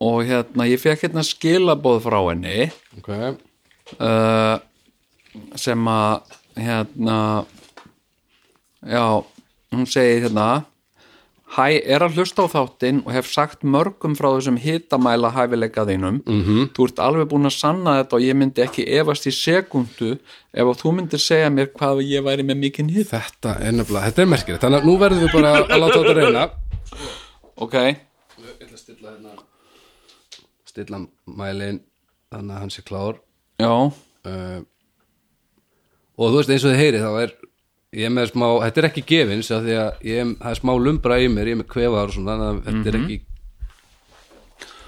[0.04, 3.12] og hérna, ég fekk hérna skilabóð frá henni ok
[4.00, 4.58] uh,
[5.60, 7.20] sem að hérna
[8.86, 9.04] já,
[9.72, 10.66] hún segir hérna
[11.56, 16.18] Hæ, er að hlusta á þáttinn og hef sagt mörgum frá þessum hitamæla hæfileika þínum.
[16.26, 16.66] -hmm.
[16.76, 20.18] Þú ert alveg búin að sanna þetta og ég myndi ekki efast í sekundu
[20.52, 23.08] ef að þú myndir segja mér hvað ég væri með mikinn hit.
[23.08, 26.14] Þetta er nefnilega, þetta er merkilegt Þannig að nú verðum við bara að láta þetta
[26.20, 26.50] reyna
[27.56, 29.45] Ok, Ég ætla að stilla hérna
[30.76, 31.00] Stilla
[31.40, 31.80] mælin
[32.34, 33.22] Þannig að hann sé klár
[33.64, 34.62] já, uh,
[36.20, 37.36] Og þú veist eins og þið heyri þá er
[37.96, 40.74] Ég er með smá, þetta er ekki gefins af Því að ég, það er smá
[40.76, 43.20] lumbra í mér Ég er með kvefaðar og svona Þannig að þetta er ekki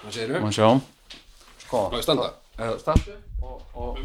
[0.08, 0.68] Hvað segir maður sjá.
[1.68, 2.28] Má ég standa?
[2.58, 3.98] Uh, Stattu og, og,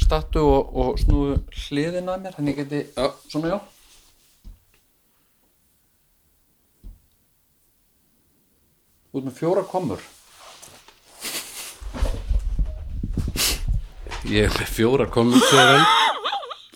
[0.00, 1.34] stattu og, og snúðu
[1.66, 3.10] hliðin að mér, þannig ég geti, Já.
[3.28, 3.58] svona já.
[9.12, 10.00] Út með fjóra komur.
[14.30, 15.82] Ég er með fjóra kommentur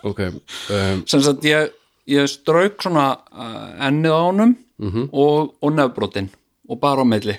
[0.07, 1.73] Ok um, sem sagt ég,
[2.11, 4.53] ég strauk svona uh, ennið á honum
[5.11, 6.29] og, og nefbrotin
[6.69, 7.37] og bara á milli.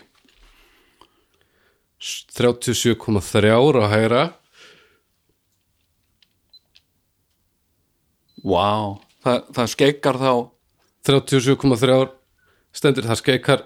[2.00, 4.22] 37,3 á hægra.
[8.46, 9.02] Wow.
[9.26, 10.32] Þa, það skeikar þá.
[11.08, 11.98] 37,3
[12.78, 13.66] stendur það skeikar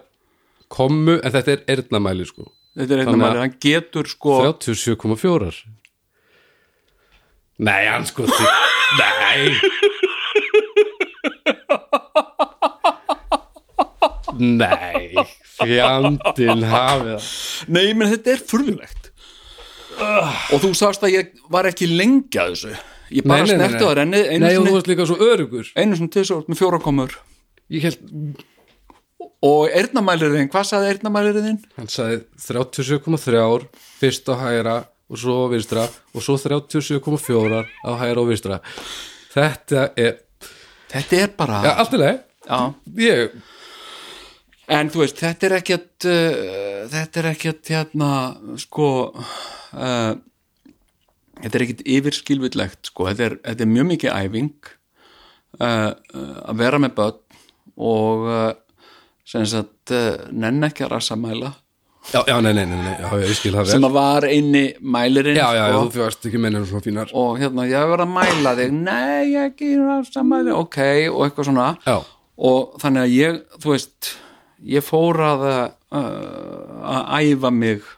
[0.71, 5.53] komu en þetta er eyrnamæli sko þetta er eitthvað að- maður, hann getur sko 37,4
[7.61, 8.25] Nei, hann sko.
[8.97, 9.53] Nei.
[14.41, 15.13] Nei
[15.61, 17.27] Fjandinn hafið það
[17.75, 19.09] nei, menn þetta er furðulegt.
[20.01, 22.71] Og þú sagst að ég var ekki lengi að þessu.
[23.11, 26.39] Ég bara snerti einu Nei, og þú varst líka svo örugur einu sinni til svo
[26.47, 27.17] með fjóra komur
[27.71, 27.99] Ég held,
[29.41, 31.59] og eyrnamælirinn, hvað sagði eyrnamælirinn?
[31.77, 33.67] hann sagði 37,3
[34.01, 34.75] fyrst á hægra
[35.11, 38.61] og svo á vinstra og svo 37,4 á hægra og vinstra
[39.31, 40.17] Þetta er
[40.91, 42.59] þetta er bara Já, allt í leið Já.
[42.99, 43.35] Ég,
[44.71, 48.09] En þú veist, þetta er ekkert uh, þetta er ekkert hérna
[48.61, 50.13] sko uh,
[51.41, 54.69] þetta er ekkert yfirskilvillegt sko, þetta er, þetta er mjög mikið æfing
[55.59, 55.91] uh,
[56.45, 57.19] að vera með börn
[57.81, 58.27] og
[59.31, 61.51] sem sagt uh, nenn ekki að rassamæla
[62.11, 65.45] já, já, nei, nei, nei, nei, já, ég skil sem að var eini mælirinn Já,
[65.55, 67.13] já, já, sko, þú fjóðast ekki mennir svona fínar.
[67.13, 68.73] Og hérna, ég hef verið að mæla þig.
[68.89, 70.79] Nei, ekki rassamæli, ok
[71.11, 71.67] og eitthvað svona.
[71.85, 71.99] Já,
[72.41, 74.11] og þannig að ég, þú veist
[74.65, 75.71] ég fór að uh,
[76.91, 77.89] að æfa mig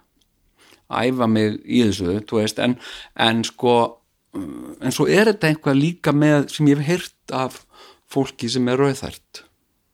[0.94, 2.78] æfa mig í þessu þú veist, en,
[3.16, 4.44] en sko uh,
[4.84, 7.64] en svo er þetta einhvað líka með sem ég hef heyrt af
[8.12, 9.44] fólki sem er rauðært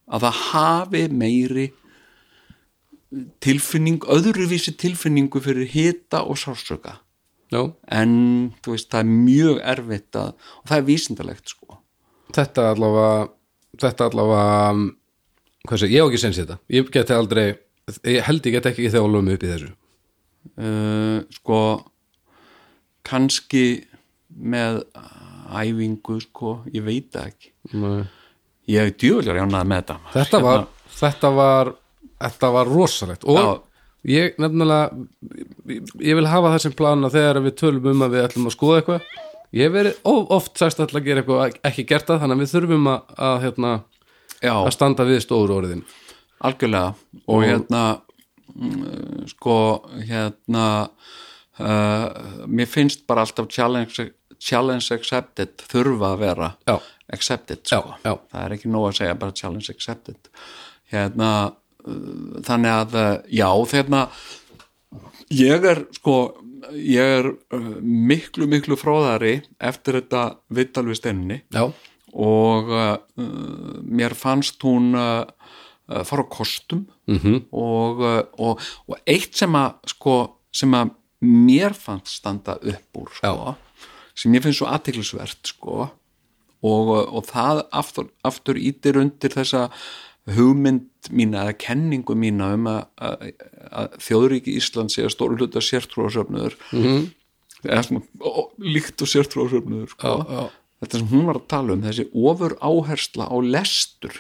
[0.09, 1.67] að það hafi meiri
[3.41, 6.99] tilfinning, öðruvísi tilfinningu fyrir hita og sársöka
[7.49, 8.13] já, en
[8.61, 10.31] þú veist, það er mjög erfitt að,
[10.61, 11.79] og það er vísindalegt sko.
[12.35, 13.13] Þetta allavega
[13.79, 14.85] þetta allavega um,
[15.73, 16.59] sé, ég á ekki sens í þetta.
[16.73, 17.47] Ég geti aldrei,
[18.05, 19.71] ég held ég get ekki þjálfum mig upp í þessu.
[20.59, 21.59] Uh, sko
[23.09, 23.65] kannski
[24.29, 24.83] með
[25.49, 27.53] æfingu sko, ég veit ekki.
[27.73, 28.05] Nei.
[28.69, 29.99] Ég djúvöldur jánað með þetta.
[30.15, 30.65] Þetta var,
[30.99, 31.73] þetta var
[32.19, 33.25] þetta var rosalegt.
[33.29, 33.47] Og Já.
[34.09, 34.89] ég nefnilega
[35.69, 38.49] ég, ég vil hafa það sem plan að þegar við tölum um að við ætlum
[38.49, 39.07] að skoða eitthvað
[39.59, 42.91] ég ó- oft sagst að að gera eitthvað ekki gert það, þannig að við þurfum
[42.91, 43.71] að, að, hérna,
[44.53, 45.83] að standa við stóru orðin.
[46.39, 46.93] Algjörlega.
[47.27, 47.81] Og hérna
[48.55, 49.55] mm, sko
[50.07, 50.65] hérna
[51.59, 52.05] uh,
[52.47, 56.51] mér finnst bara alltaf challenge, challenge accepted þurfa að vera.
[56.69, 56.77] Já.
[57.13, 57.95] Accepted Já, sko.
[58.03, 58.13] já.
[58.31, 60.29] það er ekki nóg að segja bara challenge accepted
[60.93, 64.03] hérna uh, þannig að uh, já þeirna
[65.35, 66.17] ég er sko
[66.75, 71.65] ég er uh, miklu miklu fróðari eftir þetta vittal við steinni já,
[72.13, 72.95] og uh,
[73.85, 75.25] mér fannst hún uh,
[76.05, 77.47] fara á kostum -hmm.
[77.49, 78.01] og,
[78.37, 80.15] og, og eitt sem að sko,
[80.53, 80.91] sem að
[81.25, 83.55] mér fannst standa upp úr sko,
[84.15, 85.89] sem ég finnst svo aðtiklisvert sko,
[86.65, 89.69] og, og það aftur, aftur ítir undir þessa
[90.35, 93.27] hugmynd mína eða kenningu mína um að, að,
[93.81, 97.05] að þjóðríki Ísland sé að stóru hluta sértrúasöfnuður -hmm.
[97.65, 100.15] eða svona ó, líkt og sértrúasöfnuður sko.
[100.79, 104.13] Þetta sem hún var að tala um þessi ofur áhersla á lestur.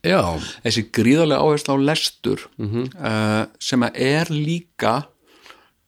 [0.00, 4.94] Já, þessi gríðarlega áhersla á lestur uh, sem að er líka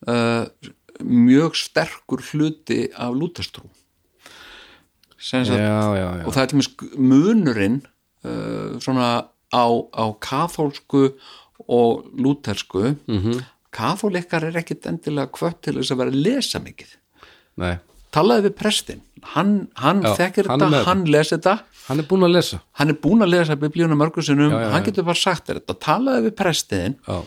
[0.09, 0.45] uh,
[1.01, 3.71] mjög sterkur hluti af lútastrú
[5.23, 5.44] já,
[5.97, 6.25] já, já.
[6.26, 7.78] og það er til mér munurinn
[8.26, 9.09] uh, svona
[9.52, 11.12] á, á kathólsku
[11.68, 12.97] og lútersku.
[13.07, 13.18] Mm.
[13.23, 13.44] -hmm.
[13.73, 16.91] katholikar er ekkit endilega kvött til þess að vera að lesa mikið.
[17.57, 17.78] Nei,
[18.10, 21.59] talaði við prestin hann, hann Já, þekkir hann þetta, hann lesi þetta.
[21.89, 22.60] Hann er búinn að lesa.
[22.78, 24.52] Hann er búin að lesa biblíuna mörgur sinnum.
[24.52, 27.18] Já, já, hann getur bara sagt þetta, talaði við prestiðin Já,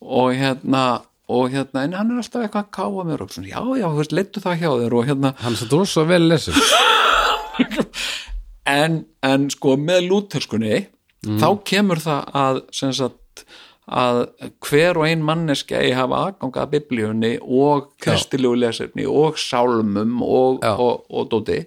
[0.00, 0.84] og hérna
[1.32, 4.42] og hérna, en hann er alltaf eitthvað að káa mér og svona, já, já, leittu
[4.42, 6.58] það hjá þér og hérna, hann er svo vel lesið
[8.82, 10.86] en, en sko með lúterskunni
[11.22, 13.44] þá kemur það að sagt
[13.92, 14.20] að
[14.62, 20.62] hver og ein manneski eigi hafa aðganga að biblíunni og kristilegu lesefni og sálmum og,
[20.62, 20.76] Já.
[20.76, 21.58] og, og dóti.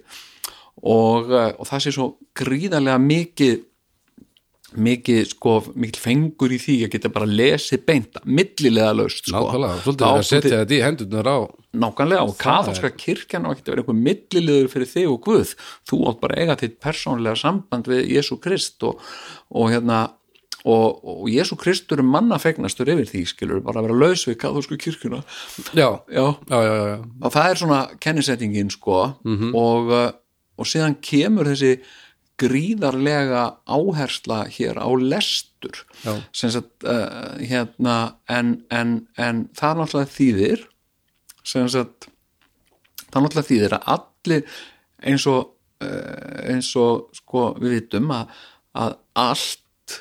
[0.86, 3.60] Og, eh, og það sé svo gríðarlega mikið
[4.76, 9.46] mikið sko, mikið fengur í því að geta bara lesið beinta, millilega laust sko.
[9.46, 11.38] Nákvæmlega, svolítið verið að setja þetta í hendurnar á
[11.76, 15.56] nákvæmlega og katholska kirkjan á að vera einhver millilegur fyrir þig og Guð.
[15.88, 19.02] Þú átt bara eiga þitt persónlega samband við Jésu Krist og,
[19.52, 20.06] og hérna
[20.66, 24.78] og, og Jésu Kristur er mannafegnastur yfir því skilur bara að vera laus við katholsku
[24.82, 25.22] kirkjuna.
[25.72, 26.96] Já, já, já, já, já.
[27.22, 30.10] og það er svona kennisettingin sko og, uh,
[30.56, 31.76] og síðan kemur þessi
[32.40, 35.82] gríðarlega áhersla hér á lestur.
[36.36, 40.64] Sagt uh, hérna en, en, en það náttúrulega þýðir
[41.46, 42.08] sagt
[43.12, 44.58] það náttúrulega þýðir að allir
[45.06, 45.40] eins og
[45.84, 48.34] uh, eins og sko við vitum að,
[48.76, 49.96] að allt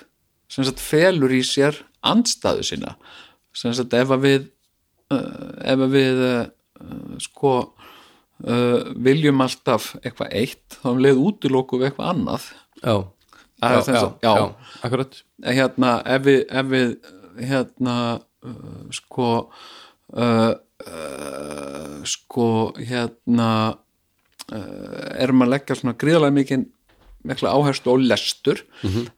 [0.51, 2.95] sagt felur í sér andstæðu sína.
[3.55, 4.41] Ef að við
[5.15, 6.23] uh, ef að við
[7.23, 7.55] sko
[8.43, 12.49] uh, viljum alltaf eitthvað eitt þá um leið útiloku við eitthvað annað
[12.81, 12.95] já.
[13.63, 14.33] Já, já, já.
[14.83, 15.15] akkurat
[15.47, 16.89] hérna ef við, ef við
[17.39, 19.29] hérna uh, sko
[20.13, 20.53] uh,
[22.05, 23.49] sko hérna
[24.51, 26.67] uh, erum að leggja svona gríðarlega mikið
[27.25, 28.61] mikla áherslu á lestur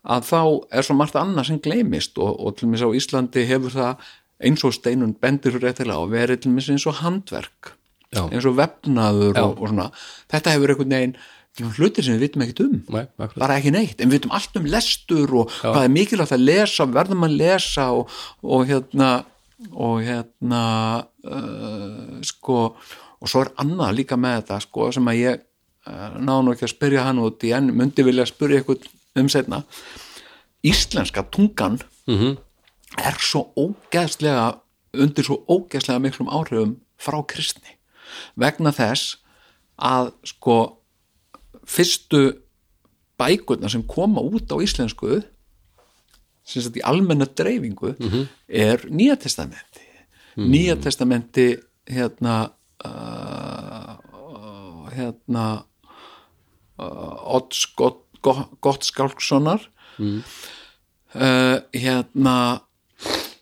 [0.08, 3.74] að þá er svo margt annað sem gleymist og, og til mér á Íslandi hefur
[3.74, 4.06] það
[4.48, 7.74] eins og steinun bendur réttilega og verið til mér eins og handverk
[8.18, 8.24] Já.
[8.34, 9.44] eins og vefnaður Já.
[9.46, 9.90] og, og svona.
[10.34, 11.18] Þetta hefur einhvern veginn
[11.58, 12.74] hlutir sem við vitum ekkert um.
[12.94, 16.44] Nei, bara ekki neitt, en við vitum allt um lestur og hvað er mikilvægt að
[16.46, 18.12] lesa, verðum að lesa og,
[18.46, 19.08] og hérna
[19.74, 20.60] og hérna
[21.26, 22.60] uh, sko
[23.18, 25.40] og svo er annað líka með þetta sko sem að ég
[25.90, 28.86] uh, náðu ekki að spyrja hann út í en myndi vilja spyrja eitthvað
[29.18, 29.64] um setna
[30.68, 32.38] íslenska tungan Mhm.
[33.04, 34.60] er svo ógeðslega
[34.96, 37.74] undir svo ógeðslega miklum áhrifum frá kristni
[38.36, 39.18] vegna þess
[39.78, 40.58] að sko
[41.68, 42.22] fyrstu
[43.18, 45.22] bækurnar sem koma út á íslensku
[46.48, 47.96] sem sagt í almenna dreifingu
[48.48, 49.84] er Nýja testamenti.
[50.38, 51.58] Nýja testamenti
[51.90, 52.52] hérna
[52.86, 53.98] uh,
[54.94, 55.66] hérna
[56.80, 59.62] uh, Odds Gott, Gott, Skálkssonar
[60.00, 62.62] uh, hérna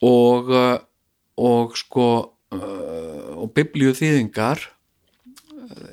[0.01, 0.79] og uh,
[1.37, 4.61] og sko og biblíu þýðingar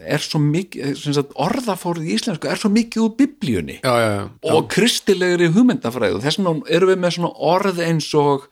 [0.04, 4.24] er svo mikið sagt, orðafórið í íslensku er svo mikið úr biblíunni Já, já, já,
[4.52, 8.48] og kristilegri hugmyndafræðu þess vegna erum við með svona orð eins og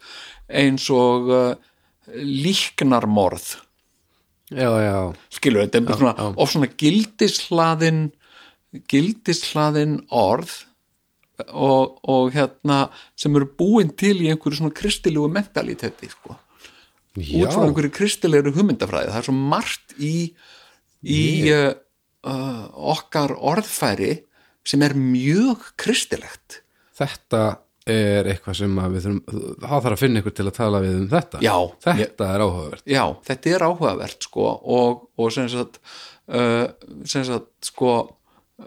[0.50, 1.50] eins og uh,
[2.16, 3.52] líknarmorð.
[5.30, 8.08] Skilur þetta svona, of svona gildislaðin
[8.90, 10.52] gildislaðin orð
[11.48, 12.84] og, og hérna
[13.18, 16.36] sem eru búin til í einhverju svona kristilegu mentaliteti sko.
[17.18, 19.12] Út frá einhverju kristilegri hugmyndafræði.
[19.12, 20.14] Það er svo margt í
[21.00, 21.22] í
[21.54, 21.72] uh,
[22.92, 24.12] okkar orðfæri
[24.66, 26.60] sem er mjög kristilegt.
[26.98, 30.96] Þetta er eitthvað sem við þurfum þá þarf að finna ykkur til að tala við
[30.98, 31.42] um þetta.
[31.42, 31.56] Já,
[31.86, 32.86] þetta er áhugavert.
[32.86, 34.48] Já, þetta er áhugavert sko
[34.78, 35.80] og, og sem sagt
[36.28, 36.66] uh,
[37.08, 37.94] sem sagt sko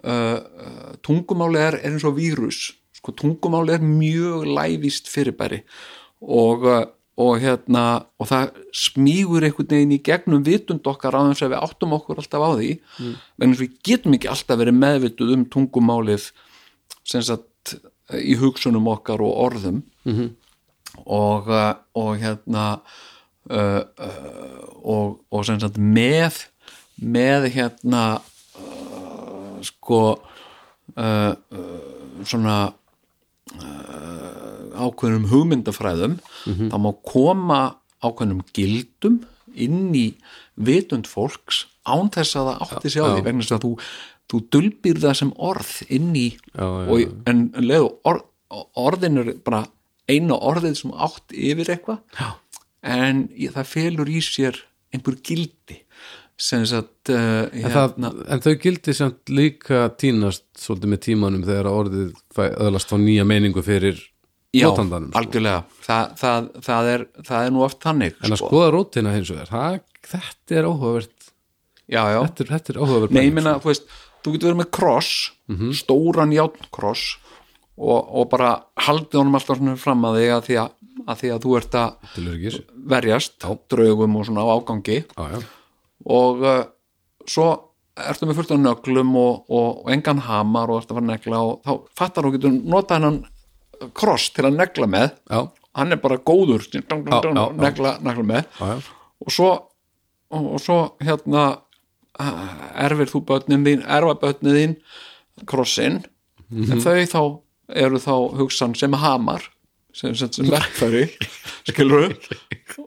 [0.02, 2.72] uh, tungumáli er, er eins og vírus.
[2.98, 5.62] Sko tungumáli er mjög lævist fyrirbæri
[6.24, 6.66] og,
[7.22, 7.84] og hérna
[8.18, 12.22] og það smígur einhvern veginn í gegnum vitund okkar á þess að við áttum okkur
[12.22, 13.16] alltaf á því mm.
[13.46, 16.32] en við getum ekki alltaf verið meðvituð um tungumálið
[17.06, 17.76] sem sagt
[18.18, 20.30] í hugsunum okkar og orðum -hmm.
[21.06, 22.80] og, uh, og hérna
[23.50, 26.48] uh, uh, og, og sem sagt með
[26.96, 28.22] með hérna
[28.58, 30.18] uh, sko
[32.24, 32.74] svona
[34.76, 36.18] ákveðnum hugmyndafræðum
[36.72, 37.60] þá má koma
[38.04, 39.20] ákveðnum gildum
[39.54, 40.08] inn í
[40.56, 43.72] vitund fólks án þess að það átti sig á því vegna þess að þú,
[44.32, 48.24] þú dulbýr það sem orð inn í Já, já, og en, en leðu orð,
[48.78, 49.64] orðin er bara
[50.10, 52.02] eina orðið sem átt yfir eitthvað.
[52.84, 54.58] En í- það felur í sér
[54.94, 55.80] einhver gildi
[56.44, 57.94] sem sagt uh, en, það,
[58.28, 62.10] en þau gildi samt líka tínast svolítið með tímanum þegar orðið
[62.58, 64.02] öðlast á nýja meiningu fyrir
[64.54, 65.20] já, notandanum sko.
[65.22, 65.64] algjörlega.
[65.88, 69.52] Það, það, það, er, það er nú oft þannig en að skoða rótina hins vegar
[69.52, 69.80] það,
[70.14, 71.30] þetta er áhugavert.
[71.84, 73.90] Já, já, þetta er, þetta er áhugavert nei, ég pæling, meina, þú veist
[74.24, 75.12] þú getur verið með kross,
[75.76, 77.18] stóran játnkross
[77.74, 78.54] og, og bara
[78.86, 80.72] haldið honum alltaf svona fram að þig að því að,
[81.04, 82.16] að því að þú ert að
[82.54, 85.04] sko, verjast draugum og svona á ágangi.
[85.04, 85.40] Já, já.
[86.14, 86.64] og uh,
[87.28, 87.50] svo
[87.94, 91.42] ertu með fullt af nöglum og, og, og engan hamar og ertu að fara negla
[91.46, 93.20] og þá fattar þú getur nota hennan
[93.98, 95.14] kross til að negla með.
[95.30, 95.42] Já.
[95.74, 96.66] hann er bara góður.
[96.70, 97.46] Já, já, já.
[97.58, 98.60] negla, negla með.
[99.24, 99.52] Og svo,
[100.34, 101.46] og, svo hérna
[102.78, 104.76] erfir þú börnin þín erfa börnin þín
[105.50, 106.04] krossin.
[106.50, 106.72] Mhm.
[106.72, 107.22] en þau þá
[107.74, 109.48] eru þá hugsan sem hamar
[109.94, 111.08] sem, sem, sem verkfæri
[111.70, 112.14] skilur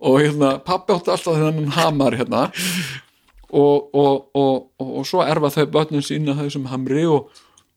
[0.00, 2.50] og hérna pappi átti alltaf þennan hamar hérna.
[3.46, 7.30] Og, og, og, og, svo erfa þau börnin sína þessum hamri og,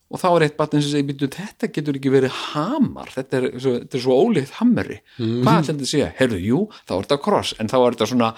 [0.09, 3.11] og þá er eitt börnin sem segir þetta getur ekki verið hamar.
[3.13, 6.61] Þetta er, svo, þetta er svo ólíkt hamri hvað ætla þetta að segja, heyrðu, jú,
[6.89, 7.51] þá er þetta kross.
[7.61, 8.29] En þá er þetta svona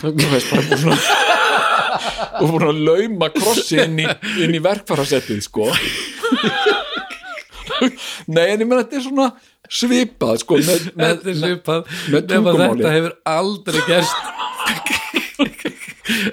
[0.00, 1.00] þú veist, bara búin svona
[2.40, 4.06] og búin að lauma krossi inn í,
[4.44, 5.70] inn í verkfærasettið sko.
[8.34, 9.26] Nei, en ég meina þetta er svona
[9.72, 11.92] svipað sko með, með, Þetta er svipað.
[12.12, 12.80] með tungumáli.
[12.84, 14.18] þetta hefur aldrei gerst.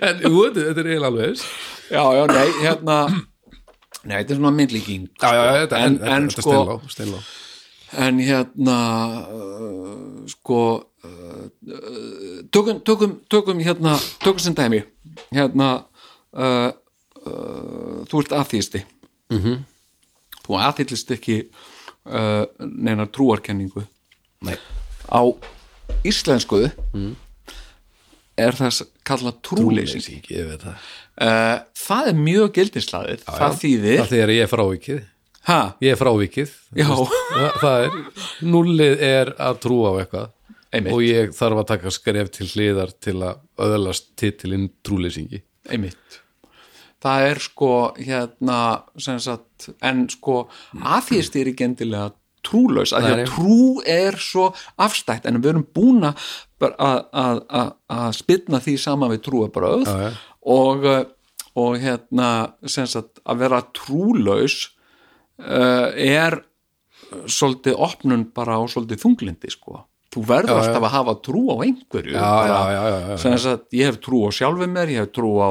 [0.04, 1.44] En jú, þetta er eiginlega alveg
[1.92, 2.98] já, já, nei, hérna
[4.04, 6.78] nei, þetta er svona myndlíking já, já, já, þetta, En- þetta, en þetta sko- steinlá,
[6.96, 7.22] steinlá.
[8.08, 8.78] en hérna
[9.28, 10.60] uh, sko
[11.04, 11.46] uh,
[12.52, 14.84] tökum, tökum, tökum hérna, tökum sem dæmi.
[15.36, 15.70] Hérna
[16.34, 16.72] uh,
[17.26, 18.84] uh, þú ert aþýsti
[19.32, 19.58] mm -hmm.
[20.48, 21.38] þú aþýllist ekki
[22.06, 23.84] uh, neina trúarkenningu.
[24.42, 24.58] Nei.
[25.12, 25.22] á
[26.04, 26.72] íslensku
[28.38, 30.76] er það kallað trúleysing ég veit það
[31.22, 35.02] það er mjög gildislaðið það þýðir það þegar ég er frávikið.
[35.50, 36.52] Ha, ég er frávikið.
[36.78, 37.96] Það, það er,
[38.54, 40.30] nullið er að trúa á eitthvað.
[40.72, 40.94] Einmitt.
[40.96, 46.22] og ég þarf að taka skref til hliðar til að öðlast titilinn trúleysingi einmitt.
[47.04, 48.60] Það er sko hérna
[48.96, 50.46] sagt, en sko
[50.80, 52.14] aðþýst er ekki endilega
[52.48, 54.48] trúlaus, að því að trú er svo
[54.82, 56.24] afstætt, en við erum búin að
[56.62, 59.92] að- að að- að spilna því saman við trúabröð.
[60.42, 61.04] Og, uh,
[61.60, 62.30] og hérna
[62.66, 64.72] sagt, að vera trúlaus
[65.42, 66.42] uh, er
[67.28, 69.84] svolítið opnun bara á svolítið þunglindi sko.
[70.12, 72.82] Þú verður alltaf að hafa trú á einhverju Já, bara, já,
[73.16, 75.50] já, að ég hef trú á sjálfum mér ég hef trú á,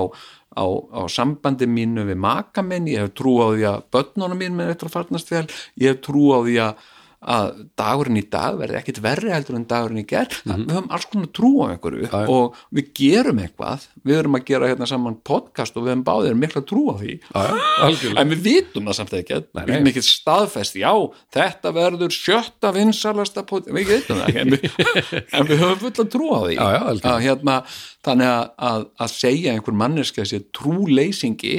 [0.52, 4.58] á, á sambandi mínu við maka minn, ég hef trú á því að börnunum mín
[4.58, 5.46] með eitthvað farnast vel
[5.80, 6.84] ég hef trú á því að,
[7.20, 11.04] að dagurinn í dag verði ekkit verri heldur en dagurinn í ger, við höfum alls
[11.10, 12.20] konar trú á einhverju já.
[12.32, 13.84] og við gerum eitthvað.
[14.08, 17.16] Við erum að gera hérna saman podcast og við höfum báðir mikla trú á því.
[17.36, 18.24] Algjörlega.
[18.24, 20.92] En við vitum það samt Nei, við erum ekki staðfest, já,
[21.36, 24.64] þetta verður sjötta vinsalasta pod- við vitum það en við,
[25.36, 26.56] en við höfum fulla trú á því.
[26.56, 27.58] Já, já, að, hérna,
[28.06, 31.56] þannig að, að, að segja einhver manneska sér trúleysingi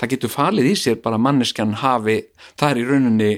[0.00, 2.20] það getur falið í sér bara manneskjan hafi,
[2.58, 3.32] það er í rauninni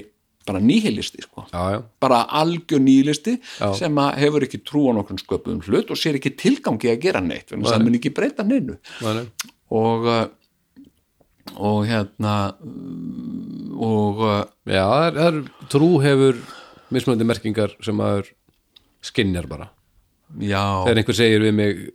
[0.45, 1.45] bara nýhilisti sko.
[1.51, 3.73] Já, já, bara algjör nýlisti Já.
[3.77, 7.49] sem hefur ekki trú á nokkrum sköpuðum hlut og sér ekki tilgangi að gera neitt,
[7.49, 8.77] þannig að það mun ekki breyta neinu.
[9.01, 9.25] Nei, nei.
[9.73, 10.25] og uh,
[11.55, 12.35] og hérna
[13.75, 15.41] og uh, Já, er, er,
[15.73, 16.37] trú hefur
[16.93, 18.29] mismunandi merkingar sem maður
[19.05, 19.71] skinjar bara.
[20.41, 21.85] Já, þegar einhver segir við mig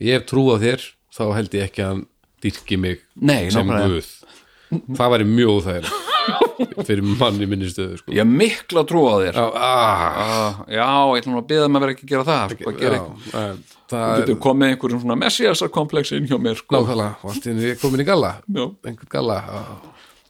[0.00, 2.04] ég hef trú á þér, þá held ég ekki að hann
[2.44, 3.96] dýrki mig Nei, sem nákvæmlega.
[3.98, 4.12] guð.
[4.96, 5.96] Það væri mjög það
[6.88, 8.14] fyrir mann í minni stöðu sko.
[8.14, 12.06] ég mikla trú á þér Já, ah, uh, já, ég ætlum að byggða maður ekki
[12.06, 16.30] að gera það sko, að gera eitthvað eh, það er komið einhverjum svona messiasarkomplex inn
[16.30, 16.78] hjá mér sko.
[16.78, 18.64] nákvæmlega, og allt einu er komin í galla Já.
[18.86, 19.70] einhvern galla ah.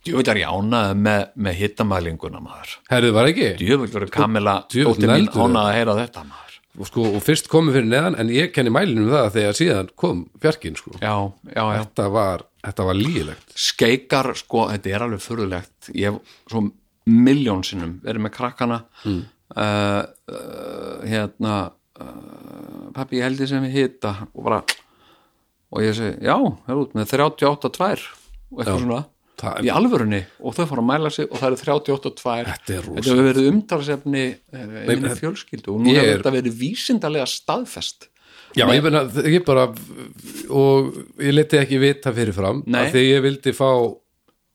[0.08, 5.10] Djöfull er ég ánaði með, með hittamælinguna maður herrið var ekki Djöfull verður Kamila dóttir
[5.10, 6.47] mín ánaði að heyra þetta maður
[6.78, 9.90] og, sko, og fyrst komið fyrir neðan en ég kenni mælinu um það þegar síðan
[9.98, 10.94] kom fjarkinn sko.
[11.02, 11.14] Já,
[11.50, 11.80] já, já.
[11.80, 12.44] Þetta var,
[12.78, 15.90] var lígilegt Skeikar, sko, þetta er alveg furðulegt.
[15.94, 16.64] Ég hef svo
[17.08, 18.82] miljón sinnum verið með krakkana.
[19.04, 19.22] Mm.
[19.56, 21.54] uh, uh, hérna
[21.98, 24.62] uh, pappi, ég held ég sem ég hitta og bara
[25.68, 29.02] og ég segi, já, það er út með 38 tvær og eitthvað svona
[29.42, 30.20] það í alvörunni.
[30.42, 32.50] Og þau fóru að mæla sig og það eru 38 tvær.
[32.52, 32.94] Þetta er rosa.
[32.98, 38.08] þetta hefur verið umtalsefni eh, þetta- fjölskyldu og nú hefur þetta verið vísindalega staðfest.
[38.56, 39.66] Já, ég meina, ég bara
[40.48, 43.68] og ég leti ekki vita fyrirfram af því ég vildi fá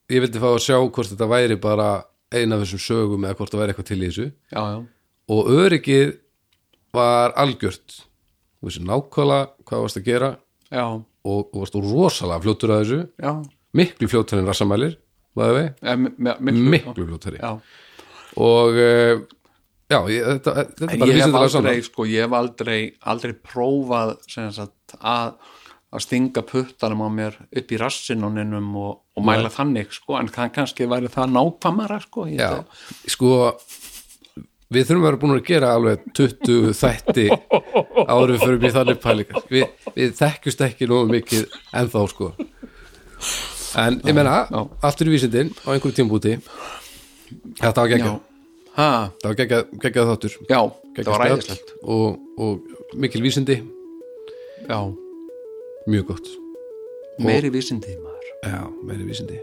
[0.10, 1.92] ég vildi fá að sjá hvort þetta væri bara
[2.34, 4.26] eina af þessum sögum eða hvort það væri eitthvað til í þessu.
[4.50, 4.80] Já, já,
[5.34, 6.16] og öryggið
[6.94, 8.00] var algjört.
[8.60, 10.30] Þú veist nákvæmlega hvað varst að gera.
[10.74, 13.00] Já, og, og varst rosalega fljótur að þessu.
[13.22, 13.34] Já,
[13.78, 14.98] miklu fljótur en rassamælir
[15.82, 17.40] ja, mi- mi- miklu, fljótari.
[17.42, 17.56] Já.
[18.38, 19.24] og uh,
[19.90, 22.80] já, ég, þetta, þetta er En bara vísindalega aldrei, saman sko, ég hef aldrei
[23.14, 25.34] aldrei prófað sagt, að,
[25.94, 30.54] að stinga puttanum á mér upp í rassinuninum og, og mæla þannig, sko, en kann,
[30.54, 32.28] kannski væri það nákvæmara, sko.
[33.10, 33.34] Sko
[34.74, 37.28] við þurfum að vera búin að gera alveg 20 þætti
[38.10, 39.44] áður en við förum í þannig pælingar.
[39.54, 42.32] Við, við þekkjust ekki nógu mikið ennþá sko
[43.80, 44.62] en ég meina, já.
[44.90, 46.36] aftur í vísindin á einhverjum tímbúti
[47.62, 48.20] þetta var geggjað.
[48.74, 48.90] Ha,
[49.22, 50.38] það var geggjað, þáttur.
[50.50, 50.60] Já
[50.94, 53.62] geggjað það var ræðislegt og, og mikil vísindi.
[54.68, 54.80] Já,
[55.90, 56.30] mjög gott.
[57.22, 58.30] Meiri vísindi maður.
[58.44, 59.42] Já, meiri vísindi